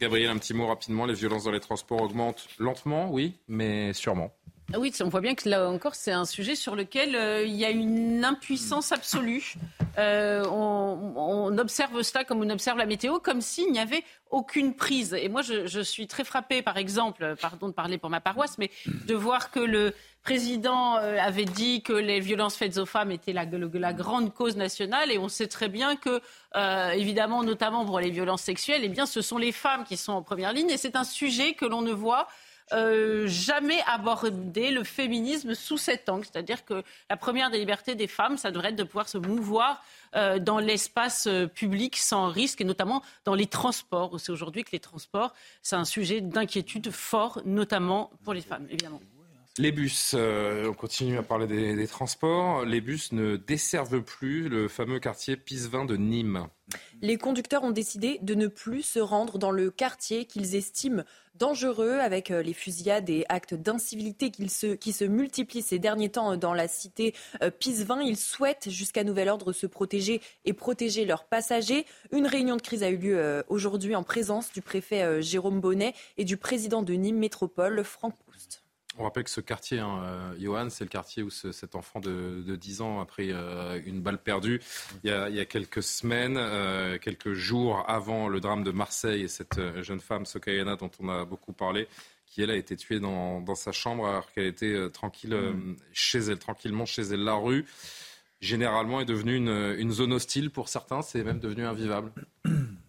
Gabriel, 0.00 0.30
un 0.30 0.38
petit 0.38 0.54
mot 0.54 0.66
rapidement. 0.66 1.06
Les 1.06 1.14
violences 1.14 1.44
dans 1.44 1.52
les 1.52 1.60
transports 1.60 2.02
augmentent 2.02 2.48
lentement, 2.58 3.10
oui, 3.10 3.38
mais 3.48 3.92
sûrement. 3.92 4.32
Ah 4.72 4.78
oui, 4.78 4.92
on 5.00 5.08
voit 5.08 5.20
bien 5.20 5.34
que 5.34 5.48
là 5.48 5.68
encore, 5.68 5.94
c'est 5.94 6.10
un 6.10 6.24
sujet 6.24 6.54
sur 6.54 6.74
lequel 6.74 7.14
euh, 7.14 7.44
il 7.44 7.54
y 7.54 7.64
a 7.64 7.70
une 7.70 8.24
impuissance 8.24 8.92
absolue. 8.92 9.54
Euh, 9.98 10.44
on, 10.46 11.56
observe 11.58 12.02
cela 12.02 12.24
comme 12.24 12.40
on 12.40 12.50
observe 12.50 12.78
la 12.78 12.86
météo, 12.86 13.18
comme 13.18 13.40
s'il 13.40 13.70
n'y 13.70 13.78
avait 13.78 14.02
aucune 14.30 14.74
prise. 14.74 15.14
Et 15.14 15.28
moi, 15.28 15.42
je, 15.42 15.80
suis 15.82 16.06
très 16.08 16.24
frappée, 16.24 16.62
par 16.62 16.78
exemple, 16.78 17.36
pardon 17.40 17.68
de 17.68 17.72
parler 17.72 17.98
pour 17.98 18.10
ma 18.10 18.20
paroisse, 18.20 18.58
mais 18.58 18.70
de 18.86 19.14
voir 19.14 19.50
que 19.50 19.60
le 19.60 19.94
président 20.24 20.96
euh, 20.96 21.18
avait 21.20 21.44
dit 21.44 21.82
que 21.82 21.92
les 21.92 22.18
violences 22.18 22.56
faites 22.56 22.78
aux 22.78 22.86
femmes 22.86 23.12
étaient 23.12 23.34
la, 23.34 23.46
grande 23.92 24.32
cause 24.34 24.56
nationale, 24.56 25.12
et 25.12 25.18
on 25.18 25.28
sait 25.28 25.46
très 25.46 25.68
bien 25.68 25.94
que, 25.94 26.20
évidemment, 26.94 27.44
notamment 27.44 27.84
pour 27.84 28.00
les 28.00 28.10
violences 28.10 28.42
sexuelles, 28.42 28.80
eh 28.82 28.88
bien, 28.88 29.06
ce 29.06 29.20
sont 29.20 29.38
les 29.38 29.52
femmes 29.52 29.84
qui 29.84 29.96
sont 29.96 30.12
en 30.12 30.22
première 30.22 30.52
ligne, 30.52 30.70
et 30.70 30.78
c'est 30.78 30.96
un 30.96 31.04
sujet 31.04 31.52
que 31.52 31.66
l'on 31.66 31.82
ne 31.82 31.92
voit 31.92 32.26
euh, 32.72 33.26
jamais 33.26 33.80
aborder 33.86 34.70
le 34.70 34.84
féminisme 34.84 35.54
sous 35.54 35.76
cet 35.76 36.08
angle. 36.08 36.24
C'est-à-dire 36.24 36.64
que 36.64 36.82
la 37.10 37.16
première 37.16 37.50
des 37.50 37.58
libertés 37.58 37.94
des 37.94 38.06
femmes, 38.06 38.38
ça 38.38 38.50
devrait 38.50 38.70
être 38.70 38.76
de 38.76 38.84
pouvoir 38.84 39.08
se 39.08 39.18
mouvoir 39.18 39.82
euh, 40.16 40.38
dans 40.38 40.58
l'espace 40.58 41.26
euh, 41.26 41.46
public 41.46 41.96
sans 41.96 42.28
risque, 42.28 42.60
et 42.60 42.64
notamment 42.64 43.02
dans 43.24 43.34
les 43.34 43.46
transports. 43.46 44.18
C'est 44.18 44.32
aujourd'hui 44.32 44.64
que 44.64 44.72
les 44.72 44.80
transports, 44.80 45.34
c'est 45.62 45.76
un 45.76 45.84
sujet 45.84 46.20
d'inquiétude 46.20 46.90
fort, 46.90 47.42
notamment 47.44 48.10
pour 48.24 48.32
les 48.32 48.40
femmes, 48.40 48.66
évidemment. 48.70 49.00
Les 49.58 49.70
bus, 49.70 50.14
on 50.14 50.74
continue 50.74 51.16
à 51.16 51.22
parler 51.22 51.46
des, 51.46 51.86
transports. 51.86 52.64
Les 52.64 52.80
bus 52.80 53.12
ne 53.12 53.36
desservent 53.36 54.02
plus 54.02 54.48
le 54.48 54.66
fameux 54.66 54.98
quartier 54.98 55.36
Pisevin 55.36 55.84
de 55.84 55.96
Nîmes. 55.96 56.48
Les 57.02 57.18
conducteurs 57.18 57.62
ont 57.62 57.70
décidé 57.70 58.18
de 58.22 58.34
ne 58.34 58.46
plus 58.46 58.82
se 58.82 58.98
rendre 58.98 59.38
dans 59.38 59.50
le 59.50 59.70
quartier 59.70 60.24
qu'ils 60.24 60.56
estiment 60.56 61.04
dangereux 61.34 61.98
avec 61.98 62.30
euh, 62.30 62.42
les 62.42 62.52
fusillades 62.52 63.10
et 63.10 63.24
actes 63.28 63.54
d'incivilité 63.54 64.30
qui 64.30 64.48
se, 64.48 65.04
multiplient 65.04 65.62
ces 65.62 65.78
derniers 65.78 66.10
temps 66.10 66.32
euh, 66.32 66.36
dans 66.36 66.54
la 66.54 66.68
cité 66.68 67.14
euh, 67.42 67.50
Pisevin. 67.50 68.00
Ils 68.00 68.16
souhaitent 68.16 68.70
jusqu'à 68.70 69.04
nouvel 69.04 69.28
ordre 69.28 69.52
se 69.52 69.66
protéger 69.66 70.20
et 70.44 70.52
protéger 70.52 71.04
leurs 71.04 71.24
passagers. 71.24 71.86
Une 72.12 72.26
réunion 72.26 72.56
de 72.56 72.62
crise 72.62 72.82
a 72.82 72.90
eu 72.90 72.96
lieu 72.96 73.44
aujourd'hui 73.48 73.94
en 73.94 74.02
présence 74.02 74.52
du 74.52 74.62
préfet 74.62 75.22
Jérôme 75.22 75.60
Bonnet 75.60 75.94
et 76.16 76.24
du 76.24 76.36
président 76.36 76.82
de 76.82 76.94
Nîmes 76.94 77.18
Métropole, 77.18 77.82
Franck 77.84 78.14
Poust. 78.24 78.63
On 78.96 79.02
rappelle 79.02 79.24
que 79.24 79.30
ce 79.30 79.40
quartier, 79.40 79.80
hein, 79.80 80.00
euh, 80.04 80.34
Johan, 80.38 80.70
c'est 80.70 80.84
le 80.84 80.88
quartier 80.88 81.24
où 81.24 81.30
cet 81.30 81.74
enfant 81.74 81.98
de, 81.98 82.44
de, 82.46 82.54
10 82.54 82.80
ans 82.80 83.00
a 83.00 83.06
pris 83.06 83.30
euh, 83.32 83.80
une 83.86 84.00
balle 84.00 84.18
perdue 84.18 84.60
il 85.02 85.10
y 85.10 85.12
a, 85.12 85.28
il 85.28 85.34
y 85.34 85.40
a 85.40 85.44
quelques 85.44 85.82
semaines, 85.82 86.36
euh, 86.38 86.96
quelques 86.98 87.32
jours 87.32 87.84
avant 87.88 88.28
le 88.28 88.38
drame 88.38 88.62
de 88.62 88.70
Marseille 88.70 89.22
et 89.22 89.28
cette 89.28 89.60
jeune 89.82 89.98
femme, 89.98 90.26
Sokayana, 90.26 90.76
dont 90.76 90.92
on 91.00 91.08
a 91.08 91.24
beaucoup 91.24 91.52
parlé, 91.52 91.88
qui 92.26 92.42
elle 92.42 92.50
a 92.50 92.56
été 92.56 92.76
tuée 92.76 93.00
dans, 93.00 93.40
dans 93.40 93.56
sa 93.56 93.72
chambre 93.72 94.06
alors 94.06 94.30
qu'elle 94.30 94.46
était 94.46 94.88
tranquille 94.90 95.34
mm. 95.34 95.76
chez 95.92 96.18
elle, 96.18 96.38
tranquillement 96.38 96.86
chez 96.86 97.02
elle. 97.02 97.24
La 97.24 97.34
rue, 97.34 97.64
généralement, 98.40 99.00
est 99.00 99.06
devenue 99.06 99.34
une, 99.34 99.74
une 99.76 99.90
zone 99.90 100.12
hostile 100.12 100.50
pour 100.50 100.68
certains, 100.68 101.02
c'est 101.02 101.24
même 101.24 101.40
devenu 101.40 101.66
invivable. 101.66 102.12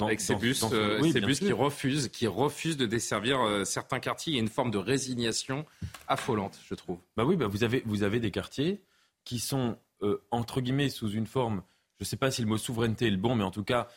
avec 0.00 0.20
ces 0.20 0.34
bus, 0.34 0.64
euh, 0.72 1.02
ces 1.10 1.20
bus 1.20 1.40
qui 1.40 1.52
refusent, 1.52 2.08
qui 2.08 2.26
refusent 2.26 2.76
de 2.76 2.86
desservir 2.86 3.40
euh, 3.40 3.64
certains 3.64 4.00
quartiers. 4.00 4.32
Il 4.32 4.36
y 4.36 4.38
a 4.38 4.42
une 4.42 4.48
forme 4.48 4.70
de 4.70 4.78
résignation 4.78 5.64
affolante, 6.08 6.58
je 6.68 6.74
trouve. 6.74 6.98
Bah 7.16 7.24
oui, 7.24 7.36
bah 7.36 7.46
vous 7.46 7.64
avez 7.64 7.82
vous 7.86 8.02
avez 8.02 8.20
des 8.20 8.30
quartiers 8.30 8.82
qui 9.24 9.38
sont 9.38 9.76
euh, 10.02 10.22
entre 10.30 10.60
guillemets 10.60 10.88
sous 10.88 11.10
une 11.10 11.26
forme, 11.26 11.62
je 11.98 12.04
ne 12.04 12.06
sais 12.06 12.16
pas 12.16 12.30
si 12.30 12.42
le 12.42 12.48
mot 12.48 12.58
souveraineté 12.58 13.06
est 13.06 13.10
le 13.10 13.16
bon, 13.16 13.34
mais 13.34 13.44
en 13.44 13.50
tout 13.50 13.64
cas, 13.64 13.88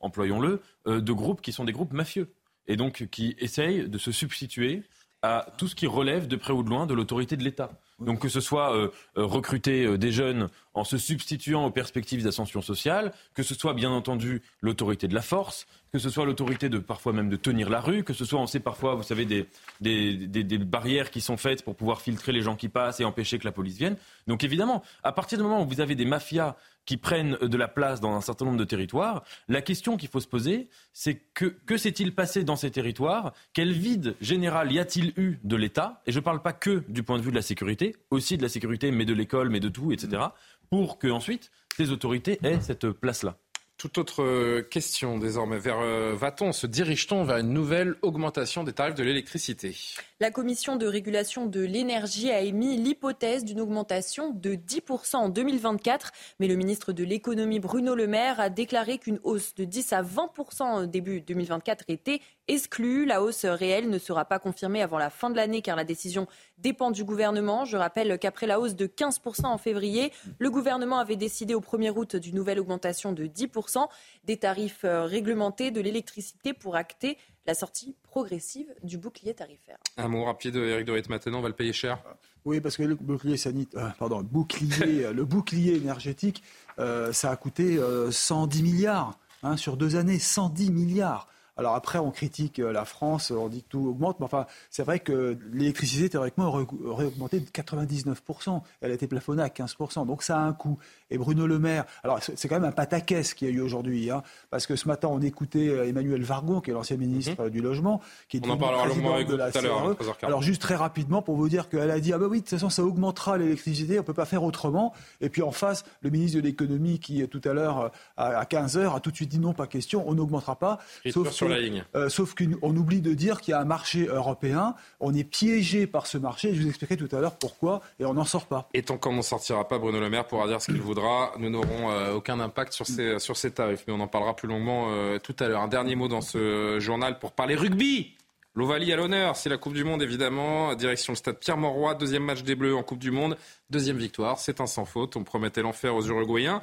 employons-le, 0.00 0.60
de 0.86 1.12
groupes 1.12 1.40
qui 1.40 1.52
sont 1.52 1.64
des 1.64 1.72
groupes 1.72 1.92
mafieux 1.92 2.32
et 2.66 2.76
donc 2.76 3.08
qui 3.10 3.34
essayent 3.38 3.88
de 3.88 3.98
se 3.98 4.12
substituer 4.12 4.82
à 5.22 5.46
tout 5.58 5.68
ce 5.68 5.74
qui 5.74 5.86
relève 5.86 6.26
de 6.26 6.36
près 6.36 6.52
ou 6.52 6.62
de 6.62 6.68
loin 6.68 6.86
de 6.86 6.94
l'autorité 6.94 7.36
de 7.36 7.44
l'État. 7.44 7.80
Donc 8.00 8.20
que 8.20 8.28
ce 8.28 8.40
soit 8.40 8.74
euh, 8.74 8.88
euh, 9.16 9.24
recruter 9.24 9.84
euh, 9.84 9.96
des 9.96 10.10
jeunes 10.10 10.48
en 10.74 10.82
se 10.82 10.98
substituant 10.98 11.64
aux 11.64 11.70
perspectives 11.70 12.24
d'ascension 12.24 12.60
sociale, 12.60 13.12
que 13.34 13.44
ce 13.44 13.54
soit 13.54 13.72
bien 13.72 13.90
entendu 13.90 14.42
l'autorité 14.60 15.06
de 15.06 15.14
la 15.14 15.22
force, 15.22 15.66
que 15.92 16.00
ce 16.00 16.10
soit 16.10 16.24
l'autorité 16.24 16.68
de 16.68 16.78
parfois 16.78 17.12
même 17.12 17.28
de 17.28 17.36
tenir 17.36 17.70
la 17.70 17.80
rue, 17.80 18.02
que 18.02 18.12
ce 18.12 18.24
soit 18.24 18.40
on 18.40 18.48
sait 18.48 18.58
parfois, 18.58 18.96
vous 18.96 19.04
savez, 19.04 19.24
des, 19.24 19.46
des, 19.80 20.14
des, 20.16 20.42
des, 20.42 20.58
barrières 20.58 21.12
qui 21.12 21.20
sont 21.20 21.36
faites 21.36 21.62
pour 21.62 21.76
pouvoir 21.76 22.00
filtrer 22.00 22.32
les 22.32 22.42
gens 22.42 22.56
qui 22.56 22.68
passent 22.68 22.98
et 22.98 23.04
empêcher 23.04 23.38
que 23.38 23.44
la 23.44 23.52
police 23.52 23.76
vienne. 23.76 23.96
Donc 24.26 24.42
évidemment, 24.42 24.82
à 25.04 25.12
partir 25.12 25.38
du 25.38 25.44
moment 25.44 25.62
où 25.62 25.66
vous 25.66 25.80
avez 25.80 25.94
des 25.94 26.04
mafias 26.04 26.56
qui 26.86 26.96
prennent 26.96 27.36
de 27.40 27.56
la 27.56 27.68
place 27.68 28.00
dans 28.00 28.14
un 28.14 28.20
certain 28.20 28.44
nombre 28.44 28.58
de 28.58 28.64
territoires, 28.64 29.24
la 29.48 29.62
question 29.62 29.96
qu'il 29.96 30.08
faut 30.08 30.20
se 30.20 30.28
poser, 30.28 30.68
c'est 30.92 31.16
que, 31.34 31.46
que 31.46 31.76
s'est-il 31.76 32.14
passé 32.14 32.44
dans 32.44 32.56
ces 32.56 32.70
territoires? 32.70 33.32
Quel 33.52 33.72
vide 33.72 34.16
général 34.20 34.72
y 34.72 34.78
a-t-il 34.78 35.12
eu 35.16 35.38
de 35.44 35.56
l'État? 35.56 36.02
Et 36.06 36.12
je 36.12 36.18
ne 36.18 36.24
parle 36.24 36.42
pas 36.42 36.52
que 36.52 36.84
du 36.88 37.02
point 37.02 37.18
de 37.18 37.22
vue 37.22 37.30
de 37.30 37.36
la 37.36 37.42
sécurité, 37.42 37.96
aussi 38.10 38.36
de 38.36 38.42
la 38.42 38.48
sécurité, 38.48 38.90
mais 38.90 39.04
de 39.04 39.14
l'école, 39.14 39.48
mais 39.48 39.60
de 39.60 39.68
tout, 39.68 39.92
etc., 39.92 40.22
pour 40.70 40.98
que 40.98 41.08
ensuite 41.08 41.50
ces 41.76 41.90
autorités 41.90 42.38
aient 42.42 42.60
cette 42.60 42.90
place-là. 42.90 43.36
Toute 43.76 43.98
autre 43.98 44.22
euh, 44.22 44.62
question 44.62 45.18
désormais. 45.18 45.58
Vers 45.58 45.80
euh, 45.80 46.14
va-t-on, 46.14 46.52
se 46.52 46.66
dirige-t-on 46.66 47.24
vers 47.24 47.38
une 47.38 47.52
nouvelle 47.52 47.96
augmentation 48.02 48.62
des 48.62 48.72
tarifs 48.72 48.94
de 48.94 49.02
l'électricité? 49.02 49.76
La 50.20 50.30
commission 50.30 50.76
de 50.76 50.86
régulation 50.86 51.46
de 51.46 51.60
l'énergie 51.60 52.30
a 52.30 52.40
émis 52.40 52.76
l'hypothèse 52.76 53.44
d'une 53.44 53.60
augmentation 53.60 54.30
de 54.30 54.54
10% 54.54 55.16
en 55.16 55.28
2024, 55.28 56.12
mais 56.38 56.46
le 56.46 56.54
ministre 56.54 56.92
de 56.92 57.02
l'économie 57.02 57.58
Bruno 57.58 57.96
Le 57.96 58.06
Maire 58.06 58.38
a 58.38 58.48
déclaré 58.48 58.98
qu'une 58.98 59.18
hausse 59.24 59.54
de 59.56 59.64
10 59.64 59.92
à 59.92 60.02
20% 60.02 60.86
début 60.86 61.20
2024 61.20 61.84
était 61.88 62.20
exclue. 62.48 63.04
La 63.04 63.22
hausse 63.22 63.44
réelle 63.44 63.90
ne 63.90 63.98
sera 63.98 64.24
pas 64.24 64.38
confirmée 64.38 64.82
avant 64.82 64.98
la 64.98 65.10
fin 65.10 65.30
de 65.30 65.36
l'année 65.36 65.62
car 65.62 65.76
la 65.76 65.84
décision 65.84 66.26
dépend 66.58 66.90
du 66.90 67.04
gouvernement. 67.04 67.64
Je 67.64 67.76
rappelle 67.76 68.18
qu'après 68.18 68.46
la 68.46 68.60
hausse 68.60 68.74
de 68.74 68.86
15% 68.86 69.46
en 69.46 69.58
février, 69.58 70.12
le 70.38 70.50
gouvernement 70.50 70.98
avait 70.98 71.16
décidé 71.16 71.54
au 71.54 71.60
1er 71.60 71.90
août 71.90 72.16
d'une 72.16 72.34
nouvelle 72.34 72.60
augmentation 72.60 73.12
de 73.12 73.26
10% 73.26 73.88
des 74.24 74.36
tarifs 74.36 74.84
euh, 74.84 75.04
réglementés 75.04 75.70
de 75.70 75.80
l'électricité 75.80 76.52
pour 76.52 76.76
acter 76.76 77.18
la 77.46 77.54
sortie 77.54 77.94
progressive 78.02 78.66
du 78.82 78.96
bouclier 78.96 79.34
tarifaire. 79.34 79.76
Un 79.96 80.08
mot 80.08 80.24
rapide, 80.24 80.56
Eric 80.56 80.86
Dorit, 80.86 81.02
maintenant, 81.10 81.38
on 81.40 81.42
va 81.42 81.48
le 81.48 81.54
payer 81.54 81.74
cher 81.74 82.02
Oui, 82.44 82.60
parce 82.60 82.76
que 82.76 82.82
le 82.82 82.94
bouclier, 82.94 83.36
sanitaire, 83.36 83.84
euh, 83.84 83.90
pardon, 83.98 84.22
bouclier, 84.22 85.10
le 85.12 85.24
bouclier 85.24 85.76
énergétique, 85.76 86.42
euh, 86.78 87.12
ça 87.12 87.30
a 87.30 87.36
coûté 87.36 87.78
110 88.10 88.62
milliards 88.62 89.18
hein, 89.42 89.56
sur 89.56 89.76
deux 89.76 89.96
années, 89.96 90.18
110 90.18 90.70
milliards. 90.70 91.28
Alors 91.56 91.74
après, 91.74 91.98
on 91.98 92.10
critique 92.10 92.58
euh, 92.58 92.72
la 92.72 92.84
France, 92.84 93.30
on 93.30 93.48
dit 93.48 93.62
que 93.62 93.68
tout 93.68 93.86
augmente, 93.86 94.18
mais 94.18 94.26
enfin, 94.26 94.46
c'est 94.70 94.82
vrai 94.82 94.98
que 94.98 95.38
l'électricité, 95.52 96.08
théoriquement, 96.08 96.48
aurait 96.48 97.04
augmenté 97.04 97.38
de 97.38 97.46
99%. 97.46 98.60
Elle 98.80 98.90
a 98.90 98.94
été 98.94 99.06
plafonnée 99.06 99.42
à 99.42 99.48
15%. 99.48 100.06
Donc 100.06 100.22
ça 100.22 100.38
a 100.38 100.40
un 100.40 100.52
coût. 100.52 100.78
Et 101.10 101.18
Bruno 101.18 101.46
Le 101.46 101.58
Maire, 101.58 101.84
alors 102.02 102.18
c'est 102.22 102.48
quand 102.48 102.56
même 102.56 102.68
un 102.68 102.72
pataquès 102.72 103.34
qui 103.34 103.46
a 103.46 103.50
eu 103.50 103.60
aujourd'hui, 103.60 104.10
hein, 104.10 104.22
parce 104.50 104.66
que 104.66 104.74
ce 104.74 104.88
matin, 104.88 105.08
on 105.10 105.20
écoutait 105.20 105.68
euh, 105.68 105.88
Emmanuel 105.88 106.22
Vargon, 106.22 106.60
qui 106.60 106.70
est 106.70 106.74
l'ancien 106.74 106.96
ministre 106.96 107.44
mhm. 107.44 107.50
du 107.50 107.60
Logement, 107.60 108.00
qui 108.28 108.38
est 108.38 108.46
on 108.46 108.50
en 108.50 108.56
parlera 108.56 109.24
de 109.24 109.36
la 109.36 109.50
CRE. 109.52 109.58
Hein, 109.64 109.96
alors 110.22 110.42
juste 110.42 110.62
très 110.62 110.74
rapidement, 110.74 111.22
pour 111.22 111.36
vous 111.36 111.48
dire 111.48 111.68
qu'elle 111.68 111.90
a 111.90 112.00
dit, 112.00 112.12
ah 112.12 112.18
ben 112.18 112.26
oui, 112.26 112.38
de 112.38 112.42
toute 112.42 112.50
façon, 112.50 112.70
ça 112.70 112.82
augmentera 112.82 113.38
l'électricité, 113.38 113.94
on 113.94 114.02
ne 114.02 114.06
peut 114.06 114.14
pas 114.14 114.24
faire 114.24 114.42
autrement. 114.42 114.92
Et 115.20 115.28
puis 115.28 115.42
en 115.42 115.52
face, 115.52 115.84
le 116.00 116.10
ministre 116.10 116.38
de 116.38 116.42
l'économie, 116.42 116.98
qui 116.98 117.26
tout 117.28 117.40
à 117.44 117.52
l'heure, 117.52 117.92
à 118.16 118.44
15h, 118.44 118.96
a 118.96 119.00
tout 119.00 119.10
de 119.10 119.16
suite 119.16 119.30
dit 119.30 119.38
non, 119.38 119.52
pas 119.52 119.66
question, 119.66 120.08
on 120.08 120.14
n'augmentera 120.14 120.56
pas. 120.56 120.78
Sauf 121.10 121.30
sur 121.44 121.54
la 121.54 121.60
ligne. 121.60 121.84
Euh, 121.94 122.08
sauf 122.08 122.34
qu'on 122.34 122.76
oublie 122.76 123.00
de 123.00 123.14
dire 123.14 123.40
qu'il 123.40 123.52
y 123.52 123.54
a 123.54 123.60
un 123.60 123.64
marché 123.64 124.06
européen. 124.06 124.74
On 125.00 125.14
est 125.14 125.24
piégé 125.24 125.86
par 125.86 126.06
ce 126.06 126.18
marché. 126.18 126.54
Je 126.54 126.62
vous 126.62 126.68
expliquerai 126.68 126.96
tout 126.96 127.14
à 127.14 127.20
l'heure 127.20 127.36
pourquoi 127.36 127.80
et 127.98 128.04
on 128.04 128.14
n'en 128.14 128.24
sort 128.24 128.46
pas. 128.46 128.68
Et 128.74 128.82
tant 128.82 128.98
qu'on 128.98 129.12
n'en 129.12 129.22
sortira 129.22 129.66
pas, 129.68 129.78
Bruno 129.78 130.00
Le 130.00 130.10
Maire 130.10 130.26
pourra 130.26 130.46
dire 130.46 130.60
ce 130.60 130.72
qu'il 130.72 130.80
voudra. 130.80 131.32
Nous 131.38 131.50
n'aurons 131.50 131.90
euh, 131.90 132.14
aucun 132.14 132.40
impact 132.40 132.72
sur 132.72 132.86
ces, 132.86 133.18
sur 133.18 133.36
ces 133.36 133.50
tarifs. 133.50 133.84
Mais 133.86 133.94
on 133.94 134.00
en 134.00 134.08
parlera 134.08 134.34
plus 134.34 134.48
longuement 134.48 134.86
euh, 134.88 135.18
tout 135.18 135.36
à 135.40 135.48
l'heure. 135.48 135.60
Un 135.60 135.68
dernier 135.68 135.96
mot 135.96 136.08
dans 136.08 136.20
ce 136.20 136.78
journal 136.80 137.18
pour 137.18 137.32
parler 137.32 137.54
rugby. 137.54 138.14
L'Ovalie 138.56 138.92
à 138.92 138.96
l'honneur, 138.96 139.34
c'est 139.34 139.48
la 139.48 139.58
Coupe 139.58 139.74
du 139.74 139.82
Monde 139.82 140.00
évidemment. 140.00 140.76
Direction 140.76 141.12
le 141.12 141.16
stade 141.16 141.40
Pierre-Mauroy, 141.40 141.96
deuxième 141.96 142.22
match 142.22 142.44
des 142.44 142.54
Bleus 142.54 142.76
en 142.76 142.84
Coupe 142.84 143.00
du 143.00 143.10
Monde, 143.10 143.36
deuxième 143.68 143.96
victoire. 143.96 144.38
C'est 144.38 144.60
un 144.60 144.66
sans 144.66 144.84
faute. 144.84 145.16
On 145.16 145.24
promettait 145.24 145.60
l'enfer 145.60 145.96
aux 145.96 146.06
Uruguayens. 146.06 146.62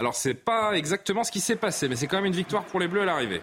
Alors 0.00 0.16
c'est 0.16 0.34
pas 0.34 0.72
exactement 0.72 1.22
ce 1.22 1.30
qui 1.30 1.38
s'est 1.38 1.54
passé, 1.54 1.88
mais 1.88 1.94
c'est 1.94 2.08
quand 2.08 2.16
même 2.16 2.26
une 2.26 2.34
victoire 2.34 2.64
pour 2.64 2.80
les 2.80 2.88
Bleus 2.88 3.02
à 3.02 3.04
l'arrivée. 3.04 3.40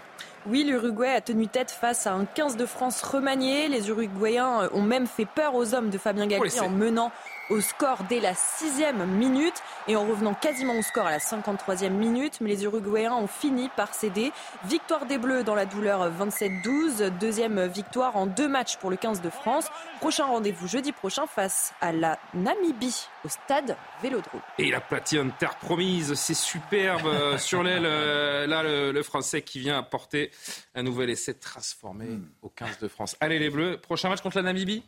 Oui, 0.48 0.64
l'Uruguay 0.64 1.10
a 1.10 1.22
tenu 1.22 1.48
tête 1.48 1.72
face 1.72 2.06
à 2.06 2.14
un 2.14 2.26
15 2.26 2.56
de 2.56 2.68
France 2.68 3.02
remanié. 3.02 3.68
Les 3.68 3.90
Uruguayens 3.90 4.70
ont 4.74 4.84
même 4.84 5.08
fait 5.08 5.26
peur 5.26 5.56
aux 5.56 5.74
hommes 5.74 5.90
de 5.90 5.98
Fabien 5.98 6.28
Galtier 6.28 6.62
en 6.62 6.70
menant 6.70 7.12
au 7.50 7.62
score 7.62 8.00
dès 8.10 8.20
la 8.20 8.34
sixième 8.34 9.06
minute 9.06 9.56
et 9.88 9.96
en 9.96 10.06
revenant 10.06 10.34
quasiment 10.34 10.78
au 10.78 10.82
score 10.82 11.06
à 11.06 11.12
la 11.12 11.20
53e 11.20 11.90
minute. 11.90 12.40
Mais 12.42 12.50
les 12.50 12.64
Uruguayens 12.64 13.14
ont 13.14 13.28
fini 13.28 13.70
par 13.76 13.94
céder. 13.94 14.32
Victoire 14.66 15.06
des 15.06 15.18
Bleus 15.18 15.44
dans 15.44 15.56
la 15.56 15.66
douleur 15.66 16.12
27-12. 16.12 17.10
Deuxième 17.20 17.66
victoire 17.68 18.16
en 18.16 18.26
deux 18.26 18.48
matchs 18.48 18.78
pour 18.78 18.90
le 18.90 18.98
15 18.98 19.22
de 19.22 19.30
France. 19.30 19.68
Prochain 20.00 20.26
rendez-vous 20.26 20.68
jeudi 20.68 20.92
prochain 20.92 21.26
face 21.28 21.74
à 21.82 21.92
la 21.92 22.18
Namibie 22.34 23.08
au 23.24 23.30
stade 23.30 23.76
Vélodrome. 24.02 24.42
Et 24.58 24.70
la 24.72 24.82
platine 24.82 25.32
terre 25.40 25.56
promise, 25.56 26.14
c'est 26.16 26.34
superbe 26.34 27.08
euh, 27.08 27.38
sur 27.38 27.64
l'aile. 27.64 27.86
Euh, 27.86 28.48
là, 28.48 28.64
le, 28.64 29.04
Français 29.04 29.44
qui 29.44 29.60
vient 29.60 29.78
apporter 29.78 30.32
un 30.74 30.84
nouvel 30.84 31.10
essai 31.10 31.34
transformé 31.34 32.06
hmm. 32.06 32.30
au 32.42 32.50
15 32.50 32.80
de 32.80 32.88
France. 32.88 33.16
Allez 33.20 33.40
les 33.40 33.50
Bleus, 33.50 33.78
prochain 33.78 34.10
match 34.10 34.22
contre 34.22 34.38
la 34.38 34.44
Namibie? 34.44 34.84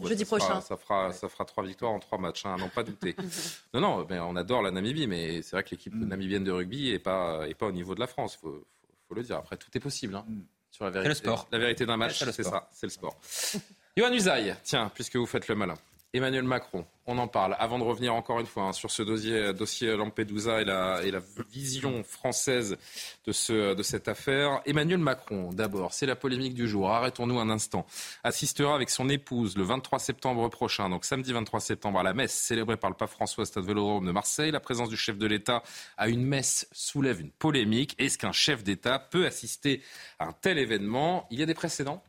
Bah, 0.00 0.08
Jeudi 0.08 0.24
prochain. 0.24 0.60
ça, 0.60 0.76
fera, 0.76 1.12
ça 1.12 1.28
fera 1.28 1.44
trois 1.44 1.64
victoires 1.64 1.92
en 1.92 1.98
trois 1.98 2.18
matchs, 2.18 2.44
hein, 2.44 2.56
non 2.58 2.68
pas 2.68 2.82
douter. 2.82 3.16
non, 3.74 3.80
non, 3.80 4.02
ben, 4.02 4.20
on 4.22 4.36
adore 4.36 4.62
la 4.62 4.70
Namibie, 4.70 5.06
mais 5.06 5.42
c'est 5.42 5.56
vrai 5.56 5.64
que 5.64 5.70
l'équipe 5.70 5.94
mm. 5.94 6.04
namibienne 6.04 6.44
de 6.44 6.52
rugby 6.52 6.92
n'est 6.92 6.98
pas, 6.98 7.48
est 7.48 7.54
pas 7.54 7.66
au 7.66 7.72
niveau 7.72 7.94
de 7.94 8.00
la 8.00 8.06
France, 8.06 8.36
il 8.38 8.40
faut, 8.40 8.66
faut, 9.08 9.14
le 9.14 9.22
dire. 9.22 9.36
Après, 9.36 9.56
tout 9.56 9.70
est 9.74 9.80
possible. 9.80 10.14
Hein, 10.14 10.24
mm. 10.28 10.42
sur 10.70 10.84
la 10.84 10.90
vérité, 10.90 11.08
le 11.08 11.14
sport. 11.14 11.48
La 11.50 11.58
vérité 11.58 11.86
d'un 11.86 11.96
match, 11.96 12.18
c'est 12.18 12.42
ça, 12.42 12.68
c'est 12.72 12.86
le 12.86 12.92
sport. 12.92 13.18
Yohann 13.96 14.14
Usaï, 14.14 14.54
tiens, 14.62 14.90
puisque 14.94 15.16
vous 15.16 15.26
faites 15.26 15.48
le 15.48 15.54
malin. 15.54 15.74
Emmanuel 16.14 16.44
Macron, 16.44 16.86
on 17.04 17.18
en 17.18 17.28
parle. 17.28 17.54
Avant 17.58 17.78
de 17.78 17.84
revenir 17.84 18.14
encore 18.14 18.40
une 18.40 18.46
fois 18.46 18.62
hein, 18.62 18.72
sur 18.72 18.90
ce 18.90 19.02
dossier, 19.02 19.52
dossier 19.52 19.94
Lampedusa 19.94 20.62
et 20.62 20.64
la, 20.64 21.02
vision 21.50 22.02
française 22.02 22.78
de 23.26 23.82
cette 23.82 24.08
affaire, 24.08 24.62
Emmanuel 24.64 25.00
Macron, 25.00 25.50
d'abord, 25.52 25.92
c'est 25.92 26.06
la 26.06 26.16
polémique 26.16 26.54
du 26.54 26.66
jour. 26.66 26.90
Arrêtons-nous 26.90 27.38
un 27.38 27.50
instant. 27.50 27.84
Assistera 28.24 28.74
avec 28.74 28.88
son 28.88 29.10
épouse 29.10 29.58
le 29.58 29.64
23 29.64 29.98
septembre 29.98 30.48
prochain, 30.48 30.88
donc 30.88 31.04
samedi 31.04 31.34
23 31.34 31.60
septembre, 31.60 31.98
à 31.98 32.02
la 32.02 32.14
messe 32.14 32.32
célébrée 32.32 32.78
par 32.78 32.88
le 32.88 32.96
pape 32.96 33.10
François 33.10 33.42
au 33.42 33.44
Stade 33.44 33.66
Vélodrome 33.66 34.06
de 34.06 34.12
Marseille. 34.12 34.50
La 34.50 34.60
présence 34.60 34.88
du 34.88 34.96
chef 34.96 35.18
de 35.18 35.26
l'État 35.26 35.62
à 35.98 36.08
une 36.08 36.24
messe 36.24 36.68
soulève 36.72 37.20
une 37.20 37.32
polémique. 37.32 37.94
Est-ce 37.98 38.16
qu'un 38.16 38.32
chef 38.32 38.64
d'État 38.64 38.98
peut 38.98 39.26
assister 39.26 39.82
à 40.18 40.28
un 40.28 40.32
tel 40.32 40.56
événement? 40.56 41.26
Il 41.30 41.38
y 41.38 41.42
a 41.42 41.46
des 41.46 41.52
précédents? 41.52 42.02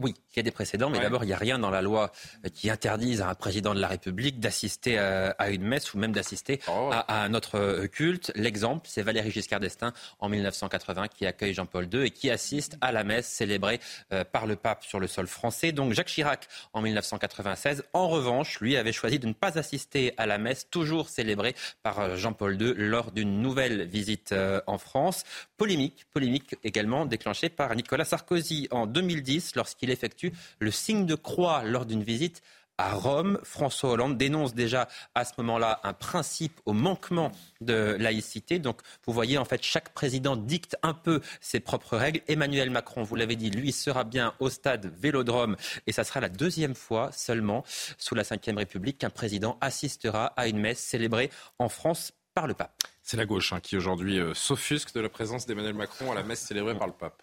Oui, 0.00 0.14
il 0.32 0.36
y 0.36 0.40
a 0.40 0.42
des 0.42 0.50
précédents, 0.50 0.90
mais 0.90 1.00
d'abord, 1.00 1.24
il 1.24 1.26
n'y 1.26 1.32
a 1.32 1.38
rien 1.38 1.58
dans 1.58 1.70
la 1.70 1.82
loi 1.82 2.12
qui 2.54 2.70
interdise 2.70 3.20
à 3.20 3.28
un 3.28 3.34
président 3.34 3.74
de 3.74 3.80
la 3.80 3.88
République 3.88 4.40
d'assister 4.40 4.98
à, 4.98 5.50
une 5.50 5.62
messe 5.62 5.92
ou 5.94 5.98
même 5.98 6.12
d'assister 6.12 6.60
oh. 6.68 6.90
à, 6.92 7.22
un 7.22 7.34
autre 7.34 7.58
euh, 7.58 7.86
culte. 7.86 8.32
L'exemple, 8.34 8.86
c'est 8.88 9.02
Valéry 9.02 9.30
Giscard 9.30 9.60
d'Estaing 9.60 9.92
en 10.18 10.28
1980 10.28 11.08
qui 11.08 11.26
accueille 11.26 11.54
Jean-Paul 11.54 11.88
II 11.92 12.04
et 12.04 12.10
qui 12.10 12.30
assiste 12.30 12.76
à 12.80 12.92
la 12.92 13.04
messe 13.04 13.26
célébrée 13.26 13.80
euh, 14.12 14.24
par 14.24 14.46
le 14.46 14.56
pape 14.56 14.84
sur 14.84 15.00
le 15.00 15.06
sol 15.06 15.26
français. 15.26 15.72
Donc 15.72 15.92
Jacques 15.92 16.08
Chirac 16.08 16.48
en 16.72 16.80
1996, 16.80 17.84
en 17.92 18.08
revanche, 18.08 18.60
lui 18.60 18.76
avait 18.76 18.92
choisi 18.92 19.18
de 19.18 19.26
ne 19.26 19.32
pas 19.32 19.58
assister 19.58 20.14
à 20.16 20.26
la 20.26 20.38
messe 20.38 20.68
toujours 20.70 21.08
célébrée 21.08 21.54
par 21.82 22.00
euh, 22.00 22.16
Jean-Paul 22.16 22.60
II 22.60 22.74
lors 22.76 23.12
d'une 23.12 23.42
nouvelle 23.42 23.86
visite 23.86 24.34
en 24.66 24.78
France. 24.78 25.24
Polémique, 25.56 26.06
polémique 26.12 26.56
également 26.64 27.04
déclenchée 27.04 27.48
par 27.48 27.74
Nicolas 27.74 28.04
Sarkozy 28.04 28.68
en 28.70 28.86
2010 28.86 29.56
lorsqu'il 29.56 29.89
effectue 29.90 30.32
le 30.58 30.70
signe 30.70 31.06
de 31.06 31.14
croix 31.14 31.62
lors 31.64 31.86
d'une 31.86 32.02
visite 32.02 32.42
à 32.80 32.94
Rome. 32.94 33.38
François 33.42 33.90
Hollande 33.90 34.16
dénonce 34.16 34.54
déjà 34.54 34.88
à 35.14 35.26
ce 35.26 35.32
moment-là 35.38 35.80
un 35.84 35.92
principe 35.92 36.58
au 36.64 36.72
manquement 36.72 37.30
de 37.60 37.96
laïcité. 37.98 38.58
Donc 38.58 38.80
vous 39.04 39.12
voyez, 39.12 39.36
en 39.36 39.44
fait, 39.44 39.62
chaque 39.62 39.90
président 39.90 40.34
dicte 40.34 40.78
un 40.82 40.94
peu 40.94 41.20
ses 41.40 41.60
propres 41.60 41.98
règles. 41.98 42.22
Emmanuel 42.26 42.70
Macron, 42.70 43.02
vous 43.02 43.16
l'avez 43.16 43.36
dit, 43.36 43.50
lui 43.50 43.72
sera 43.72 44.04
bien 44.04 44.32
au 44.40 44.48
stade 44.48 44.90
Vélodrome 44.98 45.56
et 45.86 45.92
ça 45.92 46.04
sera 46.04 46.20
la 46.20 46.30
deuxième 46.30 46.74
fois 46.74 47.10
seulement 47.12 47.64
sous 47.98 48.14
la 48.14 48.22
Ve 48.22 48.56
République 48.56 48.98
qu'un 48.98 49.10
président 49.10 49.58
assistera 49.60 50.26
à 50.36 50.48
une 50.48 50.58
messe 50.58 50.80
célébrée 50.80 51.30
en 51.58 51.68
France 51.68 52.12
par 52.34 52.46
le 52.46 52.54
pape. 52.54 52.82
C'est 53.02 53.18
la 53.18 53.26
gauche 53.26 53.52
hein, 53.52 53.60
qui 53.60 53.76
aujourd'hui 53.76 54.18
euh, 54.18 54.32
s'offusque 54.32 54.94
de 54.94 55.00
la 55.00 55.08
présence 55.10 55.44
d'Emmanuel 55.44 55.74
Macron 55.74 56.12
à 56.12 56.14
la 56.14 56.22
messe 56.22 56.40
célébrée 56.40 56.78
par 56.78 56.86
le 56.86 56.94
pape. 56.94 57.22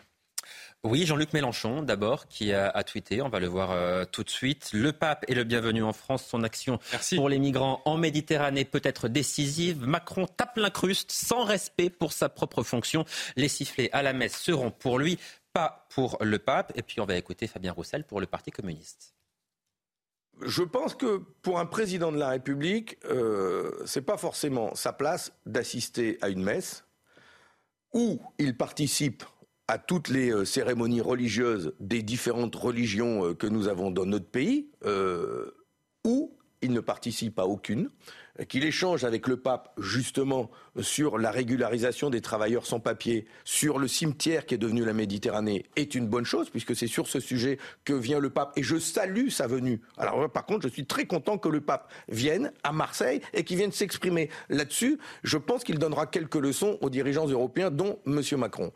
Oui, 0.84 1.06
Jean-Luc 1.06 1.34
Mélenchon, 1.34 1.82
d'abord, 1.82 2.28
qui 2.28 2.54
a, 2.54 2.72
tweeté, 2.84 3.22
on 3.22 3.30
va 3.30 3.40
le 3.40 3.48
voir 3.48 3.72
euh, 3.72 4.06
tout 4.06 4.24
de 4.24 4.30
suite. 4.30 4.70
Le 4.74 4.94
pape 4.94 5.26
est 5.28 5.34
le 5.34 5.44
bienvenu 5.44 5.84
en 5.84 5.92
France. 5.92 6.26
Son 6.26 6.44
action 6.44 6.80
pour 7.16 7.30
les 7.30 7.40
migrants 7.40 7.82
en 7.86 7.98
Méditerranée 7.98 8.64
peut 8.64 8.82
être 8.84 9.08
décisive. 9.08 9.86
Macron 9.86 10.28
tape 10.28 10.56
l'incruste 10.58 11.12
sans 11.12 11.44
respect 11.44 11.90
pour 11.90 12.14
sa 12.14 12.30
propre 12.30 12.64
fonction. 12.64 13.06
Les 13.36 13.50
sifflets 13.50 13.90
à 13.92 14.04
la 14.04 14.14
messe 14.14 14.38
seront 14.38 14.70
pour 14.72 15.00
lui, 15.00 15.18
pas 15.52 15.88
pour 15.90 16.18
le 16.22 16.38
pape. 16.38 16.72
Et 16.76 16.84
puis 16.84 17.02
on 17.02 17.06
va 17.06 17.18
écouter 17.18 17.48
Fabien 17.48 17.74
Roussel 17.74 18.04
pour 18.04 18.22
le 18.22 18.28
Parti 18.28 18.52
communiste. 18.52 19.16
Je 20.44 20.62
pense 20.62 20.94
que 20.94 21.18
pour 21.42 21.60
un 21.60 21.66
président 21.66 22.12
de 22.12 22.20
la 22.20 22.30
République, 22.30 22.98
euh, 23.06 23.72
ce 23.86 24.00
n'est 24.00 24.06
pas 24.06 24.18
forcément 24.18 24.76
sa 24.76 24.94
place 24.94 25.34
d'assister 25.48 26.20
à 26.22 26.30
une 26.30 26.44
messe 26.44 26.86
où 27.94 28.22
il 28.38 28.56
participe 28.56 29.24
à 29.68 29.78
toutes 29.78 30.08
les 30.08 30.32
euh, 30.32 30.46
cérémonies 30.46 31.02
religieuses 31.02 31.74
des 31.80 32.02
différentes 32.02 32.56
religions 32.56 33.26
euh, 33.26 33.34
que 33.34 33.48
nous 33.48 33.68
avons 33.68 33.92
dans 33.92 34.06
notre 34.06 34.30
pays, 34.30 34.70
euh, 34.86 35.52
où 36.06 36.38
il 36.62 36.72
ne 36.72 36.80
participe 36.80 37.38
à 37.38 37.46
aucune, 37.46 37.90
qu'il 38.48 38.64
échange 38.64 39.04
avec 39.04 39.28
le 39.28 39.38
pape 39.38 39.74
justement 39.78 40.50
sur 40.80 41.18
la 41.18 41.32
régularisation 41.32 42.10
des 42.10 42.22
travailleurs 42.22 42.66
sans 42.66 42.80
papier, 42.80 43.26
sur 43.44 43.78
le 43.78 43.88
cimetière 43.88 44.46
qui 44.46 44.56
est 44.56 44.60
devenu 44.60 44.86
la 44.86 44.94
Méditerranée, 44.94 45.66
est 45.76 45.96
une 45.96 46.08
bonne 46.08 46.26
chose, 46.26 46.50
puisque 46.50 46.76
c'est 46.76 46.88
sur 46.88 47.08
ce 47.08 47.20
sujet 47.20 47.60
que 47.84 47.94
vient 47.94 48.20
le 48.20 48.30
pape, 48.30 48.54
et 48.58 48.64
je 48.64 48.78
salue 48.78 49.30
sa 49.30 49.48
venue. 49.48 49.82
Alors 49.98 50.32
par 50.32 50.46
contre, 50.46 50.68
je 50.68 50.74
suis 50.74 50.86
très 50.86 51.06
content 51.06 51.38
que 51.38 51.50
le 51.50 51.62
pape 51.62 51.92
vienne 52.10 52.52
à 52.64 52.72
Marseille 52.72 53.22
et 53.34 53.44
qu'il 53.44 53.58
vienne 53.58 53.72
s'exprimer 53.72 54.30
là-dessus. 54.50 54.98
Je 55.24 55.38
pense 55.38 55.64
qu'il 55.64 55.78
donnera 55.78 56.08
quelques 56.08 56.36
leçons 56.36 56.78
aux 56.82 56.90
dirigeants 56.90 57.28
européens, 57.28 57.70
dont 57.70 58.00
M. 58.08 58.22
Macron. 58.38 58.72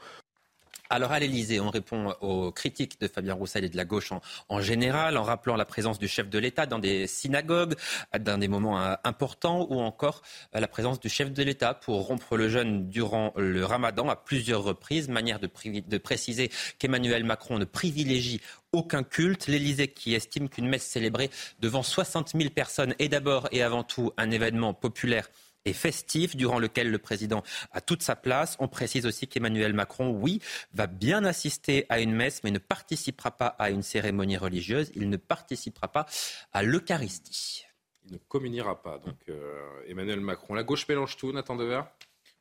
Alors 0.93 1.13
à 1.13 1.19
l'Elysée, 1.19 1.61
on 1.61 1.69
répond 1.69 2.13
aux 2.19 2.51
critiques 2.51 2.99
de 2.99 3.07
Fabien 3.07 3.33
Roussel 3.33 3.63
et 3.63 3.69
de 3.69 3.77
la 3.77 3.85
gauche 3.85 4.11
en, 4.49 4.59
général, 4.59 5.15
en 5.15 5.23
rappelant 5.23 5.55
la 5.55 5.63
présence 5.63 5.99
du 5.99 6.09
chef 6.09 6.29
de 6.29 6.37
l'État 6.37 6.65
dans 6.65 6.79
des 6.79 7.07
synagogues, 7.07 7.75
dans 8.19 8.37
des 8.37 8.49
moments 8.49 8.77
euh, 8.77 8.95
importants, 9.05 9.65
ou 9.69 9.79
encore 9.79 10.21
euh, 10.53 10.59
la 10.59 10.67
présence 10.67 10.99
du 10.99 11.07
chef 11.07 11.31
de 11.31 11.43
l'État 11.43 11.73
pour 11.73 12.05
rompre 12.07 12.35
le 12.35 12.49
jeûne 12.49 12.89
durant 12.89 13.31
le 13.37 13.63
ramadan 13.63 14.09
à 14.09 14.17
plusieurs 14.17 14.63
reprises, 14.63 15.07
manière 15.07 15.39
de, 15.39 15.49
de 15.79 15.97
préciser 15.97 16.51
qu'Emmanuel 16.77 17.23
Macron 17.23 17.57
ne 17.57 17.63
privilégie 17.63 18.41
aucun 18.73 19.03
culte. 19.03 19.47
L'Élysée 19.47 19.87
qui 19.87 20.13
estime 20.13 20.49
qu'une 20.49 20.67
messe 20.67 20.83
célébrée 20.83 21.29
devant 21.61 21.83
60 21.83 22.33
000 22.35 22.49
personnes 22.49 22.95
est 22.99 23.07
d'abord 23.07 23.47
et 23.53 23.63
avant 23.63 23.83
tout 23.83 24.11
un 24.17 24.29
événement 24.29 24.73
populaire 24.73 25.29
et 25.65 25.73
festif 25.73 26.35
durant 26.35 26.59
lequel 26.59 26.89
le 26.89 26.97
président 26.97 27.43
a 27.71 27.81
toute 27.81 28.01
sa 28.01 28.15
place. 28.15 28.57
On 28.59 28.67
précise 28.67 29.05
aussi 29.05 29.27
qu'Emmanuel 29.27 29.73
Macron, 29.73 30.09
oui, 30.09 30.41
va 30.73 30.87
bien 30.87 31.23
assister 31.23 31.85
à 31.89 31.99
une 31.99 32.13
messe, 32.13 32.43
mais 32.43 32.51
ne 32.51 32.59
participera 32.59 33.31
pas 33.31 33.47
à 33.47 33.69
une 33.69 33.83
cérémonie 33.83 34.37
religieuse. 34.37 34.91
Il 34.95 35.09
ne 35.09 35.17
participera 35.17 35.87
pas 35.87 36.05
à 36.53 36.63
l'Eucharistie. 36.63 37.65
Il 38.05 38.13
ne 38.13 38.17
communiera 38.17 38.81
pas. 38.81 38.97
Donc 38.99 39.17
euh, 39.29 39.59
Emmanuel 39.87 40.19
Macron. 40.19 40.53
La 40.53 40.63
gauche 40.63 40.87
mélange 40.87 41.17
tout, 41.17 41.31
Nathan 41.31 41.55
Dever 41.55 41.81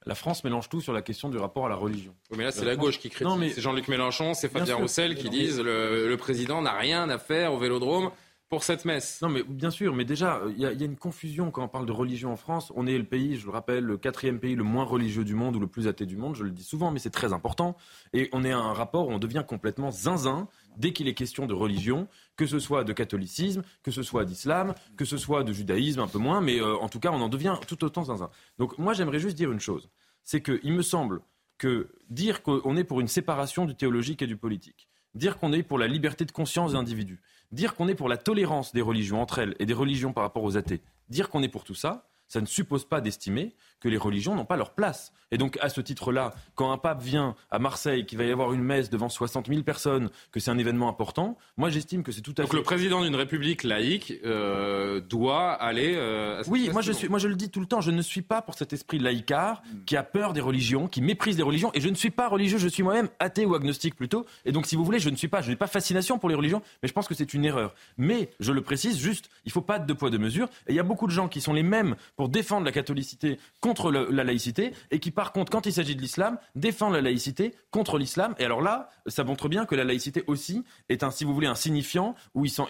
la 0.06 0.14
France 0.14 0.44
mélange 0.44 0.70
tout 0.70 0.80
sur 0.80 0.94
la 0.94 1.02
question 1.02 1.28
du 1.28 1.36
rapport 1.36 1.66
à 1.66 1.68
la 1.68 1.74
religion. 1.74 2.14
mais 2.34 2.44
là, 2.44 2.52
c'est 2.52 2.64
la, 2.64 2.74
gauche 2.74 2.98
qui 2.98 3.10
critique. 3.10 3.36
Mais... 3.38 3.50
C'est 3.50 3.60
Jean-Luc 3.60 3.86
Mélenchon, 3.86 4.32
c'est 4.32 4.48
Fabien 4.48 4.76
Roussel 4.76 5.14
qui 5.14 5.28
disent 5.28 5.60
le, 5.60 6.08
le 6.08 6.16
président 6.16 6.62
n'a 6.62 6.72
rien 6.72 7.10
à 7.10 7.18
faire 7.18 7.52
au 7.52 7.58
vélodrome 7.58 8.10
pour 8.50 8.64
cette 8.64 8.84
messe. 8.84 9.22
Non, 9.22 9.28
mais 9.28 9.44
bien 9.44 9.70
sûr, 9.70 9.94
mais 9.94 10.04
déjà, 10.04 10.42
il 10.48 10.58
y, 10.58 10.66
a 10.66 10.72
une 10.72 10.96
confusion 10.96 11.52
quand 11.52 11.62
on 11.62 11.68
parle 11.68 11.86
de 11.86 11.92
religion 11.92 12.32
en 12.32 12.36
France. 12.36 12.72
On 12.74 12.84
est 12.84 12.98
le 12.98 13.04
pays, 13.04 13.36
je 13.36 13.46
le 13.46 13.52
rappelle, 13.52 13.84
le 13.84 13.96
quatrième 13.96 14.40
pays 14.40 14.56
le 14.56 14.64
moins 14.64 14.82
religieux 14.82 15.24
du 15.24 15.34
monde 15.34 15.54
ou 15.54 15.60
le 15.60 15.68
plus 15.68 15.86
athée 15.86 16.04
du 16.04 16.16
monde. 16.16 16.34
Je 16.34 16.42
le 16.42 16.50
dis 16.50 16.64
souvent, 16.64 16.90
mais 16.90 16.98
c'est 16.98 17.10
très 17.10 17.32
important. 17.32 17.76
Et 18.12 18.28
on 18.32 18.42
est 18.42 18.50
à 18.50 18.58
un 18.58 18.72
rapport 18.72 19.06
où 19.06 19.12
on 19.12 19.20
devient 19.20 19.44
complètement 19.46 19.92
zinzin 19.92 20.48
dès 20.76 20.92
qu'il 20.92 21.06
est 21.06 21.14
question 21.14 21.46
de 21.46 21.54
religion, 21.54 22.08
que 22.36 22.44
ce 22.44 22.58
soit 22.58 22.82
de 22.82 22.92
catholicisme, 22.92 23.62
que 23.84 23.92
ce 23.92 24.02
soit 24.02 24.24
d'islam, 24.24 24.74
que 24.96 25.04
ce 25.04 25.16
soit 25.16 25.44
de 25.44 25.52
judaïsme, 25.52 26.00
un 26.00 26.08
peu 26.08 26.18
moins, 26.18 26.40
mais 26.40 26.60
euh, 26.60 26.76
en 26.78 26.88
tout 26.88 26.98
cas, 26.98 27.12
on 27.12 27.20
en 27.20 27.28
devient 27.28 27.54
tout 27.68 27.84
autant 27.84 28.02
zinzin. 28.02 28.30
Donc 28.58 28.76
moi, 28.78 28.94
j'aimerais 28.94 29.20
juste 29.20 29.36
dire 29.36 29.52
une 29.52 29.60
chose, 29.60 29.90
c'est 30.24 30.42
qu'il 30.42 30.72
me 30.72 30.82
semble 30.82 31.20
que 31.56 31.92
dire 32.08 32.42
qu'on 32.42 32.76
est 32.76 32.84
pour 32.84 33.00
une 33.00 33.08
séparation 33.08 33.64
du 33.64 33.76
théologique 33.76 34.22
et 34.22 34.26
du 34.26 34.36
politique, 34.36 34.88
dire 35.14 35.38
qu'on 35.38 35.52
est 35.52 35.62
pour 35.62 35.78
la 35.78 35.86
liberté 35.86 36.24
de 36.24 36.32
conscience 36.32 36.72
d'individus, 36.72 37.20
dire 37.52 37.74
qu'on 37.74 37.88
est 37.88 37.94
pour 37.94 38.08
la 38.08 38.16
tolérance 38.16 38.72
des 38.72 38.82
religions 38.82 39.20
entre 39.20 39.38
elles 39.40 39.56
et 39.58 39.66
des 39.66 39.74
religions 39.74 40.12
par 40.12 40.24
rapport 40.24 40.44
aux 40.44 40.56
athées, 40.56 40.82
dire 41.08 41.28
qu'on 41.28 41.42
est 41.42 41.48
pour 41.48 41.64
tout 41.64 41.74
ça, 41.74 42.08
ça 42.26 42.40
ne 42.40 42.46
suppose 42.46 42.88
pas 42.88 43.00
d'estimer 43.00 43.56
que 43.80 43.88
les 43.88 43.96
religions 43.96 44.34
n'ont 44.34 44.44
pas 44.44 44.56
leur 44.56 44.70
place. 44.70 45.12
Et 45.32 45.38
donc, 45.38 45.58
à 45.60 45.68
ce 45.68 45.80
titre-là, 45.80 46.34
quand 46.56 46.72
un 46.72 46.78
pape 46.78 47.02
vient 47.02 47.36
à 47.50 47.58
Marseille, 47.58 48.04
qu'il 48.04 48.18
va 48.18 48.24
y 48.24 48.32
avoir 48.32 48.52
une 48.52 48.62
messe 48.62 48.90
devant 48.90 49.08
60 49.08 49.46
000 49.48 49.62
personnes, 49.62 50.10
que 50.32 50.40
c'est 50.40 50.50
un 50.50 50.58
événement 50.58 50.88
important, 50.88 51.38
moi 51.56 51.70
j'estime 51.70 52.02
que 52.02 52.10
c'est 52.10 52.20
tout 52.20 52.32
à 52.32 52.42
donc 52.42 52.50
fait. 52.50 52.56
Donc 52.56 52.58
le 52.58 52.62
président 52.62 53.02
d'une 53.02 53.14
république 53.14 53.62
laïque 53.62 54.14
euh, 54.24 55.00
doit 55.00 55.52
aller. 55.52 55.94
Euh, 55.96 56.40
à 56.40 56.48
oui, 56.48 56.68
moi 56.72 56.82
je, 56.82 56.92
suis, 56.92 57.08
moi 57.08 57.18
je 57.18 57.28
le 57.28 57.36
dis 57.36 57.48
tout 57.48 57.60
le 57.60 57.66
temps, 57.66 57.80
je 57.80 57.92
ne 57.92 58.02
suis 58.02 58.22
pas 58.22 58.42
pour 58.42 58.54
cet 58.54 58.72
esprit 58.72 58.98
laïcard 58.98 59.62
Hmm. 59.72 59.84
qui 59.84 59.96
a 59.96 60.02
peur 60.02 60.32
des 60.32 60.40
religions, 60.40 60.88
qui 60.88 61.02
méprise 61.02 61.36
les 61.36 61.42
religions. 61.42 61.70
Et 61.74 61.80
je 61.80 61.88
ne 61.88 61.94
suis 61.94 62.10
pas 62.10 62.28
religieux, 62.28 62.58
je 62.58 62.68
suis 62.68 62.82
moi-même 62.82 63.08
athée 63.18 63.46
ou 63.46 63.54
agnostique 63.54 63.94
plutôt. 63.94 64.26
Et 64.44 64.52
donc, 64.52 64.66
si 64.66 64.76
vous 64.76 64.84
voulez, 64.84 64.98
je 64.98 65.10
ne 65.10 65.16
suis 65.16 65.28
pas, 65.28 65.42
je 65.42 65.50
n'ai 65.50 65.56
pas 65.56 65.66
fascination 65.66 66.18
pour 66.18 66.28
les 66.28 66.34
religions, 66.34 66.62
mais 66.82 66.88
je 66.88 66.92
pense 66.92 67.08
que 67.08 67.14
c'est 67.14 67.34
une 67.34 67.44
erreur. 67.44 67.74
Mais, 67.98 68.30
je 68.40 68.52
le 68.52 68.62
précise, 68.62 68.98
juste, 68.98 69.30
il 69.44 69.48
ne 69.48 69.52
faut 69.52 69.60
pas 69.60 69.78
de 69.78 69.86
deux 69.86 69.94
poids, 69.94 70.10
deux 70.10 70.18
mesures. 70.18 70.48
Et 70.66 70.72
il 70.72 70.74
y 70.74 70.80
a 70.80 70.84
beaucoup 70.84 71.06
de 71.06 71.12
gens 71.12 71.28
qui 71.28 71.40
sont 71.40 71.52
les 71.52 71.62
mêmes 71.62 71.96
pour 72.16 72.28
défendre 72.28 72.64
la 72.64 72.72
catholicité 72.72 73.38
contre 73.60 73.69
le- 73.90 74.08
la 74.10 74.24
laïcité 74.24 74.72
et 74.90 74.98
qui, 74.98 75.10
par 75.10 75.32
contre, 75.32 75.50
quand 75.52 75.66
il 75.66 75.72
s'agit 75.72 75.96
de 75.96 76.00
l'islam, 76.00 76.38
défendent 76.54 76.94
la 76.94 77.00
laïcité 77.00 77.54
contre 77.70 77.98
l'islam. 77.98 78.34
Et 78.38 78.44
alors 78.44 78.62
là, 78.62 78.88
ça 79.06 79.24
montre 79.24 79.48
bien 79.48 79.64
que 79.66 79.74
la 79.74 79.84
laïcité 79.84 80.24
aussi 80.26 80.64
est 80.88 81.02
un, 81.02 81.10
si 81.10 81.24
vous 81.24 81.32
voulez, 81.34 81.46
un 81.46 81.54
signifiant 81.54 82.14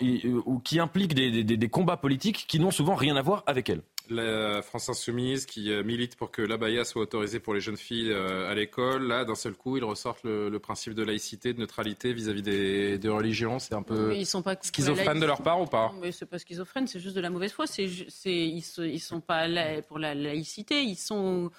ils- 0.00 0.26
euh, 0.26 0.42
ou 0.44 0.58
qui 0.58 0.78
implique 0.78 1.14
des 1.14 1.68
combats 1.68 1.96
politiques 1.96 2.44
qui 2.48 2.60
n'ont 2.60 2.70
souvent 2.70 2.94
rien 2.94 3.16
à 3.16 3.22
voir 3.22 3.42
avec 3.46 3.68
elle. 3.70 3.82
La 4.10 4.60
France 4.62 4.88
Insoumise 4.88 5.46
qui 5.46 5.70
euh, 5.70 5.82
milite 5.82 6.16
pour 6.16 6.30
que 6.30 6.42
l'abaya 6.42 6.84
soit 6.84 7.02
autorisée 7.02 7.40
pour 7.40 7.54
les 7.54 7.60
jeunes 7.60 7.76
filles 7.76 8.10
euh, 8.10 8.50
à 8.50 8.54
l'école. 8.54 9.06
Là, 9.06 9.24
d'un 9.24 9.34
seul 9.34 9.54
coup, 9.54 9.76
ils 9.76 9.84
ressortent 9.84 10.24
le, 10.24 10.48
le 10.48 10.58
principe 10.58 10.94
de 10.94 11.02
laïcité, 11.02 11.52
de 11.52 11.60
neutralité 11.60 12.12
vis-à-vis 12.12 12.42
des, 12.42 12.98
des 12.98 13.08
religions. 13.08 13.58
C'est 13.58 13.74
un 13.74 13.82
peu 13.82 14.08
Mais 14.08 14.18
ils 14.18 14.26
sont 14.26 14.42
pas 14.42 14.56
schizophrène 14.60 15.20
de 15.20 15.26
leur 15.26 15.42
part 15.42 15.60
ou 15.60 15.66
pas? 15.66 15.90
Non, 15.94 16.00
mais 16.00 16.12
c'est 16.12 16.26
pas 16.26 16.38
schizophrène, 16.38 16.86
c'est 16.86 17.00
juste 17.00 17.16
de 17.16 17.20
la 17.20 17.30
mauvaise 17.30 17.52
foi. 17.52 17.66
C'est, 17.66 17.84
ils, 17.84 18.64
ils 18.78 19.00
sont 19.00 19.20
pas 19.20 19.46
là 19.46 19.80
pour 19.82 19.98
la 19.98 20.14
laïcité, 20.14 20.82
ils 20.82 20.96
sont 20.96 21.50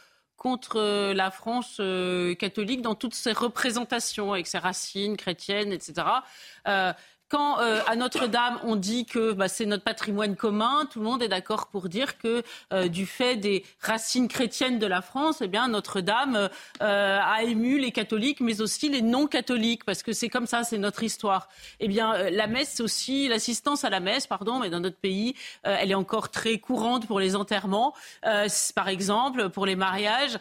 contre 0.42 0.78
euh, 0.78 1.14
la 1.14 1.30
France 1.30 1.78
euh, 1.80 2.34
catholique 2.34 2.82
dans 2.82 2.96
toutes 2.96 3.14
ses 3.14 3.32
représentations, 3.32 4.34
avec 4.34 4.48
ses 4.48 4.58
racines 4.58 5.16
chrétiennes, 5.16 5.72
etc. 5.72 5.94
Euh, 6.68 6.94
quand 7.32 7.62
euh, 7.62 7.80
à 7.88 7.96
Notre-Dame 7.96 8.60
on 8.64 8.76
dit 8.76 9.06
que 9.06 9.32
bah, 9.32 9.48
c'est 9.48 9.66
notre 9.66 9.86
patrimoine 9.86 10.36
commun, 10.36 10.86
tout 10.92 11.00
le 11.00 11.06
monde 11.06 11.24
est 11.24 11.30
d'accord 11.30 11.68
pour 11.68 11.88
dire 11.88 12.18
que 12.18 12.44
euh, 12.74 12.90
du 12.90 13.06
fait 13.06 13.38
des 13.38 13.64
racines 13.80 14.28
chrétiennes 14.28 14.80
de 14.80 14.86
la 14.86 15.02
France, 15.02 15.38
eh 15.42 15.48
bien 15.48 15.70
Notre-Dame 15.70 16.50
euh, 16.82 17.20
a 17.24 17.44
ému 17.44 17.80
les 17.80 17.94
catholiques, 17.94 18.42
mais 18.42 18.60
aussi 18.60 18.90
les 18.90 19.02
non-catholiques, 19.02 19.86
parce 19.86 20.04
que 20.04 20.12
c'est 20.12 20.28
comme 20.28 20.46
ça, 20.46 20.66
c'est 20.66 20.78
notre 20.78 21.04
histoire. 21.04 21.48
Eh 21.80 21.88
bien 21.88 22.30
la 22.30 22.48
messe, 22.48 22.82
aussi 22.82 23.30
l'assistance 23.30 23.86
à 23.86 23.90
la 23.90 24.02
messe, 24.02 24.28
pardon, 24.28 24.60
mais 24.60 24.70
dans 24.70 24.82
notre 24.82 24.98
pays, 24.98 25.36
elle 25.64 25.92
est 25.92 25.96
encore 25.96 26.30
très 26.30 26.58
courante 26.60 27.08
pour 27.08 27.20
les 27.20 27.36
enterrements, 27.38 27.94
par 28.76 28.90
exemple, 28.90 29.50
pour 29.50 29.66
les 29.66 29.78
mariages. 29.78 30.38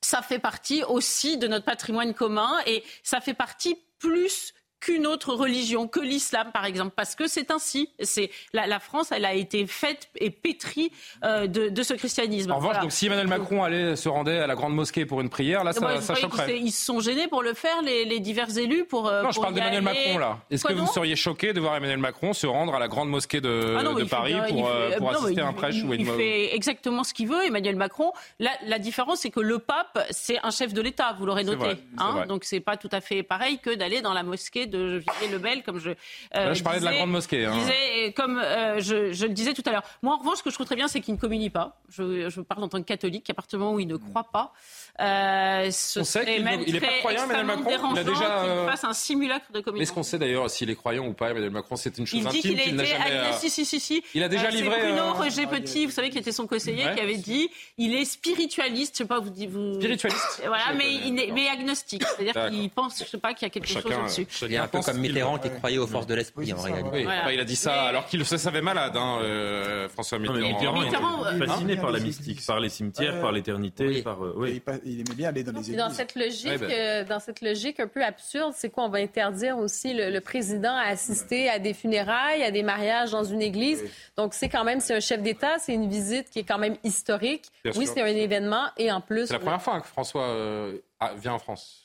Ça 0.00 0.22
fait 0.22 0.38
partie 0.38 0.82
aussi 0.84 1.36
de 1.36 1.46
notre 1.46 1.64
patrimoine 1.64 2.14
commun 2.14 2.52
et 2.66 2.82
ça 3.02 3.20
fait 3.20 3.34
partie 3.34 3.76
plus 3.98 4.54
qu'une 4.84 5.06
autre 5.06 5.34
religion, 5.34 5.88
que 5.88 6.00
l'islam 6.00 6.50
par 6.52 6.64
exemple, 6.66 6.92
parce 6.94 7.14
que 7.14 7.26
c'est 7.26 7.50
ainsi. 7.50 7.88
C'est 8.02 8.30
la, 8.52 8.66
la 8.66 8.78
France, 8.80 9.12
elle 9.12 9.24
a 9.24 9.32
été 9.34 9.66
faite 9.66 10.08
et 10.16 10.30
pétrie 10.30 10.90
euh, 11.24 11.46
de, 11.46 11.68
de 11.68 11.82
ce 11.82 11.94
christianisme. 11.94 12.50
En 12.50 12.56
revanche, 12.56 12.68
Voilà. 12.72 12.80
donc, 12.82 12.92
si 12.92 13.06
Emmanuel 13.06 13.26
Macron 13.28 13.62
allait 13.64 13.96
se 13.96 14.08
rendait 14.08 14.38
à 14.38 14.46
la 14.46 14.54
grande 14.54 14.74
mosquée 14.74 15.06
pour 15.06 15.20
une 15.20 15.30
prière, 15.30 15.64
là, 15.64 15.72
ça, 15.72 15.96
je 15.96 16.00
ça 16.02 16.14
choquerait. 16.14 16.58
Ils 16.58 16.70
se 16.72 16.84
sont 16.84 17.00
gênés 17.00 17.28
pour 17.28 17.42
le 17.42 17.54
faire, 17.54 17.80
les, 17.82 18.04
les 18.04 18.20
divers 18.20 18.56
élus, 18.58 18.84
pour. 18.84 19.08
euh, 19.08 19.22
Non, 19.22 19.30
je 19.30 19.40
parle 19.40 19.54
d'Emmanuel 19.54 19.86
aller. 19.88 19.98
Macron 20.06 20.18
là. 20.18 20.38
Est-ce 20.50 20.64
que 20.64 20.72
vous 20.72 20.86
seriez 20.86 21.16
choqué 21.16 21.52
de 21.52 21.60
voir 21.60 21.76
Emmanuel 21.76 21.98
Macron 21.98 22.32
se 22.32 22.46
rendre 22.46 22.74
à 22.74 22.78
la 22.78 22.88
grande 22.88 23.08
mosquée 23.08 23.40
de, 23.40 23.76
Ah 23.78 23.82
non, 23.82 23.90
mais 23.94 24.00
de 24.00 24.00
il 24.02 24.08
fait 24.08 24.16
Paris 24.16 24.34
pour, 24.48 24.68
fait- 24.68 24.74
euh, 24.74 24.96
pour 24.98 25.12
non, 25.12 25.18
mais 25.20 25.24
assister 25.26 25.40
à 25.40 25.46
un 25.48 25.52
prêche 25.52 25.76
il, 25.76 25.84
ou 25.86 25.94
une 25.94 26.00
il 26.00 26.06
fait 26.06 26.54
exactement 26.54 27.04
ce 27.04 27.14
qu'il 27.14 27.28
veut, 27.28 27.44
Emmanuel 27.46 27.76
Macron. 27.76 28.12
La, 28.38 28.50
la 28.66 28.78
différence, 28.78 29.20
c'est 29.20 29.30
que 29.30 29.40
le 29.40 29.58
pape, 29.58 29.98
c'est 30.10 30.38
un 30.42 30.50
chef 30.50 30.74
de 30.74 30.82
l'État, 30.82 31.14
vous 31.18 31.24
l'aurez 31.26 31.44
noté. 31.44 31.56
vrai, 31.56 31.78
hein. 31.98 32.24
Donc 32.28 32.44
c'est 32.44 32.60
pas 32.60 32.76
tout 32.76 32.88
à 32.92 33.00
fait 33.00 33.22
pareil 33.22 33.58
que 33.58 33.70
d'aller 33.74 34.02
dans 34.02 34.12
la 34.12 34.22
mosquée 34.22 34.66
de 34.66 34.73
Vivier 34.76 35.28
Lebel, 35.32 35.62
comme 35.62 35.78
je. 35.78 35.90
euh, 35.90 35.94
Là, 36.32 36.52
je 36.54 36.62
parlais 36.62 36.80
de 36.80 36.84
la 36.84 36.94
grande 36.94 37.10
mosquée, 37.10 37.44
hein. 37.46 37.52
disais, 37.58 38.08
euh, 38.08 38.10
comme 38.12 38.38
euh, 38.38 38.80
je, 38.80 39.12
je 39.12 39.26
le 39.26 39.32
disais 39.32 39.54
tout 39.54 39.62
à 39.66 39.70
l'heure. 39.72 39.82
Moi, 40.02 40.14
en 40.14 40.18
revanche, 40.18 40.38
ce 40.38 40.42
que 40.42 40.50
je 40.50 40.54
trouve 40.54 40.66
très 40.66 40.76
bien, 40.76 40.88
c'est 40.88 41.00
qu'il 41.00 41.14
ne 41.14 41.18
communie 41.18 41.50
pas. 41.50 41.80
Je, 41.88 42.28
je 42.28 42.40
parle 42.40 42.62
en 42.64 42.68
tant 42.68 42.78
que 42.80 42.86
catholique, 42.86 43.28
à 43.30 43.34
partir 43.34 43.58
du 43.58 43.64
moment 43.64 43.76
où 43.76 43.80
il 43.80 43.88
ne 43.88 43.96
croit 43.96 44.24
pas. 44.32 44.52
Euh, 45.00 45.70
ce 45.72 45.98
On 46.00 46.04
sait 46.04 46.20
serait 46.20 46.34
qu'il 46.36 46.44
ne- 46.44 46.50
même 46.50 46.62
il 46.68 46.76
est 46.76 46.80
pas 46.80 46.86
croyant, 47.00 47.24
Emmanuel 47.24 47.46
Macron 47.46 47.90
Il 47.94 47.98
a 47.98 48.04
déjà, 48.04 48.14
qu'il 48.14 48.24
euh, 48.50 48.68
fasse 48.70 48.84
un 48.84 48.92
simulacre 48.92 49.46
de 49.52 49.60
communion. 49.60 49.82
Est-ce 49.82 49.92
qu'on 49.92 50.04
sait 50.04 50.18
d'ailleurs 50.18 50.48
s'il 50.48 50.70
est 50.70 50.76
croyant 50.76 51.06
ou 51.06 51.12
pas, 51.14 51.30
Emmanuel 51.30 51.50
Macron 51.50 51.74
C'est 51.74 51.98
une 51.98 52.06
chose 52.06 52.20
Il 52.20 52.28
dit 52.28 52.38
intime 52.38 52.40
qu'il 52.52 52.60
a 52.60 52.62
qu'il 52.62 52.76
n'a 52.76 52.82
été 52.84 52.92
jamais. 52.92 53.10
euh, 53.10 53.32
si, 53.32 53.50
si, 53.50 53.64
si, 53.64 53.80
si. 53.80 54.04
Il 54.14 54.22
a 54.22 54.28
déjà 54.28 54.44
Euh, 54.44 54.50
c'est 54.52 54.56
livré, 54.62 54.78
Bruno 54.82 54.98
euh, 55.02 55.12
Roger 55.12 55.46
Petit, 55.46 55.86
vous 55.86 55.90
savez, 55.92 56.10
qui 56.10 56.18
était 56.18 56.30
son 56.30 56.46
conseiller, 56.46 56.84
Ouais. 56.84 56.94
qui 56.94 57.00
avait 57.00 57.16
dit 57.16 57.48
il 57.76 57.92
est 57.96 58.04
spiritualiste, 58.04 58.94
je 58.94 58.98
sais 58.98 59.04
pas, 59.08 59.18
vous 59.18 59.30
dites. 59.30 59.50
Vous... 59.50 59.74
Spiritualiste 59.74 60.42
Voilà, 60.46 60.72
mais, 60.76 60.92
il 60.94 61.18
est, 61.18 61.32
mais 61.32 61.48
agnostique. 61.48 62.04
C'est-à-dire 62.16 62.50
qu'il 62.50 62.70
pense, 62.70 63.00
je 63.00 63.04
sais 63.08 63.18
pas, 63.18 63.34
qu'il 63.34 63.46
y 63.46 63.50
a 63.50 63.50
quelque 63.50 63.66
chose 63.66 63.82
Chacun, 63.82 64.00
au-dessus. 64.02 64.26
chacun 64.30 64.46
Il 64.46 64.54
est 64.54 64.58
un 64.58 64.68
peu 64.68 64.80
comme 64.80 64.98
Mitterrand 64.98 65.38
qui 65.38 65.50
croyait 65.50 65.78
aux 65.78 65.88
forces 65.88 66.06
de 66.06 66.14
l'esprit 66.14 66.52
en 66.52 66.60
réalité. 66.62 67.06
Il 67.32 67.40
a 67.40 67.44
dit 67.44 67.56
ça 67.56 67.82
alors 67.82 68.06
qu'il 68.06 68.24
se 68.24 68.36
savait 68.36 68.62
malade, 68.62 68.96
hein, 68.96 69.18
euh, 69.22 69.88
François 69.88 70.20
mais 70.20 70.28
Mitterrand. 70.28 70.80
Mitterrand, 70.80 71.24
euh, 71.26 71.44
fasciné 71.46 71.72
hein, 71.76 71.80
par 71.80 71.90
la 71.90 71.98
mystique, 71.98 72.46
par 72.46 72.60
les 72.60 72.68
cimetières, 72.68 73.20
par 73.20 73.32
l'éternité, 73.32 74.02
par 74.02 74.24
euh, 74.24 74.34
oui. 74.36 74.62
Il, 74.84 75.00
aimait 75.00 75.14
bien 75.16 75.28
aller 75.30 75.42
dans 75.42 75.52
les 75.52 75.58
églises. 75.60 75.76
dans 75.76 75.90
cette 75.90 76.14
logique, 76.14 76.46
Ouais, 76.46 76.58
ben. 76.58 76.70
euh, 76.70 77.04
dans 77.04 77.20
cette 77.20 77.40
logique 77.40 77.80
un 77.80 77.88
peu 77.88 78.04
absurde, 78.04 78.52
c'est 78.56 78.70
quoi? 78.70 78.84
On 78.84 78.88
va 78.88 78.98
interdire 78.98 79.58
aussi 79.58 79.94
le, 79.94 80.10
le 80.10 80.20
président 80.20 80.74
à 80.74 80.88
assister 80.88 81.48
à 81.48 81.58
des 81.58 81.74
funérailles, 81.74 82.42
à 82.42 82.50
des 82.50 82.62
mariages 82.62 83.10
dans 83.10 83.24
une 83.24 83.42
église. 83.42 83.82
Donc 84.16 84.34
c'est 84.34 84.48
quand 84.48 84.64
même 84.64 84.80
c'est 84.80 84.94
un 84.94 85.00
chef 85.00 85.22
d'État, 85.22 85.58
c'est 85.58 85.74
une 85.74 85.88
visite 85.88 86.30
qui 86.30 86.40
est 86.40 86.44
quand 86.44 86.58
même 86.58 86.76
historique. 86.84 87.44
Bien 87.64 87.72
oui, 87.76 87.86
c'est 87.86 88.02
un 88.02 88.06
événement 88.06 88.66
et 88.76 88.90
en 88.92 89.00
plus. 89.00 89.26
C'est 89.26 89.32
la 89.34 89.38
première 89.38 89.62
fois 89.62 89.80
que 89.80 89.86
François 89.86 90.28
euh, 90.28 90.78
vient 91.16 91.32
en 91.34 91.38
France. 91.38 91.84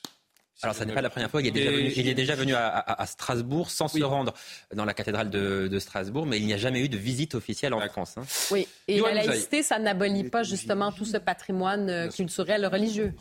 Alors, 0.62 0.74
ça 0.74 0.84
n'est 0.84 0.92
pas 0.92 1.00
la 1.00 1.10
première 1.10 1.30
fois. 1.30 1.40
Il 1.40 1.46
est 1.48 1.50
déjà 1.52 1.70
venu, 1.70 1.92
il 1.96 2.08
est 2.08 2.14
déjà 2.14 2.34
venu 2.34 2.54
à, 2.54 2.66
à- 2.68 3.02
à 3.02 3.06
Strasbourg 3.06 3.70
sans 3.70 3.88
se 3.88 4.02
rendre 4.02 4.34
dans 4.74 4.84
la 4.84 4.92
cathédrale 4.94 5.30
de, 5.30 5.68
de 5.68 5.78
Strasbourg, 5.78 6.26
mais 6.26 6.38
il 6.38 6.46
n'y 6.46 6.52
a 6.52 6.58
jamais 6.58 6.80
eu 6.84 6.88
de 6.88 6.96
visite 6.98 7.34
officielle 7.34 7.72
en 7.74 7.80
France. 7.88 8.16
hein. 8.18 8.22
Oui, 8.50 8.66
et 8.88 9.00
la 9.00 9.14
laïcité, 9.14 9.62
ça 9.62 9.78
n'abolit 9.78 10.24
pas 10.24 10.42
justement 10.42 10.92
tout 10.92 11.04
ce 11.04 11.16
patrimoine 11.16 11.88
euh, 11.88 12.08
culturel 12.08 12.66
religieux. 12.66 13.14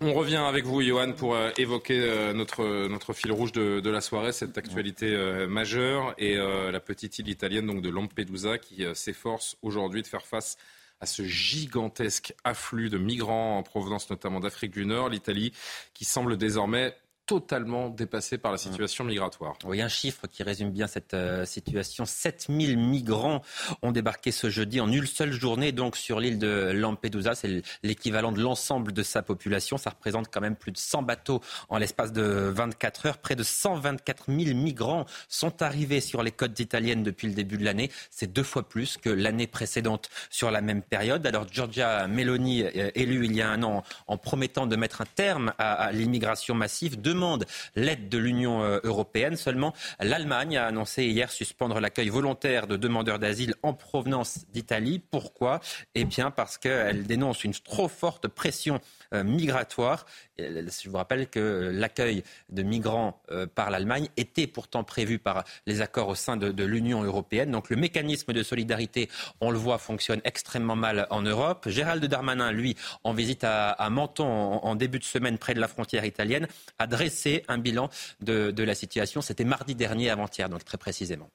On 0.00 0.12
revient 0.12 0.36
avec 0.36 0.64
vous, 0.64 0.82
Johan, 0.82 1.12
pour 1.12 1.34
euh, 1.34 1.50
évoquer 1.56 1.98
euh, 2.00 2.32
notre, 2.32 2.88
notre 2.88 3.12
fil 3.14 3.32
rouge 3.32 3.52
de, 3.52 3.80
de 3.80 3.90
la 3.90 4.00
soirée, 4.00 4.32
cette 4.32 4.58
actualité 4.58 5.06
euh, 5.14 5.46
majeure 5.46 6.14
et 6.18 6.36
euh, 6.36 6.70
la 6.70 6.80
petite 6.80 7.18
île 7.18 7.28
italienne 7.28 7.66
donc 7.66 7.80
de 7.82 7.88
Lampedusa 7.88 8.58
qui 8.58 8.84
euh, 8.84 8.94
s'efforce 8.94 9.56
aujourd'hui 9.62 10.02
de 10.02 10.06
faire 10.06 10.26
face 10.26 10.56
à 10.56 10.58
ce 11.06 11.24
gigantesque 11.24 12.34
afflux 12.44 12.90
de 12.90 12.98
migrants 12.98 13.58
en 13.58 13.62
provenance 13.62 14.10
notamment 14.10 14.40
d'Afrique 14.40 14.72
du 14.72 14.86
Nord, 14.86 15.08
l'Italie 15.08 15.52
qui 15.94 16.04
semble 16.04 16.36
désormais 16.36 16.94
totalement 17.26 17.88
dépassée 17.88 18.38
par 18.38 18.52
la 18.52 18.58
situation 18.58 19.04
migratoire. 19.04 19.56
Oui, 19.64 19.80
un 19.80 19.88
chiffre 19.88 20.26
qui 20.26 20.42
résume 20.42 20.70
bien 20.70 20.86
cette 20.86 21.14
euh, 21.14 21.44
situation. 21.44 22.04
7000 22.04 22.76
migrants 22.76 23.42
ont 23.82 23.92
débarqué 23.92 24.32
ce 24.32 24.50
jeudi 24.50 24.80
en 24.80 24.90
une 24.90 25.06
seule 25.06 25.32
journée, 25.32 25.72
donc 25.72 25.96
sur 25.96 26.18
l'île 26.18 26.38
de 26.38 26.72
Lampedusa. 26.74 27.34
C'est 27.34 27.62
l'équivalent 27.82 28.32
de 28.32 28.40
l'ensemble 28.40 28.92
de 28.92 29.02
sa 29.02 29.22
population. 29.22 29.76
Ça 29.76 29.90
représente 29.90 30.28
quand 30.30 30.40
même 30.40 30.56
plus 30.56 30.72
de 30.72 30.78
100 30.78 31.02
bateaux 31.02 31.40
en 31.68 31.78
l'espace 31.78 32.12
de 32.12 32.22
24 32.22 33.06
heures. 33.06 33.18
Près 33.18 33.36
de 33.36 33.42
124 33.42 34.24
000 34.26 34.56
migrants 34.56 35.06
sont 35.28 35.62
arrivés 35.62 36.00
sur 36.00 36.22
les 36.22 36.32
côtes 36.32 36.58
italiennes 36.58 37.02
depuis 37.02 37.28
le 37.28 37.34
début 37.34 37.56
de 37.56 37.64
l'année. 37.64 37.90
C'est 38.10 38.32
deux 38.32 38.42
fois 38.42 38.68
plus 38.68 38.96
que 38.96 39.10
l'année 39.10 39.46
précédente 39.46 40.10
sur 40.28 40.50
la 40.50 40.60
même 40.60 40.82
période. 40.82 41.26
Alors 41.26 41.46
Giorgia 41.48 42.08
Meloni, 42.08 42.62
euh, 42.62 42.90
élue 42.94 43.26
il 43.26 43.36
y 43.36 43.42
a 43.42 43.48
un 43.48 43.62
an 43.62 43.84
en 44.08 44.18
promettant 44.18 44.66
de 44.66 44.74
mettre 44.74 45.00
un 45.00 45.06
terme 45.14 45.52
à, 45.58 45.74
à 45.74 45.92
l'immigration 45.92 46.54
massive, 46.54 47.00
demande 47.12 47.44
l'aide 47.76 48.08
de 48.08 48.18
l'Union 48.18 48.62
euh, 48.62 48.80
européenne. 48.84 49.36
Seulement, 49.36 49.72
l'Allemagne 50.00 50.56
a 50.56 50.66
annoncé 50.66 51.04
hier 51.04 51.30
suspendre 51.30 51.80
l'accueil 51.80 52.08
volontaire 52.08 52.66
de 52.66 52.76
demandeurs 52.76 53.18
d'asile 53.18 53.54
en 53.62 53.74
provenance 53.74 54.46
d'Italie. 54.52 54.98
Pourquoi? 55.10 55.60
Eh 55.94 56.04
bien, 56.04 56.30
parce 56.30 56.58
qu'elle 56.58 57.06
dénonce 57.06 57.44
une 57.44 57.52
trop 57.52 57.88
forte 57.88 58.28
pression 58.28 58.80
euh, 59.14 59.24
migratoire. 59.24 60.06
Euh, 60.40 60.66
Je 60.82 60.88
vous 60.88 60.96
rappelle 60.96 61.28
que 61.28 61.70
l'accueil 61.72 62.22
de 62.48 62.62
migrants 62.62 63.20
euh, 63.30 63.46
par 63.46 63.70
l'Allemagne 63.70 64.08
était 64.16 64.46
pourtant 64.46 64.84
prévu 64.84 65.18
par 65.18 65.44
les 65.66 65.80
accords 65.80 66.08
au 66.08 66.14
sein 66.14 66.36
de, 66.36 66.64
l'Union 66.64 67.02
européenne. 67.02 67.50
Donc 67.50 67.70
le 67.70 67.76
mécanisme 67.76 68.32
de 68.32 68.42
solidarité, 68.42 69.08
on 69.40 69.50
le 69.50 69.58
voit, 69.58 69.78
fonctionne 69.78 70.20
extrêmement 70.24 70.76
mal 70.76 71.06
en 71.10 71.22
Europe. 71.22 71.68
Gérald 71.68 72.04
Darmanin, 72.04 72.52
lui, 72.52 72.76
en 73.04 73.12
visite 73.12 73.44
à, 73.44 73.88
Menton 73.90 74.24
en, 74.24 74.74
début 74.74 74.98
de 74.98 75.04
semaine 75.04 75.38
près 75.38 75.54
de 75.54 75.60
la 75.60 75.68
frontière 75.68 76.04
italienne, 76.04 76.46
a 76.78 76.86
dressé 76.86 77.44
un 77.48 77.58
bilan 77.58 77.90
de, 78.20 78.62
la 78.62 78.74
situation. 78.74 79.20
C'était 79.20 79.44
mardi 79.44 79.74
dernier, 79.74 80.10
avant-hier, 80.10 80.48
donc 80.48 80.64
très 80.64 80.78
précisément. 80.78 81.28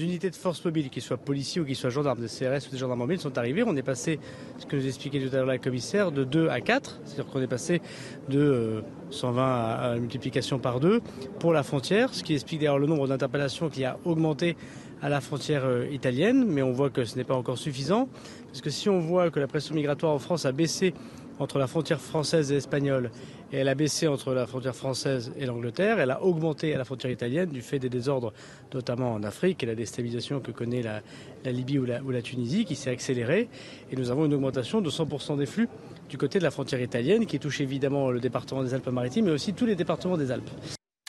Unités 0.00 0.30
de 0.30 0.36
force 0.36 0.64
mobile, 0.64 0.88
qu'ils 0.88 1.02
soient 1.02 1.16
policiers 1.16 1.60
ou 1.60 1.64
qu'ils 1.64 1.76
soient 1.76 1.90
gendarmes, 1.90 2.20
des 2.20 2.28
CRS 2.28 2.66
ou 2.68 2.70
des 2.70 2.78
gendarmes 2.78 3.00
mobiles, 3.00 3.18
sont 3.18 3.36
arrivés. 3.36 3.62
On 3.66 3.76
est 3.76 3.82
passé, 3.82 4.18
ce 4.58 4.66
que 4.66 4.76
nous 4.76 4.86
expliquait 4.86 5.20
tout 5.20 5.34
à 5.34 5.38
l'heure 5.38 5.46
la 5.46 5.58
commissaire, 5.58 6.12
de 6.12 6.24
2 6.24 6.48
à 6.48 6.60
4. 6.60 7.00
C'est-à-dire 7.04 7.26
qu'on 7.26 7.42
est 7.42 7.46
passé 7.46 7.82
de 8.28 8.82
120 9.10 9.42
euh, 9.42 9.92
à, 9.92 9.96
une 9.96 10.02
multiplication 10.02 10.58
par 10.58 10.80
2 10.80 11.00
pour 11.38 11.52
la 11.52 11.62
frontière, 11.62 12.14
ce 12.14 12.22
qui 12.22 12.34
explique 12.34 12.60
d'ailleurs 12.60 12.78
le 12.78 12.86
nombre 12.86 13.06
d'interpellations 13.06 13.68
qui 13.68 13.84
a 13.84 13.98
augmenté 14.04 14.56
à 15.02 15.08
la 15.08 15.20
frontière 15.20 15.64
euh, 15.64 15.86
italienne. 15.90 16.46
Mais 16.46 16.62
on 16.62 16.72
voit 16.72 16.90
que 16.90 17.04
ce 17.04 17.16
n'est 17.16 17.24
pas 17.24 17.34
encore 17.34 17.58
suffisant. 17.58 18.08
Parce 18.46 18.60
que 18.60 18.70
si 18.70 18.88
on 18.88 19.00
voit 19.00 19.30
que 19.30 19.40
la 19.40 19.46
pression 19.46 19.74
migratoire 19.74 20.12
en 20.12 20.18
France 20.18 20.46
a 20.46 20.52
baissé 20.52 20.94
entre 21.42 21.58
la 21.58 21.66
frontière 21.66 22.00
française 22.00 22.52
et 22.52 22.56
espagnole 22.56 23.10
et 23.52 23.58
elle 23.58 23.68
a 23.68 23.74
baissé 23.74 24.08
entre 24.08 24.32
la 24.32 24.46
frontière 24.46 24.74
française 24.74 25.32
et 25.36 25.44
l'Angleterre. 25.44 25.98
Elle 26.00 26.10
a 26.10 26.22
augmenté 26.22 26.74
à 26.74 26.78
la 26.78 26.84
frontière 26.84 27.12
italienne 27.12 27.50
du 27.50 27.60
fait 27.60 27.78
des 27.78 27.90
désordres, 27.90 28.32
notamment 28.72 29.12
en 29.12 29.22
Afrique 29.22 29.62
et 29.62 29.66
la 29.66 29.74
déstabilisation 29.74 30.40
que 30.40 30.52
connaît 30.52 30.82
la, 30.82 31.02
Libye 31.44 31.78
ou 31.78 31.84
la, 31.84 32.02
ou 32.02 32.10
la 32.10 32.22
Tunisie, 32.22 32.64
qui 32.64 32.76
s'est 32.76 32.90
accélérée. 32.90 33.48
Et 33.90 33.96
nous 33.96 34.10
avons 34.10 34.24
une 34.24 34.34
augmentation 34.34 34.80
de 34.80 34.88
100% 34.88 35.36
des 35.36 35.46
flux 35.46 35.68
du 36.08 36.16
côté 36.16 36.38
de 36.38 36.44
la 36.44 36.50
frontière 36.50 36.80
italienne, 36.80 37.26
qui 37.26 37.38
touche 37.38 37.60
évidemment 37.60 38.10
le 38.10 38.20
département 38.20 38.62
des 38.62 38.72
Alpes-Maritimes, 38.74 39.26
mais 39.26 39.32
aussi 39.32 39.52
tous 39.52 39.66
les 39.66 39.74
départements 39.74 40.16
des 40.16 40.30
Alpes. 40.30 40.50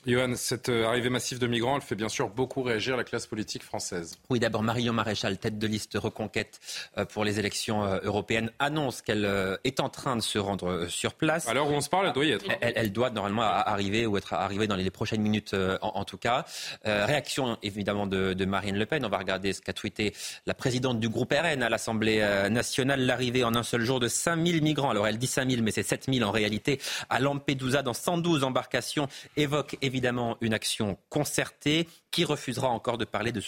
Johan, 0.06 0.34
cette 0.36 0.68
euh, 0.68 0.86
arrivée 0.86 1.10
massive 1.10 1.40
de 1.40 1.48
migrants, 1.48 1.78
elle 1.78 1.82
fait 1.82 1.96
bien 1.96 2.10
sûr 2.10 2.28
beaucoup 2.28 2.62
réagir 2.62 2.98
la 2.98 3.06
classe 3.06 3.26
politique 3.26 3.64
française. 3.64 4.18
Oui, 4.30 4.40
d'abord, 4.40 4.62
Marion 4.62 4.92
Maréchal, 4.92 5.38
tête 5.38 5.58
de 5.58 5.66
liste 5.66 5.98
Reconquête 5.98 6.60
euh, 6.98 7.06
pour 7.06 7.24
les 7.24 7.40
élections 7.40 7.86
euh, 7.86 8.00
européennes, 8.04 8.52
annonce 8.60 9.02
qu'elle 9.02 9.24
est 9.64 9.80
en 9.80 9.90
train 9.90 10.18
de 10.18 10.22
se 10.22 10.38
rendre 10.38 10.88
sur 10.90 11.14
place. 11.14 11.52
L'heure 11.54 11.70
où 11.70 11.74
on 11.74 11.82
se 11.82 11.90
parle, 11.90 12.08
elle 12.08 12.14
doit 12.14 12.26
y 12.26 12.32
être. 12.32 12.46
Elle, 12.62 12.92
doit 12.92 13.10
normalement 13.12 13.44
arriver 13.44 14.06
ou 14.06 14.18
être 14.18 14.34
arrivée 14.34 14.68
dans 14.68 14.76
les 14.76 14.90
prochaines 14.90 15.22
minutes 15.22 15.56
en, 15.82 16.04
tout 16.04 16.18
cas. 16.18 16.46
réaction 16.84 17.58
évidemment 17.64 18.08
de, 18.08 18.46
Marine 18.46 18.78
Le 18.78 18.86
Pen. 18.86 19.06
On 19.06 19.10
va 19.10 19.18
regarder 19.18 19.54
ce 19.54 19.62
qu'a 19.62 19.74
tweeté 19.74 20.14
la 20.46 20.54
présidente 20.54 21.00
du 21.00 21.10
groupe 21.10 21.34
RN 21.34 21.64
à 21.64 21.70
l'Assemblée 21.70 22.20
nationale. 22.50 23.02
L'arrivée 23.06 23.44
en 23.44 23.56
un 23.56 23.64
seul 23.64 23.82
jour 23.82 24.00
de 24.00 24.08
5000 24.08 24.62
migrants. 24.62 24.90
Alors 24.90 25.08
elle 25.08 25.18
dit 25.18 25.28
5000, 25.28 25.64
mais 25.64 25.72
c'est 25.72 25.84
7000 25.84 26.24
en 26.24 26.32
réalité. 26.32 26.80
À 27.10 27.20
Lampedusa, 27.20 27.82
dans 27.82 27.94
112 27.94 28.44
embarcations, 28.44 29.08
évoque 29.38 29.78
évidemment 29.82 29.93
évidemment 29.94 30.38
une 30.42 30.54
action 30.54 30.98
concertée. 31.10 31.88
Qui 32.10 32.26
refusera 32.26 32.68
encore 32.68 33.00
de 33.00 33.06
parler 33.06 33.32
de 33.32 33.42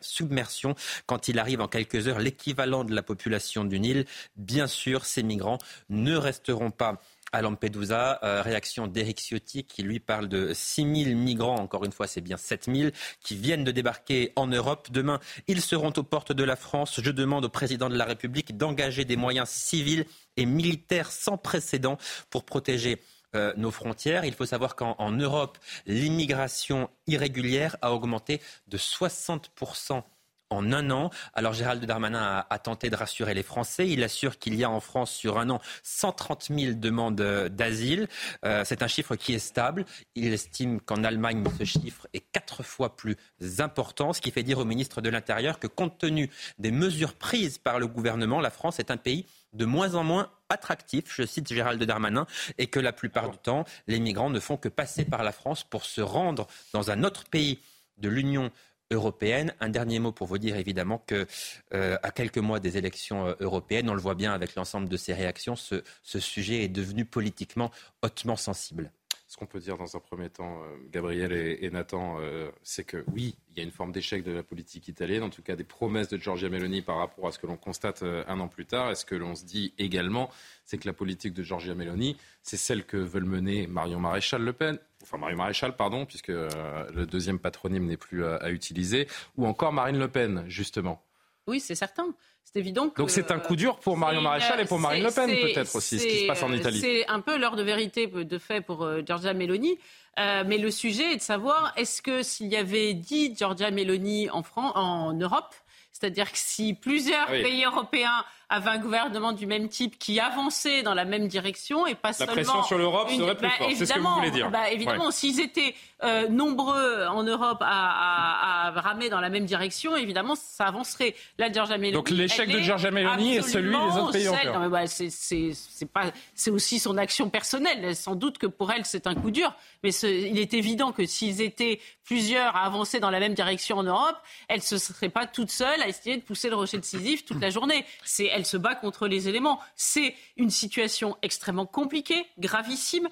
submersion 0.00 0.74
quand 1.06 1.28
il 1.28 1.38
arrive 1.38 1.62
en 1.62 1.68
quelques 1.68 2.06
heures 2.06 2.18
l'équivalent 2.18 2.84
de 2.84 2.94
la 2.94 3.02
population 3.02 3.64
d'une 3.64 3.84
île 3.84 4.04
Bien 4.36 4.66
sûr, 4.66 5.06
ces 5.06 5.22
migrants 5.22 5.56
ne 5.88 6.16
resteront 6.16 6.70
pas 6.70 7.00
à 7.32 7.42
Lampedusa. 7.42 8.18
Euh, 8.22 8.42
réaction 8.42 8.86
d'Eric 8.86 9.20
Ciotti 9.20 9.64
qui 9.64 9.82
lui 9.82 10.00
parle 10.00 10.28
de 10.28 10.52
6 10.52 11.04
000 11.04 11.16
migrants, 11.16 11.56
encore 11.56 11.84
une 11.84 11.92
fois 11.92 12.06
c'est 12.06 12.20
bien 12.20 12.36
7 12.36 12.68
000, 12.74 12.90
qui 13.22 13.36
viennent 13.36 13.64
de 13.64 13.70
débarquer 13.70 14.32
en 14.36 14.46
Europe. 14.46 14.88
Demain, 14.90 15.20
ils 15.46 15.62
seront 15.62 15.92
aux 15.96 16.02
portes 16.02 16.32
de 16.32 16.44
la 16.44 16.56
France. 16.56 17.00
Je 17.02 17.10
demande 17.10 17.44
au 17.44 17.50
président 17.50 17.88
de 17.88 17.96
la 17.96 18.04
République 18.04 18.56
d'engager 18.56 19.04
des 19.04 19.16
moyens 19.16 19.48
civils 19.48 20.04
et 20.36 20.46
militaires 20.46 21.10
sans 21.10 21.38
précédent 21.38 21.96
pour 22.30 22.44
protéger 22.44 23.00
euh, 23.34 23.52
nos 23.56 23.70
frontières. 23.70 24.24
Il 24.24 24.34
faut 24.34 24.46
savoir 24.46 24.76
qu'en 24.76 25.12
Europe, 25.12 25.58
l'immigration 25.86 26.90
irrégulière 27.06 27.76
a 27.82 27.92
augmenté 27.92 28.40
de 28.68 28.76
60% 28.76 30.02
en 30.50 30.72
un 30.72 30.90
an. 30.90 31.10
Alors 31.34 31.52
Gérald 31.52 31.84
Darmanin 31.84 32.44
a, 32.48 32.58
tenté 32.58 32.90
de 32.90 32.96
rassurer 32.96 33.34
les 33.34 33.42
Français. 33.42 33.88
Il 33.88 34.02
assure 34.02 34.38
qu'il 34.38 34.54
y 34.54 34.64
a 34.64 34.70
en 34.70 34.80
France 34.80 35.12
sur 35.12 35.38
un 35.38 35.48
an 35.50 35.60
130 35.82 36.50
000 36.54 36.74
demandes 36.74 37.14
d'asile. 37.14 38.08
Euh, 38.44 38.62
c'est 38.64 38.82
un 38.82 38.88
chiffre 38.88 39.16
qui 39.16 39.34
est 39.34 39.38
stable. 39.38 39.84
Il 40.14 40.32
estime 40.32 40.80
qu'en 40.80 41.04
Allemagne, 41.04 41.44
ce 41.58 41.64
chiffre 41.64 42.06
est 42.12 42.24
quatre 42.32 42.62
fois 42.62 42.96
plus 42.96 43.16
important, 43.58 44.12
ce 44.12 44.20
qui 44.20 44.30
fait 44.30 44.42
dire 44.42 44.58
au 44.58 44.64
ministre 44.64 45.00
de 45.00 45.08
l'Intérieur 45.08 45.58
que 45.58 45.66
compte 45.66 45.98
tenu 45.98 46.30
des 46.58 46.70
mesures 46.70 47.14
prises 47.14 47.58
par 47.58 47.78
le 47.78 47.86
gouvernement, 47.86 48.40
la 48.40 48.50
France 48.50 48.78
est 48.78 48.90
un 48.90 48.96
pays 48.96 49.26
de 49.52 49.64
moins 49.64 49.94
en 49.94 50.04
moins 50.04 50.30
attractif, 50.48 51.04
je 51.14 51.24
cite 51.24 51.52
Gérald 51.52 51.82
Darmanin, 51.82 52.26
et 52.58 52.66
que 52.66 52.80
la 52.80 52.92
plupart 52.92 53.30
du 53.30 53.38
temps, 53.38 53.64
les 53.86 54.00
migrants 54.00 54.30
ne 54.30 54.40
font 54.40 54.56
que 54.56 54.68
passer 54.68 55.04
par 55.04 55.22
la 55.22 55.32
France 55.32 55.64
pour 55.64 55.84
se 55.84 56.00
rendre 56.00 56.46
dans 56.72 56.90
un 56.90 57.04
autre 57.04 57.24
pays 57.24 57.60
de 57.98 58.08
l'Union 58.08 58.44
européenne. 58.44 58.50
Un 58.92 59.68
dernier 59.68 60.00
mot 60.00 60.10
pour 60.10 60.26
vous 60.26 60.38
dire 60.38 60.56
évidemment 60.56 60.98
que 60.98 61.26
euh, 61.74 61.96
à 62.02 62.10
quelques 62.10 62.38
mois 62.38 62.58
des 62.58 62.76
élections 62.76 63.28
euh, 63.28 63.34
européennes, 63.38 63.88
on 63.88 63.94
le 63.94 64.00
voit 64.00 64.16
bien 64.16 64.32
avec 64.32 64.56
l'ensemble 64.56 64.88
de 64.88 64.96
ces 64.96 65.14
réactions, 65.14 65.54
ce 65.54 66.18
sujet 66.18 66.64
est 66.64 66.68
devenu 66.68 67.04
politiquement 67.04 67.70
hautement 68.02 68.36
sensible. 68.36 68.90
Ce 69.30 69.36
qu'on 69.36 69.46
peut 69.46 69.60
dire 69.60 69.76
dans 69.76 69.96
un 69.96 70.00
premier 70.00 70.28
temps, 70.28 70.60
euh, 70.64 70.76
Gabriel 70.90 71.32
et, 71.32 71.70
Nathan, 71.70 72.16
euh, 72.18 72.50
c'est 72.64 72.82
que 72.82 73.04
oui, 73.12 73.36
il 73.50 73.58
y 73.58 73.60
a 73.60 73.62
une 73.62 73.70
forme 73.70 73.92
d'échec 73.92 74.24
de 74.24 74.32
la 74.32 74.42
politique 74.42 74.88
italienne, 74.88 75.22
en 75.22 75.30
tout 75.30 75.40
cas 75.40 75.54
des 75.54 75.62
promesses 75.62 76.08
de 76.08 76.18
Giorgia 76.18 76.48
Meloni 76.48 76.82
par 76.82 76.96
rapport 76.96 77.28
à 77.28 77.30
ce 77.30 77.38
que 77.38 77.46
l'on 77.46 77.56
constate 77.56 78.02
euh, 78.02 78.24
un 78.26 78.40
an 78.40 78.48
plus 78.48 78.66
tard. 78.66 78.90
Et 78.90 78.96
ce 78.96 79.04
que 79.04 79.14
l'on 79.14 79.36
se 79.36 79.44
dit 79.44 79.72
également, 79.78 80.30
c'est 80.64 80.78
que 80.78 80.88
la 80.88 80.92
politique 80.92 81.32
de 81.32 81.44
Giorgia 81.44 81.76
Meloni, 81.76 82.16
c'est 82.42 82.56
celle 82.56 82.84
que 82.84 82.96
veulent 82.96 83.22
mener 83.22 83.68
Marion 83.68 84.00
Maréchal 84.00 84.42
Le 84.42 84.52
Pen, 84.52 84.80
enfin 85.00 85.16
Marion 85.16 85.36
Maréchal, 85.36 85.76
pardon, 85.76 86.06
puisque 86.06 86.26
le 86.26 87.04
deuxième 87.04 87.38
patronyme 87.38 87.86
n'est 87.86 87.96
plus 87.96 88.24
à 88.24 88.50
utiliser, 88.50 89.06
ou 89.36 89.46
encore 89.46 89.72
Marine 89.72 90.00
Le 90.00 90.08
Pen, 90.08 90.42
justement. 90.48 91.04
Oui, 91.46 91.60
c'est 91.60 91.76
certain. 91.76 92.14
C'est 92.44 92.58
évident 92.58 92.88
que, 92.88 93.00
Donc 93.00 93.10
c'est 93.10 93.30
un 93.30 93.38
coup 93.38 93.54
dur 93.54 93.78
pour 93.78 93.96
Marion 93.96 94.22
Maréchal 94.22 94.60
et 94.60 94.64
pour 94.64 94.80
Marine 94.80 95.04
Le 95.04 95.10
Pen 95.10 95.30
peut-être 95.30 95.76
aussi, 95.76 95.98
ce 96.00 96.06
qui 96.06 96.22
se 96.22 96.26
passe 96.26 96.42
en 96.42 96.52
Italie. 96.52 96.80
C'est 96.80 97.06
un 97.06 97.20
peu 97.20 97.38
l'heure 97.38 97.54
de 97.54 97.62
vérité 97.62 98.08
de 98.08 98.38
fait 98.38 98.60
pour 98.60 98.82
euh, 98.82 99.02
Giorgia 99.06 99.34
Meloni. 99.34 99.78
Euh, 100.18 100.42
mais 100.44 100.58
le 100.58 100.70
sujet 100.72 101.12
est 101.12 101.16
de 101.16 101.22
savoir 101.22 101.72
est-ce 101.76 102.02
que 102.02 102.22
s'il 102.22 102.48
y 102.48 102.56
avait 102.56 102.94
dit 102.94 103.34
Giorgia 103.36 103.70
Meloni 103.70 104.28
en, 104.30 104.42
France, 104.42 104.72
en 104.74 105.12
Europe, 105.12 105.54
c'est-à-dire 105.92 106.32
que 106.32 106.38
si 106.38 106.74
plusieurs 106.74 107.28
pays 107.28 107.64
européens 107.64 108.24
avaient 108.50 108.70
un 108.70 108.78
gouvernement 108.78 109.32
du 109.32 109.46
même 109.46 109.68
type 109.68 109.98
qui 109.98 110.18
avançait 110.18 110.82
dans 110.82 110.92
la 110.92 111.04
même 111.04 111.28
direction 111.28 111.86
et 111.86 111.94
pas 111.94 112.12
seulement... 112.12 112.34
La 112.34 112.42
pression 112.42 112.62
sur 112.64 112.78
l'Europe 112.78 113.08
serait 113.08 113.36
plus 113.36 113.46
bah, 113.46 113.54
forte, 113.56 113.72
c'est 113.76 113.86
ce 113.86 113.94
que 113.94 114.00
vous 114.00 114.14
voulez 114.14 114.30
dire. 114.32 114.50
Bah, 114.50 114.70
évidemment, 114.70 115.12
s'ils 115.12 115.40
étaient 115.40 115.74
euh, 116.02 116.28
nombreux 116.28 117.06
en 117.06 117.22
Europe 117.22 117.58
à, 117.60 118.66
à, 118.66 118.70
ramer 118.72 119.08
dans 119.08 119.20
la 119.20 119.28
même 119.28 119.44
direction, 119.44 119.96
évidemment, 119.96 120.34
ça 120.34 120.64
avancerait. 120.64 121.14
Là, 121.38 121.48
Meloni... 121.48 121.92
Donc 121.92 122.10
l'échec 122.10 122.50
de 122.50 122.58
Giorgia 122.58 122.90
Meloni 122.90 123.36
est 123.36 123.42
celui 123.42 123.70
des 123.70 123.98
autres 123.98 124.12
pays 124.12 124.26
européens. 124.26 124.68
Bah, 124.68 124.86
c'est 124.86 126.50
aussi 126.50 126.78
son 126.80 126.96
action 126.98 127.30
personnelle. 127.30 127.94
Sans 127.94 128.16
doute 128.16 128.38
que 128.38 128.46
pour 128.46 128.72
elle, 128.72 128.84
c'est 128.84 129.06
un 129.06 129.14
coup 129.14 129.30
dur. 129.30 129.54
Mais 129.84 129.90
il 129.90 130.38
est 130.38 130.54
évident 130.54 130.90
que 130.92 131.06
s'ils 131.06 131.40
étaient 131.40 131.80
plusieurs 132.04 132.56
à 132.56 132.64
avancer 132.64 132.98
dans 132.98 133.10
la 133.10 133.20
même 133.20 133.34
direction 133.34 133.78
en 133.78 133.84
Europe, 133.84 134.16
elle 134.48 134.56
ne 134.56 134.62
se 134.62 134.78
serait 134.78 135.08
pas 135.08 135.26
toute 135.26 135.50
seule 135.50 135.80
à 135.80 135.86
essayer 135.86 136.16
de 136.16 136.22
pousser 136.22 136.48
le 136.48 136.56
rocher 136.56 136.78
de 136.78 136.84
Sisyphe 136.84 137.24
toute 137.24 137.40
la 137.40 137.50
journée. 137.50 137.84
C'est 138.04 138.30
elle 138.40 138.46
se 138.46 138.56
bat 138.56 138.74
contre 138.74 139.06
les 139.06 139.28
éléments. 139.28 139.60
C'est 139.76 140.14
une 140.38 140.48
situation 140.48 141.16
extrêmement 141.20 141.66
compliquée, 141.66 142.26
gravissime 142.38 143.08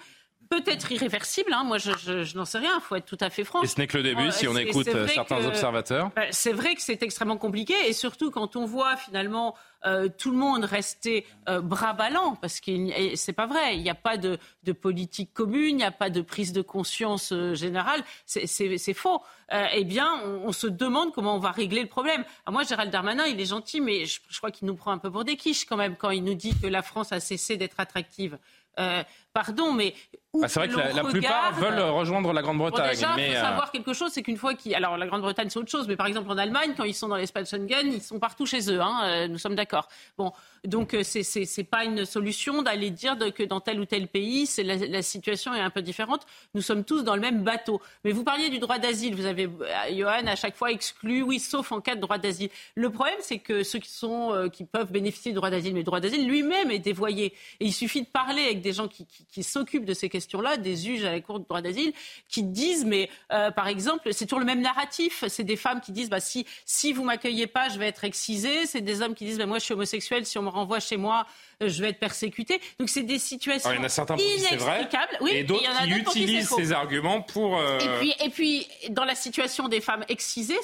peut-être 0.48 0.90
irréversible. 0.92 1.52
Hein. 1.52 1.64
Moi, 1.64 1.78
je, 1.78 2.36
n'en 2.36 2.44
sais 2.44 2.58
rien. 2.58 2.72
Il 2.76 2.82
faut 2.82 2.96
être 2.96 3.06
tout 3.06 3.18
à 3.20 3.30
fait 3.30 3.44
franc. 3.44 3.62
Et 3.62 3.66
ce 3.66 3.78
n'est 3.78 3.86
que 3.86 3.96
le 3.96 4.02
début, 4.02 4.30
si 4.32 4.48
on 4.48 4.56
écoute 4.56 4.88
euh, 4.88 5.06
certains 5.06 5.44
observateurs. 5.44 6.10
Bah, 6.16 6.22
c'est 6.30 6.52
vrai 6.52 6.74
que 6.74 6.82
c'est 6.82 7.02
extrêmement 7.02 7.36
compliqué, 7.36 7.74
et 7.86 7.92
surtout 7.92 8.30
quand 8.30 8.56
on 8.56 8.64
voit 8.64 8.96
finalement 8.96 9.54
euh, 9.86 10.08
tout 10.08 10.32
le 10.32 10.36
monde 10.36 10.64
rester 10.64 11.24
euh, 11.48 11.60
bras 11.60 11.92
ballants, 11.92 12.34
parce 12.34 12.60
que 12.60 12.72
c'est 13.14 13.32
pas 13.32 13.46
vrai. 13.46 13.76
Il 13.76 13.82
n'y 13.82 13.90
a 13.90 13.94
pas 13.94 14.16
de, 14.16 14.38
politique 14.72 15.32
commune, 15.32 15.70
il 15.70 15.76
n'y 15.76 15.84
a 15.84 15.90
pas 15.90 16.10
de 16.10 16.20
prise 16.20 16.52
de 16.52 16.62
conscience 16.62 17.32
euh, 17.32 17.54
générale. 17.54 18.02
C'est 18.26 18.94
faux. 18.94 19.22
eh 19.50 19.84
bien, 19.84 20.20
on, 20.44 20.52
se 20.52 20.66
demande 20.66 21.12
comment 21.12 21.36
on 21.36 21.38
va 21.38 21.52
régler 21.52 21.82
le 21.82 21.88
problème. 21.88 22.24
moi, 22.48 22.64
Gérald 22.64 22.90
Darmanin, 22.90 23.26
il 23.26 23.40
est 23.40 23.46
gentil, 23.46 23.80
mais 23.80 24.04
je, 24.04 24.20
je 24.28 24.38
crois 24.38 24.50
qu'il 24.50 24.66
nous 24.66 24.74
prend 24.74 24.90
un 24.90 24.98
peu 24.98 25.10
pour 25.10 25.24
des 25.24 25.36
quiches 25.36 25.64
quand 25.64 25.76
même 25.76 25.96
quand 25.96 26.10
il 26.10 26.24
nous 26.24 26.34
dit 26.34 26.54
que 26.60 26.66
la 26.66 26.82
France 26.82 27.12
a 27.12 27.20
cessé 27.20 27.56
d'être 27.56 27.78
attractive. 27.78 28.38
Euh, 28.78 29.02
pardon, 29.32 29.72
mais 29.72 29.94
ah, 30.42 30.46
c'est 30.48 30.60
vrai 30.60 30.68
que 30.68 30.76
la, 30.76 31.04
plupart 31.04 31.54
veulent 31.54 31.80
rejoindre 31.80 32.34
la 32.34 32.42
Grande-Bretagne. 32.42 32.90
déjà, 32.90 33.14
il 33.16 33.30
faut 33.30 33.38
euh, 33.38 33.40
savoir 33.40 33.72
quelque 33.72 33.94
chose, 33.94 34.10
c'est 34.12 34.22
qu'une 34.22 34.36
fois 34.36 34.52
qu'ils, 34.52 34.74
alors 34.74 34.98
la 34.98 35.06
Grande-Bretagne 35.06 35.48
c'est 35.48 35.58
autre 35.58 35.70
chose, 35.70 35.88
mais 35.88 35.96
par 35.96 36.06
exemple 36.06 36.30
en 36.30 36.36
Allemagne, 36.36 36.74
quand 36.76 36.84
ils 36.84 36.94
sont 36.94 37.08
dans 37.08 37.16
l'espace 37.16 37.48
Schengen, 37.48 37.90
ils 37.90 38.02
sont 38.02 38.18
partout 38.18 38.44
chez 38.44 38.70
eux. 38.70 38.78
Hein, 38.78 39.00
euh, 39.04 39.28
nous 39.28 39.38
sommes 39.38 39.54
d'accord. 39.54 39.88
Bon, 40.18 40.32
donc 40.66 40.94
c'est 41.02 41.22
c'est 41.22 41.64
pas 41.64 41.84
une 41.84 42.04
solution 42.04 42.60
d'aller 42.60 42.90
dire 42.90 43.16
que 43.34 43.42
dans 43.42 43.60
tel 43.60 43.80
ou 43.80 43.86
tel 43.86 44.06
pays, 44.06 44.46
c'est 44.46 44.64
la, 44.64 45.00
situation 45.02 45.54
est 45.54 45.60
un 45.60 45.70
peu 45.70 45.80
différente. 45.80 46.26
Nous 46.52 46.60
sommes 46.60 46.84
tous 46.84 47.04
dans 47.04 47.14
le 47.14 47.22
même 47.22 47.42
bateau. 47.42 47.80
Mais 48.04 48.12
vous 48.12 48.22
parliez 48.22 48.50
du 48.50 48.58
droit 48.58 48.78
d'asile. 48.78 49.14
Vous 49.14 49.24
avez 49.24 49.48
Johan 49.92 50.26
à 50.26 50.36
chaque 50.36 50.56
fois 50.56 50.70
exclu, 50.72 51.22
oui, 51.22 51.40
sauf 51.40 51.72
en 51.72 51.80
cas 51.80 51.94
de 51.94 52.02
droit 52.02 52.18
d'asile. 52.18 52.50
Le 52.74 52.90
problème, 52.90 53.16
c'est 53.20 53.38
que 53.38 53.62
ceux 53.62 53.78
qui 53.78 53.90
sont 53.90 54.50
qui 54.52 54.64
peuvent 54.64 54.92
bénéficier 54.92 55.32
du 55.32 55.36
droit 55.36 55.48
d'asile, 55.48 55.72
mais 55.72 55.80
le 55.80 55.84
droit 55.84 56.00
d'asile 56.00 56.28
lui-même 56.28 56.70
est 56.70 56.80
dévoyé. 56.80 57.32
Et 57.60 57.66
il 57.66 57.72
suffit 57.72 58.02
de 58.02 58.08
parler 58.08 58.42
avec 58.42 58.60
des 58.60 58.74
gens 58.74 58.88
qui, 58.88 59.06
qui, 59.06 59.24
qui 59.24 59.42
s'occupent 59.42 59.86
de 59.86 59.94
ces 59.94 60.10
questions 60.10 60.17
question-là 60.18 60.56
des 60.56 60.76
juges 60.76 61.04
à 61.04 61.12
la 61.12 61.20
Cour 61.20 61.38
de 61.40 61.44
droit 61.44 61.60
d'asile 61.62 61.92
qui 62.28 62.42
disent, 62.42 62.84
mais 62.84 63.08
euh, 63.32 63.50
par 63.50 63.68
exemple, 63.68 64.12
c'est 64.12 64.26
toujours 64.26 64.40
le 64.40 64.46
même 64.46 64.60
narratif. 64.60 65.24
C'est 65.28 65.44
des 65.44 65.56
femmes 65.56 65.80
qui 65.80 65.92
disent, 65.92 66.10
bah, 66.10 66.20
si, 66.20 66.44
si 66.64 66.92
vous 66.92 67.04
m'accueillez 67.04 67.46
pas, 67.46 67.68
je 67.68 67.78
vais 67.78 67.86
être 67.86 68.04
excisée. 68.04 68.66
C'est 68.66 68.80
des 68.80 69.00
hommes 69.02 69.14
qui 69.14 69.24
disent, 69.24 69.38
bah, 69.38 69.46
moi 69.46 69.58
je 69.58 69.64
suis 69.64 69.74
homosexuel, 69.74 70.26
si 70.26 70.36
on 70.38 70.42
me 70.42 70.48
renvoie 70.48 70.80
chez 70.80 70.96
moi, 70.96 71.26
euh, 71.62 71.68
je 71.68 71.80
vais 71.82 71.90
être 71.90 71.98
persécuté. 72.00 72.60
Donc 72.78 72.88
c'est 72.88 73.02
des 73.04 73.18
situations 73.18 73.68
Alors, 73.70 73.80
il 73.80 73.82
y 73.82 73.84
en 73.84 73.86
a 73.86 73.88
certains 73.88 74.16
pour 74.16 74.24
qui 74.24 74.38
c'est 74.40 74.56
vrai, 74.56 74.78
inextricables. 74.80 75.18
Oui, 75.20 75.30
et 75.34 75.44
d'autres 75.44 75.62
qui 75.84 75.90
utilisent 75.90 76.48
ces 76.50 76.72
arguments 76.72 77.20
pour. 77.22 77.58
euh, 77.58 77.78
Et 77.78 77.88
puis, 77.98 78.14
et 78.24 78.28
puis, 78.30 78.66
dans 78.90 79.04
la 79.04 79.14
situation 79.14 79.68
des 79.68 79.80
femmes 79.80 80.04
excisées, 80.08 80.58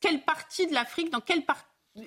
quelle 0.00 0.20
partie 0.22 0.66
de 0.66 0.74
l'Afrique, 0.74 1.10
dans 1.10 1.20
quelle 1.20 1.44
partie 1.44 1.64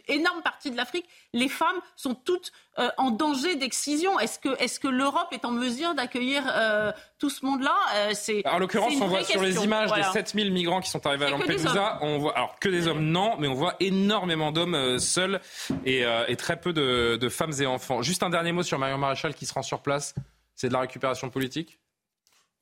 énorme 0.08 0.42
partie 0.42 0.72
de 0.72 0.78
l'Afrique, 0.78 1.06
les 1.34 1.50
femmes 1.50 1.76
sont 1.96 2.16
toutes 2.16 2.52
euh, 2.80 2.90
en 2.98 3.12
danger 3.12 3.56
d'excision. 3.56 4.20
Est-ce 4.20 4.40
que, 4.40 4.50
est 4.62 4.80
que 4.80 4.88
l'Europe 4.88 5.28
est 5.32 5.46
en 5.46 5.52
mesure 5.52 5.94
d'accueillir 5.94 6.44
euh, 6.48 6.92
tout 7.20 7.30
ce 7.30 7.46
monde-là? 7.46 7.76
Euh, 7.96 8.12
C'est 8.14 8.46
En 8.48 8.60
l'occurrence, 8.60 8.94
on 9.02 9.08
voit 9.08 9.24
sur 9.24 9.42
les 9.42 9.64
images 9.64 9.90
Voilà. 9.90 10.08
des 10.08 10.14
7000 10.14 10.52
migrants 10.52 10.82
qui 10.82 10.90
sont 10.90 11.06
arrivés 11.06 11.26
à 11.26 11.30
Lampedusa, 11.30 12.00
on 12.02 12.18
voit 12.18 12.36
alors 12.36 12.58
que 12.60 12.70
des 12.70 12.88
hommes 12.88 13.04
non, 13.04 13.36
mais 13.40 13.48
on 13.48 13.54
voit 13.54 13.76
énormément 13.80 14.52
d'hommes 14.52 15.00
seuls 15.00 15.42
et, 15.86 16.04
et 16.28 16.36
très 16.36 16.60
peu 16.60 16.74
de, 16.74 17.18
de 17.18 17.30
femmes 17.30 17.54
et 17.60 17.66
enfants. 17.66 18.02
Juste 18.02 18.24
un 18.24 18.30
dernier 18.30 18.52
mot 18.52 18.64
sur 18.64 18.80
Marion 18.80 18.98
Maréchal 18.98 19.34
qui 19.36 19.46
se 19.46 19.54
rend 19.54 19.62
sur 19.64 19.82
place. 19.82 20.16
C'est 20.56 20.68
de 20.68 20.74
la 20.74 20.80
récupération 20.82 21.30
politique? 21.30 21.80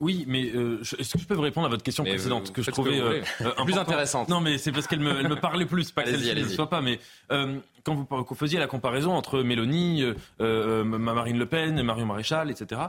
Oui, 0.01 0.25
mais 0.27 0.51
euh, 0.53 0.81
est-ce 0.81 1.13
que 1.13 1.19
je 1.19 1.25
peux 1.27 1.35
vous 1.35 1.41
répondre 1.41 1.67
à 1.67 1.69
votre 1.69 1.83
question 1.83 2.03
Mais 2.03 2.09
précédente 2.09 2.47
vous 2.47 2.53
que 2.53 2.61
je 2.61 2.65
ce 2.65 2.71
que 2.71 2.75
trouvais 2.75 2.99
vous 2.99 3.05
voulez. 3.05 3.21
Plus 3.65 3.77
intéressante. 3.77 4.27
Non, 4.29 4.41
mais 4.41 4.57
c'est 4.57 4.71
parce 4.71 4.87
qu'elle 4.87 4.99
me, 4.99 5.17
elle 5.19 5.29
me 5.29 5.35
parlait 5.39 5.67
plus, 5.67 5.91
pas 5.91 6.03
que 6.03 6.09
celle-ci 6.09 6.25
ne 6.25 6.31
allez-y. 6.31 6.55
soit 6.55 6.69
pas. 6.69 6.81
Mais 6.81 6.99
euh, 7.31 7.59
quand 7.83 7.93
vous 7.93 8.35
faisiez 8.35 8.59
la 8.59 8.67
comparaison 8.67 9.11
entre 9.13 9.41
Mélanie, 9.43 10.01
euh, 10.03 10.15
euh, 10.41 10.83
Marine 10.83 11.37
Le 11.37 11.45
Pen, 11.45 11.81
Marion 11.83 12.07
Maréchal, 12.07 12.49
etc., 12.49 12.81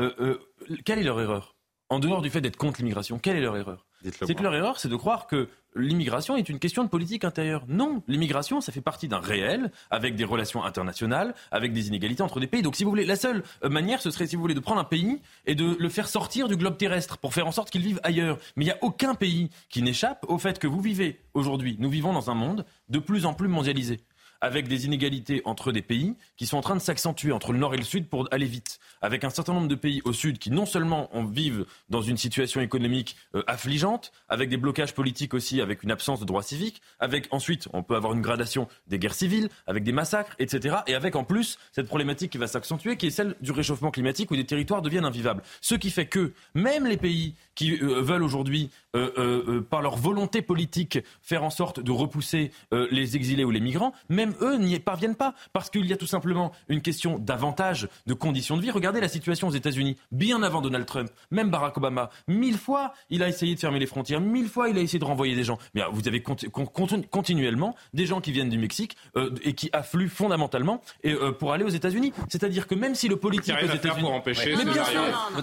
euh, 0.00 0.10
euh, 0.18 0.38
quelle 0.84 0.98
est 0.98 1.04
leur 1.04 1.20
erreur? 1.20 1.54
En 1.90 1.98
dehors 1.98 2.22
du 2.22 2.30
fait 2.30 2.40
d'être 2.40 2.56
contre 2.56 2.80
l'immigration, 2.80 3.18
quelle 3.18 3.36
est 3.36 3.42
leur 3.42 3.56
erreur? 3.56 3.84
C'est 4.04 4.34
que 4.34 4.42
leur 4.42 4.54
erreur, 4.54 4.78
c'est 4.78 4.88
de 4.88 4.96
croire 4.96 5.26
que 5.26 5.48
l'immigration 5.76 6.36
est 6.36 6.48
une 6.48 6.58
question 6.58 6.84
de 6.84 6.88
politique 6.88 7.24
intérieure. 7.24 7.64
Non, 7.68 8.02
l'immigration, 8.06 8.60
ça 8.60 8.72
fait 8.72 8.80
partie 8.80 9.08
d'un 9.08 9.18
réel, 9.18 9.70
avec 9.90 10.14
des 10.14 10.24
relations 10.24 10.64
internationales, 10.64 11.34
avec 11.50 11.72
des 11.72 11.88
inégalités 11.88 12.22
entre 12.22 12.40
des 12.40 12.46
pays. 12.46 12.62
Donc, 12.62 12.76
si 12.76 12.84
vous 12.84 12.90
voulez, 12.90 13.06
la 13.06 13.16
seule 13.16 13.42
euh, 13.64 13.68
manière, 13.68 14.00
ce 14.00 14.10
serait, 14.10 14.26
si 14.26 14.36
vous 14.36 14.42
voulez, 14.42 14.54
de 14.54 14.60
prendre 14.60 14.80
un 14.80 14.84
pays 14.84 15.20
et 15.46 15.54
de 15.54 15.76
le 15.78 15.88
faire 15.88 16.08
sortir 16.08 16.48
du 16.48 16.56
globe 16.56 16.76
terrestre 16.76 17.18
pour 17.18 17.34
faire 17.34 17.46
en 17.46 17.52
sorte 17.52 17.70
qu'il 17.70 17.82
vive 17.82 18.00
ailleurs. 18.02 18.38
Mais 18.56 18.64
il 18.64 18.68
n'y 18.68 18.72
a 18.72 18.78
aucun 18.82 19.14
pays 19.14 19.50
qui 19.68 19.82
n'échappe 19.82 20.24
au 20.28 20.38
fait 20.38 20.58
que 20.58 20.66
vous 20.66 20.80
vivez 20.80 21.20
aujourd'hui. 21.32 21.76
Nous 21.78 21.90
vivons 21.90 22.12
dans 22.12 22.30
un 22.30 22.34
monde 22.34 22.64
de 22.88 22.98
plus 22.98 23.26
en 23.26 23.34
plus 23.34 23.48
mondialisé 23.48 24.00
avec 24.40 24.68
des 24.68 24.86
inégalités 24.86 25.42
entre 25.44 25.72
des 25.72 25.82
pays 25.82 26.14
qui 26.36 26.46
sont 26.46 26.56
en 26.56 26.62
train 26.62 26.76
de 26.76 26.80
s'accentuer 26.80 27.32
entre 27.32 27.52
le 27.52 27.58
nord 27.58 27.74
et 27.74 27.78
le 27.78 27.84
sud 27.84 28.08
pour 28.08 28.28
aller 28.30 28.46
vite, 28.46 28.78
avec 29.00 29.24
un 29.24 29.30
certain 29.30 29.52
nombre 29.52 29.68
de 29.68 29.74
pays 29.74 30.00
au 30.04 30.12
sud 30.12 30.38
qui 30.38 30.50
non 30.50 30.66
seulement 30.66 31.14
en 31.16 31.24
vivent 31.24 31.66
dans 31.88 32.02
une 32.02 32.16
situation 32.16 32.60
économique 32.60 33.16
euh, 33.34 33.42
affligeante, 33.46 34.12
avec 34.28 34.48
des 34.48 34.56
blocages 34.56 34.94
politiques 34.94 35.34
aussi, 35.34 35.60
avec 35.60 35.82
une 35.82 35.90
absence 35.90 36.20
de 36.20 36.24
droits 36.24 36.42
civiques, 36.42 36.82
avec 36.98 37.28
ensuite 37.30 37.68
on 37.72 37.82
peut 37.82 37.96
avoir 37.96 38.12
une 38.12 38.22
gradation 38.22 38.68
des 38.86 38.98
guerres 38.98 39.14
civiles, 39.14 39.48
avec 39.66 39.84
des 39.84 39.92
massacres, 39.92 40.34
etc. 40.38 40.76
Et 40.86 40.94
avec 40.94 41.16
en 41.16 41.24
plus 41.24 41.58
cette 41.72 41.86
problématique 41.86 42.32
qui 42.32 42.38
va 42.38 42.46
s'accentuer, 42.46 42.96
qui 42.96 43.06
est 43.06 43.10
celle 43.10 43.36
du 43.40 43.52
réchauffement 43.52 43.90
climatique 43.90 44.30
où 44.30 44.36
des 44.36 44.46
territoires 44.46 44.82
deviennent 44.82 45.04
invivables. 45.04 45.42
Ce 45.60 45.74
qui 45.74 45.90
fait 45.90 46.06
que 46.06 46.32
même 46.54 46.86
les 46.86 46.96
pays 46.96 47.34
qui 47.54 47.78
euh, 47.80 48.00
veulent 48.00 48.22
aujourd'hui, 48.22 48.70
euh, 48.94 49.10
euh, 49.18 49.44
euh, 49.48 49.60
par 49.60 49.82
leur 49.82 49.96
volonté 49.96 50.42
politique, 50.42 50.98
faire 51.22 51.44
en 51.44 51.50
sorte 51.50 51.80
de 51.80 51.90
repousser 51.92 52.50
euh, 52.72 52.86
les 52.90 53.16
exilés 53.16 53.44
ou 53.44 53.50
les 53.50 53.60
migrants, 53.60 53.92
même 54.08 54.34
eux 54.40 54.56
n'y 54.56 54.78
parviennent 54.78 55.14
pas. 55.16 55.34
Parce 55.52 55.70
qu'il 55.70 55.86
y 55.86 55.92
a 55.92 55.96
tout 55.96 56.06
simplement 56.06 56.52
une 56.68 56.80
question 56.82 57.18
d'avantage, 57.18 57.88
de 58.06 58.14
conditions 58.14 58.56
de 58.56 58.62
vie. 58.62 58.70
Regardez 58.70 59.00
la 59.00 59.08
situation 59.08 59.48
aux 59.48 59.52
États-Unis, 59.52 59.96
bien 60.12 60.42
avant 60.42 60.60
Donald 60.60 60.86
Trump, 60.86 61.10
même 61.30 61.50
Barack 61.50 61.76
Obama. 61.76 62.10
Mille 62.28 62.58
fois, 62.58 62.92
il 63.10 63.22
a 63.22 63.28
essayé 63.28 63.54
de 63.54 63.60
fermer 63.60 63.78
les 63.78 63.86
frontières, 63.86 64.20
mille 64.20 64.48
fois, 64.48 64.68
il 64.68 64.78
a 64.78 64.80
essayé 64.80 64.98
de 64.98 65.04
renvoyer 65.04 65.34
des 65.34 65.44
gens. 65.44 65.58
Mais 65.74 65.82
vous 65.92 66.06
avez 66.08 66.20
conti- 66.22 66.50
con- 66.50 66.64
continu- 66.66 67.06
continuellement 67.10 67.74
des 67.92 68.06
gens 68.06 68.20
qui 68.20 68.32
viennent 68.32 68.48
du 68.48 68.58
Mexique 68.58 68.96
euh, 69.16 69.30
et 69.42 69.52
qui 69.54 69.70
affluent 69.72 70.08
fondamentalement 70.08 70.80
et, 71.02 71.12
euh, 71.12 71.32
pour 71.32 71.52
aller 71.52 71.64
aux 71.64 71.68
États-Unis. 71.68 72.12
C'est-à-dire 72.28 72.66
que 72.66 72.74
même 72.74 72.94
si 72.94 73.08
le 73.08 73.16
politique 73.16 73.54
aux 73.64 73.68
États-Unis. 73.76 74.08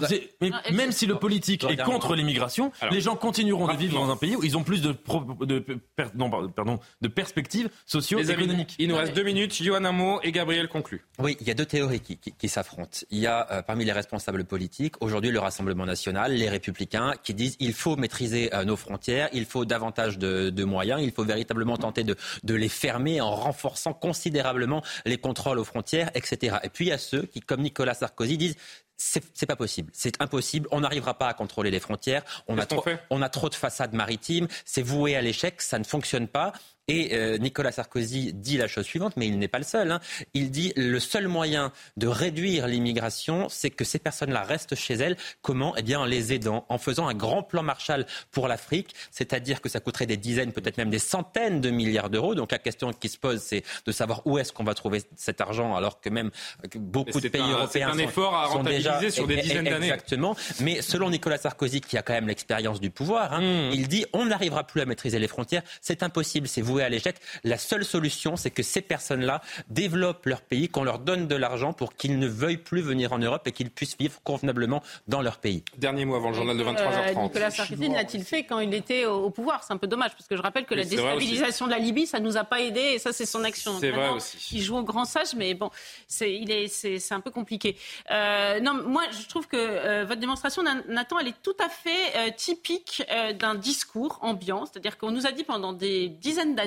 c'est- 0.08 0.30
mais 0.40 0.50
Non, 0.50 0.56
même 0.72 0.92
si 0.92 1.06
le 1.06 1.16
politique 1.16 1.64
est 1.64 1.76
contre 1.84 2.14
l'immigration, 2.14 2.72
les 2.90 3.00
gens 3.00 3.16
continueront 3.42 3.72
de 3.72 3.78
vivre 3.78 3.94
dans 4.00 4.10
un 4.10 4.16
pays 4.16 4.36
où 4.36 4.42
ils 4.44 4.56
ont 4.56 4.62
plus 4.62 4.82
de, 4.82 4.92
pro- 4.92 5.24
de, 5.44 5.58
per- 5.96 6.06
non, 6.14 6.30
pardon, 6.50 6.78
de 7.00 7.08
perspectives 7.08 7.68
socio-économiques. 7.86 8.74
il 8.78 8.88
nous 8.88 8.96
reste 8.96 9.14
deux 9.14 9.22
minutes. 9.22 9.62
Johan 9.62 9.84
Amo 9.84 10.20
et 10.22 10.32
Gabriel 10.32 10.68
conclut. 10.68 11.04
Oui, 11.18 11.36
il 11.40 11.46
y 11.46 11.50
a 11.50 11.54
deux 11.54 11.66
théories 11.66 12.00
qui, 12.00 12.16
qui- 12.16 12.32
qui 12.32 12.48
s'affrontent. 12.48 12.98
Il 13.10 13.18
y 13.18 13.26
a 13.26 13.46
euh, 13.50 13.62
parmi 13.62 13.84
les 13.84 13.92
responsables 13.92 14.44
politiques, 14.44 14.94
aujourd'hui 15.00 15.30
le 15.30 15.38
Rassemblement 15.38 15.86
national, 15.86 16.32
les 16.34 16.48
républicains, 16.48 17.14
qui 17.22 17.34
disent 17.34 17.56
il 17.60 17.72
faut 17.72 17.96
maîtriser 17.96 18.54
euh, 18.54 18.64
nos 18.64 18.76
frontières, 18.76 19.28
il 19.32 19.44
faut 19.44 19.64
davantage 19.64 20.18
de, 20.18 20.50
de 20.50 20.64
moyens, 20.64 21.00
il 21.02 21.12
faut 21.12 21.24
véritablement 21.24 21.76
tenter 21.76 22.04
de, 22.04 22.16
de 22.44 22.54
les 22.54 22.68
fermer 22.68 23.20
en 23.20 23.34
renforçant 23.34 23.92
considérablement 23.92 24.82
les 25.04 25.18
contrôles 25.18 25.58
aux 25.58 25.64
frontières, 25.64 26.10
etc. 26.14 26.56
Et 26.62 26.68
puis 26.68 26.86
il 26.86 26.88
y 26.88 26.92
a 26.92 26.98
ceux 26.98 27.22
qui, 27.22 27.40
comme 27.40 27.62
Nicolas 27.62 27.94
Sarkozy, 27.94 28.38
disent 28.38 28.56
c'est 28.96 29.46
pas 29.46 29.56
possible, 29.56 29.90
c'est 29.92 30.20
impossible, 30.20 30.68
on 30.70 30.80
n'arrivera 30.80 31.14
pas 31.14 31.28
à 31.28 31.34
contrôler 31.34 31.70
les 31.70 31.80
frontières, 31.80 32.22
on 32.46 32.58
a, 32.58 32.66
trop, 32.66 32.84
on 33.10 33.20
a 33.20 33.28
trop 33.28 33.48
de 33.48 33.54
façades 33.54 33.92
maritimes, 33.94 34.48
c'est 34.64 34.82
voué 34.82 35.16
à 35.16 35.22
l'échec, 35.22 35.60
ça 35.60 35.78
ne 35.78 35.84
fonctionne 35.84 36.28
pas. 36.28 36.52
Et 36.88 37.10
euh, 37.14 37.38
Nicolas 37.38 37.70
Sarkozy 37.72 38.32
dit 38.32 38.56
la 38.56 38.66
chose 38.66 38.84
suivante, 38.84 39.14
mais 39.16 39.26
il 39.28 39.38
n'est 39.38 39.48
pas 39.48 39.58
le 39.58 39.64
seul. 39.64 39.90
hein. 39.92 40.00
Il 40.34 40.50
dit 40.50 40.72
le 40.76 40.98
seul 40.98 41.28
moyen 41.28 41.72
de 41.96 42.08
réduire 42.08 42.66
l'immigration, 42.66 43.48
c'est 43.48 43.70
que 43.70 43.84
ces 43.84 43.98
personnes-là 44.00 44.42
restent 44.42 44.74
chez 44.74 44.94
elles. 44.94 45.16
Comment? 45.42 45.74
Eh 45.76 45.82
bien, 45.82 46.00
en 46.00 46.04
les 46.04 46.32
aidant, 46.32 46.66
en 46.68 46.78
faisant 46.78 47.06
un 47.06 47.14
grand 47.14 47.42
plan 47.44 47.62
Marshall 47.62 48.04
pour 48.32 48.48
l'Afrique, 48.48 48.94
c'est-à-dire 49.12 49.60
que 49.60 49.68
ça 49.68 49.78
coûterait 49.80 50.06
des 50.06 50.16
dizaines, 50.16 50.52
peut-être 50.52 50.76
même 50.76 50.90
des 50.90 50.98
centaines 50.98 51.60
de 51.60 51.70
milliards 51.70 52.10
d'euros. 52.10 52.34
Donc 52.34 52.50
la 52.50 52.58
question 52.58 52.92
qui 52.92 53.08
se 53.08 53.18
pose, 53.18 53.40
c'est 53.40 53.62
de 53.86 53.92
savoir 53.92 54.26
où 54.26 54.38
est-ce 54.38 54.52
qu'on 54.52 54.64
va 54.64 54.74
trouver 54.74 55.02
cet 55.16 55.40
argent, 55.40 55.76
alors 55.76 56.00
que 56.00 56.08
même 56.10 56.30
que 56.68 56.78
beaucoup 56.78 57.20
de 57.20 57.28
pays 57.28 57.40
un- 57.42 57.50
européens 57.50 57.90
c'est 57.94 58.00
un 58.00 58.04
sont- 58.04 58.08
effort 58.10 58.34
à 58.36 58.48
sont 58.50 58.62
déjà 58.64 59.10
sur 59.10 59.26
des 59.28 59.36
dizaines 59.36 59.64
d'années. 59.64 59.86
Exactement. 59.86 60.34
Mais 60.60 60.82
selon 60.82 61.10
Nicolas 61.10 61.38
Sarkozy, 61.38 61.80
qui 61.80 61.96
a 61.96 62.02
quand 62.02 62.12
même 62.14 62.26
l'expérience 62.28 62.80
du 62.80 62.90
pouvoir, 62.90 63.32
hein, 63.34 63.40
Hmm. 63.40 63.70
il 63.72 63.86
dit 63.88 64.04
on 64.12 64.26
n'arrivera 64.26 64.64
plus 64.66 64.80
à 64.80 64.84
maîtriser 64.84 65.18
les 65.20 65.28
frontières. 65.28 65.62
C'est 65.80 66.02
impossible, 66.02 66.48
c'est 66.48 66.60
voué 66.60 66.81
à 66.82 66.88
l'échec. 66.88 67.16
La 67.44 67.58
seule 67.58 67.84
solution, 67.84 68.36
c'est 68.36 68.50
que 68.50 68.62
ces 68.62 68.80
personnes-là 68.80 69.40
développent 69.68 70.26
leur 70.26 70.40
pays, 70.40 70.68
qu'on 70.68 70.84
leur 70.84 70.98
donne 70.98 71.28
de 71.28 71.36
l'argent 71.36 71.72
pour 71.72 71.94
qu'ils 71.94 72.18
ne 72.18 72.26
veuillent 72.26 72.56
plus 72.56 72.80
venir 72.82 73.12
en 73.12 73.18
Europe 73.18 73.42
et 73.46 73.52
qu'ils 73.52 73.70
puissent 73.70 73.96
vivre 73.98 74.20
convenablement 74.24 74.82
dans 75.08 75.20
leur 75.22 75.38
pays. 75.38 75.64
Dernier 75.76 76.04
mot 76.04 76.14
avant 76.16 76.30
le 76.30 76.34
journal 76.34 76.56
de 76.56 76.62
Euh, 76.62 76.72
23h30. 76.72 77.22
Nicolas 77.24 77.50
Sarkozy 77.50 77.88
l'a-t-il 77.88 78.24
fait 78.24 78.44
quand 78.44 78.60
il 78.60 78.72
était 78.74 79.04
au, 79.04 79.24
au 79.24 79.30
pouvoir? 79.30 79.62
C'est 79.64 79.72
un 79.72 79.76
peu 79.76 79.86
dommage 79.86 80.12
parce 80.12 80.26
que 80.28 80.36
je 80.36 80.42
rappelle 80.42 80.64
que 80.64 80.74
la 80.74 80.84
déstabilisation 80.84 81.66
de 81.66 81.72
la 81.72 81.78
Libye, 81.78 82.06
ça 82.06 82.20
nous 82.20 82.36
a 82.36 82.44
pas 82.44 82.60
aidé 82.60 82.80
et 82.80 82.98
ça 82.98 83.12
c'est 83.12 83.26
son 83.26 83.44
action. 83.44 83.78
C'est 83.80 83.90
vrai 83.90 84.10
aussi. 84.10 84.36
Il 84.52 84.62
joue 84.62 84.76
au 84.76 84.82
grand 84.82 85.04
sage, 85.04 85.34
mais 85.36 85.54
bon, 85.54 85.70
c'est 86.06 86.32
il 86.32 86.50
est 86.50 86.68
c'est 86.68 87.12
un 87.14 87.20
peu 87.20 87.30
compliqué. 87.30 87.76
Euh, 88.10 88.60
non, 88.60 88.74
moi 88.86 89.02
je 89.10 89.26
trouve 89.28 89.46
que 89.48 89.56
euh, 89.56 90.04
votre 90.04 90.20
démonstration, 90.20 90.62
Nathan, 90.88 91.18
elle 91.20 91.28
est 91.28 91.42
tout 91.42 91.56
à 91.64 91.68
fait 91.68 91.90
euh, 92.16 92.30
typique 92.36 93.02
euh, 93.10 93.32
d'un 93.32 93.54
discours 93.54 94.18
ambiant, 94.22 94.66
c'est-à-dire 94.66 94.96
qu'on 94.98 95.10
nous 95.10 95.26
a 95.26 95.32
dit 95.32 95.44
pendant 95.44 95.72
des 95.72 96.08
dizaines 96.08 96.54
d'années. 96.54 96.61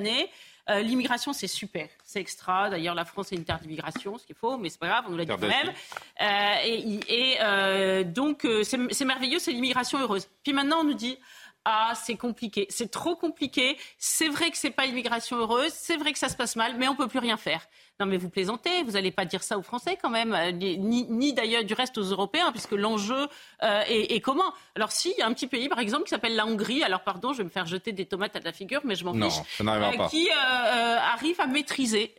Euh, 0.69 0.79
L'immigration, 0.81 1.31
c'est 1.33 1.47
super, 1.47 1.87
c'est 2.03 2.19
extra. 2.19 2.69
D'ailleurs, 2.69 2.95
la 2.95 3.05
France 3.05 3.31
est 3.31 3.35
une 3.35 3.43
terre 3.43 3.59
d'immigration, 3.59 4.17
ce 4.17 4.25
qui 4.25 4.31
est 4.31 4.35
faux, 4.35 4.57
mais 4.57 4.69
c'est 4.69 4.79
pas 4.79 4.87
grave, 4.87 5.05
on 5.07 5.11
nous 5.11 5.17
l'a 5.17 5.25
dit 5.25 5.31
quand 5.31 5.39
même. 5.39 5.71
Euh, 6.21 6.55
et 6.63 6.99
et, 7.07 7.37
euh, 7.41 8.03
donc, 8.03 8.47
c'est 8.63 8.77
c'est 8.91 9.05
merveilleux, 9.05 9.39
c'est 9.39 9.51
l'immigration 9.51 9.99
heureuse. 9.99 10.27
Puis 10.43 10.53
maintenant, 10.53 10.79
on 10.79 10.85
nous 10.85 10.93
dit. 10.93 11.17
Ah, 11.65 11.93
c'est 11.95 12.15
compliqué, 12.15 12.67
c'est 12.69 12.91
trop 12.91 13.15
compliqué. 13.15 13.77
C'est 13.97 14.27
vrai 14.27 14.51
que 14.51 14.57
c'est 14.57 14.69
pas 14.69 14.85
l'immigration 14.85 15.37
heureuse, 15.37 15.73
c'est 15.73 15.97
vrai 15.97 16.13
que 16.13 16.19
ça 16.19 16.29
se 16.29 16.35
passe 16.35 16.55
mal, 16.55 16.75
mais 16.77 16.87
on 16.87 16.95
peut 16.95 17.07
plus 17.07 17.19
rien 17.19 17.37
faire. 17.37 17.67
Non, 17.99 18.05
mais 18.05 18.17
vous 18.17 18.29
plaisantez, 18.29 18.83
vous 18.83 18.91
n'allez 18.91 19.11
pas 19.11 19.23
dire 19.23 19.41
ça 19.41 19.57
aux 19.57 19.61
Français 19.61 19.97
quand 20.01 20.09
même, 20.09 20.33
euh, 20.33 20.51
ni, 20.51 20.77
ni 20.77 21.33
d'ailleurs 21.33 21.63
du 21.63 21.73
reste 21.73 21.97
aux 21.97 22.03
Européens, 22.03 22.51
puisque 22.51 22.73
l'enjeu 22.73 23.27
euh, 23.63 23.81
est, 23.87 24.13
est 24.15 24.19
comment 24.19 24.53
Alors, 24.75 24.91
si, 24.91 25.13
il 25.15 25.19
y 25.19 25.21
a 25.21 25.27
un 25.27 25.33
petit 25.33 25.47
pays, 25.47 25.69
par 25.69 25.79
exemple, 25.79 26.03
qui 26.03 26.09
s'appelle 26.09 26.35
la 26.35 26.45
Hongrie. 26.45 26.83
Alors, 26.83 27.01
pardon, 27.01 27.33
je 27.33 27.39
vais 27.39 27.45
me 27.45 27.49
faire 27.49 27.65
jeter 27.65 27.93
des 27.93 28.05
tomates 28.05 28.35
à 28.35 28.41
la 28.41 28.51
figure, 28.51 28.81
mais 28.83 28.95
je 28.95 29.05
m'en 29.05 29.13
Non, 29.13 29.29
fiche. 29.29 29.41
Euh, 29.61 29.97
pas. 29.97 30.09
Qui 30.09 30.27
euh, 30.29 30.33
euh, 30.33 30.97
arrive 31.13 31.39
à 31.39 31.47
maîtriser 31.47 32.13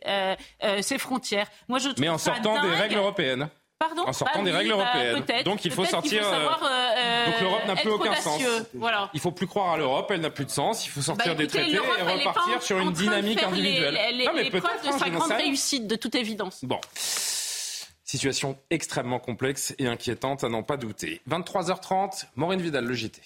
ses 0.81 0.97
frontières. 0.97 1.47
Moi, 1.67 1.79
je 1.79 1.89
trouve 1.89 2.01
Mais 2.01 2.09
en 2.09 2.17
ça 2.17 2.33
sortant 2.33 2.61
des 2.61 2.73
règles 2.73 2.95
européennes. 2.95 3.49
Pardon 3.79 4.03
En 4.07 4.13
sortant 4.13 4.39
Bah 4.39 4.45
des 4.45 4.51
oui, 4.51 4.57
règles 4.57 4.75
bah, 4.75 4.91
européennes. 5.13 5.43
Donc 5.43 5.63
il 5.63 5.71
faut 5.71 5.85
sortir. 5.85 6.23
faut 6.23 6.31
savoir, 6.31 6.59
euh, 6.63 7.25
Donc 7.27 7.41
l'Europe 7.41 7.65
n'a 7.67 7.75
plus 7.75 7.91
aucun 7.91 8.15
sens. 8.15 8.41
Voilà. 8.73 9.09
Il 9.13 9.19
faut 9.19 9.31
plus 9.31 9.45
croire 9.45 9.73
à 9.73 9.77
l'Europe, 9.77 10.09
elle 10.09 10.21
n'a 10.21 10.31
plus 10.31 10.45
de 10.45 10.49
sens. 10.49 10.85
Il 10.85 10.89
faut 10.89 11.01
sortir 11.01 11.33
Bah, 11.33 11.35
des 11.35 11.43
écoutez, 11.43 11.59
traités 11.77 11.99
et 11.99 12.01
repartir 12.19 12.61
sur 12.63 12.79
une 12.79 12.91
dynamique 12.91 13.43
individuelle. 13.43 13.93
les- 13.93 14.17
les- 14.17 14.25
non 14.25 14.31
mais 14.33 14.43
les 14.45 14.49
peut-être. 14.49 14.81
de 14.83 14.87
hein, 14.89 14.97
sa 14.97 15.09
grande 15.09 15.31
réussite, 15.31 15.85
de 15.85 15.95
toute 15.95 16.15
évidence. 16.15 16.63
Bon. 16.65 16.79
Situation 18.03 18.57
extrêmement 18.69 19.19
complexe 19.19 19.75
et 19.77 19.85
inquiétante 19.87 20.43
à 20.43 20.49
n'en 20.49 20.63
pas 20.63 20.77
douter. 20.77 21.21
23h30, 21.29 22.25
Maureen 22.35 22.61
Vidal, 22.61 22.85
le 22.85 22.93
JT. 22.93 23.21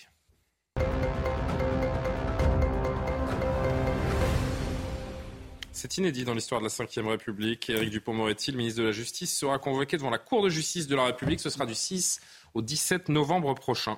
C'est 5.74 5.98
inédit 5.98 6.26
dans 6.26 6.34
l'histoire 6.34 6.62
de 6.62 6.68
la 6.68 7.02
Ve 7.02 7.08
République. 7.08 7.70
Éric 7.70 7.90
Dupont-Moretti, 7.90 8.52
le 8.52 8.58
ministre 8.58 8.82
de 8.82 8.86
la 8.86 8.92
Justice, 8.92 9.36
sera 9.36 9.58
convoqué 9.58 9.98
devant 9.98 10.10
la 10.10 10.18
Cour 10.18 10.44
de 10.44 10.50
justice 10.50 10.88
de 10.88 10.96
la 10.96 11.06
République. 11.06 11.40
Ce 11.40 11.50
sera 11.50 11.66
du 11.66 11.74
6 11.74 12.20
au 12.54 12.62
17 12.62 13.10
novembre 13.10 13.56
prochain. 13.56 13.98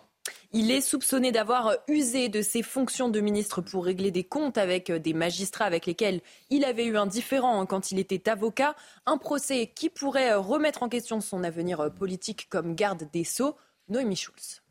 Il 0.53 0.71
est 0.71 0.81
soupçonné 0.81 1.31
d'avoir 1.31 1.75
usé 1.87 2.29
de 2.29 2.41
ses 2.41 2.61
fonctions 2.61 3.09
de 3.09 3.19
ministre 3.19 3.61
pour 3.61 3.85
régler 3.85 4.11
des 4.11 4.23
comptes 4.23 4.57
avec 4.57 4.91
des 4.91 5.13
magistrats 5.13 5.65
avec 5.65 5.85
lesquels 5.85 6.21
il 6.49 6.63
avait 6.63 6.85
eu 6.85 6.95
un 6.95 7.07
différend 7.07 7.65
quand 7.65 7.91
il 7.91 7.99
était 7.99 8.29
avocat. 8.29 8.75
Un 9.05 9.17
procès 9.17 9.71
qui 9.75 9.89
pourrait 9.89 10.35
remettre 10.35 10.83
en 10.83 10.89
question 10.89 11.21
son 11.21 11.43
avenir 11.43 11.91
politique 11.93 12.47
comme 12.49 12.75
garde 12.75 13.09
des 13.11 13.23
Sceaux. 13.23 13.57
Noémie 13.89 14.15
Schulz. 14.15 14.62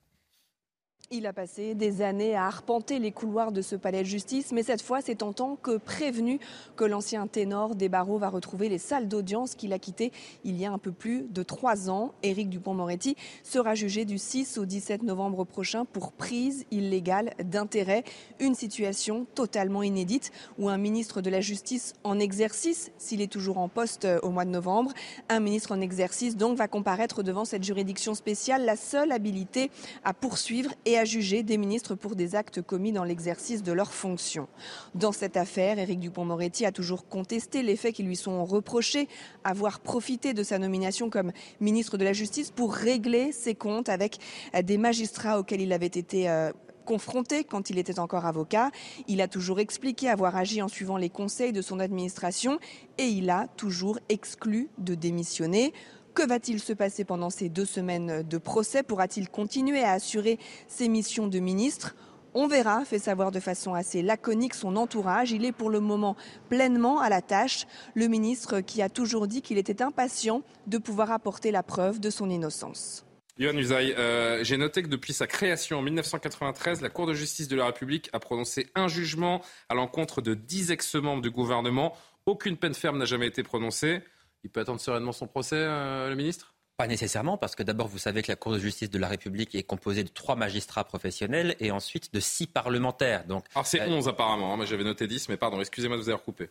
Il 1.14 1.26
a 1.26 1.34
passé 1.34 1.74
des 1.74 2.00
années 2.00 2.34
à 2.34 2.46
arpenter 2.46 2.98
les 2.98 3.12
couloirs 3.12 3.52
de 3.52 3.60
ce 3.60 3.76
palais 3.76 4.00
de 4.00 4.06
justice, 4.06 4.50
mais 4.50 4.62
cette 4.62 4.80
fois, 4.80 5.02
c'est 5.02 5.22
en 5.22 5.34
tant 5.34 5.56
que 5.56 5.76
prévenu 5.76 6.40
que 6.74 6.86
l'ancien 6.86 7.26
ténor 7.26 7.74
des 7.74 7.90
barreaux 7.90 8.16
va 8.16 8.30
retrouver 8.30 8.70
les 8.70 8.78
salles 8.78 9.08
d'audience 9.08 9.54
qu'il 9.54 9.74
a 9.74 9.78
quittées 9.78 10.10
il 10.42 10.58
y 10.58 10.64
a 10.64 10.72
un 10.72 10.78
peu 10.78 10.90
plus 10.90 11.26
de 11.28 11.42
trois 11.42 11.90
ans. 11.90 12.14
Éric 12.22 12.48
Dupont-Moretti 12.48 13.14
sera 13.42 13.74
jugé 13.74 14.06
du 14.06 14.16
6 14.16 14.56
au 14.56 14.64
17 14.64 15.02
novembre 15.02 15.44
prochain 15.44 15.84
pour 15.84 16.12
prise 16.12 16.64
illégale 16.70 17.34
d'intérêt. 17.44 18.04
Une 18.40 18.54
situation 18.54 19.26
totalement 19.34 19.82
inédite 19.82 20.32
où 20.58 20.70
un 20.70 20.78
ministre 20.78 21.20
de 21.20 21.28
la 21.28 21.42
Justice 21.42 21.92
en 22.04 22.18
exercice, 22.18 22.90
s'il 22.96 23.20
est 23.20 23.30
toujours 23.30 23.58
en 23.58 23.68
poste 23.68 24.08
au 24.22 24.30
mois 24.30 24.46
de 24.46 24.50
novembre, 24.50 24.94
un 25.28 25.40
ministre 25.40 25.72
en 25.72 25.80
exercice 25.82 26.38
donc 26.38 26.56
va 26.56 26.68
comparaître 26.68 27.22
devant 27.22 27.44
cette 27.44 27.64
juridiction 27.64 28.14
spéciale, 28.14 28.64
la 28.64 28.76
seule 28.76 29.12
habilité 29.12 29.70
à 30.04 30.14
poursuivre 30.14 30.70
et 30.86 30.98
à 30.98 31.01
à 31.02 31.04
juger 31.04 31.42
des 31.42 31.58
ministres 31.58 31.96
pour 31.96 32.14
des 32.14 32.36
actes 32.36 32.62
commis 32.62 32.92
dans 32.92 33.02
l'exercice 33.02 33.64
de 33.64 33.72
leurs 33.72 33.92
fonctions. 33.92 34.46
Dans 34.94 35.10
cette 35.10 35.36
affaire, 35.36 35.80
Éric 35.80 35.98
Dupont-Moretti 35.98 36.64
a 36.64 36.70
toujours 36.70 37.08
contesté 37.08 37.64
les 37.64 37.74
faits 37.74 37.96
qui 37.96 38.04
lui 38.04 38.14
sont 38.14 38.44
reprochés, 38.44 39.08
avoir 39.42 39.80
profité 39.80 40.32
de 40.32 40.44
sa 40.44 40.60
nomination 40.60 41.10
comme 41.10 41.32
ministre 41.60 41.98
de 41.98 42.04
la 42.04 42.12
Justice 42.12 42.52
pour 42.52 42.72
régler 42.72 43.32
ses 43.32 43.56
comptes 43.56 43.88
avec 43.88 44.18
des 44.62 44.78
magistrats 44.78 45.40
auxquels 45.40 45.60
il 45.60 45.72
avait 45.72 45.86
été 45.86 46.30
euh, 46.30 46.52
confronté 46.82 47.42
quand 47.42 47.68
il 47.68 47.78
était 47.78 47.98
encore 47.98 48.24
avocat. 48.24 48.70
Il 49.08 49.20
a 49.20 49.26
toujours 49.26 49.58
expliqué 49.58 50.08
avoir 50.08 50.36
agi 50.36 50.62
en 50.62 50.68
suivant 50.68 50.98
les 50.98 51.10
conseils 51.10 51.52
de 51.52 51.62
son 51.62 51.80
administration 51.80 52.60
et 52.98 53.06
il 53.06 53.28
a 53.28 53.48
toujours 53.56 53.98
exclu 54.08 54.68
de 54.78 54.94
démissionner. 54.94 55.72
Que 56.14 56.26
va-t-il 56.26 56.60
se 56.60 56.74
passer 56.74 57.04
pendant 57.04 57.30
ces 57.30 57.48
deux 57.48 57.64
semaines 57.64 58.22
de 58.22 58.38
procès? 58.38 58.82
Pourra-t-il 58.82 59.30
continuer 59.30 59.82
à 59.82 59.92
assurer 59.92 60.38
ses 60.68 60.88
missions 60.88 61.26
de 61.26 61.38
ministre? 61.38 61.96
On 62.34 62.48
verra, 62.48 62.84
fait 62.84 62.98
savoir 62.98 63.30
de 63.30 63.40
façon 63.40 63.72
assez 63.72 64.02
laconique 64.02 64.52
son 64.52 64.76
entourage. 64.76 65.32
Il 65.32 65.44
est 65.46 65.52
pour 65.52 65.70
le 65.70 65.80
moment 65.80 66.16
pleinement 66.50 67.00
à 67.00 67.08
la 67.08 67.22
tâche. 67.22 67.66
Le 67.94 68.08
ministre 68.08 68.60
qui 68.60 68.82
a 68.82 68.90
toujours 68.90 69.26
dit 69.26 69.40
qu'il 69.40 69.56
était 69.56 69.82
impatient 69.82 70.42
de 70.66 70.76
pouvoir 70.76 71.10
apporter 71.10 71.50
la 71.50 71.62
preuve 71.62 71.98
de 71.98 72.10
son 72.10 72.28
innocence. 72.28 73.06
Yohann 73.38 73.58
Usaï, 73.58 73.94
euh, 73.96 74.44
j'ai 74.44 74.58
noté 74.58 74.82
que 74.82 74.88
depuis 74.88 75.14
sa 75.14 75.26
création 75.26 75.78
en 75.78 75.82
1993, 75.82 76.82
la 76.82 76.90
Cour 76.90 77.06
de 77.06 77.14
justice 77.14 77.48
de 77.48 77.56
la 77.56 77.66
République 77.66 78.10
a 78.12 78.20
prononcé 78.20 78.66
un 78.74 78.88
jugement 78.88 79.40
à 79.70 79.74
l'encontre 79.74 80.20
de 80.20 80.34
dix 80.34 80.70
ex-membres 80.70 81.22
du 81.22 81.30
gouvernement. 81.30 81.94
Aucune 82.26 82.58
peine 82.58 82.74
ferme 82.74 82.98
n'a 82.98 83.06
jamais 83.06 83.26
été 83.26 83.42
prononcée. 83.42 84.02
Il 84.44 84.50
peut 84.50 84.60
attendre 84.60 84.80
sereinement 84.80 85.12
son 85.12 85.26
procès, 85.26 85.56
euh, 85.56 86.08
le 86.08 86.16
ministre? 86.16 86.54
Pas 86.76 86.86
nécessairement, 86.86 87.36
parce 87.36 87.54
que 87.54 87.62
d'abord, 87.62 87.86
vous 87.86 87.98
savez 87.98 88.22
que 88.22 88.32
la 88.32 88.36
Cour 88.36 88.52
de 88.52 88.58
justice 88.58 88.90
de 88.90 88.98
la 88.98 89.08
République 89.08 89.54
est 89.54 89.62
composée 89.62 90.04
de 90.04 90.08
trois 90.08 90.36
magistrats 90.36 90.84
professionnels 90.84 91.54
et 91.60 91.70
ensuite 91.70 92.12
de 92.14 92.18
six 92.18 92.46
parlementaires. 92.46 93.26
Donc, 93.26 93.44
Alors 93.54 93.66
c'est 93.66 93.80
euh, 93.80 93.88
onze 93.88 94.08
apparemment, 94.08 94.54
hein. 94.54 94.64
j'avais 94.64 94.84
noté 94.84 95.06
dix, 95.06 95.28
mais 95.28 95.36
pardon, 95.36 95.60
excusez-moi 95.60 95.96
de 95.96 96.02
vous 96.02 96.08
avoir 96.08 96.22
coupé. 96.22 96.50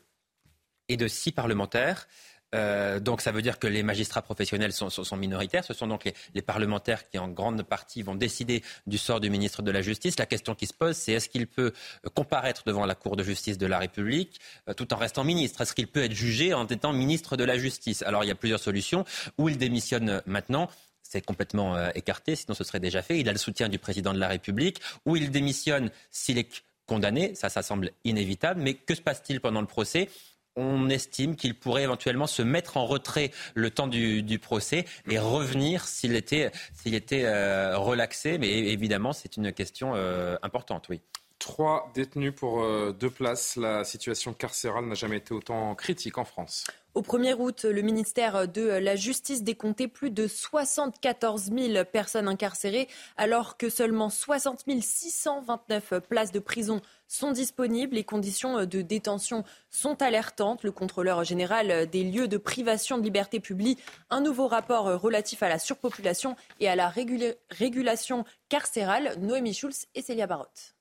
Et 0.88 0.98
de 0.98 1.08
six 1.08 1.32
parlementaires. 1.32 2.08
Euh, 2.54 3.00
donc 3.00 3.22
ça 3.22 3.32
veut 3.32 3.42
dire 3.42 3.60
que 3.60 3.68
les 3.68 3.84
magistrats 3.84 4.22
professionnels 4.22 4.74
sont, 4.74 4.90
minoritaires. 5.16 5.64
Ce 5.64 5.74
sont 5.74 5.88
donc 5.88 6.12
les, 6.34 6.42
parlementaires 6.42 7.10
qui, 7.10 7.18
en 7.18 7.30
grande 7.30 7.64
partie, 7.64 8.02
vont 8.02 8.16
décider 8.16 8.64
du 8.88 8.98
sort 8.98 9.20
du 9.20 9.30
ministre 9.30 9.62
de 9.62 9.72
la 9.72 9.82
Justice. 9.82 10.18
La 10.20 10.26
question 10.26 10.56
qui 10.56 10.68
se 10.68 10.74
pose, 10.74 10.96
c'est 10.96 11.14
est-ce 11.14 11.30
qu'il 11.30 11.48
peut 11.48 11.74
euh, 12.06 12.10
comparaître 12.14 12.64
devant 12.66 12.86
la 12.86 12.96
Cour 12.96 13.16
de 13.16 13.24
justice 13.24 13.58
de 13.58 13.66
la 13.66 13.80
République 13.80 14.40
euh, 14.68 14.74
tout 14.74 14.94
en 14.94 14.98
restant 14.98 15.24
ministre? 15.24 15.62
Est-ce 15.62 15.74
qu'il 15.74 15.88
peut 15.88 16.04
être 16.04 16.14
jugé 16.14 16.54
en 16.54 16.68
étant 16.68 16.94
ministre 16.94 17.38
de 17.38 17.44
la 17.44 17.58
Justice? 17.58 18.02
Alors 18.04 18.24
il 18.24 18.28
y 18.28 18.32
a 18.32 18.36
plusieurs 18.36 18.60
solutions. 18.60 19.06
Ou 19.38 19.50
il 19.50 19.58
démissionne 19.58 20.22
maintenant 20.26 20.70
c'est 21.04 21.26
complètement 21.26 21.90
écarté, 21.90 22.38
sinon 22.38 22.54
ce 22.54 22.64
serait 22.64 22.80
déjà 22.80 23.02
fait. 23.02 23.20
Il 23.20 23.28
a 23.28 23.34
le 23.34 23.38
soutien 23.38 23.68
du 23.68 23.78
président 23.78 24.14
de 24.14 24.20
la 24.20 24.30
République, 24.30 24.80
ou 25.06 25.18
il 25.18 25.30
démissionne 25.30 25.92
s'il 26.10 26.38
est 26.38 26.64
condamné, 26.86 27.36
ça, 27.36 27.50
ça 27.50 27.64
semble 27.64 27.92
inévitable. 28.06 28.62
Mais 28.62 28.76
que 28.76 28.96
se 28.96 29.02
passe-t-il 29.02 29.42
pendant 29.42 29.60
le 29.60 29.68
procès? 29.68 30.10
On 30.56 30.90
estime 30.90 31.36
qu'il 31.36 31.58
pourrait 31.58 31.84
éventuellement 31.84 32.28
se 32.28 32.42
mettre 32.42 32.78
en 32.78 32.86
retrait 32.86 33.32
le 33.56 33.70
temps 33.72 33.88
du, 33.88 34.40
procès 34.40 34.86
et 35.10 35.20
revenir 35.20 35.88
s'il 35.88 36.16
était, 36.16 36.52
s'il 36.74 36.96
était 36.96 37.26
euh, 37.26 37.78
relaxé. 37.78 38.38
Mais 38.38 38.50
évidemment, 38.50 39.14
c'est 39.14 39.38
une 39.38 39.52
question 39.52 39.94
euh, 39.96 40.38
importante, 40.42 40.90
oui. 40.90 41.02
Trois 41.40 41.92
détenus 41.96 42.34
pour 42.36 42.62
euh, 42.62 42.92
deux 42.92 43.10
places. 43.10 43.56
La 43.56 43.84
situation 43.84 44.34
carcérale 44.34 44.86
n'a 44.86 44.94
jamais 44.94 45.18
été 45.18 45.34
autant 45.34 45.74
critique 45.74 46.18
en 46.20 46.24
France. 46.24 46.66
Au 46.94 47.02
1er 47.02 47.34
août, 47.34 47.64
le 47.64 47.82
ministère 47.82 48.48
de 48.48 48.62
la 48.62 48.96
Justice 48.96 49.42
décomptait 49.44 49.88
plus 49.88 50.12
de 50.12 50.28
74 50.28 51.52
000 51.52 51.86
personnes 51.86 52.28
incarcérées, 52.28 52.88
alors 53.18 53.58
que 53.58 53.70
seulement 53.70 54.10
60 54.10 54.66
629 54.82 56.00
places 56.08 56.32
de 56.32 56.40
prison 56.40 56.82
sont 57.12 57.32
disponibles. 57.32 57.96
Les 57.96 58.04
conditions 58.04 58.66
de 58.66 58.82
détention 58.82 59.44
sont 59.70 60.02
alertantes. 60.02 60.64
Le 60.64 60.72
contrôleur 60.72 61.24
général 61.24 61.90
des 61.90 62.04
lieux 62.04 62.28
de 62.28 62.38
privation 62.38 62.98
de 62.98 63.04
liberté 63.04 63.40
publie 63.40 63.78
un 64.10 64.22
nouveau 64.22 64.48
rapport 64.48 64.86
relatif 64.86 65.44
à 65.44 65.50
la 65.50 65.60
surpopulation 65.60 66.36
et 66.60 66.70
à 66.70 66.76
la 66.76 66.90
régulation 66.90 68.26
carcérale. 68.50 69.16
Noémie 69.20 69.54
Schulz 69.54 69.88
et 69.94 70.02
Célia 70.02 70.26
Barotte. 70.26 70.76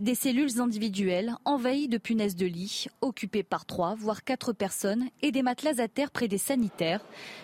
Des 0.00 0.16
cellules 0.16 0.60
individuelles 0.60 1.36
envahies 1.44 1.86
de 1.86 1.98
punaises 1.98 2.34
de 2.34 2.46
lit, 2.46 2.86
occupées 3.00 3.44
par 3.44 3.64
trois, 3.64 3.94
voire 3.94 4.24
quatre 4.24 4.52
personnes, 4.52 5.04
et 5.22 5.30
des 5.30 5.42
matelas 5.42 5.80
à 5.80 5.86
terre 5.86 6.10
près 6.10 6.26
des 6.26 6.36
sanitaires. 6.36 7.00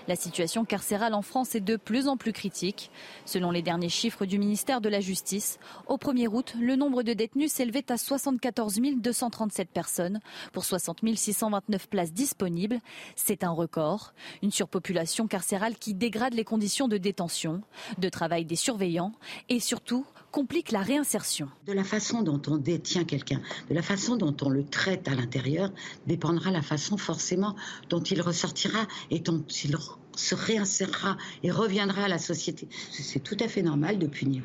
La 0.09 0.17
situation 0.17 0.65
carcérale 0.65 1.15
en 1.15 1.23
France 1.23 1.55
est 1.55 1.61
de 1.61 1.77
plus 1.77 2.09
en 2.09 2.17
plus 2.17 2.33
critique. 2.33 2.91
Selon 3.25 3.53
les 3.53 3.63
derniers 3.63 3.89
chiffres 3.89 4.27
du 4.27 4.37
ministère 4.37 4.81
de 4.81 4.89
la 4.89 4.99
Justice, 4.99 5.61
au 5.87 5.97
1er 5.97 6.27
août, 6.27 6.57
le 6.61 6.75
nombre 6.75 7.05
de 7.05 7.13
détenus 7.13 7.53
s'élevait 7.53 7.91
à 7.93 7.97
74 7.97 8.81
237 8.97 9.69
personnes 9.69 10.19
pour 10.53 10.65
60 10.65 11.03
629 11.15 11.89
places 11.89 12.13
disponibles. 12.13 12.81
C'est 13.15 13.45
un 13.45 13.51
record. 13.51 14.13
Une 14.43 14.51
surpopulation 14.51 15.29
carcérale 15.29 15.77
qui 15.77 15.95
dégrade 15.95 16.35
les 16.35 16.45
conditions 16.45 16.89
de 16.89 16.97
détention, 16.97 17.63
de 17.99 18.09
travail 18.09 18.45
des 18.45 18.57
surveillants 18.57 19.13
et 19.49 19.61
surtout 19.61 20.05
complique 20.31 20.73
la 20.73 20.81
réinsertion. 20.81 21.49
De 21.67 21.73
la 21.73 21.85
façon 21.85 22.23
dont 22.23 22.40
on 22.49 22.57
détient 22.57 23.05
quelqu'un, 23.05 23.41
de 23.69 23.75
la 23.75 23.83
façon 23.83 24.17
dont 24.17 24.37
on 24.43 24.49
le 24.49 24.65
traite 24.65 25.09
à 25.09 25.15
l'intérieur, 25.15 25.73
dépendra 26.07 26.51
la 26.51 26.63
façon 26.63 26.97
forcément 26.97 27.57
dont 27.89 28.01
il 28.03 28.21
ressortira 28.23 28.87
et 29.11 29.21
dont 29.21 29.45
il 29.65 29.77
se 30.17 30.35
réinsérera 30.35 31.17
et 31.43 31.51
reviendra 31.51 32.05
à 32.05 32.09
la 32.09 32.19
société. 32.19 32.69
C'est 32.91 33.23
tout 33.23 33.37
à 33.41 33.49
fait 33.49 33.63
normal 33.63 33.99
de 33.99 34.07
punir. 34.07 34.43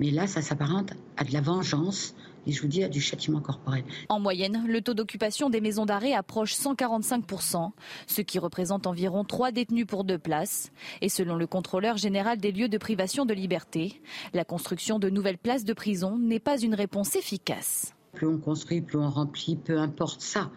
Mais 0.00 0.10
là, 0.10 0.26
ça 0.26 0.42
s'apparente 0.42 0.92
à 1.16 1.24
de 1.24 1.32
la 1.32 1.40
vengeance 1.40 2.14
et 2.46 2.52
je 2.52 2.62
vous 2.62 2.68
dis 2.68 2.84
à 2.84 2.88
du 2.88 3.00
châtiment 3.00 3.40
corporel. 3.40 3.84
En 4.08 4.20
moyenne, 4.20 4.64
le 4.66 4.80
taux 4.80 4.94
d'occupation 4.94 5.50
des 5.50 5.60
maisons 5.60 5.86
d'arrêt 5.86 6.12
approche 6.12 6.54
145%, 6.54 7.72
ce 8.06 8.20
qui 8.22 8.38
représente 8.38 8.86
environ 8.86 9.24
3 9.24 9.52
détenus 9.52 9.86
pour 9.86 10.04
2 10.04 10.18
places. 10.18 10.70
Et 11.00 11.08
selon 11.08 11.36
le 11.36 11.46
contrôleur 11.46 11.96
général 11.96 12.38
des 12.38 12.52
lieux 12.52 12.68
de 12.68 12.78
privation 12.78 13.26
de 13.26 13.34
liberté, 13.34 14.00
la 14.32 14.44
construction 14.44 14.98
de 14.98 15.10
nouvelles 15.10 15.38
places 15.38 15.64
de 15.64 15.72
prison 15.72 16.18
n'est 16.18 16.40
pas 16.40 16.58
une 16.58 16.74
réponse 16.74 17.16
efficace. 17.16 17.94
Plus 18.14 18.26
on 18.26 18.38
construit, 18.38 18.80
plus 18.80 18.98
on 18.98 19.10
remplit, 19.10 19.56
peu 19.56 19.78
importe 19.78 20.20
ça. 20.20 20.50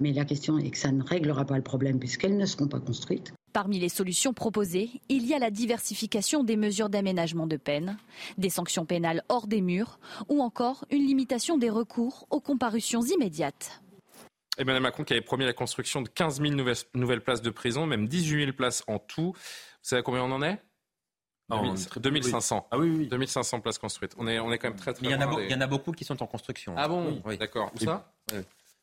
Mais 0.00 0.12
la 0.12 0.24
question 0.24 0.58
est 0.58 0.70
que 0.70 0.78
ça 0.78 0.90
ne 0.90 1.02
réglera 1.02 1.44
pas 1.44 1.56
le 1.56 1.62
problème 1.62 1.98
puisqu'elles 1.98 2.36
ne 2.36 2.46
seront 2.46 2.66
pas 2.66 2.80
construites. 2.80 3.32
Parmi 3.54 3.78
les 3.78 3.88
solutions 3.88 4.34
proposées, 4.34 4.90
il 5.08 5.28
y 5.28 5.32
a 5.32 5.38
la 5.38 5.52
diversification 5.52 6.42
des 6.42 6.56
mesures 6.56 6.88
d'aménagement 6.88 7.46
de 7.46 7.56
peine, 7.56 7.96
des 8.36 8.50
sanctions 8.50 8.84
pénales 8.84 9.22
hors 9.28 9.46
des 9.46 9.60
murs 9.60 10.00
ou 10.28 10.42
encore 10.42 10.84
une 10.90 11.06
limitation 11.06 11.56
des 11.56 11.70
recours 11.70 12.26
aux 12.30 12.40
comparutions 12.40 13.00
immédiates. 13.02 13.80
Emmanuel 14.58 14.82
Macron 14.82 15.04
qui 15.04 15.12
avait 15.12 15.22
promis 15.22 15.44
la 15.44 15.52
construction 15.52 16.02
de 16.02 16.08
15 16.08 16.40
000 16.40 16.54
nouvelles, 16.94 17.20
places 17.20 17.42
de 17.42 17.50
prison, 17.50 17.86
même 17.86 18.08
18 18.08 18.46
000 18.46 18.56
places 18.56 18.82
en 18.88 18.98
tout. 18.98 19.34
Vous 19.34 19.38
savez 19.82 20.02
combien 20.02 20.24
on 20.24 20.32
en 20.32 20.42
est? 20.42 20.60
2500. 21.48 22.66
Ah 22.72 22.78
oui, 22.78 22.90
oui. 22.90 23.06
2500 23.06 23.60
places 23.60 23.78
construites. 23.78 24.14
On 24.18 24.26
est, 24.26 24.40
on 24.40 24.50
est 24.50 24.58
quand 24.58 24.70
même 24.70 24.76
très 24.76 24.94
très 24.94 25.02
Mais 25.06 25.10
il 25.10 25.12
y, 25.12 25.14
en 25.14 25.32
a 25.32 25.42
il 25.42 25.50
y 25.52 25.54
en 25.54 25.60
a 25.60 25.68
beaucoup 25.68 25.92
qui 25.92 26.04
sont 26.04 26.20
en 26.24 26.26
construction. 26.26 26.74
Ah 26.76 26.88
bon? 26.88 27.22
D'accord. 27.38 27.70
Où 27.72 27.84
ça? 27.84 28.12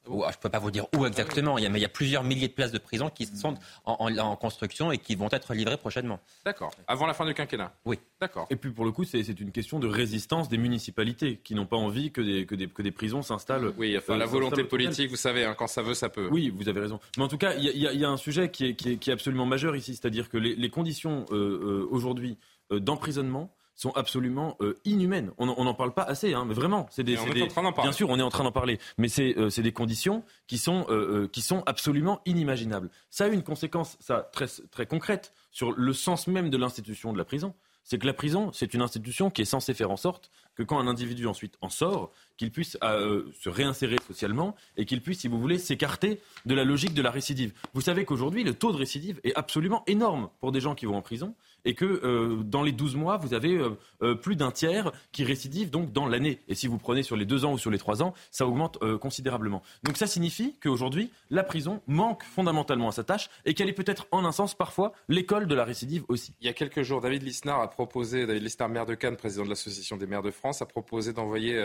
Je 0.06 0.12
ne 0.12 0.42
peux 0.42 0.50
pas 0.50 0.60
vous 0.60 0.72
dire 0.72 0.86
où 0.96 1.06
exactement, 1.06 1.58
il 1.58 1.64
y 1.64 1.68
a, 1.68 1.70
mais 1.70 1.80
il 1.80 1.82
y 1.82 1.86
a 1.86 1.90
plusieurs 1.90 2.24
milliers 2.24 2.48
de 2.48 2.54
places 2.54 2.72
de 2.72 2.78
prison 2.78 3.10
qui 3.10 3.26
sont 3.26 3.56
en, 3.86 4.36
construction 4.36 4.92
et 4.92 4.98
qui 4.98 5.16
vont 5.16 5.30
être 5.32 5.54
livrées 5.54 5.78
prochainement. 5.78 6.20
D'accord. 6.46 6.72
Avant 6.88 7.06
la 7.06 7.14
fin 7.14 7.26
du 7.26 7.34
quinquennat 7.34 7.74
Oui. 7.86 8.00
D'accord. 8.20 8.48
Et 8.50 8.56
puis 8.56 8.72
pour 8.72 8.86
le 8.86 8.92
coup, 8.92 9.04
c'est 9.04 9.22
une 9.40 9.52
question 9.52 9.80
de 9.80 9.88
résistance 9.88 10.50
des 10.50 10.58
municipalités 10.58 11.38
qui 11.44 11.56
n'ont 11.56 11.66
pas 11.66 11.78
envie 11.78 12.12
que 12.12 12.22
des, 12.22 12.46
que 12.46 12.56
des, 12.56 12.68
que 12.68 12.82
des 12.82 12.92
prisons 12.92 13.22
s'installent. 13.22 13.74
Oui, 13.78 13.96
enfin, 13.98 14.18
la 14.18 14.26
volonté 14.26 14.64
politique, 14.64 15.10
vous 15.10 15.16
savez, 15.16 15.46
hein, 15.46 15.56
quand 15.58 15.68
ça 15.68 15.82
veut, 15.82 15.94
ça 15.94 16.10
peut. 16.10 16.28
Oui, 16.32 16.54
vous 16.56 16.68
avez 16.70 16.80
raison. 16.80 17.00
Mais 17.18 17.24
en 17.24 17.28
tout 17.28 17.38
cas, 17.38 17.54
il 17.56 17.78
y, 17.78 18.06
a 18.06 18.10
un 18.10 18.18
sujet 18.18 18.50
qui 18.50 18.66
est, 18.68 18.76
qui 18.76 18.90
est, 19.10 19.14
absolument 19.14 19.46
majeur 19.46 19.76
ici, 19.76 19.96
c'est-à-dire 19.96 20.30
que 20.30 20.38
les, 20.38 20.70
conditions 20.70 21.26
euh, 21.32 21.36
euh, 21.36 21.88
aujourd'hui 21.92 22.38
euh, 22.72 22.80
d'emprisonnement 22.80 23.54
sont 23.82 23.92
absolument 23.92 24.58
euh, 24.62 24.80
inhumaines. 24.86 25.32
On 25.40 25.48
n'en 25.48 25.74
parle 25.74 25.94
pas 25.94 26.04
assez, 26.04 26.36
hein, 26.36 26.46
mais 26.48 26.54
vraiment. 26.54 26.86
C'est 26.92 27.04
des, 27.04 27.18
on 27.18 27.26
est 27.26 27.42
en 27.42 27.48
train 27.48 27.64
d'en 27.64 27.74
parler. 27.74 27.90
Bien 27.90 27.98
sûr, 27.98 28.10
on 28.12 28.20
est 28.20 28.22
en 28.22 28.30
train 28.30 28.44
d'en 28.44 28.52
parler, 28.52 28.80
mais 29.00 29.08
c'est 29.08 29.36
euh, 29.38 29.50
des 29.50 29.72
conditions 29.72 30.24
qui 30.46 30.60
sont, 30.60 30.86
euh, 30.90 31.28
qui 31.28 31.42
sont 31.42 31.64
absolument 31.66 32.22
inimaginables. 32.26 32.92
Ça 33.10 33.26
a 33.26 33.28
une 33.28 33.42
conséquence 33.42 33.98
ça, 34.00 34.30
très, 34.32 34.46
très 34.70 34.86
concrète 34.86 35.34
sur 35.50 35.72
le 35.72 35.94
sens 35.94 36.28
même 36.28 36.52
de 36.52 36.58
l'institution 36.58 37.12
de 37.12 37.18
la 37.18 37.26
prison. 37.26 37.56
C'est 37.84 37.98
que 37.98 38.06
la 38.06 38.14
prison, 38.14 38.52
c'est 38.54 38.76
une 38.76 38.84
institution 38.84 39.32
qui 39.32 39.42
est 39.42 39.46
censée 39.46 39.74
faire 39.74 39.90
en 39.90 39.98
sorte 39.98 40.30
que 40.56 40.64
quand 40.64 40.80
un 40.80 40.88
individu 40.88 41.28
ensuite 41.28 41.58
en 41.62 41.70
sort, 41.70 42.12
qu'il 42.38 42.52
puisse 42.52 42.78
se 42.82 43.50
réinsérer 43.50 43.98
socialement 44.08 44.56
et 44.76 44.86
qu'il 44.86 45.02
puisse, 45.02 45.20
si 45.20 45.28
vous 45.28 45.40
voulez, 45.40 45.60
s'écarter 45.60 46.20
de 46.46 46.56
la 46.56 46.64
logique 46.64 46.94
de 46.94 47.02
la 47.02 47.12
récidive. 47.12 47.54
Vous 47.74 47.82
savez 47.82 48.04
qu'aujourd'hui, 48.04 48.44
le 48.44 48.54
taux 48.54 48.72
de 48.72 48.78
récidive 48.78 49.20
est 49.24 49.36
absolument 49.36 49.84
énorme 49.86 50.30
pour 50.40 50.52
des 50.52 50.60
gens 50.60 50.74
qui 50.74 50.86
vont 50.86 50.96
en 50.96 51.02
prison 51.02 51.36
et 51.66 51.76
que 51.76 51.86
euh, 51.86 52.44
dans 52.44 52.64
les 52.64 52.72
12 52.72 52.96
mois, 52.96 53.18
vous 53.18 53.34
avez 53.34 53.56
euh, 53.56 53.78
euh, 54.02 54.16
plus 54.16 54.36
d'un 54.36 54.52
tiers 54.52 54.92
qui 55.12 55.24
récidive 55.24 55.70
donc 55.70 55.92
dans 55.92 56.08
l'année. 56.08 56.40
Et 56.48 56.56
si 56.56 56.68
vous 56.68 56.78
prenez 56.78 57.04
sur 57.04 57.16
les 57.16 57.26
2 57.26 57.46
ans 57.46 57.54
ou 57.54 57.58
sur 57.58 57.72
les 57.72 57.78
3 57.78 58.04
ans, 58.04 58.14
ça 58.32 58.48
augmente 58.48 58.80
considérablement. 59.00 59.62
Donc 59.84 59.98
ça 59.98 60.08
signifie 60.08 60.56
qu'aujourd'hui, 60.62 61.12
la 61.30 61.44
prison 61.44 61.82
manque 61.88 62.24
fondamentalement 62.24 62.90
à 62.90 62.92
sa 62.92 63.04
tâche 63.04 63.30
et 63.46 63.54
qu'elle 63.54 63.70
est 63.70 63.74
peut-être 63.74 64.08
en 64.12 64.26
un 64.26 64.32
sens 64.32 64.56
parfois 64.56 64.94
l'école 65.08 65.48
de 65.48 65.56
la 65.56 65.64
récidive 65.64 66.04
aussi. 66.08 66.34
Il 66.42 66.48
y 66.48 66.50
a 66.50 66.54
quelques 66.54 66.82
jours, 66.82 67.02
David 67.02 67.24
Lisnard 67.24 67.62
a 67.62 67.70
proposé, 67.70 68.26
David 68.26 68.44
Lisnard, 68.44 68.70
maire 68.70 68.86
de 68.86 68.96
Cannes, 68.96 69.18
président 69.18 69.44
de 69.44 69.50
l'Association 69.50 69.98
des 69.98 70.08
maires 70.08 70.24
de 70.24 70.32
France, 70.32 70.41
a 70.62 70.66
proposé 70.66 71.14
d'envoyer 71.14 71.56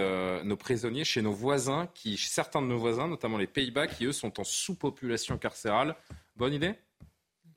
nos 0.45 0.57
prisonniers 0.57 1.05
chez 1.05 1.23
nos 1.23 1.33
voisins, 1.33 1.89
qui, 1.95 2.17
certains 2.17 2.61
de 2.63 2.67
nos 2.67 2.79
voisins, 2.79 3.09
notamment 3.09 3.39
les 3.39 3.47
Pays-Bas, 3.47 3.87
qui 3.87 4.05
eux 4.05 4.13
sont 4.13 4.39
en 4.39 4.45
sous-population 4.45 5.39
carcérale. 5.39 5.97
Bonne 6.37 6.53
idée? 6.53 6.75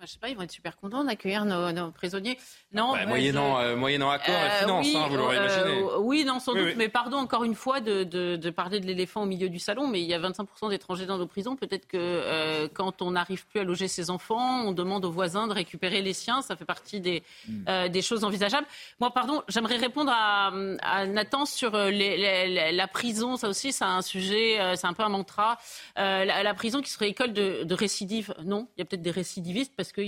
Je 0.02 0.14
sais 0.14 0.20
pas, 0.20 0.30
ils 0.30 0.36
vont 0.36 0.44
être 0.44 0.52
super 0.52 0.78
contents 0.78 1.04
d'accueillir 1.04 1.44
nos, 1.44 1.92
prisonniers. 1.92 2.38
Non, 2.74 2.94
bah, 2.94 3.06
moyennant, 3.06 3.60
euh, 3.60 3.76
moyennant 3.76 4.10
accord 4.10 4.34
et 4.34 4.38
euh, 4.38 4.60
finance, 4.62 4.88
hein, 4.96 5.08
vous 5.10 5.18
l'aurez 5.18 5.38
euh, 5.38 5.46
imaginé. 5.46 5.84
oui, 6.00 6.24
non, 6.24 6.40
sans 6.40 6.54
doute. 6.54 6.76
Mais 6.78 6.88
pardon 6.88 7.18
encore 7.18 7.44
une 7.44 7.56
fois 7.56 7.82
de, 7.82 8.04
de, 8.04 8.38
de 8.38 8.50
parler 8.50 8.80
de 8.80 8.86
l'éléphant 8.86 9.24
au 9.24 9.26
milieu 9.26 9.50
du 9.50 9.60
salon, 9.60 9.88
mais 9.88 10.02
il 10.02 10.08
y 10.08 10.14
a 10.14 10.20
25% 10.20 10.70
d'étrangers 10.70 11.06
dans 11.06 11.18
nos 11.18 11.28
prisons. 11.28 11.56
Peut-être 11.58 11.86
que 11.88 12.68
quand 12.74 13.02
on 13.02 13.12
n'arrive 13.12 13.46
plus 13.48 13.60
à 13.60 13.64
loger 13.64 13.88
ses 13.88 14.10
enfants, 14.10 14.64
on 14.64 14.72
demande 14.72 15.04
aux 15.04 15.12
voisins 15.12 15.48
de 15.48 15.54
récupérer 15.54 16.02
les 16.02 16.14
siens. 16.14 16.42
Ça 16.42 16.56
fait 16.56 16.66
partie 16.66 17.02
des, 17.02 17.24
hmm. 17.48 17.90
des 17.90 18.02
choses 18.02 18.24
envisageables. 18.24 18.68
Moi, 19.00 19.12
pardon, 19.12 19.44
j'aimerais 19.50 19.78
répondre 19.78 20.12
à, 20.14 20.52
à, 20.82 21.06
Nathan 21.08 21.46
sur 21.46 21.78
les, 21.78 22.72
la 22.72 22.88
prison. 22.88 23.36
Ça 23.36 23.50
aussi, 23.50 23.74
c'est 23.74 23.84
un 23.84 24.02
sujet, 24.02 24.60
c'est 24.76 24.88
un 24.88 24.94
peu 24.94 25.04
un 25.04 25.10
mantra. 25.10 25.58
La, 25.98 26.44
la, 26.44 26.54
prison 26.54 26.82
qui 26.82 26.90
serait 26.90 27.10
école 27.10 27.34
de, 27.34 27.64
de 27.64 27.76
récidive. 27.76 28.34
Non, 28.46 28.68
il 28.78 28.80
y 28.80 28.84
a 28.84 28.86
peut-être 28.86 29.02
des 29.02 29.12
récidivistes 29.12 29.74
parce 29.76 29.89
que 29.94 30.04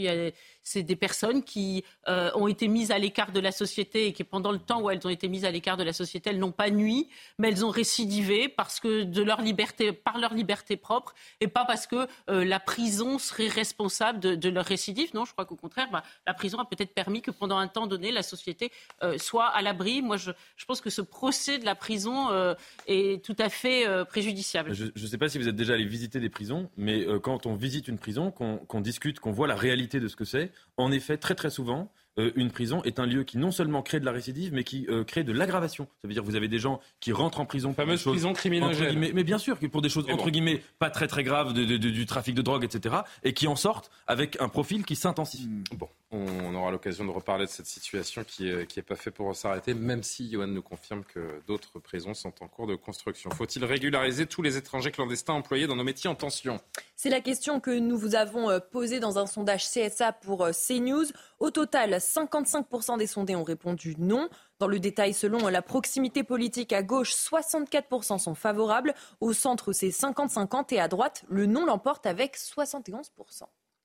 c'est 0.63 0.83
des 0.83 0.95
personnes 0.95 1.43
qui 1.43 1.83
euh, 2.07 2.31
ont 2.35 2.47
été 2.47 2.67
mises 2.67 2.91
à 2.91 2.99
l'écart 2.99 3.31
de 3.31 3.39
la 3.39 3.51
société 3.51 4.07
et 4.07 4.13
qui, 4.13 4.23
pendant 4.23 4.51
le 4.51 4.59
temps 4.59 4.81
où 4.81 4.89
elles 4.89 5.05
ont 5.05 5.09
été 5.09 5.27
mises 5.27 5.45
à 5.45 5.51
l'écart 5.51 5.77
de 5.77 5.83
la 5.83 5.93
société, 5.93 6.29
elles 6.29 6.39
n'ont 6.39 6.51
pas 6.51 6.69
nui, 6.69 7.07
mais 7.37 7.49
elles 7.49 7.65
ont 7.65 7.69
récidivé 7.69 8.47
parce 8.47 8.79
que 8.79 9.03
de 9.03 9.23
leur 9.23 9.41
liberté, 9.41 9.91
par 9.91 10.17
leur 10.17 10.33
liberté 10.33 10.77
propre 10.77 11.13
et 11.39 11.47
pas 11.47 11.65
parce 11.65 11.87
que 11.87 12.07
euh, 12.29 12.45
la 12.45 12.59
prison 12.59 13.19
serait 13.19 13.47
responsable 13.47 14.19
de, 14.19 14.49
leur 14.49 14.65
récidive. 14.65 15.13
Non, 15.13 15.25
je 15.25 15.31
crois 15.31 15.45
qu'au 15.45 15.55
contraire, 15.55 15.89
bah, 15.91 16.03
la 16.27 16.33
prison 16.33 16.59
a 16.59 16.65
peut-être 16.65 16.93
permis 16.93 17.21
que 17.21 17.31
pendant 17.31 17.57
un 17.57 17.67
temps 17.67 17.87
donné, 17.87 18.11
la 18.11 18.23
société 18.23 18.71
euh, 19.03 19.17
soit 19.17 19.47
à 19.47 19.61
l'abri. 19.61 20.01
Moi, 20.01 20.17
je, 20.17 20.31
pense 20.67 20.81
que 20.81 20.89
ce 20.89 21.01
procès 21.01 21.57
de 21.57 21.65
la 21.65 21.75
prison 21.75 22.29
est 22.87 23.23
tout 23.25 23.35
à 23.39 23.49
fait 23.49 23.85
préjudiciable. 24.05 24.73
Je 24.73 24.85
ne 24.95 25.07
sais 25.07 25.17
pas 25.17 25.27
si 25.27 25.37
vous 25.37 25.49
êtes 25.49 25.55
déjà 25.55 25.73
allé 25.73 25.85
visiter 25.85 26.21
des 26.21 26.29
prisons, 26.29 26.69
mais 26.77 27.05
quand 27.21 27.45
on 27.45 27.55
visite 27.55 27.89
une 27.89 27.97
prison, 27.97 28.31
qu'on 28.31 28.81
discute, 28.81 29.19
qu'on 29.19 29.31
voit 29.31 29.47
la 29.47 29.55
réalité 29.55 29.99
de 29.99 30.07
ce 30.07 30.15
que 30.15 30.23
c'est, 30.23 30.50
en 30.77 30.91
effet, 30.91 31.17
très 31.17 31.35
très 31.35 31.49
souvent, 31.49 31.91
euh, 32.17 32.31
une 32.35 32.51
prison 32.51 32.83
est 32.83 32.99
un 32.99 33.05
lieu 33.05 33.23
qui 33.23 33.37
non 33.37 33.51
seulement 33.51 33.81
crée 33.81 33.99
de 33.99 34.05
la 34.05 34.11
récidive, 34.11 34.53
mais 34.53 34.63
qui 34.63 34.85
euh, 34.89 35.03
crée 35.03 35.23
de 35.23 35.31
l'aggravation. 35.31 35.87
Ça 36.01 36.07
veut 36.07 36.13
dire 36.13 36.23
que 36.23 36.27
vous 36.27 36.35
avez 36.35 36.49
des 36.49 36.59
gens 36.59 36.81
qui 36.99 37.13
rentrent 37.13 37.39
en 37.39 37.45
prison 37.45 37.73
pour 37.73 37.85
prison 37.85 38.33
criminogène. 38.33 38.99
Mais 38.99 39.23
bien 39.23 39.37
sûr, 39.37 39.57
pour 39.71 39.81
des 39.81 39.89
choses 39.89 40.05
entre 40.09 40.29
guillemets 40.29 40.61
pas 40.79 40.89
très 40.89 41.07
très 41.07 41.23
graves, 41.23 41.53
du 41.53 42.05
trafic 42.05 42.35
de 42.35 42.41
drogue, 42.41 42.63
etc., 42.63 42.95
et 43.23 43.33
qui 43.33 43.47
en 43.47 43.55
sortent 43.55 43.91
avec 44.07 44.39
un 44.41 44.49
profil 44.49 44.85
qui 44.85 44.95
s'intensifie. 44.95 45.47
Hmm. 45.47 45.63
Bon, 45.77 45.87
on 46.11 46.53
aura 46.53 46.71
l'occasion 46.71 47.05
de 47.05 47.11
reparler 47.11 47.45
de 47.45 47.49
cette 47.49 47.65
situation 47.65 48.23
qui 48.25 48.49
est, 48.49 48.67
qui 48.67 48.79
est 48.79 48.83
pas 48.83 48.95
fait 48.95 49.11
pour 49.11 49.33
s'arrêter, 49.35 49.73
même 49.73 50.03
si 50.03 50.29
Johan 50.29 50.47
nous 50.47 50.61
confirme 50.61 51.03
que 51.05 51.41
d'autres 51.47 51.79
prisons 51.79 52.13
sont 52.13 52.33
en 52.41 52.47
cours 52.47 52.67
de 52.67 52.75
construction. 52.75 53.29
Faut-il 53.31 53.63
régulariser 53.63 54.25
tous 54.25 54.41
les 54.41 54.57
étrangers 54.57 54.91
clandestins 54.91 55.33
employés 55.33 55.67
dans 55.67 55.77
nos 55.77 55.83
métiers 55.83 56.09
en 56.09 56.15
tension? 56.15 56.59
C'est 56.97 57.09
la 57.09 57.21
question 57.21 57.59
que 57.59 57.71
nous 57.71 57.97
vous 57.97 58.15
avons 58.15 58.49
euh, 58.49 58.59
posée 58.59 58.99
dans 58.99 59.17
un 59.17 59.25
sondage 59.25 59.65
CSA 59.65 60.11
pour 60.11 60.49
CNews. 60.49 61.05
Au 61.41 61.49
total, 61.49 61.95
55% 61.95 62.99
des 62.99 63.07
sondés 63.07 63.35
ont 63.35 63.43
répondu 63.43 63.95
non. 63.97 64.29
Dans 64.59 64.67
le 64.67 64.79
détail, 64.79 65.15
selon 65.15 65.47
la 65.47 65.63
proximité 65.63 66.23
politique 66.23 66.71
à 66.71 66.83
gauche, 66.83 67.15
64% 67.15 68.19
sont 68.19 68.35
favorables. 68.35 68.93
Au 69.21 69.33
centre, 69.33 69.73
c'est 69.73 69.89
50-50 69.89 70.71
et 70.75 70.79
à 70.79 70.87
droite, 70.87 71.25
le 71.29 71.47
non 71.47 71.65
l'emporte 71.65 72.05
avec 72.05 72.37
71%. 72.37 73.09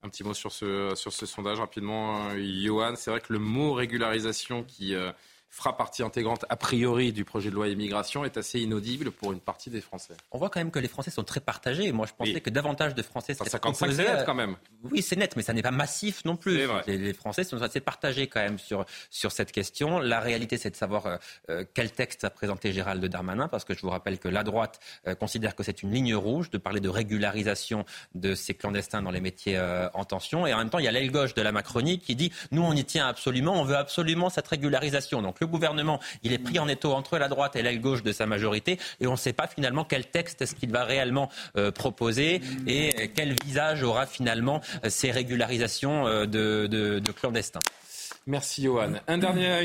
Un 0.03 0.09
petit 0.11 0.23
mot 0.23 0.35
sur 0.35 0.53
ce, 0.53 0.93
sondage 0.95 1.59
rapidement, 1.59 2.29
euh, 2.29 2.37
Johan. 2.39 2.93
C'est 2.95 3.11
vrai 3.11 3.23
que 3.23 3.33
le 3.33 3.39
mot 3.39 3.73
régularisation 3.73 4.63
qui 4.63 4.95
euh, 4.95 5.11
fera 5.49 5.77
partie 5.77 6.03
intégrante 6.03 6.45
a 6.49 6.57
priori 6.57 7.13
du 7.13 7.25
projet 7.25 7.51
de 7.51 7.55
loi 7.55 7.69
immigration 7.69 8.25
est 8.25 8.37
assez 8.37 8.61
inaudible 8.61 9.11
pour 9.11 9.33
une 9.33 9.41
partie 9.41 9.71
des 9.71 9.81
Français. 9.81 10.15
On 10.31 10.39
voit 10.39 10.51
quand 10.51 10.61
même 10.61 10.71
que 10.71 10.79
les 10.79 10.89
Français 10.89 11.11
sont 11.11 11.25
très 11.25 11.41
partagés. 11.41 11.93
Moi, 11.93 12.07
je 12.07 12.13
pensais 12.13 12.41
que 12.41 12.51
davantage 12.51 12.95
de 12.95 13.03
Français 13.03 13.35
seraient 13.35 13.51
55 13.51 13.93
c'est 13.93 14.05
net 14.05 14.25
quand 14.27 14.35
même. 14.35 14.57
Oui, 14.85 15.03
c'est 15.03 15.17
net, 15.17 15.35
mais 15.37 15.43
ça 15.43 15.53
n'est 15.53 15.63
pas 15.63 15.71
massif 15.71 16.25
non 16.25 16.37
plus. 16.37 16.61
Les, 16.87 17.13
Français 17.13 17.45
sont 17.45 17.63
assez 17.63 17.81
partagés 17.81 18.27
quand 18.27 18.41
même 18.41 18.59
sur, 18.59 18.85
sur 19.11 19.33
cette 19.33 19.53
question. 19.53 19.99
La 19.99 20.21
réalité, 20.21 20.59
c'est 20.59 20.71
de 20.71 20.77
savoir 20.77 21.07
euh, 21.07 21.17
euh, 21.51 21.65
quel 21.75 21.91
texte 21.91 22.25
a 22.25 22.31
présenté 22.31 22.73
Gérald 22.73 23.05
Darmanin, 23.05 23.49
parce 23.49 23.65
que 23.65 23.75
je 23.75 23.81
vous 23.81 23.91
rappelle 23.91 24.19
que 24.19 24.29
la 24.29 24.43
droite 24.43 24.81
euh, 25.07 25.15
considère 25.15 25.55
que 25.55 25.63
c'est 25.63 25.83
une 25.83 25.93
ligne 25.93 26.15
rouge 26.15 26.51
de 26.51 26.59
parler 26.59 26.81
de 26.81 26.89
régularisation 26.89 27.85
de 28.15 28.35
ces 28.35 28.55
clandestins 28.55 29.03
dans 29.03 29.11
les 29.11 29.21
métiers 29.21 29.59
en 29.95 30.05
tension. 30.05 30.47
Et 30.47 30.55
en 30.55 30.59
même 30.59 30.71
temps, 30.71 30.79
il 30.79 30.85
y 30.85 30.89
a 30.89 30.93
l'aile 30.93 31.11
gauche 31.11 31.35
de 31.35 31.43
la 31.43 31.53
Macronie 31.53 31.99
qui 31.99 32.15
dit 32.15 32.33
nous, 32.51 32.63
on 32.63 32.73
y 32.73 32.85
tient 32.85 33.07
absolument, 33.07 33.61
on 33.61 33.65
veut 33.65 33.77
absolument 33.77 34.29
cette 34.31 34.47
régularisation. 34.49 35.23
Donc 35.23 35.36
le 35.41 35.47
gouvernement, 35.47 36.01
il 36.23 36.33
est 36.33 36.39
pris 36.39 36.59
en 36.59 36.69
étau 36.69 36.93
entre 36.93 37.19
la 37.19 37.29
droite 37.29 37.57
et 37.57 37.63
l'aile 37.63 37.81
gauche 37.81 38.03
de 38.03 38.13
sa 38.13 38.27
majorité, 38.27 38.79
et 39.01 39.07
on 39.07 39.13
ne 39.13 39.17
sait 39.17 39.33
pas 39.33 39.47
finalement 39.47 39.85
quel 39.85 40.07
texte 40.07 40.43
est-ce 40.43 40.55
qu'il 40.55 40.71
va 40.71 40.85
réellement 40.85 41.31
euh, 41.57 41.71
proposer 41.71 42.41
et 42.67 43.11
quel 43.15 43.35
visage 43.45 43.83
aura 43.83 44.07
finalement 44.07 44.61
euh, 44.85 44.91
ces 44.91 45.11
régularisations 45.11 46.07
euh, 46.07 46.27
de 46.27 47.13
clandestins. 47.13 47.61
Merci 48.29 48.65
Johan. 48.65 48.95
une 49.07 49.21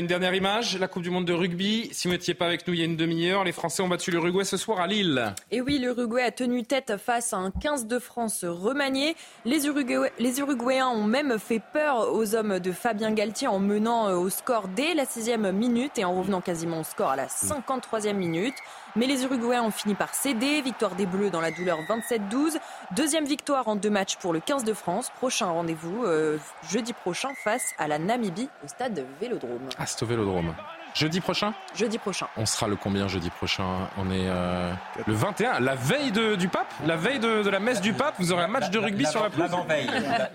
dernière 0.06 0.34
image, 0.36 0.78
la 0.78 0.86
Coupe 0.86 1.02
du 1.02 1.10
Monde 1.10 1.24
de 1.24 1.32
rugby. 1.32 1.88
Si 1.90 2.06
vous 2.06 2.14
n'étiez 2.14 2.32
pas 2.32 2.46
avec 2.46 2.64
nous 2.68 2.74
il 2.74 2.78
y 2.78 2.82
a 2.82 2.84
une 2.84 2.96
demi-heure, 2.96 3.42
les 3.42 3.50
Français 3.50 3.82
ont 3.82 3.88
battu 3.88 4.12
l'Uruguay 4.12 4.44
ce 4.44 4.56
soir 4.56 4.78
à 4.78 4.86
Lille. 4.86 5.34
Et 5.50 5.60
oui, 5.60 5.80
l'Uruguay 5.80 6.22
a 6.22 6.30
tenu 6.30 6.62
tête 6.62 6.96
face 6.96 7.32
à 7.32 7.38
un 7.38 7.50
15 7.50 7.88
de 7.88 7.98
France 7.98 8.44
remanié. 8.44 9.16
Les, 9.44 9.66
Uruguayens 9.66 10.90
ont 10.90 11.02
même 11.02 11.40
fait 11.40 11.60
peur 11.72 12.12
aux 12.12 12.36
hommes 12.36 12.60
de 12.60 12.70
Fabien 12.70 13.10
Galtier 13.10 13.48
en 13.48 13.58
menant 13.58 14.08
euh, 14.08 14.14
au 14.14 14.30
score 14.30 14.68
dès 14.68 14.94
la 14.94 15.06
sixième 15.06 15.50
minute 15.50 15.98
et 15.98 16.04
en 16.04 16.16
revenant 16.16 16.40
quasiment 16.40 16.82
au 16.82 16.84
score 16.84 17.10
à 17.10 17.16
la 17.16 17.26
53e 17.26 18.12
minute. 18.12 18.54
Mais 18.94 19.06
les 19.06 19.24
Uruguayens 19.24 19.62
ont 19.62 19.70
fini 19.70 19.94
par 19.94 20.14
céder. 20.14 20.60
Victoire 20.60 20.94
des 20.94 21.06
Bleus 21.06 21.30
dans 21.30 21.40
la 21.40 21.50
douleur 21.50 21.78
27-12. 21.82 22.58
Deuxième 22.94 23.24
victoire 23.24 23.68
en 23.68 23.76
deux 23.76 23.88
matchs 23.88 24.16
pour 24.16 24.32
le 24.32 24.40
15 24.40 24.64
de 24.64 24.74
France. 24.74 25.10
Prochain 25.16 25.46
rendez-vous 25.46 26.04
euh, 26.04 26.38
jeudi 26.70 26.92
prochain 26.92 27.30
face 27.42 27.72
à 27.78 27.88
la 27.88 27.98
Namibie 27.98 28.48
au 28.64 28.68
stade 28.68 29.04
Vélodrome. 29.20 29.68
Ah, 29.78 29.86
c'est 29.86 30.02
au 30.02 30.06
Vélodrome. 30.06 30.54
Jeudi 30.94 31.20
prochain? 31.20 31.54
Jeudi 31.74 31.96
prochain. 31.96 32.26
On 32.36 32.44
sera 32.44 32.68
le 32.68 32.76
combien 32.76 33.08
jeudi 33.08 33.30
prochain? 33.30 33.88
On 33.96 34.10
est 34.10 34.28
euh, 34.28 34.72
le 35.06 35.14
21, 35.14 35.60
la 35.60 35.74
veille 35.74 36.12
du 36.36 36.48
pape? 36.48 36.70
La 36.84 36.96
veille 36.96 37.18
de, 37.18 37.48
la 37.48 37.60
messe 37.60 37.80
du 37.80 37.94
pape? 37.94 38.16
Vous 38.18 38.30
aurez 38.32 38.44
un 38.44 38.48
match 38.48 38.68
de 38.68 38.78
rugby 38.78 39.06
sur 39.06 39.22
la 39.22 39.30
pelouse? 39.30 39.50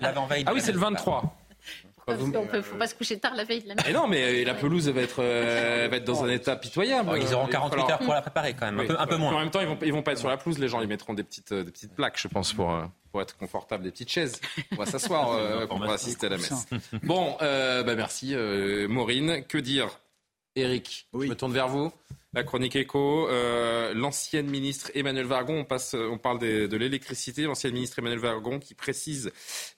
L'avant-veille. 0.02 0.46
Ah 0.48 0.52
oui, 0.54 0.62
c'est 0.62 0.72
le 0.72 0.80
23. 0.80 1.24
Parce 2.08 2.22
ne 2.22 2.62
faut 2.62 2.78
pas 2.78 2.88
se 2.88 2.96
coucher 2.96 3.20
tard 3.20 3.36
la 3.36 3.44
veille 3.44 3.64
de 3.64 3.68
la 3.68 3.90
Et 3.90 3.92
non, 3.92 4.08
mais 4.08 4.46
la 4.46 4.54
pelouse 4.54 4.88
va 4.88 5.02
être, 5.02 5.22
euh, 5.22 5.90
va 5.92 5.98
être 5.98 6.06
dans 6.06 6.24
un 6.24 6.30
état 6.30 6.56
pitoyable. 6.56 7.12
ils 7.22 7.34
auront 7.34 7.48
48 7.48 7.82
heures 7.92 8.00
pour 8.00 8.14
la 8.14 8.22
préparer 8.22 8.54
quand 8.54 8.72
même, 8.72 8.80
un, 8.80 9.08
peu, 9.08 9.18
moins. 9.18 9.34
En 9.36 9.40
même 9.40 9.52
temps, 9.52 9.60
ils 9.60 9.68
vont, 9.68 9.78
ils 9.84 9.92
vont 9.92 10.04
pas 10.04 10.14
être 10.14 10.20
sur 10.20 10.30
la 10.30 10.38
pelouse, 10.38 10.58
les 10.58 10.70
gens, 10.70 10.80
ils 10.80 10.88
mettront 10.88 11.14
des 11.14 11.24
petites, 11.24 11.54
des 11.54 11.70
petites 11.70 11.94
plaques, 11.94 12.18
je 12.18 12.30
pense, 12.30 12.54
pour, 12.54 12.72
euh, 12.72 12.86
pour 13.12 13.22
être 13.22 13.36
confortable, 13.36 13.84
des 13.84 13.92
petites 13.92 14.10
chaises. 14.10 14.40
On 14.72 14.78
va 14.78 14.86
s'asseoir 14.86 15.34
euh, 15.34 15.68
pour 15.68 15.84
assister 15.84 16.28
à 16.28 16.30
la 16.30 16.38
messe. 16.38 16.66
Bon, 17.04 17.36
bah 17.42 17.96
merci 17.96 18.36
Maureen. 18.88 19.44
Que 19.46 19.58
dire 19.58 19.90
Eric, 20.58 21.08
je 21.14 21.28
me 21.28 21.36
tourne 21.36 21.54
vers 21.54 21.68
vous. 21.68 21.92
La 22.34 22.44
chronique 22.44 22.76
éco, 22.76 23.28
euh, 23.30 23.94
l'ancienne 23.94 24.48
ministre 24.48 24.92
Emmanuel 24.96 25.26
Vargon, 25.26 25.60
on, 25.60 25.64
passe, 25.66 25.96
on 25.96 26.18
parle 26.18 26.40
de 26.40 26.78
l'électricité, 26.78 27.44
l'ancienne 27.44 27.74
ministre 27.74 28.00
Emmanuel 28.00 28.20
Vargon 28.20 28.60
qui 28.60 28.74
précise 28.74 29.32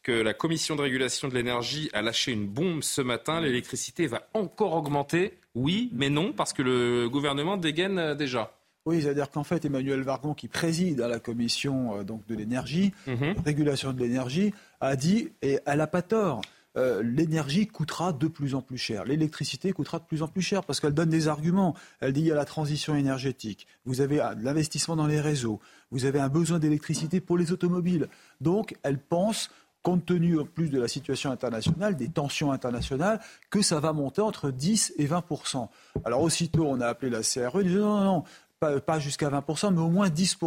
que 0.04 0.12
la 0.12 0.34
commission 0.34 0.76
de 0.76 0.82
régulation 0.82 1.28
de 1.28 1.34
l'énergie 1.36 1.90
a 1.94 2.02
lâché 2.02 2.32
une 2.32 2.48
bombe 2.48 2.82
ce 2.82 3.02
matin, 3.02 3.40
l'électricité 3.42 4.08
va 4.08 4.28
encore 4.34 4.74
augmenter. 4.74 5.38
Oui, 5.54 5.90
mais 5.94 6.10
non, 6.10 6.32
parce 6.34 6.54
que 6.54 6.62
le 6.62 7.10
gouvernement 7.10 7.58
dégaine 7.58 8.00
euh, 8.00 8.16
déjà. 8.16 8.54
Oui, 8.86 9.02
c'est-à-dire 9.02 9.30
qu'en 9.30 9.44
fait, 9.44 9.66
Emmanuel 9.66 10.02
Vargon, 10.02 10.34
qui 10.34 10.48
préside 10.48 11.02
à 11.02 11.08
la 11.08 11.20
commission 11.20 11.98
euh, 11.98 12.04
donc 12.04 12.26
de 12.28 12.36
l'énergie, 12.36 12.94
mhm. 13.06 13.36
régulation 13.46 13.94
de 13.94 14.00
l'énergie, 14.00 14.54
a 14.80 14.96
dit, 14.96 15.30
et 15.42 15.60
elle 15.66 15.78
n'a 15.78 15.88
pas 15.88 16.02
tort, 16.02 16.42
euh, 16.78 17.02
l'énergie 17.04 17.68
coûtera 17.68 18.14
de 18.14 18.28
plus 18.28 18.54
en 18.56 18.62
plus 18.62 18.78
cher. 18.78 19.04
L'électricité 19.06 19.72
coûtera 19.74 20.00
de 20.00 20.06
plus 20.06 20.22
en 20.22 20.28
plus 20.28 20.42
cher 20.42 20.64
parce 20.64 20.80
qu'elle 20.80 20.94
donne 20.94 21.10
des 21.10 21.28
arguments. 21.28 21.76
Elle 22.00 22.14
dit 22.14 22.22
il 22.22 22.28
y 22.28 22.32
a 22.32 22.36
la 22.36 22.46
transition 22.46 22.96
énergétique, 22.96 23.68
vous 23.86 24.02
avez 24.02 24.20
ah, 24.20 24.36
l'investissement 24.40 24.96
dans 24.96 25.08
les 25.08 25.20
réseaux, 25.20 25.60
vous 25.92 26.06
avez 26.06 26.20
un 26.20 26.30
besoin 26.30 26.60
d'électricité 26.60 27.22
pour 27.22 27.38
les 27.38 27.52
automobiles. 27.52 28.08
Donc 28.40 28.76
elle 28.84 29.00
pense 29.00 29.50
compte 29.82 30.06
tenu 30.06 30.40
en 30.40 30.46
plus 30.46 30.70
de 30.70 30.80
la 30.80 30.88
situation 30.88 31.32
internationale, 31.32 31.96
des 31.96 32.10
tensions 32.10 32.52
internationales, 32.52 33.20
que 33.50 33.62
ça 33.62 33.80
va 33.80 33.94
monter 33.94 34.22
entre 34.22 34.52
10 34.52 34.94
et 34.98 35.08
20% 35.08 35.70
Alors 36.06 36.22
aussitôt, 36.22 36.66
on 36.68 36.82
a 36.82 36.88
appelé 36.88 37.10
la 37.10 37.22
CRE, 37.22 37.64
dit 37.64 37.76
non, 37.76 37.98
non, 37.98 38.04
non, 38.04 38.24
pas, 38.60 38.80
pas 38.80 39.00
jusqu'à 39.00 39.30
20 39.30 39.72
mais 39.72 39.80
au 39.80 39.90
moins 39.90 40.10
10 40.10 40.38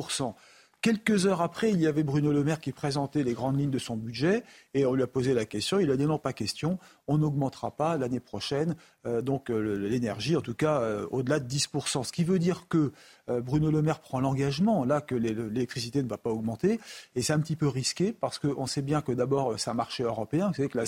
Quelques 0.82 1.26
heures 1.26 1.42
après, 1.42 1.70
il 1.70 1.80
y 1.80 1.86
avait 1.86 2.02
Bruno 2.02 2.32
Le 2.32 2.42
Maire 2.42 2.58
qui 2.58 2.72
présentait 2.72 3.22
les 3.22 3.34
grandes 3.34 3.56
lignes 3.56 3.70
de 3.70 3.78
son 3.78 3.96
budget 3.96 4.42
et 4.74 4.84
on 4.84 4.94
lui 4.94 5.04
a 5.04 5.06
posé 5.06 5.32
la 5.32 5.44
question. 5.44 5.78
Il 5.78 5.88
a 5.92 5.96
dit 5.96 6.06
non, 6.06 6.18
pas 6.18 6.32
question, 6.32 6.80
on 7.06 7.18
n'augmentera 7.18 7.70
pas 7.70 7.96
l'année 7.96 8.18
prochaine 8.18 8.74
euh, 9.06 9.22
donc 9.22 9.48
euh, 9.48 9.76
l'énergie, 9.76 10.34
en 10.36 10.40
tout 10.40 10.54
cas 10.54 10.80
euh, 10.80 11.06
au-delà 11.12 11.38
de 11.38 11.48
10%. 11.48 12.02
Ce 12.02 12.10
qui 12.10 12.24
veut 12.24 12.40
dire 12.40 12.66
que 12.68 12.92
Bruno 13.28 13.70
Le 13.70 13.82
Maire 13.82 14.00
prend 14.00 14.20
l'engagement 14.20 14.84
là 14.84 15.00
que 15.00 15.14
l'électricité 15.14 16.02
ne 16.02 16.08
va 16.08 16.18
pas 16.18 16.30
augmenter 16.30 16.80
et 17.14 17.22
c'est 17.22 17.32
un 17.32 17.40
petit 17.40 17.56
peu 17.56 17.68
risqué 17.68 18.12
parce 18.12 18.38
qu'on 18.38 18.66
sait 18.66 18.82
bien 18.82 19.00
que 19.00 19.12
d'abord 19.12 19.58
c'est 19.58 19.70
un 19.70 19.74
marché 19.74 20.02
européen. 20.02 20.48
Vous 20.48 20.54
savez 20.54 20.68
que. 20.68 20.78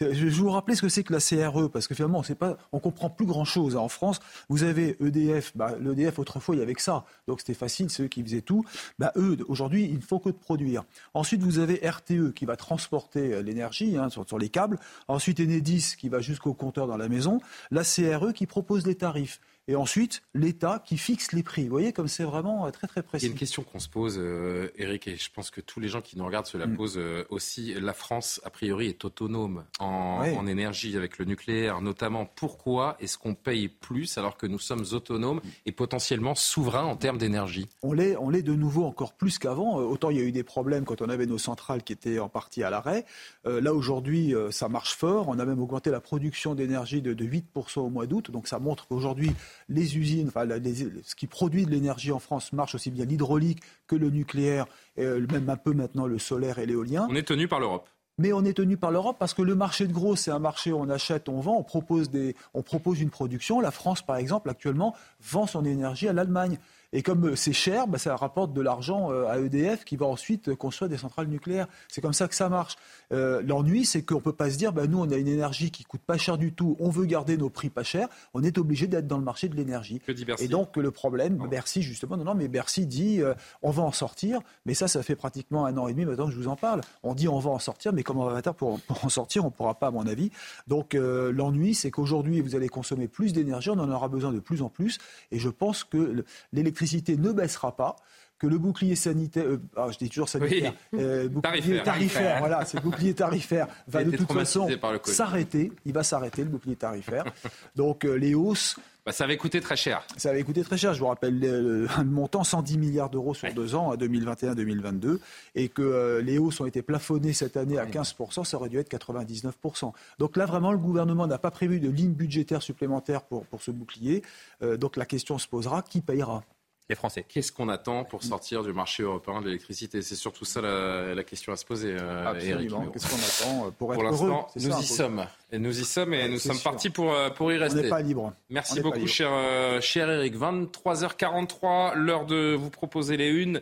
Je 0.00 0.04
vais 0.06 0.30
vous 0.30 0.50
rappeler 0.50 0.74
ce 0.74 0.82
que 0.82 0.88
c'est 0.88 1.04
que 1.04 1.12
la 1.12 1.20
CRE 1.20 1.70
parce 1.70 1.86
que 1.86 1.94
finalement 1.94 2.22
on 2.24 2.46
ne 2.46 2.54
on 2.72 2.80
comprend 2.80 3.10
plus 3.10 3.26
grand-chose 3.26 3.76
en 3.76 3.88
France. 3.88 4.20
Vous 4.48 4.64
avez 4.64 4.96
EDF, 5.00 5.56
bah, 5.56 5.76
l'EDF 5.80 6.18
autrefois 6.18 6.54
il 6.54 6.58
y 6.58 6.62
avait 6.62 6.74
que 6.74 6.82
ça, 6.82 7.04
donc 7.26 7.40
c'était 7.40 7.54
facile, 7.54 7.90
c'est 7.90 8.04
eux 8.04 8.08
qui 8.08 8.22
faisaient 8.22 8.42
tout. 8.42 8.64
Bah, 8.98 9.12
eux 9.16 9.38
aujourd'hui 9.48 9.84
il 9.84 9.96
ne 9.96 10.02
faut 10.02 10.18
que 10.18 10.30
de 10.30 10.34
produire. 10.34 10.84
Ensuite 11.14 11.42
vous 11.42 11.58
avez 11.58 11.80
RTE 11.88 12.32
qui 12.34 12.44
va 12.44 12.56
transporter 12.56 13.42
l'énergie 13.42 13.96
hein, 13.96 14.08
sur, 14.08 14.26
sur 14.26 14.38
les 14.38 14.48
câbles. 14.48 14.78
Ensuite 15.08 15.40
Enedis 15.40 15.94
qui 15.98 16.08
va 16.08 16.20
jusqu'au 16.20 16.54
compteur 16.54 16.86
dans 16.86 16.96
la 16.96 17.08
maison. 17.08 17.40
La 17.70 17.82
CRE 17.82 18.32
qui 18.32 18.46
propose 18.46 18.86
les 18.86 18.94
tarifs 18.94 19.40
et 19.68 19.76
ensuite 19.76 20.22
l'État 20.34 20.82
qui 20.84 20.96
fixe 20.96 21.32
les 21.32 21.42
prix. 21.42 21.64
Vous 21.64 21.70
voyez 21.70 21.92
comme 21.92 22.08
c'est 22.08 22.24
vraiment 22.24 22.66
euh, 22.66 22.70
très 22.70 22.86
très 22.86 23.02
précis. 23.02 23.26
Il 23.26 23.28
y 23.28 23.30
a 23.30 23.32
une 23.32 23.38
question 23.38 23.62
qu'on 23.62 23.78
se 23.78 23.88
pose, 23.88 24.16
euh, 24.18 24.70
Eric, 24.76 25.06
et 25.06 25.16
je 25.16 25.30
pense 25.30 25.50
que 25.50 25.60
tous 25.60 25.78
les 25.78 25.88
gens 25.88 26.00
qui 26.00 26.18
nous 26.18 26.24
regardent 26.24 26.46
se 26.46 26.56
la 26.56 26.66
mm. 26.66 26.76
posent 26.76 26.98
euh, 26.98 27.24
aussi. 27.28 27.74
La 27.74 27.92
France, 27.92 28.40
a 28.44 28.50
priori, 28.50 28.88
est 28.88 29.04
autonome 29.04 29.64
en, 29.78 30.46
énergie 30.48 30.96
avec 30.96 31.18
le 31.18 31.26
nucléaire, 31.26 31.82
notamment. 31.82 32.24
Pourquoi 32.24 32.96
est-ce 33.00 33.18
qu'on 33.18 33.34
paye 33.34 33.68
plus 33.68 34.16
alors 34.16 34.38
que 34.38 34.46
nous 34.46 34.58
sommes 34.58 34.84
autonomes 34.92 35.42
et 35.66 35.72
potentiellement 35.72 36.34
souverains 36.34 36.84
en 36.84 36.96
termes 36.96 37.18
d'énergie? 37.18 37.68
On 37.82 37.92
l'est, 37.92 38.16
on 38.16 38.30
l'est 38.30 38.42
de 38.42 38.54
nouveau 38.54 38.84
encore 38.84 39.12
plus 39.12 39.38
qu'avant. 39.38 39.76
Autant 39.76 40.08
il 40.08 40.16
y 40.16 40.20
a 40.20 40.22
eu 40.22 40.32
des 40.32 40.42
problèmes 40.42 40.86
quand 40.86 41.02
on 41.02 41.10
avait 41.10 41.26
nos 41.26 41.36
centrales 41.36 41.82
qui 41.82 41.92
étaient 41.92 42.18
en 42.18 42.30
partie 42.30 42.62
à 42.62 42.70
l'arrêt. 42.70 43.04
là 43.44 43.74
aujourd'hui, 43.74 44.32
ça 44.50 44.70
marche 44.70 44.94
fort. 44.94 45.28
On 45.28 45.38
a 45.38 45.44
même 45.44 45.60
augmenté 45.60 45.90
la 45.90 46.00
production 46.00 46.54
d'énergie 46.54 47.02
de, 47.02 47.12
de 47.12 47.24
8% 47.26 47.80
au 47.80 47.90
mois 47.90 48.06
d'août. 48.06 48.30
Donc 48.30 48.48
ça 48.48 48.58
montre 48.58 48.86
qu'aujourd'hui 48.86 49.32
les 49.68 49.98
usines, 49.98 50.28
enfin, 50.28 50.46
ce 50.48 51.14
qui 51.14 51.26
produit 51.26 51.64
de 51.64 51.70
l'énergie 51.70 52.12
en 52.12 52.18
France 52.18 52.52
marche 52.52 52.74
aussi 52.74 52.90
bien 52.90 53.04
l'hydraulique 53.04 53.60
que 53.86 53.96
le 53.96 54.10
nucléaire, 54.10 54.66
et 54.96 55.04
euh, 55.04 55.26
même 55.30 55.48
un 55.48 55.56
peu 55.56 55.72
maintenant 55.72 56.06
le 56.06 56.18
solaire 56.18 56.58
et 56.58 56.66
l'éolien. 56.66 57.06
On 57.10 57.14
est 57.14 57.26
tenu 57.26 57.48
par 57.48 57.60
l'Europe 57.60 57.88
mais 58.18 58.32
on 58.32 58.44
est 58.44 58.52
tenu 58.52 58.76
par 58.76 58.90
l'Europe 58.90 59.16
parce 59.18 59.32
que 59.32 59.42
le 59.42 59.54
marché 59.54 59.86
de 59.86 59.92
gros, 59.92 60.16
c'est 60.16 60.32
un 60.32 60.40
marché 60.40 60.72
où 60.72 60.78
on 60.78 60.90
achète, 60.90 61.28
on 61.28 61.40
vend, 61.40 61.56
on 61.56 61.62
propose, 61.62 62.10
des, 62.10 62.34
on 62.52 62.62
propose 62.62 63.00
une 63.00 63.10
production. 63.10 63.60
La 63.60 63.70
France, 63.70 64.02
par 64.02 64.16
exemple, 64.16 64.50
actuellement, 64.50 64.94
vend 65.22 65.46
son 65.46 65.64
énergie 65.64 66.08
à 66.08 66.12
l'Allemagne. 66.12 66.58
Et 66.92 67.02
comme 67.02 67.26
euh, 67.26 67.36
c'est 67.36 67.52
cher, 67.52 67.86
bah, 67.86 67.98
ça 67.98 68.16
rapporte 68.16 68.52
de 68.52 68.60
l'argent 68.60 69.12
euh, 69.12 69.26
à 69.26 69.38
EDF 69.38 69.84
qui 69.84 69.96
va 69.96 70.06
ensuite 70.06 70.54
construire 70.54 70.88
des 70.88 70.96
centrales 70.96 71.26
nucléaires. 71.26 71.66
C'est 71.88 72.00
comme 72.00 72.12
ça 72.12 72.28
que 72.28 72.34
ça 72.34 72.48
marche. 72.48 72.76
Euh, 73.12 73.42
l'ennui, 73.42 73.84
c'est 73.84 74.02
qu'on 74.02 74.16
ne 74.16 74.20
peut 74.20 74.32
pas 74.32 74.50
se 74.50 74.56
dire, 74.56 74.72
bah, 74.72 74.86
nous, 74.86 74.98
on 74.98 75.10
a 75.10 75.16
une 75.16 75.28
énergie 75.28 75.70
qui 75.70 75.84
coûte 75.84 76.00
pas 76.00 76.16
cher 76.16 76.38
du 76.38 76.52
tout, 76.52 76.76
on 76.80 76.88
veut 76.88 77.04
garder 77.04 77.36
nos 77.36 77.50
prix 77.50 77.68
pas 77.68 77.82
chers. 77.82 78.08
On 78.32 78.42
est 78.42 78.56
obligé 78.58 78.86
d'être 78.86 79.06
dans 79.06 79.18
le 79.18 79.24
marché 79.24 79.48
de 79.48 79.56
l'énergie. 79.56 80.00
Et 80.38 80.48
donc, 80.48 80.76
le 80.76 80.90
problème, 80.90 81.46
Bercy, 81.50 81.82
justement, 81.82 82.16
non, 82.16 82.24
non, 82.24 82.34
mais 82.34 82.48
Bercy 82.48 82.86
dit, 82.86 83.20
on 83.62 83.70
va 83.70 83.82
en 83.82 83.92
sortir. 83.92 84.40
Mais 84.64 84.74
ça, 84.74 84.88
ça 84.88 85.02
fait 85.02 85.16
pratiquement 85.16 85.66
un 85.66 85.76
an 85.76 85.88
et 85.88 85.92
demi 85.92 86.06
maintenant 86.06 86.26
que 86.26 86.32
je 86.32 86.38
vous 86.38 86.48
en 86.48 86.56
parle. 86.56 86.80
On 87.02 87.14
dit, 87.14 87.28
on 87.28 87.38
va 87.38 87.50
en 87.50 87.58
sortir, 87.58 87.92
mais 87.92 88.02
comment 88.02 88.22
on 88.22 88.30
va 88.30 88.42
faire 88.42 88.54
pour, 88.54 88.80
pour 88.80 89.04
en 89.04 89.08
sortir 89.08 89.44
On 89.44 89.48
ne 89.48 89.52
pourra 89.52 89.74
pas, 89.74 89.88
à 89.88 89.90
mon 89.90 90.06
avis. 90.06 90.30
Donc, 90.66 90.94
l'ennui, 90.94 91.74
c'est 91.74 91.90
qu'aujourd'hui, 91.90 92.40
vous 92.40 92.56
allez 92.56 92.68
consommer 92.68 93.08
plus 93.08 93.32
d'énergie, 93.32 93.70
on 93.70 93.78
en 93.78 93.90
aura 93.90 94.08
besoin 94.08 94.32
de 94.32 94.40
plus 94.40 94.62
en 94.62 94.68
plus. 94.68 94.98
Et 95.30 95.38
je 95.38 95.48
pense 95.48 95.84
que 95.84 96.24
l'électricité 96.52 96.77
l'électricité 96.78 97.16
ne 97.16 97.32
baissera 97.32 97.74
pas 97.74 97.96
que 98.38 98.46
le 98.46 98.56
bouclier 98.56 98.94
sanitaire, 98.94 99.44
euh, 99.46 99.60
ah, 99.76 99.88
je 99.90 99.98
dis 99.98 100.08
toujours 100.08 100.28
sanitaire, 100.28 100.72
euh, 100.94 101.28
bouclier 101.28 101.82
tarifaire, 101.84 102.38
voilà, 102.38 102.64
ce 102.64 102.76
bouclier 102.76 103.12
tarifaire 103.12 103.66
va 103.88 104.04
de 104.04 104.16
toute 104.16 104.32
façon 104.32 104.68
s'arrêter. 105.04 105.72
Il 105.84 105.92
va 105.92 106.04
s'arrêter 106.04 106.44
le 106.44 106.50
bouclier 106.50 106.76
tarifaire. 106.76 107.24
Donc 107.74 108.04
euh, 108.04 108.14
les 108.14 108.34
hausses. 108.34 108.76
Bah, 109.04 109.10
ça 109.10 109.24
avait 109.24 109.38
coûté 109.38 109.60
très 109.60 109.74
cher. 109.74 110.06
Ça 110.16 110.30
avait 110.30 110.44
coûté 110.44 110.62
très 110.62 110.76
cher. 110.76 110.94
Je 110.94 111.00
vous 111.00 111.08
rappelle 111.08 111.40
le, 111.40 111.88
montant 112.04 112.44
110 112.44 112.78
milliards 112.78 113.10
d'euros 113.10 113.34
sur 113.34 113.52
deux 113.52 113.74
ans, 113.74 113.90
à 113.90 113.96
2021-2022, 113.96 115.18
et 115.56 115.68
que 115.68 116.20
les 116.22 116.38
hausses 116.38 116.60
ont 116.60 116.66
été 116.66 116.82
plafonnées 116.82 117.32
cette 117.32 117.56
année 117.56 117.78
à 117.78 117.86
15%, 117.86 118.44
ça 118.44 118.56
aurait 118.56 118.68
dû 118.68 118.78
être 118.78 118.90
99%. 118.94 119.92
Donc 120.20 120.36
là, 120.36 120.46
vraiment, 120.46 120.70
le 120.70 120.78
gouvernement 120.78 121.26
n'a 121.26 121.38
pas 121.38 121.50
prévu 121.50 121.80
de 121.80 121.88
ligne 121.88 122.12
budgétaire 122.12 122.62
supplémentaire 122.62 123.22
pour, 123.22 123.46
pour 123.46 123.62
ce 123.62 123.70
bouclier. 123.70 124.22
donc 124.60 124.96
la 124.96 125.06
question 125.06 125.38
se 125.38 125.48
posera 125.48 125.82
qui 125.82 126.02
payera? 126.02 126.44
Les 126.88 126.94
Français. 126.94 127.24
Qu'est-ce 127.28 127.52
qu'on 127.52 127.68
attend 127.68 128.04
pour 128.04 128.22
sortir 128.22 128.62
du 128.62 128.72
marché 128.72 129.02
européen 129.02 129.40
de 129.40 129.46
l'électricité? 129.46 130.00
C'est 130.00 130.14
surtout 130.14 130.46
ça 130.46 130.62
la, 130.62 131.22
question 131.22 131.52
à 131.52 131.56
se 131.56 131.66
poser. 131.66 131.94
Euh, 131.98 132.26
Absolument. 132.26 132.86
Qu'est-ce 132.86 133.08
qu'on 133.08 133.16
attend 133.16 133.70
pour, 133.72 133.92
être 133.92 134.02
l'instant, 134.02 134.48
nous 134.56 134.78
y 134.78 134.84
sommes. 134.84 135.26
Et 135.50 135.58
nous 135.58 135.80
y 135.80 135.84
sommes 135.84 136.14
et 136.14 136.28
nous 136.28 136.38
sommes 136.38 136.58
partis 136.58 136.90
pour, 136.90 137.12
euh, 137.12 137.28
pour 137.30 137.52
y 137.52 137.58
rester. 137.58 137.80
On 137.80 137.82
n'est 137.82 137.88
pas 137.88 138.00
libre. 138.00 138.32
Merci 138.48 138.80
beaucoup, 138.80 139.06
cher, 139.06 139.30
euh, 139.32 139.80
cher 139.82 140.10
Eric. 140.10 140.34
23h43, 140.36 141.94
l'heure 141.94 142.24
de 142.24 142.54
vous 142.54 142.70
proposer 142.70 143.16
les 143.16 143.28
unes 143.28 143.60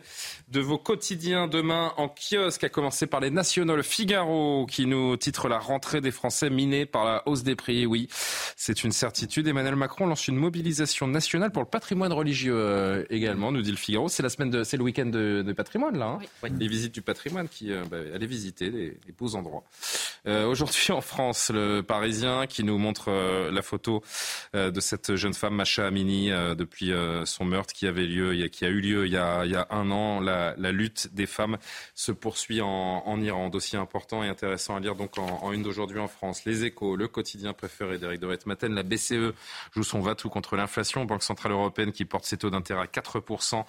de 0.49 0.59
vos 0.61 0.77
quotidiens 0.77 1.47
demain 1.47 1.93
en 1.97 2.07
kiosque, 2.09 2.63
à 2.63 2.69
commencer 2.69 3.07
par 3.07 3.19
les 3.19 3.29
nationaux. 3.29 3.75
Le 3.75 3.83
Figaro 3.83 4.65
qui 4.69 4.85
nous 4.85 5.17
titre 5.17 5.49
la 5.49 5.59
rentrée 5.59 5.99
des 5.99 6.11
Français 6.11 6.49
minée 6.49 6.85
par 6.85 7.03
la 7.03 7.23
hausse 7.25 7.43
des 7.43 7.55
prix. 7.55 7.85
Oui, 7.85 8.07
c'est 8.55 8.85
une 8.85 8.93
certitude. 8.93 9.47
Emmanuel 9.47 9.75
Macron 9.75 10.07
lance 10.07 10.29
une 10.29 10.37
mobilisation 10.37 11.07
nationale 11.07 11.51
pour 11.51 11.61
le 11.61 11.69
patrimoine 11.69 12.13
religieux 12.13 13.05
également, 13.17 13.51
nous 13.51 13.61
dit 13.61 13.71
le 13.71 13.77
Figaro. 13.77 14.07
C'est 14.07 14.23
la 14.23 14.29
semaine 14.29 14.49
de, 14.49 14.63
c'est 14.63 14.77
le 14.77 14.83
week-end 14.83 15.05
de, 15.05 15.53
patrimoine 15.53 15.97
là. 15.97 16.19
Hein. 16.43 16.49
Les 16.59 16.67
visites 16.67 16.93
du 16.93 17.01
patrimoine 17.01 17.47
qui, 17.49 17.71
euh, 17.71 17.83
bah, 17.89 17.97
allez 18.13 18.27
visiter 18.27 18.69
les, 18.69 18.97
beaux 19.17 19.35
endroits. 19.35 19.63
Euh, 20.27 20.45
aujourd'hui 20.45 20.91
en 20.91 21.01
France, 21.01 21.51
le 21.53 21.81
Parisien 21.81 22.47
qui 22.47 22.63
nous 22.63 22.77
montre 22.77 23.09
euh, 23.09 23.51
la 23.51 23.61
photo 23.61 24.03
de 24.53 24.79
cette 24.79 25.15
jeune 25.15 25.33
femme 25.33 25.55
Macha 25.55 25.85
Amini 25.87 26.29
depuis 26.29 26.91
son 27.25 27.45
meurtre 27.45 27.73
qui 27.73 27.87
avait 27.87 28.05
lieu, 28.05 28.47
qui 28.47 28.65
a 28.65 28.69
eu 28.69 28.79
lieu 28.79 29.05
il 29.05 29.11
y 29.11 29.17
a, 29.17 29.45
il 29.45 29.51
y 29.51 29.55
a 29.55 29.67
un 29.71 29.91
an. 29.91 30.19
La, 30.19 30.53
la, 30.57 30.71
lutte 30.71 31.13
des 31.13 31.25
femmes 31.25 31.57
se 31.95 32.11
poursuit 32.11 32.61
en, 32.61 32.67
en, 33.05 33.21
Iran. 33.21 33.49
Dossier 33.49 33.77
important 33.77 34.23
et 34.23 34.27
intéressant 34.27 34.75
à 34.75 34.79
lire 34.79 34.95
donc 34.95 35.17
en, 35.17 35.43
en 35.43 35.51
une 35.51 35.63
d'aujourd'hui 35.63 35.99
en 35.99 36.07
France. 36.07 36.45
Les 36.45 36.65
Échos, 36.65 36.95
le 36.95 37.07
quotidien 37.07 37.53
préféré 37.53 37.97
d'Éric 37.97 38.21
de 38.21 38.27
Maten, 38.45 38.73
la 38.73 38.83
BCE 38.83 39.33
joue 39.73 39.83
son 39.83 40.01
va-tout 40.01 40.29
contre 40.29 40.55
l'inflation. 40.55 41.05
Banque 41.05 41.23
centrale 41.23 41.51
européenne 41.51 41.91
qui 41.91 42.05
porte 42.05 42.25
ses 42.25 42.37
taux 42.37 42.49
d'intérêt 42.49 42.81
à 42.81 42.87
4 42.87 43.06
4%, 43.07 43.63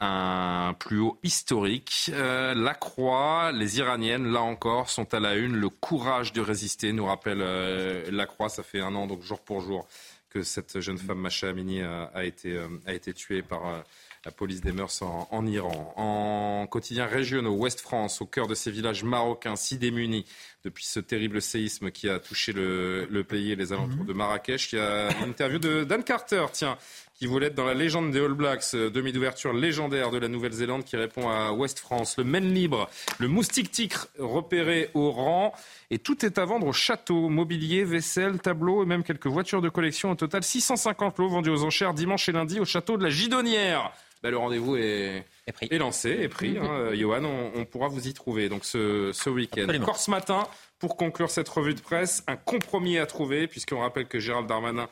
un 0.00 0.74
plus 0.78 1.00
haut 1.00 1.18
historique. 1.22 2.10
Euh, 2.12 2.54
la 2.54 2.74
Croix, 2.74 3.52
les 3.52 3.78
Iraniennes, 3.78 4.30
là 4.32 4.42
encore, 4.42 4.90
sont 4.90 5.12
à 5.14 5.20
la 5.20 5.34
une. 5.34 5.56
Le 5.56 5.68
courage 5.68 6.32
de 6.32 6.40
résister, 6.40 6.92
nous 6.92 7.06
rappelle 7.06 7.40
euh, 7.40 8.08
la 8.10 8.26
Croix. 8.26 8.48
Ça 8.48 8.62
fait 8.62 8.80
un 8.80 8.94
an, 8.94 9.06
donc 9.06 9.22
jour 9.22 9.40
pour 9.40 9.60
jour, 9.60 9.86
que 10.30 10.42
cette 10.42 10.80
jeune 10.80 10.98
femme, 10.98 11.18
Macha 11.18 11.48
Amini, 11.48 11.82
a, 11.82 12.24
été, 12.24 12.52
euh, 12.52 12.68
a 12.86 12.94
été 12.94 13.12
tuée 13.12 13.42
par 13.42 13.84
la 14.24 14.32
police 14.32 14.60
des 14.60 14.72
mœurs 14.72 15.02
en, 15.02 15.46
Iran. 15.46 15.94
En 15.96 16.66
quotidien 16.66 17.06
régionaux, 17.06 17.54
Ouest 17.54 17.80
France, 17.80 18.20
au 18.20 18.26
cœur 18.26 18.46
de 18.46 18.54
ces 18.54 18.70
villages 18.70 19.04
marocains 19.04 19.56
si 19.56 19.78
démunis 19.78 20.24
depuis 20.64 20.84
ce 20.84 21.00
terrible 21.00 21.40
séisme 21.40 21.90
qui 21.90 22.08
a 22.08 22.18
touché 22.18 22.52
le, 22.52 23.22
pays 23.22 23.52
et 23.52 23.56
les 23.56 23.72
alentours 23.72 24.00
mhm. 24.00 24.06
de 24.06 24.12
Marrakech. 24.12 24.72
Il 24.72 24.76
y 24.76 24.82
a 24.82 25.10
une 25.22 25.30
interview 25.30 25.58
de 25.58 25.84
Dan 25.84 26.02
Carter, 26.02 26.44
tiens, 26.52 26.76
qui 27.18 27.26
voulait 27.26 27.48
être 27.48 27.54
dans 27.56 27.64
la 27.64 27.74
légende 27.74 28.12
des 28.12 28.20
All 28.20 28.32
Blacks, 28.34 28.62
euh, 28.74 28.90
demi 28.90 29.12
d'ouverture 29.12 29.52
légendaire 29.52 30.10
de 30.10 30.18
la 30.18 30.28
Nouvelle-Zélande 30.28 30.84
qui 30.84 30.96
répond 30.96 31.28
à 31.28 31.50
Ouest 31.52 31.80
France. 31.80 32.16
Le 32.16 32.22
Maine 32.22 32.54
libre, 32.54 32.88
le 33.18 33.26
moustique 33.26 33.72
tigre 33.72 34.06
repéré 34.18 34.90
au 34.94 35.10
rang. 35.10 35.52
Et 35.90 35.98
tout 35.98 36.24
est 36.24 36.38
à 36.38 36.44
vendre 36.44 36.68
au 36.68 36.72
château. 36.72 37.28
Mobilier, 37.28 37.82
vaisselle, 37.82 38.38
tableau 38.38 38.84
et 38.84 38.86
même 38.86 39.02
quelques 39.02 39.26
voitures 39.26 39.60
de 39.60 39.68
collection. 39.68 40.12
Au 40.12 40.14
total, 40.14 40.44
650 40.44 41.18
lots 41.18 41.28
vendus 41.28 41.50
aux 41.50 41.64
enchères 41.64 41.92
dimanche 41.92 42.28
et 42.28 42.32
lundi 42.32 42.60
au 42.60 42.64
château 42.64 42.96
de 42.96 43.02
la 43.02 43.10
Gidonnière. 43.10 43.92
Ben, 44.22 44.30
le 44.30 44.38
rendez-vous 44.38 44.76
est, 44.76 45.24
est, 45.46 45.78
lancé, 45.78 46.10
est 46.10 46.28
pris. 46.28 46.56
Hein. 46.58 46.90
Johan, 46.94 47.24
on, 47.24 47.64
pourra 47.64 47.88
vous 47.88 48.06
y 48.06 48.14
trouver 48.14 48.48
donc 48.48 48.64
ce, 48.64 49.10
ce 49.12 49.30
week-end. 49.30 49.68
Encore 49.80 49.98
ce 49.98 50.10
matin, 50.10 50.46
pour 50.78 50.96
conclure 50.96 51.30
cette 51.30 51.48
revue 51.48 51.74
de 51.74 51.80
presse, 51.80 52.22
un 52.26 52.36
compromis 52.36 52.98
à 52.98 53.06
trouver, 53.06 53.48
puisqu'on 53.48 53.80
rappelle 53.80 54.06
que 54.06 54.20
Gérald 54.20 54.46
Darmanin 54.46 54.88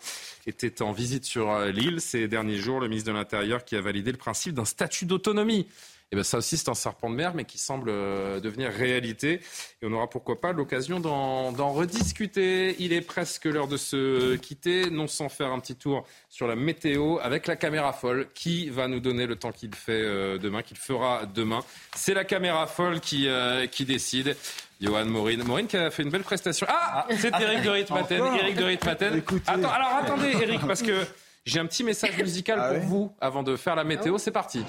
était 0.46 0.82
en 0.82 0.92
visite 0.92 1.24
sur 1.24 1.50
euh, 1.50 1.70
l'île 1.70 2.00
ces 2.00 2.26
derniers 2.28 2.56
jours, 2.56 2.80
le 2.80 2.88
ministre 2.88 3.12
de 3.12 3.16
l'Intérieur 3.16 3.64
qui 3.64 3.76
a 3.76 3.80
validé 3.80 4.10
le 4.10 4.18
principe 4.18 4.54
d'un 4.54 4.64
statut 4.64 5.06
d'autonomie. 5.06 5.66
Et 6.06 6.08
eh 6.12 6.16
bien 6.16 6.22
ça 6.22 6.38
aussi, 6.38 6.56
c'est 6.56 6.68
un 6.68 6.74
serpent 6.74 7.10
de 7.10 7.16
mer, 7.16 7.34
mais 7.34 7.44
qui 7.44 7.58
semble 7.58 7.88
euh, 7.90 8.38
devenir 8.38 8.70
réalité. 8.70 9.40
Et 9.82 9.86
on 9.86 9.92
aura 9.92 10.08
pourquoi 10.08 10.40
pas 10.40 10.52
l'occasion 10.52 11.00
d'en 11.00 11.72
rediscuter. 11.72 12.76
Il 12.78 12.92
est 12.92 13.00
presque 13.00 13.46
l'heure 13.46 13.66
de 13.66 13.76
se 13.76 14.36
quitter, 14.36 14.88
non 14.88 15.08
sans 15.08 15.28
faire 15.28 15.50
un 15.50 15.58
petit 15.58 15.74
tour 15.74 16.06
sur 16.28 16.46
la 16.46 16.54
météo 16.54 17.18
avec 17.18 17.48
la 17.48 17.56
caméra 17.56 17.92
folle 17.92 18.28
qui 18.34 18.70
va 18.70 18.86
nous 18.86 19.00
donner 19.00 19.26
le 19.26 19.34
temps 19.34 19.50
qu'il 19.50 19.74
fait 19.74 20.00
euh, 20.00 20.38
demain, 20.38 20.62
qu'il 20.62 20.76
fera 20.76 21.26
demain. 21.26 21.64
C'est 21.96 22.14
la 22.14 22.24
caméra 22.24 22.68
folle 22.68 23.00
qui, 23.00 23.28
qui 23.72 23.84
décide. 23.84 24.36
Johan 24.80 25.06
Maureen. 25.06 25.42
Maureen 25.42 25.66
qui 25.66 25.76
a 25.76 25.90
fait 25.90 26.04
une 26.04 26.10
belle 26.10 26.22
prestation. 26.22 26.68
Ah, 26.70 27.06
c'est 27.18 27.34
Eric 27.34 27.62
de 27.62 27.70
Ritmaten. 27.70 28.22
Eric 28.38 28.54
de 28.54 28.64
Ritmaten. 28.64 29.22
Attends, 29.46 29.70
alors 29.70 29.94
attendez, 30.02 30.32
Eric, 30.40 30.60
parce 30.66 30.82
que 30.82 31.04
j'ai 31.44 31.58
un 31.58 31.66
petit 31.66 31.82
message 31.82 32.16
musical 32.18 32.58
ah 32.60 32.74
pour 32.74 32.82
vous 32.82 33.12
avant 33.20 33.42
de 33.42 33.56
faire 33.56 33.74
la 33.74 33.84
météo. 33.84 34.18
C'est 34.18 34.30
parti. 34.30 34.64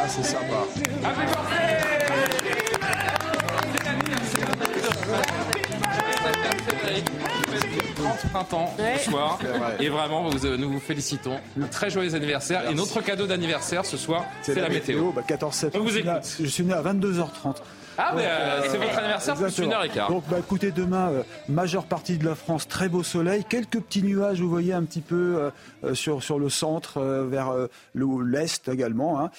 Ah, 0.00 0.06
c'est 0.08 0.22
sympa. 0.22 0.64
Happy 1.04 1.22
printemps 8.32 8.74
ce 8.96 9.10
soir. 9.10 9.38
Et 9.80 9.88
vraiment, 9.88 10.30
euh, 10.44 10.56
nous 10.56 10.70
vous 10.70 10.80
félicitons. 10.80 11.38
Un 11.60 11.66
très 11.66 11.90
joyeux 11.90 12.14
anniversaire. 12.14 12.70
Et 12.70 12.74
notre 12.74 13.00
cadeau 13.00 13.26
d'anniversaire 13.26 13.84
ce 13.84 13.96
soir, 13.96 14.24
c'est 14.42 14.54
la, 14.54 14.68
météo. 14.68 15.12
14 15.26 15.66
bah, 15.72 15.78
vous 15.78 15.88
Je 15.88 16.46
suis 16.46 16.64
né 16.64 16.72
à 16.72 16.82
22h30. 16.82 17.56
Ah, 18.00 18.12
mais 18.14 18.26
euh, 18.26 18.62
c'est 18.70 18.78
votre 18.78 18.96
anniversaire 18.96 19.34
plus 19.34 19.58
une 19.58 19.72
heure 19.72 19.82
et 19.82 19.88
quart. 19.88 20.08
Donc, 20.08 20.22
bah, 20.30 20.36
écoutez, 20.38 20.70
demain, 20.70 21.10
euh, 21.10 21.22
majeure 21.48 21.84
partie 21.84 22.16
de 22.16 22.24
la 22.24 22.36
France, 22.36 22.68
très 22.68 22.88
beau 22.88 23.02
soleil. 23.02 23.44
Quelques 23.48 23.80
petits 23.80 24.04
nuages, 24.04 24.40
vous 24.40 24.48
voyez, 24.48 24.72
un 24.72 24.84
petit 24.84 25.00
peu 25.00 25.50
euh, 25.82 25.94
sur, 25.94 26.22
sur 26.22 26.38
le 26.38 26.48
centre, 26.48 27.00
vers 27.00 27.52
l'est 27.94 28.68
également. 28.68 29.20
Hein. 29.20 29.30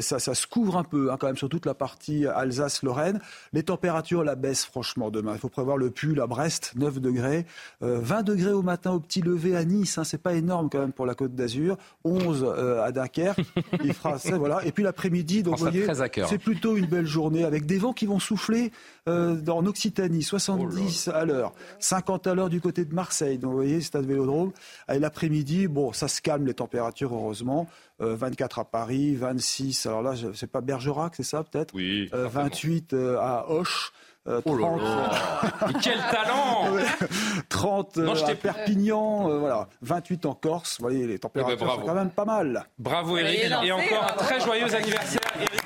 ça, 0.00 0.18
ça 0.18 0.34
se 0.34 0.46
couvre 0.46 0.78
un 0.78 0.84
peu, 0.84 1.12
hein, 1.12 1.16
quand 1.20 1.26
même, 1.26 1.36
sur 1.36 1.50
toute 1.50 1.66
la 1.66 1.74
partie 1.74 2.26
Alsace-Lorraine. 2.26 3.20
Les 3.52 3.64
températures, 3.64 4.24
la 4.24 4.34
baisse, 4.34 4.64
franchement, 4.64 5.10
demain. 5.10 5.32
Il 5.34 5.38
faut 5.38 5.50
prévoir 5.50 5.76
le 5.76 5.90
pull 5.90 6.20
à 6.22 6.26
Brest, 6.26 6.72
9 6.76 7.00
degrés. 7.00 7.44
20 7.82 8.22
degrés 8.22 8.52
au 8.52 8.62
matin 8.62 8.92
au 8.92 9.00
petit 9.00 9.20
lever 9.20 9.56
à 9.56 9.64
Nice. 9.64 9.98
Hein, 9.98 10.04
c'est 10.04 10.22
pas 10.22 10.32
énorme, 10.32 10.70
quand 10.70 10.78
même, 10.78 10.92
pour 10.92 11.04
la 11.04 11.14
Côte 11.14 11.34
d'Azur. 11.34 11.76
11 12.04 12.46
à 12.82 12.92
Dunkerque. 12.92 13.40
Il 13.84 13.92
fera 13.92 14.18
ça, 14.18 14.38
voilà. 14.38 14.64
Et 14.64 14.72
puis 14.72 14.82
l'après-midi, 14.82 15.42
donc, 15.42 15.58
vous 15.58 15.64
voyez, 15.64 15.86
c'est 16.26 16.38
plutôt 16.38 16.76
une 16.76 16.86
belle 16.86 17.06
journée 17.06 17.44
avec 17.44 17.66
des 17.66 17.76
vents 17.76 17.89
qui 17.92 18.06
vont 18.06 18.18
souffler 18.18 18.72
euh, 19.08 19.36
en 19.48 19.66
Occitanie, 19.66 20.22
70 20.22 21.08
à 21.08 21.24
l'heure, 21.24 21.52
50 21.78 22.26
à 22.26 22.34
l'heure 22.34 22.50
du 22.50 22.60
côté 22.60 22.84
de 22.84 22.94
Marseille. 22.94 23.38
Donc 23.38 23.50
vous 23.50 23.56
voyez, 23.56 23.80
stade 23.80 24.06
Vélodrome. 24.06 24.52
Et 24.92 24.98
l'après-midi, 24.98 25.66
bon, 25.66 25.92
ça 25.92 26.08
se 26.08 26.20
calme 26.20 26.46
les 26.46 26.54
températures, 26.54 27.14
heureusement. 27.14 27.66
24 27.98 28.58
euh, 28.58 28.62
à 28.62 28.64
Paris, 28.64 29.14
26, 29.14 29.86
alors 29.86 30.02
là, 30.02 30.14
c'est 30.34 30.50
pas 30.50 30.60
Bergerac, 30.60 31.14
c'est 31.16 31.22
ça 31.22 31.44
peut-être? 31.44 31.74
Oui. 31.74 32.08
28 32.12 32.94
euh, 32.94 33.18
à 33.18 33.46
Auch. 33.50 33.92
30, 34.26 34.42
oh 34.44 34.56
là 34.58 34.76
là. 34.76 35.68
quel 35.82 35.98
talent 35.98 36.66
30 37.48 37.98
à 37.98 38.34
Perpignan, 38.34 39.38
voilà, 39.38 39.66
28 39.80 40.26
en 40.26 40.34
Corse. 40.34 40.76
Vous 40.78 40.84
voyez, 40.84 41.06
les 41.06 41.18
températures 41.18 41.56
eh 41.58 41.64
ben, 41.64 41.74
sont 41.74 41.80
quand 41.80 41.94
même 41.94 42.10
pas 42.10 42.26
mal. 42.26 42.66
Bravo 42.78 43.16
Eric. 43.16 43.50
Et, 43.64 43.72
encore 43.72 44.04
un 44.04 44.16
très 44.18 44.38
joyeux 44.40 44.74
anniversaire, 44.74 45.20
Eric 45.36 45.62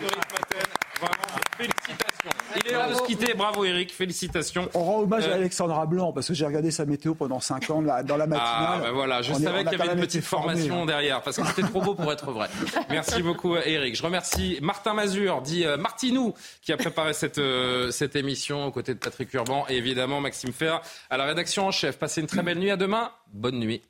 félicitations. 1.56 2.30
Il 2.56 2.68
est 2.68 2.72
l'heure 2.72 2.88
de 2.88 2.94
se 2.94 3.02
quitter. 3.02 3.34
Bravo 3.34 3.64
Eric, 3.64 3.92
félicitations. 3.92 4.68
On 4.74 4.84
rend 4.84 5.00
hommage 5.00 5.26
à 5.26 5.30
euh, 5.30 5.34
Alexandra 5.34 5.86
Blanc 5.86 6.12
parce 6.12 6.28
que 6.28 6.34
j'ai 6.34 6.46
regardé 6.46 6.70
sa 6.70 6.84
météo 6.84 7.14
pendant 7.14 7.40
5 7.40 7.70
ans 7.70 7.82
dans 7.82 8.16
la 8.16 8.26
matinale. 8.26 8.40
Ah 8.40 8.80
ben 8.82 8.92
voilà, 8.92 9.22
je 9.22 9.32
savais 9.32 9.64
qu'il 9.64 9.78
y 9.78 9.82
avait 9.82 9.92
une 9.92 10.00
petite 10.00 10.24
formation 10.24 10.82
hein. 10.82 10.86
derrière 10.86 11.22
parce 11.22 11.36
que 11.36 11.46
c'était 11.46 11.62
trop 11.62 11.80
beau 11.80 11.94
pour 11.94 12.12
être 12.12 12.30
vrai. 12.30 12.48
Merci 12.90 13.22
beaucoup 13.22 13.56
Eric. 13.56 13.96
Je 13.96 14.02
remercie 14.02 14.58
Martin 14.62 14.94
Mazur, 14.94 15.42
dit 15.42 15.64
euh, 15.64 15.76
Martinou, 15.76 16.34
qui 16.62 16.72
a 16.72 16.76
préparé 16.76 17.12
cette, 17.12 17.38
euh, 17.38 17.90
cette 17.90 18.16
émission 18.16 18.66
aux 18.66 18.70
côtés 18.70 18.94
de 18.94 18.98
Patrick 18.98 19.32
Urban 19.34 19.64
et 19.68 19.76
évidemment 19.76 20.20
Maxime 20.20 20.52
Fer 20.52 20.80
à 21.10 21.16
la 21.16 21.24
rédaction 21.24 21.66
en 21.66 21.70
chef. 21.70 21.98
Passez 21.98 22.20
une 22.20 22.26
très 22.26 22.42
belle 22.42 22.58
nuit. 22.58 22.70
À 22.70 22.76
demain. 22.76 23.10
Bonne 23.32 23.58
nuit. 23.58 23.82